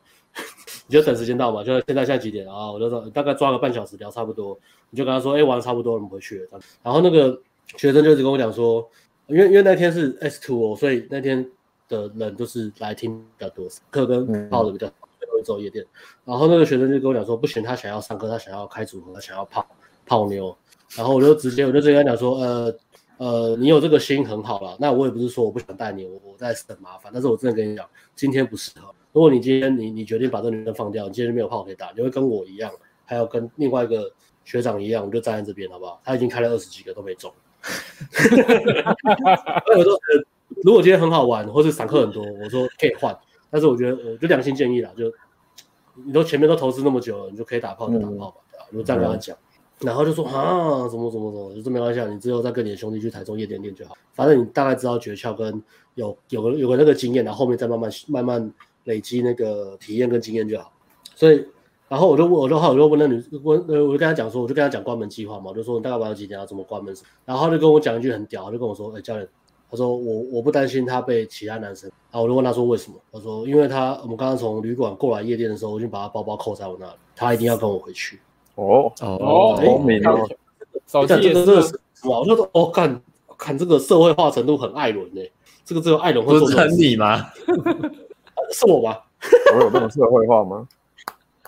[0.90, 1.64] 你就等时间到吧。
[1.64, 2.72] 就现在现在几点啊？
[2.72, 4.59] 我就说大概抓个半小时聊差不多，
[4.90, 6.59] 你就跟他说，哎、欸，玩的差不多了，我们回去了。
[6.82, 7.40] 然后那个
[7.77, 8.90] 学生就一直跟我讲说，
[9.27, 11.48] 因为因为那天是 S two 哦，所以那天
[11.88, 14.88] 的人就是来听比较多，课跟泡的比较
[15.19, 15.85] 最后一周夜店。
[16.26, 19.66] 然后那个学生就跟我讲说，不行，他想要上课，他想要开组合，他想要泡
[20.08, 20.58] 泡妞。
[20.98, 22.76] 然后我就直接我就直接跟他讲说，呃。
[23.19, 27.85] 呃，你有这个心很好了，那我也不是说我不想带你，我我在省麻烦，但是我真的跟你讲，
[28.16, 28.95] 今天不适合。
[29.11, 32.71] 如果你今天你你决定把这女生放掉，你今天没有炮可以打，你会跟我一样，
[33.05, 34.11] 还有跟另外一个
[34.45, 35.99] 学长一样，我就站在这边好不好？
[36.03, 37.31] 他已经开了二十几个都没中。
[39.75, 39.99] 我说，
[40.63, 43.17] 如果今天很好玩，或是散客很多，我说可以换，
[43.49, 45.11] 但是我觉得我就良心建议啦，就
[46.05, 48.38] 你都前面都投资那么久了，你就可以打炮就打炮吧？
[48.71, 49.35] 我就这样跟他讲。
[49.81, 53.95] 然后就说啊，怎么怎么怎么，就这没关系，你之后再跟你的兄弟去台中夜店练就好。
[54.13, 55.63] 反正你大概知道诀窍跟
[55.95, 58.53] 有有个有个那个经验，然后后面再慢慢慢慢
[58.90, 60.72] 累积那个体验跟经验就好。
[61.16, 61.45] 所以，
[61.88, 66.93] 然后我就问，我就好，我就问那女问呃，我就跟他讲说，我就跟他讲关门计划嘛，我就说你大概玩到几点要怎么关门。
[67.26, 69.27] 然后他就跟我讲一句很屌，她就跟我说，哎，教练，
[69.69, 71.90] 他说我我不担心他被其他男生。
[72.11, 72.98] 然后我就问他说为什么？
[73.11, 78.19] 他说因为他我们刚刚从旅馆过来夜店的时候，我已经把他包包扣在我那里，他一定要跟我回去。
[78.56, 80.27] 哦哦，聪明哦！
[80.85, 83.01] 这个这个是哇，我就说哦，看
[83.38, 85.22] 看这个社会化程度很艾伦呢。
[85.64, 86.68] 这个只有艾伦会做的。
[86.72, 87.26] 你吗？
[88.52, 89.06] 是我吧？
[89.56, 90.68] 我有这么社会化吗？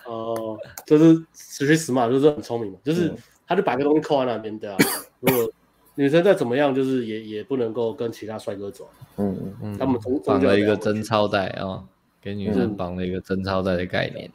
[0.05, 3.13] 哦，就是实际实嘛，就是很聪明嘛，就是
[3.47, 4.75] 他就把个东西扣在那边的。
[5.21, 5.51] 如果
[5.95, 8.87] 女生再怎么样，就是也也不能够跟其他帅哥走。
[9.17, 11.83] 嗯嗯嗯，他们绑了一个贞操带啊，
[12.21, 14.31] 给女生绑了一个贞操带的概念，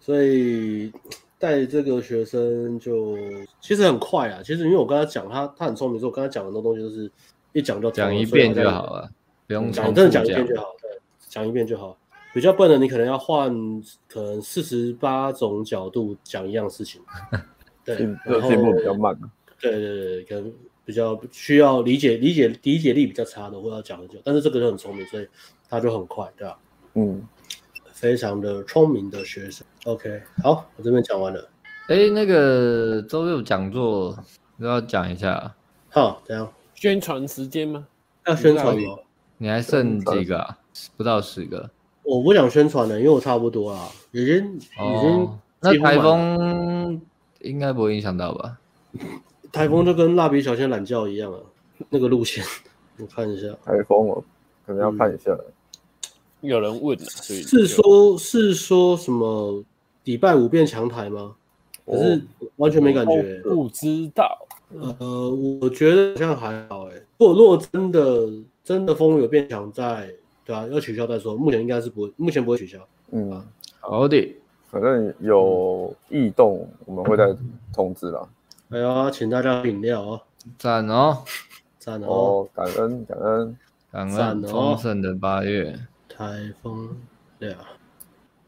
[0.00, 0.92] 所以。
[1.38, 3.14] 带这个学生就
[3.60, 7.12] 其实很快啊，其实因为我跟他讲，他他很聪明，所以我跟他讲很多东西都是
[7.52, 9.10] 一讲就讲一遍就好了，
[9.46, 10.85] 不用讲，真的讲一遍就好，对，
[11.36, 11.94] 讲一遍就好。
[12.32, 13.50] 比较笨的你可能要换
[14.08, 17.00] 可能四十八种角度讲一样事情，
[17.84, 19.14] 对，然后进步比较慢，
[19.60, 20.52] 对对对，可能
[20.86, 25.28] 比较需要理解理解理解力比较差的，或者要讲很久，但是这个就很聪明，所以
[25.68, 26.58] 他就很快，对吧？
[26.94, 27.22] 嗯。
[27.92, 31.48] 非常的聪明的学生，OK，好，我这边讲完了。
[31.88, 34.14] 哎，那个周六讲座
[34.60, 35.54] 都要讲一下，
[35.88, 37.86] 好，怎样宣传时间吗？
[38.26, 38.98] 要宣传吗？
[39.38, 40.58] 你还剩几个啊？
[40.96, 41.70] 不到十个。
[42.02, 45.28] 我不想宣传了，因为我差不多啊，已经已经。
[45.60, 47.00] 那台风
[47.40, 48.58] 应该不会影响到吧？
[49.50, 51.40] 台风就跟蜡笔小新懒觉一样啊，
[51.90, 52.44] 那个路线，
[53.00, 53.48] 我看一下。
[53.64, 54.22] 台风哦
[54.66, 55.36] 可能要看一下。
[56.42, 59.64] 有人问了，是说，是说什么
[60.04, 61.34] 礼拜五变强台吗？
[61.86, 62.22] 可是
[62.56, 64.46] 完全没感觉，不知道。
[64.98, 65.30] 呃，
[65.60, 66.94] 我觉得好像还好，哎。
[67.18, 68.28] 如果如果真的
[68.62, 70.12] 真的风有变强，在
[70.46, 71.36] 对啊，要取消再说。
[71.36, 72.78] 目前应该是不会，目前不会取消。
[73.10, 73.44] 嗯，
[73.80, 74.36] 好的，
[74.70, 77.36] 反正有异动，我们会再
[77.74, 78.22] 通知啦。
[78.70, 80.20] 哎呀，请大家饮料哦，
[80.56, 81.24] 赞哦，
[81.80, 83.56] 赞哦，感恩感恩
[83.92, 85.76] 感恩丰盛的八月。
[86.08, 86.96] 台风，
[87.38, 87.58] 对啊，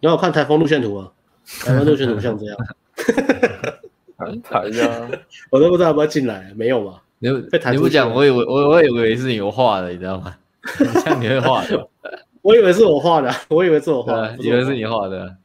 [0.00, 1.12] 你要看台风路线图啊，
[1.60, 2.56] 台风路线图像这样，
[4.42, 5.10] 台呀，
[5.50, 7.00] 我都不知道要不要进来，没有吗？
[7.18, 10.36] 你被你不讲，我以为我我以为是你画的，你知道吗？
[11.05, 11.88] 像你会画的，
[12.42, 15.36] 我以为是我画的， 我以为是我画的，以为是你画的，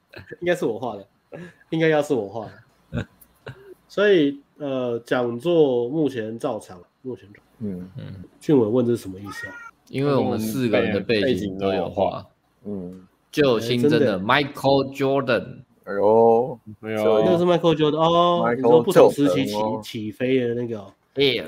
[0.42, 1.08] 应该是我画的，
[1.70, 2.46] 应该要是我画
[2.92, 3.06] 的，
[3.88, 7.40] 所以呃，讲座目前照常，目前照。
[7.60, 7.90] 嗯。
[7.98, 9.54] 嗯，俊伟问这是什么意思啊？
[9.90, 12.26] 因为我们四个人的背景都有画，
[12.66, 21.44] 嗯，就新增的 Michael Jordan，哎呦，没有，那个是 Michael Jordan 哦，你说不同时期起起飞的那个，对，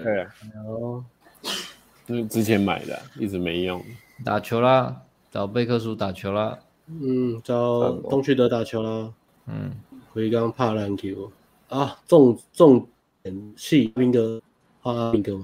[2.08, 3.82] 哦，是之前买的，一直没用，
[4.24, 5.02] 打球啦，
[5.32, 9.12] 找贝克叔打球啦，嗯，找东旭德打球啦，
[9.48, 9.72] 嗯，
[10.14, 11.32] 回刚帕兰球
[11.70, 12.88] 啊，重重
[13.24, 14.42] 点戏兵哥，
[14.84, 15.40] 阿兵哥，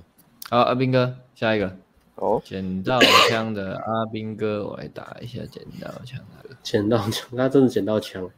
[0.50, 1.76] 好，阿兵哥，下一个。
[2.16, 6.56] 哦，捡到枪的阿兵哥，我来打一下捡到枪的。
[6.62, 8.30] 捡到枪，他真的捡到枪，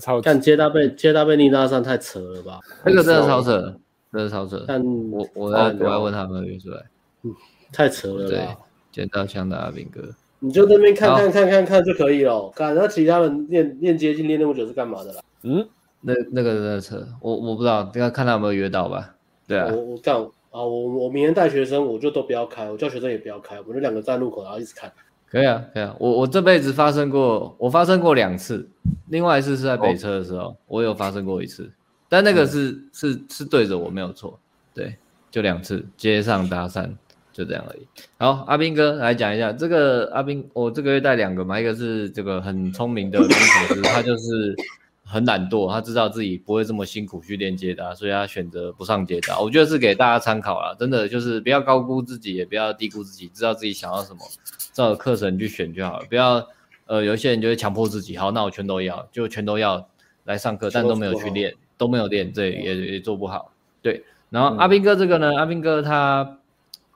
[0.00, 2.58] 超看接大被接大被逆搭上太扯了吧？
[2.84, 3.78] 那个真的超扯，
[4.12, 4.64] 真的超扯。
[4.66, 6.82] 但我我要我要问他们约出来，
[7.22, 7.32] 嗯，
[7.72, 8.28] 太扯了。
[8.28, 8.46] 对，
[8.90, 10.02] 捡到枪的阿兵哥，
[10.40, 12.50] 你就那边看看看看看就可以了。
[12.54, 15.22] 看，那其他人练练接近练那么久是干嘛的啦？
[15.42, 15.68] 嗯，
[16.00, 19.14] 那那个那车，我我不知道，等下看他有没有约到吧。
[19.46, 24.92] 对啊，我我这样啊，我我明天带学生，我就都不要开，我叫学生也不要开，我们就两个站路口，然后一直看。
[25.30, 28.66] 可以啊，可以啊，我我这辈子发生过，我发生过两次，
[29.08, 31.70] 另外一次是在北车的时候，哦、我有发生过一次，
[32.08, 34.38] 但那个是、嗯、是是对着我没有错，
[34.72, 34.96] 对，
[35.30, 36.90] 就两次街上搭讪，
[37.38, 37.86] 就这样而已。
[38.18, 44.56] 好，阿兵哥来讲一下这个阿兵，我这个月带两个嘛，一个是这个很聪明的工程师， 他就是
[45.04, 49.38] 很懒惰，他知道自己不会这么辛苦去练接搭，所以他选择不上接搭。
[49.38, 54.18] 我觉得是给大家参考啦，真的就是不要高估自己，也不要低估自己，知道自己想要什么。
[54.72, 56.46] 照课程去选就好了，不要，
[56.86, 59.88] 呃，有些人就会强迫自己，好，那我全都要，就全都要
[60.24, 63.50] 来上课，但都没有去练，都没有练，这也也做不好。
[63.82, 66.37] 对，然后阿兵哥这个呢，嗯、阿兵哥他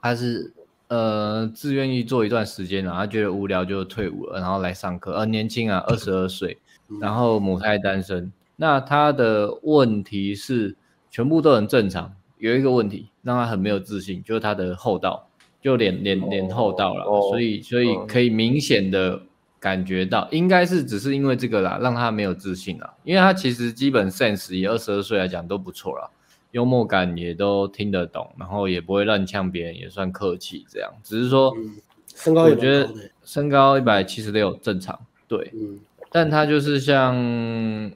[0.03, 0.53] 他是
[0.89, 6.57] 呃自愿意做一段时间，然后他觉得无聊就退伍了，然后来上课，呃，年轻啊，二十二岁，
[6.99, 8.31] 然后母胎单身。
[8.57, 10.75] 那他的问题是
[11.09, 15.27] 全部都很正常，有一个问题让他很没有自信，就是他的后道。
[15.61, 19.21] 就脸脸脸厚道了，所以所以可以明显的
[19.61, 22.93] 感觉到，应该是只是因为这个啦，让他没有自信啦。
[23.05, 26.09] 因为他其实基本 sense 以二十二岁来讲都不错啦，
[26.53, 30.91] 幽默感也都听得懂，然后也不会乱呛别人，也算客气这样。
[31.03, 31.53] 只是说
[32.15, 32.89] 身高，我觉得
[33.23, 35.51] 身高一百七十六正常，对，
[36.09, 37.15] 但他就是像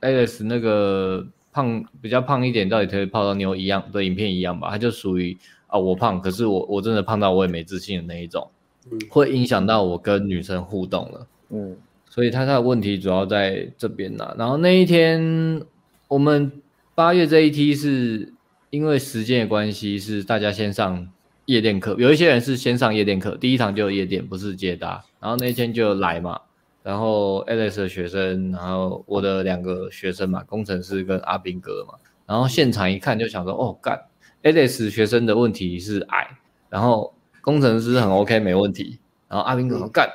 [0.02, 5.38] Alex 那个胖比较胖一点，到底可以泡到妞一样的影片一样吧，他就属于。
[5.70, 8.50] 啊，我胖，可是我我真的胖到我也没自信的那一种，
[8.90, 11.76] 嗯，会影响到我跟女生互动了，嗯，
[12.10, 14.34] 所以他他的问题主要在这边呐。
[14.40, 15.62] 然后那一天
[16.08, 16.50] 我们
[16.96, 18.32] 八月这一梯是
[18.70, 21.08] 因为时间的关系，是大家先上
[21.46, 25.04] 夜店课，有一些人是先上夜店课，第一堂就有夜店，不是接搭。
[25.20, 26.42] 然后那天就来嘛，
[26.84, 31.94] 然后 Alex 的学生，然后我的两个学生嘛，工程师跟阿兵哥嘛，
[32.26, 34.00] 然后现场一看就想说，哦干。
[34.44, 36.38] Alex 学生的问题是矮，
[36.70, 40.08] 然后工程师很 OK 没问题，然后阿兵哥说干，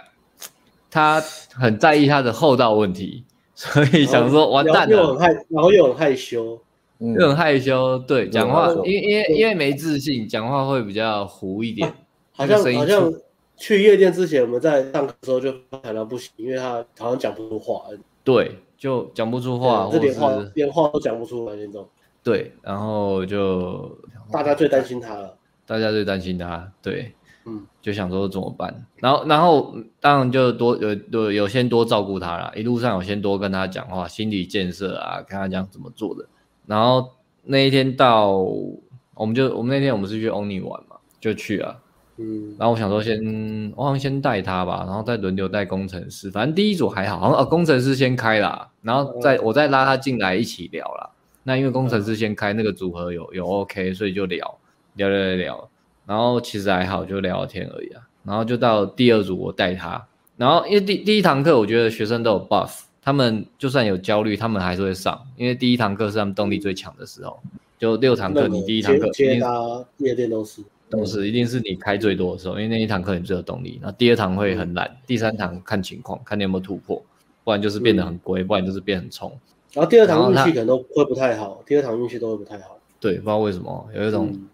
[0.91, 1.21] 他
[1.53, 3.25] 很在意他的厚道问题，
[3.55, 6.63] 所以想说完蛋了，又很害，然后又很害羞，
[7.19, 11.93] 又很害羞，对，讲话因为因为因为没自信，讲话会比较糊一点，
[12.33, 13.13] 好像好像
[13.57, 17.83] 去夜店之前我们在上课的时候就喊到不行，因为他好像讲不出话，
[18.25, 21.87] 对，就讲不出话，这连话连话都讲不出来那种。
[22.25, 23.99] 对，然后就
[24.31, 25.37] 大家最担心他了。
[25.67, 27.13] 大家最担心他，对，
[27.47, 28.87] 嗯，就想说怎么办。
[28.97, 36.27] 然后，然后当然就多有有有先多照顾他啦，一路上有先多跟他讲话，心理建设啊，跟他讲怎么做的。
[36.67, 37.09] 然后
[37.45, 38.31] 那一天到，
[39.15, 41.79] 我们就我们那天我们是去 Only 玩嘛，就去了，
[42.17, 42.55] 嗯。
[42.59, 46.31] 然后我想说先，我好像先带他吧，然后再轮流带工程师。
[46.31, 51.11] 反正第一组还好，好像呃工程师先开啦，然后再我再拉他进来一起聊啦。
[51.45, 54.59] 那因为工程师先开那个组合有有 OK，所以就聊
[54.95, 55.71] 聊聊聊聊，
[56.07, 58.03] 然后其实还好，就聊聊天而已啊。
[58.25, 67.39] 然后就到第二组我带他，然后因为第第一堂课我觉得学生都有 buff，他们就算有焦虑，他们还是会上，因为第一堂课是他们动力最强的时候。
[67.79, 73.81] 就六堂课，你第一堂课接搭夜店都是都是一定是你开最多的时候，因为那一堂课你最有动力。
[73.83, 77.03] 然后第二堂会很懒，第三堂看情况，看你有没有突破，
[77.43, 79.33] 不然就是变得很龟，不然就是变很冲。
[79.73, 82.79] 然后第二堂运气可能都会不太好，第二堂运气都会不太好。
[83.01, 84.49] 对，不知道为什么有一种，嗯、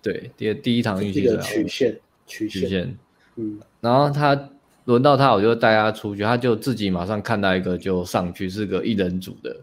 [0.00, 2.98] 对，第第一堂运气这个曲线曲线，曲线，
[3.36, 3.60] 嗯。
[3.82, 4.48] 然后他
[4.84, 9.56] 轮到他，我就带他出去，他就自己马上看到一个就上去，是个一人组的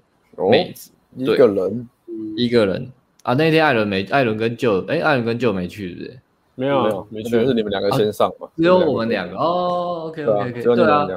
[0.49, 1.89] 妹子，哦、一个人，
[2.37, 2.91] 一个人
[3.23, 3.33] 啊。
[3.33, 6.19] 那天艾伦没，艾伦跟舅，哎，艾伦跟舅没去，是不是？
[6.55, 8.47] 没有，没有，没去，是你们两个先上嘛？
[8.55, 10.05] 只有我们两个哦。
[10.07, 11.07] OK OK OK，对啊。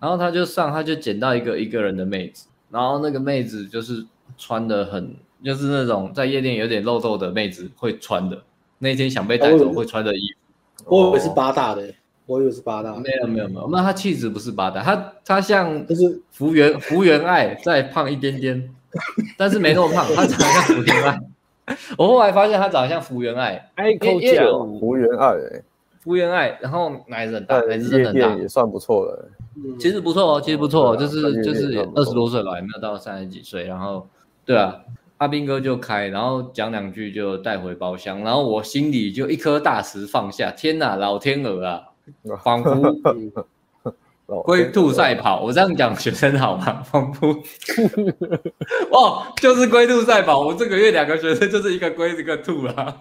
[0.00, 2.46] 然后他就上，他就捡到一个一个人的妹子。
[2.70, 4.04] 然后那个妹子就是
[4.36, 8.42] 穿的很，就是那种在夜店有点漏洞的妹子会穿的。
[8.78, 10.20] 那天想被带走会穿的衣
[10.84, 11.94] 服，我以为是八大的，
[12.26, 12.94] 我以为是八大。
[12.96, 18.70] 没有没有没有，那他气质不是八大，他他像就是福原福原爱再胖一点点，
[19.36, 21.20] 但是没那么胖，他长得像福原爱。
[21.96, 25.32] 我后来发现他长得像福原爱，爱口酱福原爱，
[26.00, 29.30] 福原爱，然后奶子很大，奶子真的很大，也算不错了。
[29.78, 33.64] 其实不错哦，其实不错，哦，就是就是二十多岁吧，也没有到三十几岁。
[33.64, 34.06] 然后，
[34.44, 34.80] 对啊，
[35.16, 40.50] 阿斌哥就开，然后讲两句就带回包厢，然后我心里就一颗大石放下。
[40.50, 41.82] 天哪，老天鹅啊，
[42.42, 43.42] 仿佛
[44.42, 45.42] 龟兔赛跑。
[45.42, 46.82] 我这样讲学生好吗？
[46.90, 47.28] 仿佛，
[48.90, 50.40] 哦，就是龟兔赛跑。
[50.40, 52.96] 我这个月两个学生就是一个龟一个兔啊，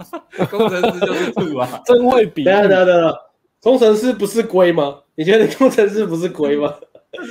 [0.50, 2.44] 工程师就是兔啊，真会比。
[2.44, 3.16] 等等等，
[3.62, 5.00] 工程师不是龟吗？
[5.16, 6.74] 你觉得工程师不是龟吗？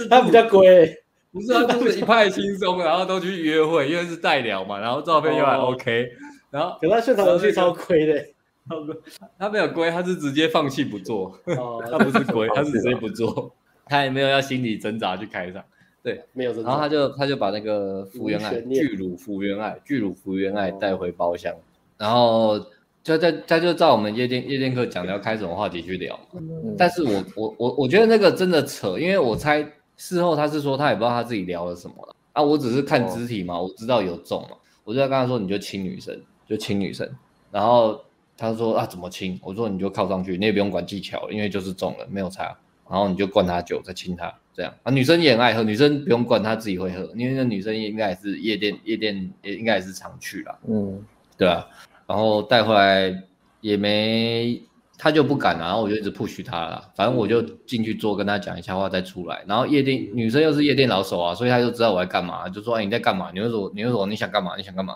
[0.09, 0.97] 他比较龟、欸，
[1.33, 6.09] 不是啊，就是一派轻松，然后都去约会，因为是代聊嘛，然后照片又还 OK，、哦、
[6.51, 8.25] 然后可他现场游戏超亏的，
[9.39, 13.53] 他没有归，他是直接放弃不做，哦、他不是归，他是直接不做，
[13.87, 15.65] 他也没有要心理挣扎去开场，
[16.03, 21.55] 对，没有然后他就他就把那个福原爱巨乳福原爱巨乳福原爱带回包厢，
[21.99, 22.59] 然后
[23.03, 29.67] 就在他就照我们夜店夜店课讲的要开什么话题去聊，嗯、但是我我我我觉得那个真的扯，因为我猜。
[29.95, 32.17] 事后他是说他也不知道他自己聊了什么了。
[32.33, 36.19] 啊，我只是看肢体嘛，我知道有中嘛，我就在跟他说，你就亲女生，
[36.49, 37.09] 就亲女生，
[37.53, 38.03] 然后
[38.43, 39.39] 他说啊怎么亲？
[39.43, 42.57] 我说你就靠上去，你也不用管技巧，因为就是中了没有差，
[42.91, 51.03] 然后你就灌他酒再亲他这样啊，女生也很爱喝，女生不用灌她自己会喝，因为那女生应该也是夜店夜店也应该也是常去啦，嗯，
[51.39, 51.67] 对啊，
[52.07, 53.15] 然后带回来
[53.61, 54.61] 也没。
[54.99, 59.43] 他就不敢了，然后我就一直 push 他了，反正我就进去坐，跟他讲一下话再出来。
[59.49, 63.33] 然后夜店女生又是夜店老手啊，所以他就知道我在干嘛，就说：“哎，你在干嘛？
[63.35, 63.73] 你为什么？
[63.75, 64.07] 你为什么？
[64.07, 64.55] 你想干嘛？
[64.57, 64.95] 你想干嘛？”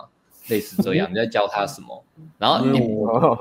[0.49, 2.03] 类似这样， 你在教他什么？
[2.37, 2.79] 然后你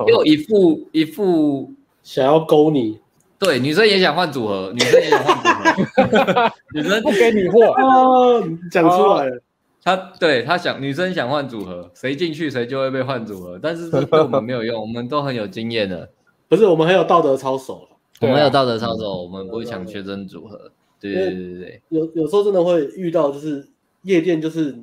[0.07, 2.99] 又一副一副想要勾你，
[3.39, 9.43] 对，女生也想换组合，女生也想换组合， 女生不给你货啊，讲出来了。
[9.83, 16.09] 他对他想女生想换组合，谁进去谁就会被换组合，但是这对我们没有用， 我们都很有经验的。
[16.49, 17.87] 不是，我们很有道德操守，
[18.21, 20.73] 我们有道德操守，我们不会抢学生组合。
[20.99, 23.69] 对对对对对，有有时候真的会遇到，就是
[24.03, 24.77] 夜店，就是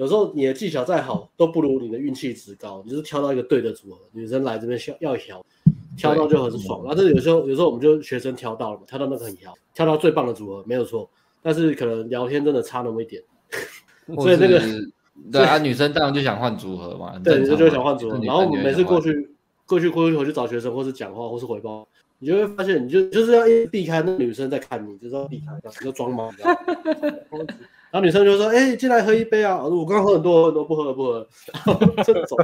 [0.00, 2.82] 有时候你的技巧再好，都不如你的运气值高。
[2.86, 5.44] 你就是挑到一个对的组合，女生来这边要要调，
[5.94, 6.82] 挑到就很爽。
[6.86, 11.10] 然后有时候有时候我们就学生挑到了嘛，挑到那个很调，挑到最棒的组合没有错。
[11.42, 13.22] 但是可能聊天真的差那么一点，
[14.16, 14.58] 所以那个
[15.30, 18.18] 对啊，女生当然就想换组合嘛，对，女生就想换组合。
[18.24, 19.30] 然后我们每次过去。
[19.66, 21.86] 过去过去回去找学生，或是讲话，或是回报，
[22.18, 26.28] 你就会发现，你就就是要一避开那女生在看你，就是要避开，你就装忙，
[27.90, 31.18] 然后女生就说：“哎、欸，进来喝一杯啊！”我刚刚喝很多很多，不喝了不喝。
[31.18, 31.26] 了，
[32.04, 32.38] 这种，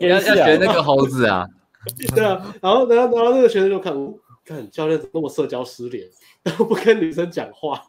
[0.00, 1.46] 要要学那个猴子啊，
[2.14, 3.92] 对啊，然后然后然后那个学生就看，
[4.44, 6.06] 看教练那么社交失联，
[6.44, 7.82] 然 后不跟女生讲话，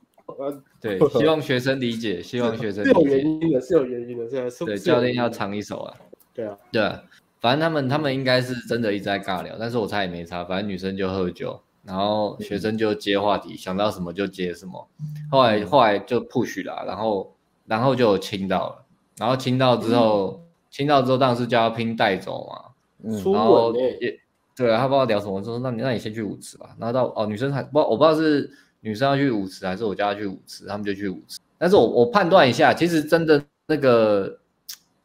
[0.79, 5.93] 对，希望学生理解，希望学生是有原因的，是有原因的，是对教练要藏一手啊。
[6.33, 7.03] 对啊，对啊，
[7.39, 14.87] 反正他们他们应该是真的一直在尬聊，但是我猜也没差，反正女生就喝酒，然后学生就接话题，想到什么就接什么，
[15.29, 17.33] 后来后来就 push 了，然后
[17.65, 18.85] 然后就有亲到了，
[19.17, 24.19] 然后亲到之后，亲到之后当然是叫他拼带走嘛，然后也
[24.55, 28.51] 对啊，他不知道聊什么，说那你那你先去舞池吧，然后到哦女生还不我不知道是
[28.81, 34.37] 女生要去舞池还是我叫她去舞池，他们就去舞池，但是我我判断一下，其实真的那个。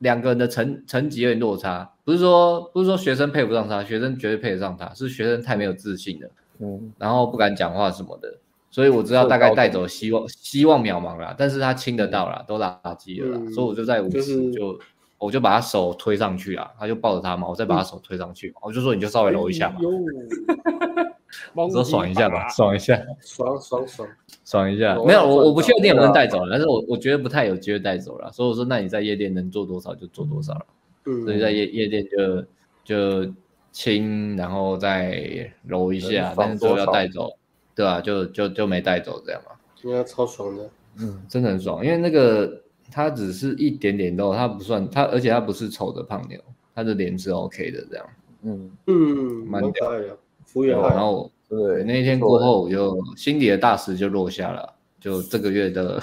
[0.00, 8.38] 两个人的成成绩有点落差，不是说不是说学生配不上他，学生绝对配得上他，是学生太没有自信了，嗯，然后不敢讲话什么的，
[8.70, 14.20] 所以我知道大概带走希望希望渺茫了，但是他亲得到了，都垃圾了，嗯、所以我就在舞池
[14.52, 14.86] 就、就是、
[15.18, 19.80] 我就把他手推上去啊，他就抱着他嘛，我再把他手推上去，嗯、我就说你就稍微揉一下嘛，
[21.54, 24.08] 我说爽一下吧，爽一下，爽爽爽。
[24.44, 30.66] 爽一下，没有我我不确定能不能带走，但是我我觉得不太有机会带走了，所以我说那你在夜店能做多少就做多少了，
[31.06, 32.44] 嗯，所以在夜夜店就
[32.84, 33.32] 就
[33.76, 37.30] 亲，然后再揉一下，但是说要带走，
[37.74, 38.00] 对吧？
[38.00, 46.40] 就就就没带走这样嘛，应该超爽的，嗯，真的很爽，因为那个他只是一点点肉，他不算他，而且他不是丑的胖妞，
[46.74, 48.06] 他的脸是 OK 的这样，
[48.42, 51.30] 嗯嗯，蛮可爱的，服务员，然后。
[51.48, 54.74] 对，那一天过后，我就心里的大石就落下了。
[54.98, 56.02] 就这个月的，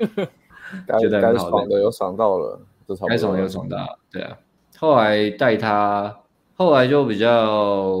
[1.00, 2.60] 觉得很好的有爽到了，
[3.08, 4.36] 该爽的有爽到，对啊。
[4.76, 6.14] 后来带他，
[6.56, 7.96] 后来就比较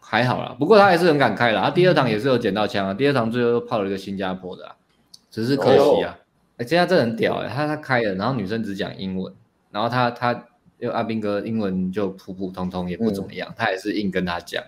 [0.00, 0.54] 还好啦。
[0.58, 1.62] 不过他还是很敢开啦。
[1.64, 4.76] 他第二堂也是有捡到枪啊，第二堂最后又泡了一个新加坡的啊，
[5.30, 6.18] 只是可惜啊。
[6.56, 9.32] 哎，这下真的很屌哎，他他开了，然后女生只讲英文，
[9.70, 10.32] 然后他他
[10.78, 14.62] 因为阿斌哥英文就普普通通，也不怎么样，他也是硬跟他讲。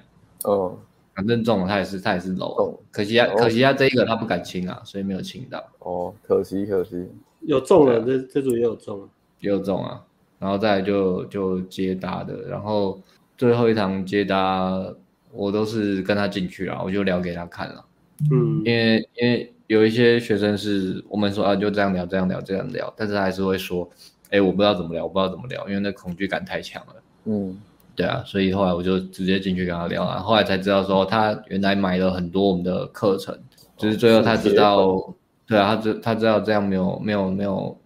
[0.44, 0.78] 哦，
[1.14, 5.62] 反正中了，他也是他也是 low，可惜啊，可惜啊这一个他不敢亲啊，所以没有亲到。
[5.80, 7.06] 哦，可惜可惜，
[7.40, 9.08] 有中了，这这组也有中，
[9.40, 10.02] 也有中啊，
[10.42, 13.00] 然后再来就就接搭的，然后
[13.38, 14.84] 最后一堂接搭
[15.32, 17.84] 我都是跟他进去了，我就聊给他看了，
[18.32, 23.88] 嗯，因为因为有一些学生是我们说啊就这样聊这样聊这样聊，但是他还是会说，
[24.30, 26.94] 哎，我不知道怎么聊，我不知道怎么聊，因为那恐惧感太强了，
[27.26, 27.56] 嗯。
[27.94, 33.38] 对啊，所以后来我就直接进去跟他聊啊，后来才知道说他原来买了很多我们的课程，
[33.76, 35.14] 就是最后他知道，
[35.46, 37.78] 对啊，他知他知道这样没有没有没有，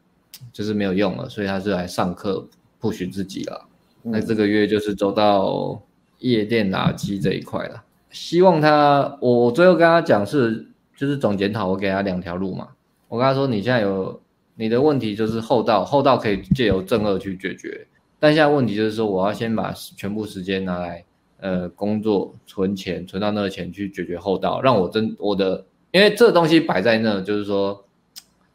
[0.56, 2.48] 就是没有用了，所以他是来上课
[2.80, 3.68] push 自己了。
[4.00, 5.78] 那这个月就是走到
[6.20, 12.68] 夜店垃圾这一块了，希望他我我最后跟他讲是就是总检讨，我给他两条路嘛。
[13.08, 14.18] 我跟他说，你现在有
[14.54, 17.86] 你的问题就是后道，后道可以借由正二去解决。
[18.18, 21.04] 但现在问题就是说，我要先把全部时间拿来
[21.40, 27.84] 呃工作存钱，存到那个钱去解决后道，让我真我的，因为这东西摆在那，就是说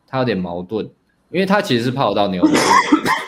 [0.07, 0.89] 他有点矛盾，
[1.31, 2.45] 因为他其实是泡到牛，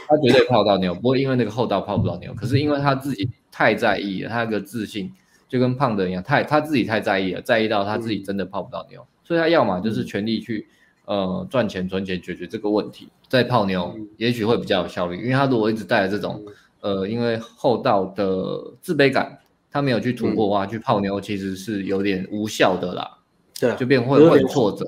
[0.07, 5.11] 他绝对泡到牛，不会因为那个厚道泡不到牛，可是因为他自己太在意了，他那个自信。
[5.49, 10.67] 就跟胖的一样，太他自己太在意了，在意到他自己真的泡不到妞，嗯、所以他要么就是全力去
[11.05, 15.17] 呃赚钱存钱解决这个问题，再泡妞，嗯、也许会比较有效率。
[15.17, 16.43] 因为他如果一直带着这种
[16.81, 19.37] 呃，因为厚道的自卑感，
[19.69, 23.19] 他没有去突破啊，嗯、去泡妞其实是有点无效的啦。
[23.59, 24.83] 对、啊，就变会会挫折，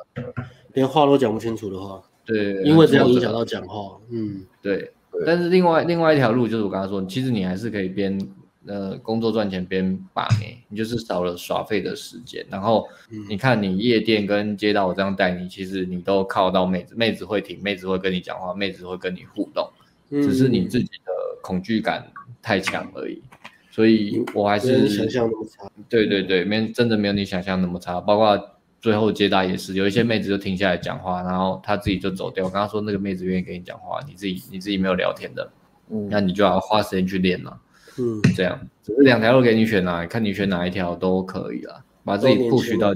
[0.74, 2.02] 连话都讲不清楚的话。
[2.26, 3.98] 对，因为这样影响到讲话。
[4.10, 4.92] 嗯，对。
[5.26, 8.20] 但是另外另外一条路就是我刚才说，其实你还是可以边。
[8.68, 12.44] 呃，工作赚钱边把妹，你就是少了耍废的时间。
[12.50, 12.84] 然后
[13.30, 19.70] 你看，你夜店跟街道我这样带你，其实你都靠到妹子，妹子会停，妹子会跟你讲话，妹子会跟你互动，
[20.10, 21.12] 只是你自己的
[21.44, 23.22] 恐惧感太强而已。
[23.70, 25.70] 所以我还是想象那么差。
[25.88, 28.02] 对对对，没真的没有你想象那么差。
[28.02, 28.55] 包括
[28.86, 32.46] 最后接待也是，有一些妹子就停下来讲话，然后她自己就走掉。
[32.46, 35.50] 我刚刚说那个妹子愿意跟你讲话，你自己你自己没有聊天的，
[35.90, 37.60] 嗯，那你就要花时间去练了。
[37.98, 42.94] 嗯，这样只是两条路给你选啊，看你选哪一条都可以啦，把自己 push 到，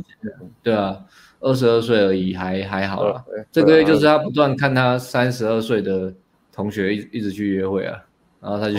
[0.61, 0.95] 对啊，
[1.39, 3.25] 二十二岁而已，还还好啦。
[3.51, 6.13] 这个月就是他不断看他三十二岁的
[6.53, 7.99] 同学一一直去约会啊，
[8.39, 8.77] 然后他就，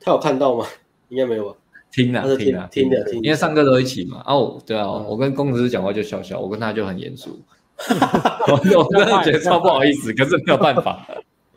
[0.00, 0.64] 他有看到吗？
[1.10, 1.58] 应该没有吧？
[1.92, 4.22] 听啊听啊听的听，因为上课都一起嘛。
[4.26, 7.40] 哦，对啊，我跟工程师讲话就笑笑，我跟他就很严肃，
[7.78, 11.06] 我真的觉得超不好意思，可是没有办法。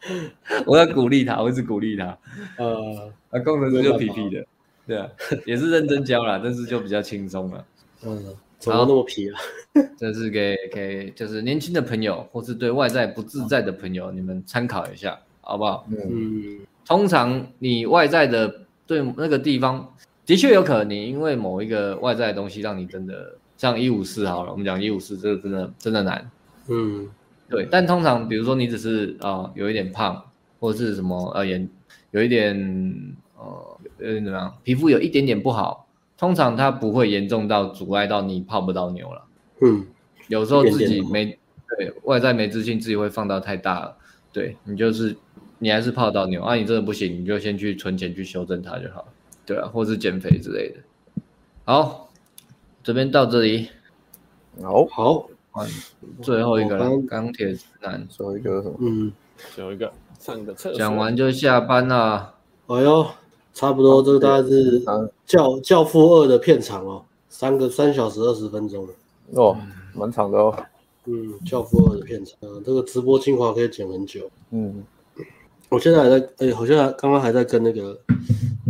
[0.67, 2.17] 我要鼓励他，我一直鼓励他。
[2.57, 4.45] 呃，那工程师就皮皮的，
[4.85, 5.07] 对啊，
[5.45, 7.65] 也是认真教了，但是就比较轻松了。
[8.05, 8.21] 嗯，
[8.59, 9.39] 怎么那么皮啊？
[9.97, 15.87] 这是给给就是年轻的朋友，或是对外在不自在的朋友，你们参考一下，好不好？
[15.89, 18.53] 嗯，通常你外在的
[18.85, 19.89] 对那个地方，
[20.25, 26.31] 的确有可能你因为某一个外在的东西，让你真的像一五四好了，我们讲一五四，这个真的真的难。
[26.67, 27.09] 嗯。
[27.49, 30.19] 对，但通常比如说你只是啊、呃、有一点胖，
[30.59, 31.69] 或者是什么呃眼
[32.09, 32.55] 有一点
[33.37, 35.85] 呃有点怎么样，皮肤有一点点不好，
[36.17, 39.25] 通常它不会严重到阻碍到你泡不到妞了。
[39.61, 39.85] 嗯，
[40.29, 41.37] 有时候自己没
[41.77, 43.97] 对外在没自信，自己会放到太大了。
[44.31, 45.15] 对你就是
[45.59, 49.05] 你还是泡到妞啊，你真的不行，你就先去存钱去修正它就好。
[49.45, 50.77] 对啊，或是减肥之类的。
[51.65, 52.09] 好，
[52.83, 53.69] 这边到这里。
[54.61, 55.29] 好，好。
[56.23, 58.75] 最后一个钢铁直男，最后一个什么？
[58.79, 59.13] 嗯，
[59.53, 60.79] 最后一个上个厕所。
[60.79, 62.33] 讲完就下班了。
[62.65, 63.05] 哎呦，
[63.53, 64.81] 差不多，这个大概是
[65.27, 68.87] 教教父二的片长哦，三个三小时二十分钟
[69.33, 69.55] 哦，
[69.93, 70.57] 蛮长的哦。
[71.05, 74.27] 嗯，教父二的片场，这个直播精华可以剪很久。
[74.49, 74.83] 嗯，
[75.69, 77.95] 我现在还在，哎，好像刚刚还在跟那个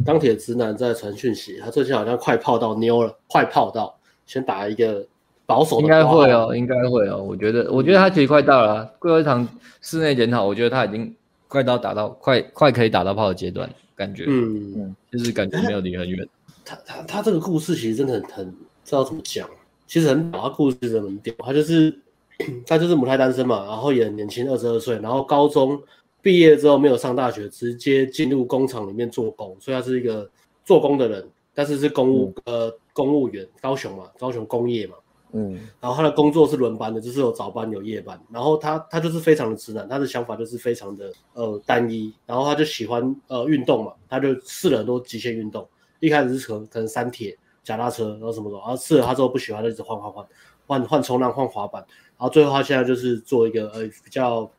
[0.05, 5.05] 钢铁直男在传讯息，他最近好像快泡到妞了，快泡到，先打一个。
[5.45, 7.21] 保守的应该会哦，应该会哦。
[7.21, 8.89] 我觉得，我觉得他其实快到了。
[9.01, 9.45] 最后一场
[9.81, 11.13] 室内检讨，我觉得他已经
[11.49, 16.25] 快到打到快快可以打到炮的阶段，感觉，嗯嗯，就是感觉没有离很远。
[16.63, 19.45] 他他他这个故事其实真的很很不知道怎么讲，
[19.85, 21.33] 其实很他故事真的很屌。
[21.39, 21.93] 他就是
[22.65, 25.77] 他就是母胎单身嘛，然后也很年轻，二十二岁，然后高中
[26.23, 30.27] 毕业之后没有上大学，直接进入工厂里面做工，所以他是一个
[30.63, 34.95] 做工的人，但是是公务、嗯、呃公务员，高雄嘛，高雄工业嘛。
[35.35, 38.17] 嗯，然后他的工作是轮班的，就是有早班有夜班。
[38.31, 42.13] 然后他他就是非常的直男，他的想法就是非常的呃单一。
[42.27, 45.67] 然后他就喜欢呃运动嘛，他就试了很多极限运动。
[45.99, 48.57] 一开始是可能可能三铁、脚踏车，然后什么的。
[48.59, 50.25] 然后试了他之后不喜欢，就一直换换换
[50.67, 51.83] 换换冲浪、换滑板。
[52.17, 54.49] 然后最后他现在就是做一个呃比较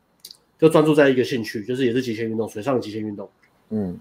[0.64, 3.28] 就专注在一个兴趣，就是也是极限运动，水上极限运动。
[3.68, 4.00] 嗯，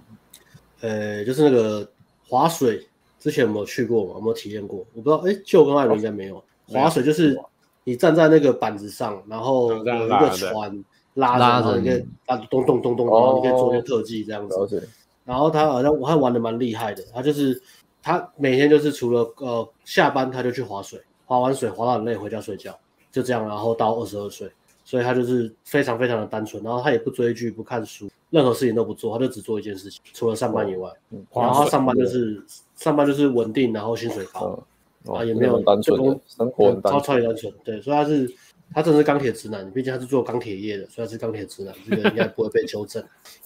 [0.80, 1.86] 呃，就是那个
[2.26, 2.88] 划水，
[3.20, 4.14] 之前有没有去过嘛？
[4.14, 4.80] 有没有体验过？
[4.94, 6.42] 我不知道，哎，就跟艾伦应该没有。
[6.68, 7.38] 划水就是
[7.84, 10.86] 你站在那个板子上，然后有一个船
[11.16, 14.88] 拉着，然后你可以啊咚咚咚咚，然后你可以做一个特技这样子。
[15.26, 17.62] 然后他好像我还玩的蛮厉害的，他就是
[18.02, 22.74] 他每天就是除了呃下班他就去划水，划完水划到很累回家睡觉，
[23.12, 24.50] 就这样，然后到二十二岁，
[24.84, 30.92] 所以他就是非常非常的单纯，然后他也不追剧不看书，任何事情都不做，他就只做一件事情，除了上班以外，
[31.34, 32.44] 然后他上班就是
[32.76, 34.64] 上班就是稳定，然后薪水高。
[35.06, 38.34] 啊，也没有单纯，生活超超级单纯，对，所以他是
[38.74, 43.04] 他真的是钢铁直男，毕竟他是做钢铁业的，所以他是钢铁直男，这个应该不会被纠正，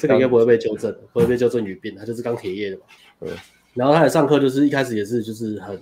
[0.00, 2.82] 这个应该不会被纠正，不会被纠正语病，他就是钢铁业的嘛。
[3.20, 3.30] 对，
[3.74, 5.80] 然后他的上课就是一开始也是就是很，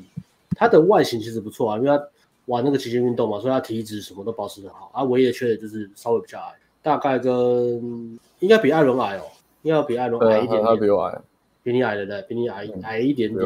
[0.50, 2.06] 他的外形其实不错啊，因为他
[2.46, 4.90] 玩那个极限运动嘛，所以他体脂什么都保持得好。
[4.92, 9.22] 啊，唯一的缺点就是稍微比较矮，大概跟应该比艾伦矮哦，
[9.62, 10.64] 应该要比艾伦矮一点点。
[10.64, 11.18] 他比我矮，
[11.62, 13.44] 比你矮的对，比你矮矮一点点。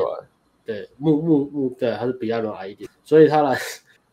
[0.64, 3.58] 对，木木木，对，他是比艾伦矮一点，所以他来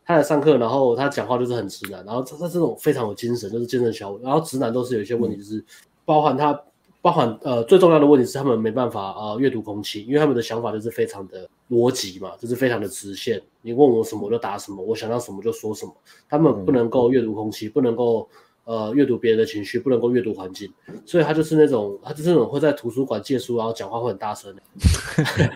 [0.04, 4.20] 他来上课，然后他讲话就是很直男，然后他他这种非常有精神，就是精神小伙。
[4.22, 5.64] 然后直男都是有一些问题，就是
[6.04, 6.60] 包含他。
[7.00, 13.40] 包含呃最重要的问题是他们没办法呃阅读空气，因为他们的想法就是非常的逻辑嘛，就是非常的直线。
[13.62, 15.94] 你问我什么我就答什么，我想到什么就说什么。
[16.28, 18.28] 他们不能够阅读空气，不能够
[18.64, 20.72] 呃阅读别人的情绪，不能够阅读环境，
[21.04, 24.62] 所以他就是那种他就是那种会在图书馆借书，然后讲话会很大声的。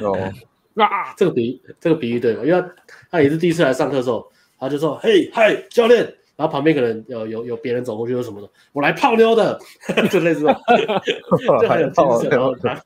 [0.06, 0.32] 哦，
[0.74, 2.44] 啊，这个比喻这个比喻对吗？
[2.44, 2.74] 因为他
[3.10, 9.56] 他也是第一次来上课的时候，他就说：“嘿嗨，教练。”然后旁边可能有有有别人走过去，说什么的，我来泡妞的，
[10.10, 12.30] 就类似，就很有精神。
[12.30, 12.82] 然后然后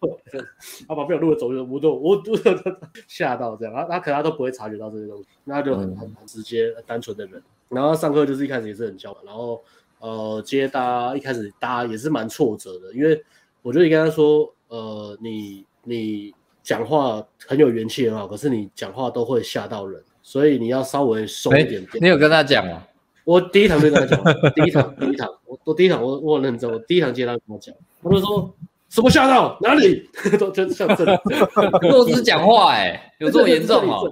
[0.86, 2.34] 他旁边有路人走就我都我都
[3.08, 7.42] 吓到这样，他他可能他都不会察觉到这些东西，那就很很很直接、很单纯的人。
[7.70, 9.64] 然后上课就是一开始也是很焦，然后
[10.00, 13.18] 呃接搭一开始搭也是蛮挫折的，因为
[13.62, 21.88] 我觉得你跟他说，呃你你讲话很有元气很好，可是你讲话都会吓到人，所以你要稍微收一点点。
[22.02, 22.86] 你有跟他讲吗？
[23.26, 24.24] 我第一堂就跟他讲，
[24.54, 28.54] 第一堂 第一堂，我我第一堂我我很认真，我第一堂接他跟我讲，他就说
[28.88, 31.20] 什么吓到哪里， 都就像这样，
[31.90, 34.08] 弱智讲话哎、欸，有这么严重哦？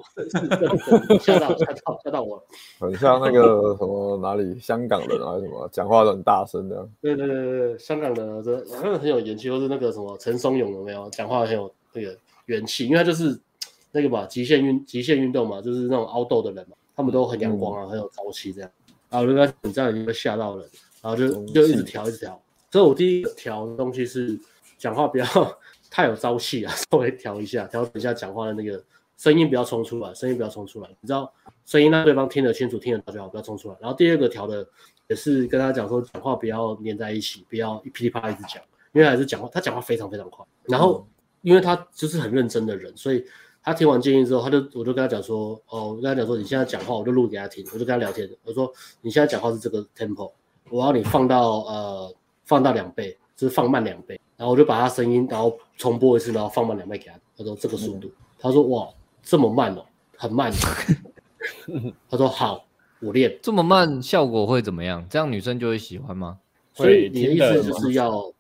[1.21, 2.43] 吓到吓到吓到我了，
[2.81, 6.85] 很像那个什么哪里香港人还是什么，讲话都很大声的。
[7.01, 12.87] 对对对对对，香港的这好像很有元气，或是那个什么陈松勇有没有讲话很有那个元气？
[12.87, 13.39] 因为他就是
[13.93, 18.69] 那个嘛，极限运极限运动嘛，就是那种凹豆的人嘛，他们都很阳光啊，嗯、很有朝气这样。
[19.15, 20.69] 然后就跟你这样已经被吓到了，
[21.01, 22.43] 然后就就一直调一直调。
[22.73, 24.37] 所以我第一个调的东西是
[24.77, 25.25] 讲话不要
[25.89, 28.83] 太有朝气啊， 稍微调一下，调整一下讲话的那个
[29.17, 30.89] 声音不要冲出来，声音不要冲出来。
[31.01, 31.33] 你知道
[31.65, 33.77] 声音让对方听得清楚、听得到就好，不要冲出来。
[33.81, 34.67] 然后第二个调的
[35.07, 38.61] 也是跟他讲说，讲话不要黏在一起，不要一噼里啪啦一直讲，
[38.93, 40.45] 因为还是讲话，他讲话非常非常快。
[40.65, 41.07] 然后
[41.43, 43.25] 因为他就是很认真的人，所以。
[43.65, 48.29] 他听完建议之后，他就我就跟他讲说，哦，我跟他讲说，你现在讲话，我就录给他听，我就跟他聊天。
[48.45, 48.71] 我说
[49.01, 50.31] 你现在讲话是这个 tempo，
[50.69, 54.21] 我要你放到呃放到两倍，就是放慢两倍。
[54.37, 57.19] 然后我就把他声音，然后重播一次，然后放慢两倍给他。
[57.39, 58.87] 他说这个速度，他说哇
[59.23, 59.87] 这么慢哦，
[60.19, 60.53] 很慢。
[62.11, 62.67] 他说好，
[63.01, 63.39] 我练。
[63.43, 65.07] 这么慢效果会怎么样？
[65.09, 66.39] 这样女生就会喜欢吗？
[66.75, 68.34] 所以你的意思就是要。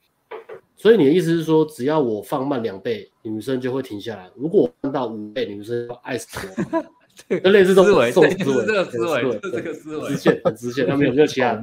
[0.84, 4.30] 所以你的意思是说，只要我放慢两倍，女生就会停下来。
[4.36, 6.28] 如果我放到五倍，女生要爱死
[6.68, 6.84] 我。
[7.40, 11.58] 就类似这种思维，这个思维，这个思维，这个思维，直线很直线，他没有没有其他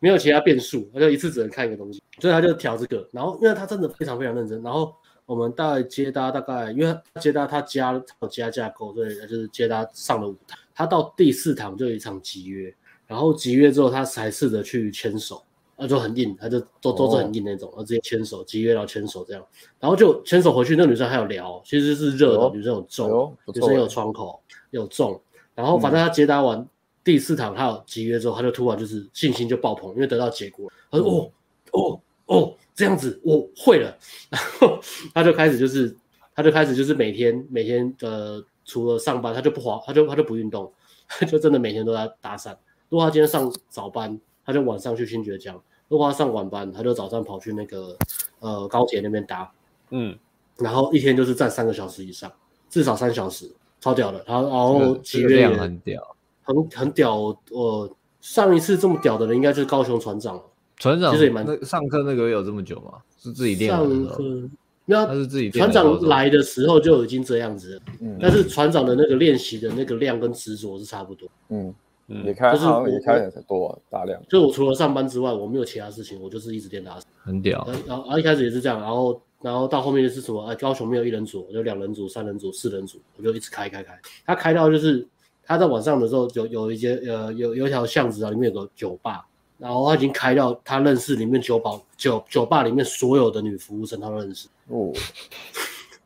[0.00, 3.08] 没有其他变数，他就一次只能看一个东西，所以他就调这个。
[3.12, 4.60] 然后，因为他真的非常非常认真。
[4.64, 4.92] 然后
[5.26, 10.58] 我们大概接搭大概，因为接搭他加他有加架构，所以就是接搭上了舞台。
[10.74, 12.74] 他到第四堂就有一场集约，
[13.06, 15.40] 然后集约之后，他才试着去牵手。
[15.78, 19.46] 那就很硬，他就都都是很硬那种，然后直接牵手，集约然后牵手这样，
[19.78, 20.74] 然后就牵手回去。
[20.74, 24.40] 那个女生还有聊，其实是热的，哦、女生有重，哦、女生有窗口
[24.70, 25.20] 有中，
[25.54, 26.66] 然后反正他接搭完
[27.04, 31.30] 第四堂，他有集约之后，他就突然就是信心就爆棚，因为得到结果，他说、嗯、哦
[31.72, 33.94] 哦哦这样子我会了，
[34.32, 34.80] 然后
[35.12, 35.94] 他就开始就是
[36.34, 40.72] 他就开始就是每天每天呃除了上班他就不滑，他就他就不运动，
[41.28, 42.56] 就真的每天都在搭讪。
[42.88, 44.18] 如果他今天上早班。
[44.46, 47.96] 他就晚上去新崛江，如果他上晚班，他就早上跑去那个
[48.38, 49.50] 呃高铁那边搭，
[49.90, 50.16] 嗯，
[50.56, 52.32] 然后一天就是站三个小时以上，
[52.70, 53.50] 至少三小时，
[53.80, 54.24] 超屌的。
[54.24, 57.16] 然后然后集约也很屌，很很屌。
[57.16, 60.42] 我、呃、上一次这么屌的人，应该就是高雄船长了。
[60.76, 62.98] 船长其实也蛮上课那个有这么久吗？
[63.18, 63.78] 是自己练的。
[63.78, 64.48] 上课
[64.88, 71.74] 那他是自己船长来的时候就已经这样子了，嗯，但是船长的那个练习的那个量跟执着是差不多，嗯。
[72.08, 74.22] 嗯，也开，就是也开很多、啊、大量。
[74.28, 76.98] 就我除了上班之外，我没有其他事情，我就是一直练打。
[77.24, 77.66] 很屌。
[77.66, 80.40] 然后，然后一开始也是这样，然后，然后到后面就是什么？
[80.40, 83.98] 啊，高雄没有一人组，就两人组、三人组、四人组，我就一直开开开。
[84.24, 85.04] 他开到就是
[85.42, 89.26] 他在晚上的时候有有一些呃有有一条巷子啊，里面有个酒吧，
[89.58, 94.46] 然后他已经开到他认识里面酒保酒酒吧里面所有的女服务生，他都认识。
[94.68, 94.92] 哦。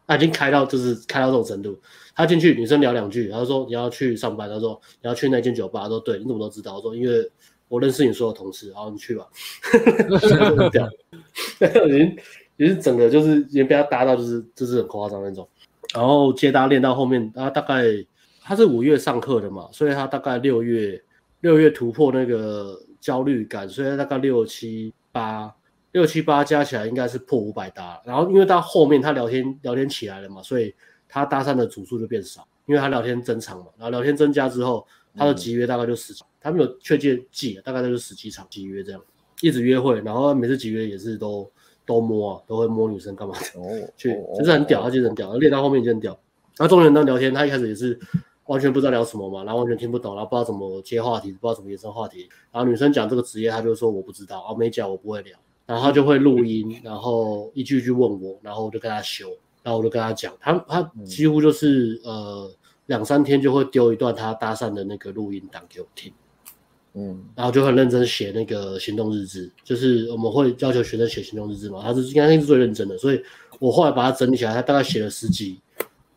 [0.06, 1.78] 他已经开到就是开到这种程度。
[2.20, 6.76] 他进去，女生聊两句，他说你要去上班，他说你要去那间酒吧，他说对，你怎么都知道？
[6.76, 7.26] 我说因为
[7.66, 9.26] 我认识你所有同事，然后你去吧。
[11.88, 12.18] 已经
[12.58, 15.48] 已经整个就是已经被他搭到，就是就是很夸张那种。
[15.94, 17.84] 然后接搭练到后面，他大概
[18.42, 21.02] 他是五月上课的嘛，所以他大概六月
[21.40, 25.50] 六月突破那个焦虑感，所以他大概六七八
[25.92, 27.98] 六七八加起来应该是破五百搭。
[28.04, 30.74] 然后因为到后面他聊天聊天起来了嘛，所以。
[31.10, 39.02] 他搭讪的组数就变少，因为他聊天增长嘛，然后聊天增加之后，他的集约大概就十，他没有确切记，大概就是十几场集约这样，
[39.42, 41.50] 一直约会，然后每次集约也是都
[41.84, 43.66] 都摸啊，都会摸女生干嘛的，哦，
[43.98, 46.12] 去就是很屌，他就是很屌，练到后面就很屌。
[46.56, 47.98] 然后中年人聊天，他一开始也是
[48.46, 52.28] 完全不知道聊什么嘛，然后完全听不懂，然后不知道怎么接话题，不知道怎么延伸话题。
[52.52, 55.38] 然后女生讲这个职业，他就说我不知道，哦，没讲我不会聊。
[55.66, 59.30] 然后他就会录音，然后一句一句问我，然后我就跟他修，
[59.62, 62.50] 然后我就跟他讲，他他几乎就是呃。
[62.86, 66.12] 两三天就会丢一段他搭讪的那个录音档给我听，
[66.94, 73.22] 嗯，然后就很认真写那个行动日志，就是我们会要求学生写行动日志嘛，他是应该是最认真的，所以
[73.60, 75.60] 我后来把它整理起来，他大概写了十几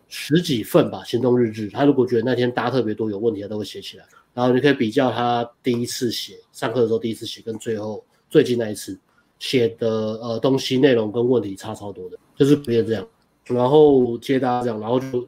[0.07, 1.69] 十几份吧行动日志。
[1.69, 8.99] 他如果觉得那天搭特别多有问题，他都会写起来，然后你可以比较他第一次写上课的时候第一次写跟最后最近那一次
[9.37, 13.07] 写的呃东西内容跟问题差超多的，就是不要这样，
[13.45, 15.27] 然后接搭这样，然后就。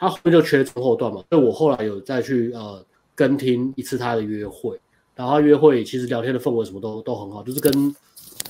[0.00, 2.80] 他后面就缺中后段嘛，所以我后来有再去呃
[3.16, 4.78] 跟听一次他的约会，
[5.16, 7.92] 然后他约会其实聊天的氛围什么都都很好，就是跟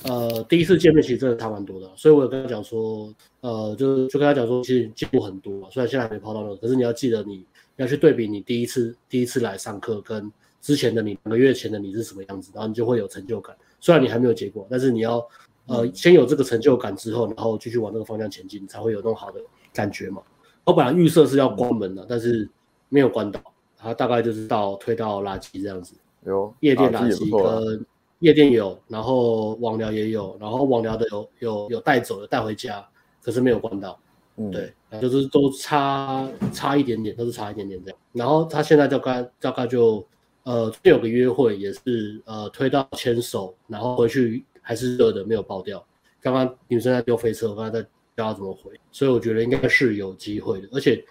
[0.03, 3.11] 呃第一次见面其实真的差蛮多的，所以我有跟他讲说，
[3.41, 7.43] 呃就就跟他讲说其实进步很多，虽然现在还没泡到那，可是你要记得你
[7.77, 15.27] 要去对比你第一次第一次来上课跟之前的你两个月前的你是什么样子，然后你就会有成就感，虽然你还没有结果，但是你要
[15.69, 19.39] 呃先有这个成就感之后，然后继续往那个方向前进，才会有那种好的
[19.73, 20.21] 感觉嘛。
[20.65, 22.47] 我本来预设是要关门的，但是
[22.89, 23.39] 没有关到，
[23.77, 25.95] 它大概就是到推到垃圾这样子。
[26.25, 27.85] 有夜店垃圾跟
[28.19, 32.85] 夜店有，然后网聊也有，然后网聊的有有有带走的带回家，
[33.23, 33.97] 可是没有关到。
[34.35, 37.97] 嗯，对，就是都差差一点点，都是差一点点这样。
[38.11, 40.05] 然后他现在大概大概就
[40.43, 45.83] 呃有个约会也是呃推到牵手，然后回去还是热的，没有爆掉。
[46.21, 47.87] 刚刚女生在丢飞车，我刚才在。
[48.17, 50.67] 教他怎么回，所以我觉得应该是有机会的。
[50.73, 51.01] 而且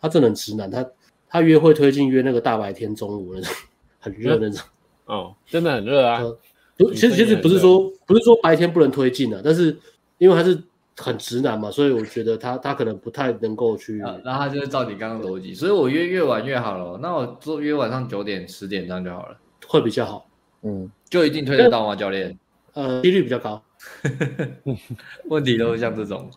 [0.00, 0.86] 他真的很直男，他
[1.28, 3.52] 他约会推进约那个大白天中午那种
[3.98, 4.64] 很热那种。
[5.06, 6.22] 哦，真的很热啊！
[6.76, 9.76] 不，其实其实不是说不是说白天不能推进啊，但是
[10.18, 10.56] 因为他是
[10.98, 14.00] 很直男嘛，所以我觉得他他可能不太能够去。
[14.00, 16.96] 啊，那他就是照你刚刚逻辑，所以我约越晚越好了。
[17.02, 19.36] 那我做约晚上九点十点这样就好了，
[19.66, 20.28] 会比较好。
[20.62, 22.38] 嗯，就一定推得到吗，教练？
[22.74, 23.62] 呃，几率比较高。
[25.28, 26.30] 问题都是像这种，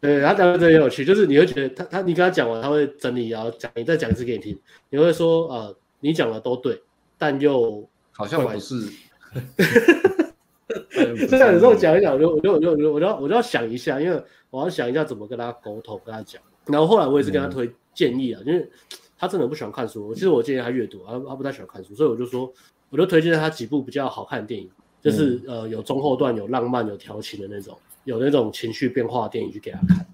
[0.00, 4.58] 对，他讲的这很有趣，就是你会觉得他他你跟他讲完，他会整理，然后讲你再讲一次给你听，
[4.90, 6.80] 你会说呃，你讲的都对，
[7.18, 8.88] 但又好像不是。
[11.28, 16.40] 这样有时候讲一讲，我就我就我就我就我就要我就要想一下，因为我要想一下怎么跟他沟通，跟他讲。
[16.66, 18.70] 然后后来我也是跟他推建议啊，嗯、因为
[19.18, 22.52] 他真的不喜欢看书，其实我建议他阅读，他他不太喜欢看书，所以我就说，
[22.88, 24.70] 我就推荐他几部比较好看的电影。
[25.02, 30.06] 就是呃有中后段有浪漫有调情的那种，有那种情绪变化的电影去给他看，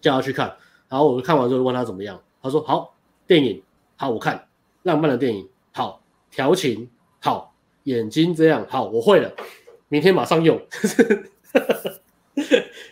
[0.00, 0.56] 叫他去看，
[0.88, 2.94] 然后我看完之后问他怎么样，他说好，
[3.26, 3.62] 电影
[3.96, 4.48] 好我看，
[4.84, 6.88] 浪漫的电影好，调情
[7.20, 7.54] 好，
[7.84, 9.30] 眼睛这样好，我会了，
[9.88, 10.58] 明天马上用，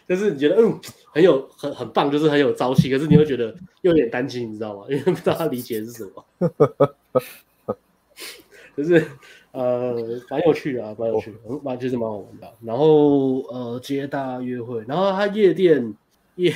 [0.07, 0.79] 就是你觉得嗯
[1.15, 4.85] 很有很很棒，就是很有朝气，可是你会觉得又有点担心，你知道吗？
[4.91, 6.25] 因 为不知道他理解是什么，
[8.77, 9.07] 就是。
[9.57, 9.95] 呃，
[10.29, 12.53] 蛮有趣的啊，蛮有趣的，蛮其实蛮好玩的。
[12.61, 15.95] 然后呃，接搭约会，然后他夜店
[16.35, 16.53] 夜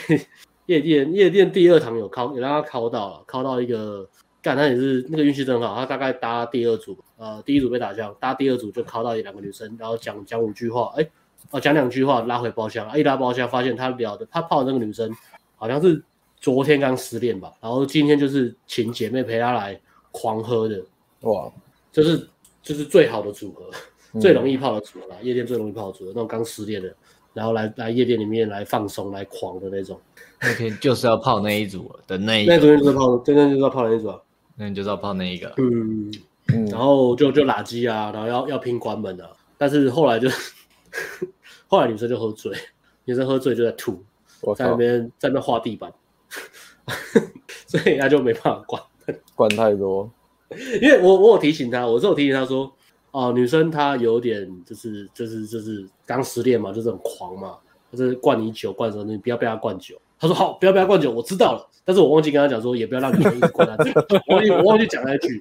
[0.66, 4.06] 夜店夜店第二堂有考，也让他考到了，考到一个
[4.42, 5.74] 干，他也是那个运气真好。
[5.74, 11.08] 他大概搭第二组，呃，第一组被打枪，搭第二组就考到一两个女生，然后讲讲五句话，哎，
[11.52, 15.10] 哦，讲两句话拉回包厢，一拉包厢发现他聊的他泡的那个女生
[15.56, 16.04] 好像是
[16.36, 19.80] 昨天刚失恋吧，然后今天就是请姐妹陪他来
[20.10, 20.84] 狂喝的，
[21.22, 21.50] 哇，
[21.90, 22.28] 就是。
[22.62, 23.70] 就是最好的组合，
[24.12, 26.94] 嗯、最容易泡的组合啦，夜店最容易泡的组合，那种刚失恋的，
[27.32, 30.00] 然后来来夜店里面来放松、来狂的那种。
[30.40, 32.47] 那天就是要泡那一组的那一。
[32.47, 34.20] 那昨天就是泡，真正就是要泡那一组啊。
[34.56, 35.52] 那你就是要泡那一个。
[35.58, 36.12] 嗯
[36.48, 36.66] 嗯。
[36.66, 40.28] 然后就就垃圾啊，然后要要拼关门啊，但是后来就，
[41.68, 42.52] 后来女生就喝醉，
[43.05, 44.02] 女生喝醉就在吐，
[44.56, 45.92] 在那边在那画地板，
[47.66, 48.82] 所以他就没办法关，
[49.34, 50.10] 关太多。
[50.82, 52.64] 因为我我有提醒他，我是有提醒他说，
[53.12, 57.56] 哦、呃，女生她有点就是就是就是刚失恋嘛，就是很狂嘛，
[57.92, 59.96] 就是灌你酒灌什么，你不要被他灌酒。
[60.18, 61.66] 他说好，不要被他灌酒，我知道了。
[61.84, 63.90] 但是我忘记跟他讲说，也不要让女生一直灌他酒。
[64.28, 65.40] 我忘记我忘记讲那一句，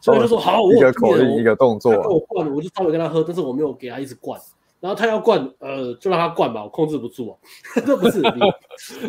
[0.00, 4.40] 所以就说好，我一个口令一个动作，我灌，我就稍微跟他喝，但是我没有给他一直灌。
[4.80, 7.36] 然后他要灌，呃，就让他灌吧，我控制不住啊。
[7.86, 8.30] 这不是你，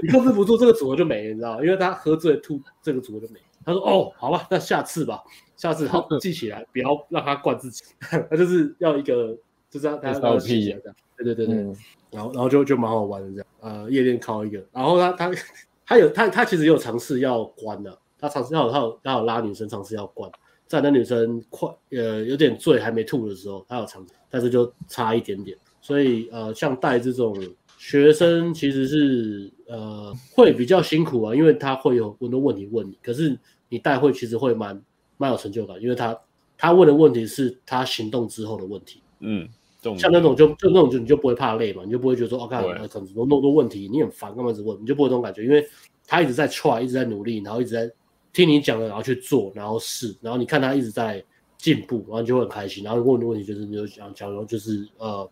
[0.03, 1.63] 你控制不住这个组合就没了，你知道吗？
[1.63, 3.39] 因为他喝醉吐，这个组合就没。
[3.65, 5.23] 他说：“哦，好吧，那下次吧，
[5.55, 7.83] 下次好记起来，不要让他灌自己。
[8.29, 9.37] 他就是要一个，
[9.69, 10.95] 就是让大家要记起来这样。
[11.17, 11.75] 对对对对，嗯、
[12.11, 13.45] 然后然后就就蛮好玩的这样。
[13.61, 15.31] 呃，夜店靠一个，然后他他
[15.85, 20.29] 他有他他其实也有尝试要关的，他尝试要他有他有拉女生尝试要关，
[20.67, 25.57] 在那女生快呃有点醉还没吐的时候，他有尝试，但是就差一点点。
[25.81, 27.35] 所以呃，像带这种
[27.77, 33.37] 学生其实是呃会比较辛苦啊，因为他会有很多问题问你，可是
[33.73, 34.79] 你带会其实会蛮
[35.17, 36.15] 蛮有成就感，因为他
[36.57, 39.49] 他问的问题是他行动之后的问题，嗯。
[39.97, 44.81] 像那种就就那种就你就不会怕累嘛，你就不会觉得说哦，看很多那么多问题，你很烦，干嘛一直问？
[44.81, 45.67] 你就不会这种感觉，因为
[46.07, 47.91] 他一直在 try，一直在努力，然后一直在
[48.31, 51.21] 听你讲的，然后去做，然后试，然后你看他一直在
[51.57, 52.81] 进步，然后你就会很开心。
[52.81, 55.29] 然后问的问题就是你就讲讲，然后就是呃，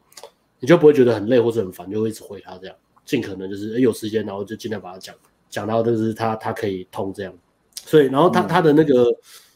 [0.59, 5.15] 你就不会觉得很累或者很烦，就会一直回他这样，尽可能就是有时间，然后就尽量把它讲
[5.49, 7.33] 讲到就是他他可以通这样。
[7.91, 9.05] 所以然后他、嗯、他的那个。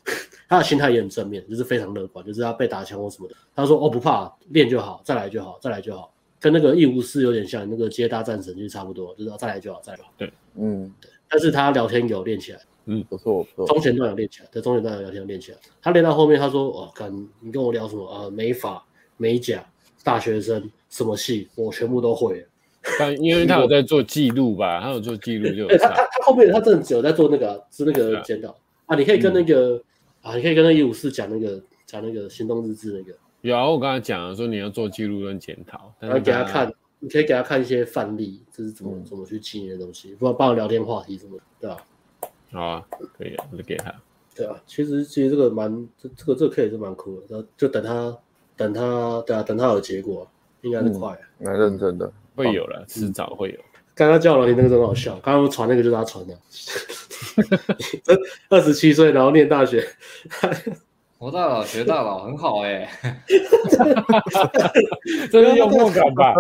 [0.48, 10.12] 他的心态也很正面，就是非常乐观，就是他被打枪或什么的，他说哦不怕，练就好，再来就好，再来就好，跟那个义务师有点像，那个接搭战神就差不多，就是再来就好，再来就好。
[10.16, 11.10] 对，嗯，对。
[11.28, 13.74] 但是他聊天有练起来，嗯，不错不错。
[13.74, 15.58] 中前段有练起来，在中前段有聊天有练起来。
[15.82, 18.30] 他练到后面，他说哦，跟你跟我聊什么啊？
[18.30, 18.86] 美发、
[19.18, 19.66] 美甲、
[20.04, 22.48] 大学生什么系，我全部都会了。
[23.00, 25.68] 但因为他有在做记录吧，他有做记录就有。
[25.78, 28.56] 他他后面他真的只有在做那个、啊，是那个检讨啊，
[28.88, 28.96] 啊。
[28.96, 29.76] 你可以跟那个。
[29.76, 29.84] 嗯
[30.26, 33.16] 啊，你可以跟那一五四讲那个讲那个行动日志那个。
[33.42, 41.78] 有啊，我刚才讲了，说你要做记录跟检讨，然后给他看，你可以给他看一些范例，这是怎么、嗯、怎么去记那些东西，不然帮我聊天话题什么的，对吧？
[42.54, 43.94] 好啊，可以啊，我就给他。
[44.36, 48.18] 对啊，其实其实这个蛮这这个这个课也是蛮酷的，然后就等他
[48.58, 50.28] 等他对啊，等他有结果，
[50.64, 53.60] 应该是快、啊，蛮、嗯、认真的，会有了，迟早会有。
[53.94, 56.38] 刚刚叫老林那个真的好笑，刚刚传那个就是他传的。
[58.50, 59.88] 二十七岁，然后念大学，
[61.18, 62.90] 活大佬学大佬，很好哎、欸，
[65.32, 66.34] 这是幽默感吧？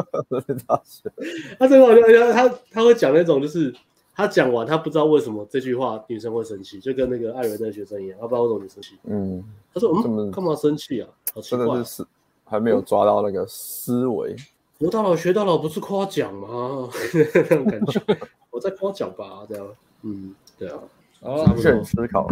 [1.58, 3.74] 他这个好像他他会讲那种，就是
[4.14, 8.98] 他讲完，他不知道为什么这句话女生会生气，就跟那个艾伦那个学生一样，他不知道为什么女生气。
[9.06, 9.42] 嗯，
[9.74, 11.08] 他说嗯，干嘛生气啊？
[11.34, 12.06] 好奇怪，是
[12.44, 14.36] 还没有抓到那个思维。
[14.80, 16.90] 活到老学到老不是夸奖吗？
[17.34, 18.02] 那种感觉，
[18.50, 19.68] 我在夸奖吧，这样，
[20.04, 20.36] 嗯。
[20.58, 20.80] 对啊，
[21.22, 22.30] 差不多思考，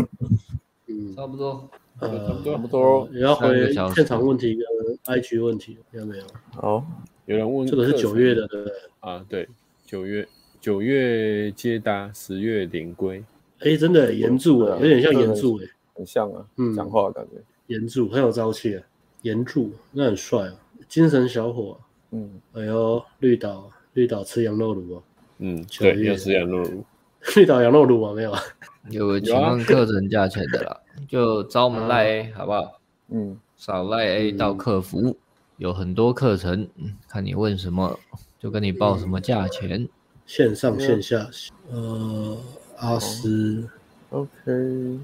[0.87, 6.23] 嗯，差不多，呃，差不多，也要回现场问题跟 IG 问题，有没有？
[6.53, 6.85] 好，
[7.25, 8.61] 有人问，这个是九月的，对。
[8.63, 8.73] 不对？
[9.01, 9.49] 啊，对，
[9.85, 10.25] 九月
[10.61, 13.21] 九月接搭，十月临归，
[13.59, 17.41] 哎，真的严柱啊，有点像严柱哎，很像啊，嗯，讲话感觉。
[17.67, 18.83] 严柱很有朝气啊，
[19.23, 20.53] 炎柱那很帅啊，
[20.87, 21.77] 精神小伙，
[22.13, 25.03] 嗯，哎呦，绿岛绿岛吃羊肉炉哦，
[25.39, 26.85] 嗯，对，要吃羊肉炉。
[27.35, 28.13] 绿岛羊肉炉吗？
[28.13, 28.41] 没有啊，
[28.91, 32.79] 有请问课程价钱的啦，就找我们赖 A 好不好？
[33.09, 35.15] 嗯，少赖 A 到客服，嗯、
[35.57, 36.67] 有很多课程，
[37.07, 37.97] 看你问什么，
[38.39, 39.87] 就跟你报什么价钱。
[40.25, 41.27] 线上线下，
[41.71, 42.37] 呃，
[42.77, 43.67] 阿斯、
[44.09, 44.99] 哦、，OK，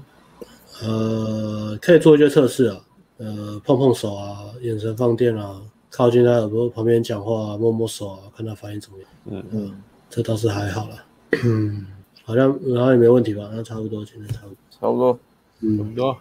[0.82, 2.80] 呃，可以做一些测试啊，
[3.18, 5.60] 呃，碰碰手啊，眼神放电啊，
[5.90, 9.08] 靠近他耳朵旁边讲话，摸摸手啊，看他反应怎么样。
[9.26, 11.04] 嗯嗯，这倒是还好啦。
[11.44, 11.86] 嗯。
[12.22, 13.50] 好像然后也没问题吧？
[13.52, 15.18] 那差不多，现在差不多，差不多，
[15.60, 16.16] 嗯，差不多。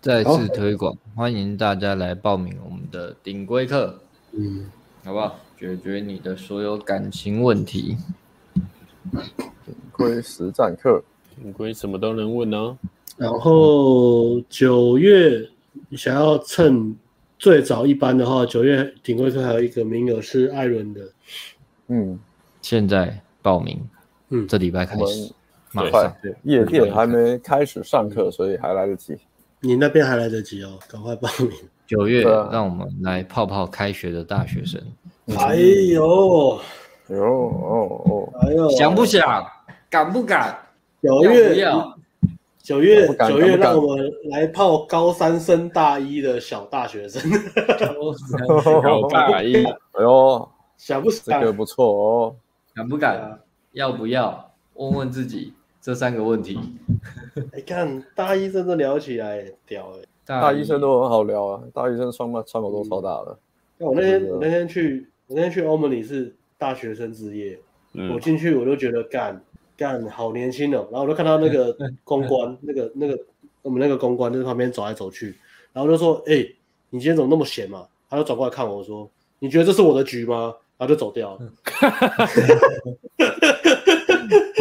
[0.00, 4.00] 再次推广，欢迎大家来报名我们的顶规课，
[4.32, 4.70] 嗯，
[5.04, 5.38] 好不好？
[5.60, 7.98] 解决你的所有感情问题。
[9.12, 11.02] 顶规实战课，
[11.34, 12.78] 顶规什么都能问哦。
[13.18, 15.50] 然后九月，
[15.90, 16.96] 你想要趁
[17.38, 21.00] 最早一班的话，九月顶规课还有一个名额是艾伦的，
[21.88, 22.18] 嗯，
[22.62, 23.78] 现在报名。
[24.30, 25.32] 嗯，这礼拜开始，
[25.72, 26.12] 马上。
[26.22, 29.16] 对夜店还没开始上课，所以还来得及。
[29.60, 31.50] 你那边还来得及哦，赶快报名。
[31.86, 34.80] 九月，让我们来泡泡开学的大学生。
[35.36, 36.58] 哎呦，
[37.08, 39.44] 哎呦，哦哦，哎呦，想不想？
[39.88, 40.58] 敢不敢？
[41.02, 41.64] 九月，
[42.66, 47.22] 九月，九月，让我们来泡高三升大一的小大学生。
[48.60, 49.64] 小大一，
[49.94, 51.40] 哎呦，想不想？
[51.40, 52.36] 这个不错哦，
[52.74, 53.38] 敢不敢？
[53.70, 56.58] 要不要问问自己这三个问题？
[57.54, 63.38] 你看大一真的聊起来屌哎，大一生都很好聊啊，大一生穿嘛穿口都超大的。
[63.78, 67.60] 我那天我那天去我那天去欧盟里是大学生之夜，
[68.12, 69.40] 我进去我都觉得干
[69.76, 73.18] 干好年轻哦，然后我就看到那个公 关那个那个
[73.62, 75.36] 我们那个公关就在旁边走来走去，
[75.72, 76.46] 然后就说哎，
[76.90, 77.86] 你今天怎么那么闲嘛？
[78.08, 80.54] 他就转过来看我说，你觉得这是我的局吗？
[80.78, 81.52] 然后就走掉了。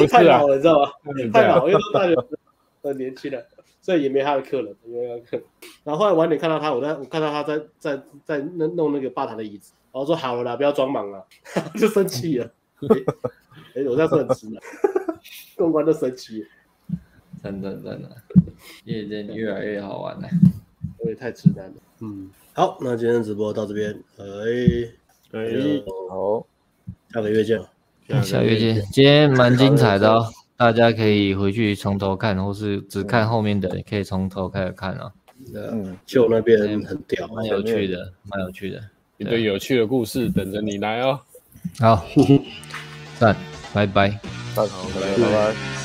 [0.10, 0.92] 太老了，你知道吗？
[1.34, 2.16] 太老，因为都大学
[2.84, 3.44] 很年轻了，
[3.82, 5.46] 所以也没他的客人，也没他的客人。
[5.84, 11.26] 然后后来晚点看到他，我在我看到他在在在弄弄那个吧台的椅子，然后说好了啦，不要装忙了，
[11.80, 12.52] 就生气了。
[13.76, 14.62] 哎、我这样说很直男，
[15.56, 16.46] 公关都生气。
[17.44, 18.10] 真的真的，
[18.86, 20.28] 夜店越来越好玩了，
[20.98, 21.74] 我也太直男了。
[22.00, 24.26] 嗯，好，那今天直播到这边，哎
[25.32, 26.46] 哎，好，
[27.14, 27.60] 下个月见。
[28.24, 30.26] 下个月见，今天蛮精彩的哦，
[30.58, 35.12] 大家可以回去从头看，或是只看后面的，可以从头开始看啊。
[35.54, 38.82] 嗯，就那边很屌，蛮有趣的，蛮有趣的，
[39.18, 41.20] 一堆有趣的故事等着你来哦。
[41.80, 42.06] 好，
[43.20, 43.36] 赞，
[43.74, 44.20] 拜拜，
[44.56, 45.85] 好，拜拜。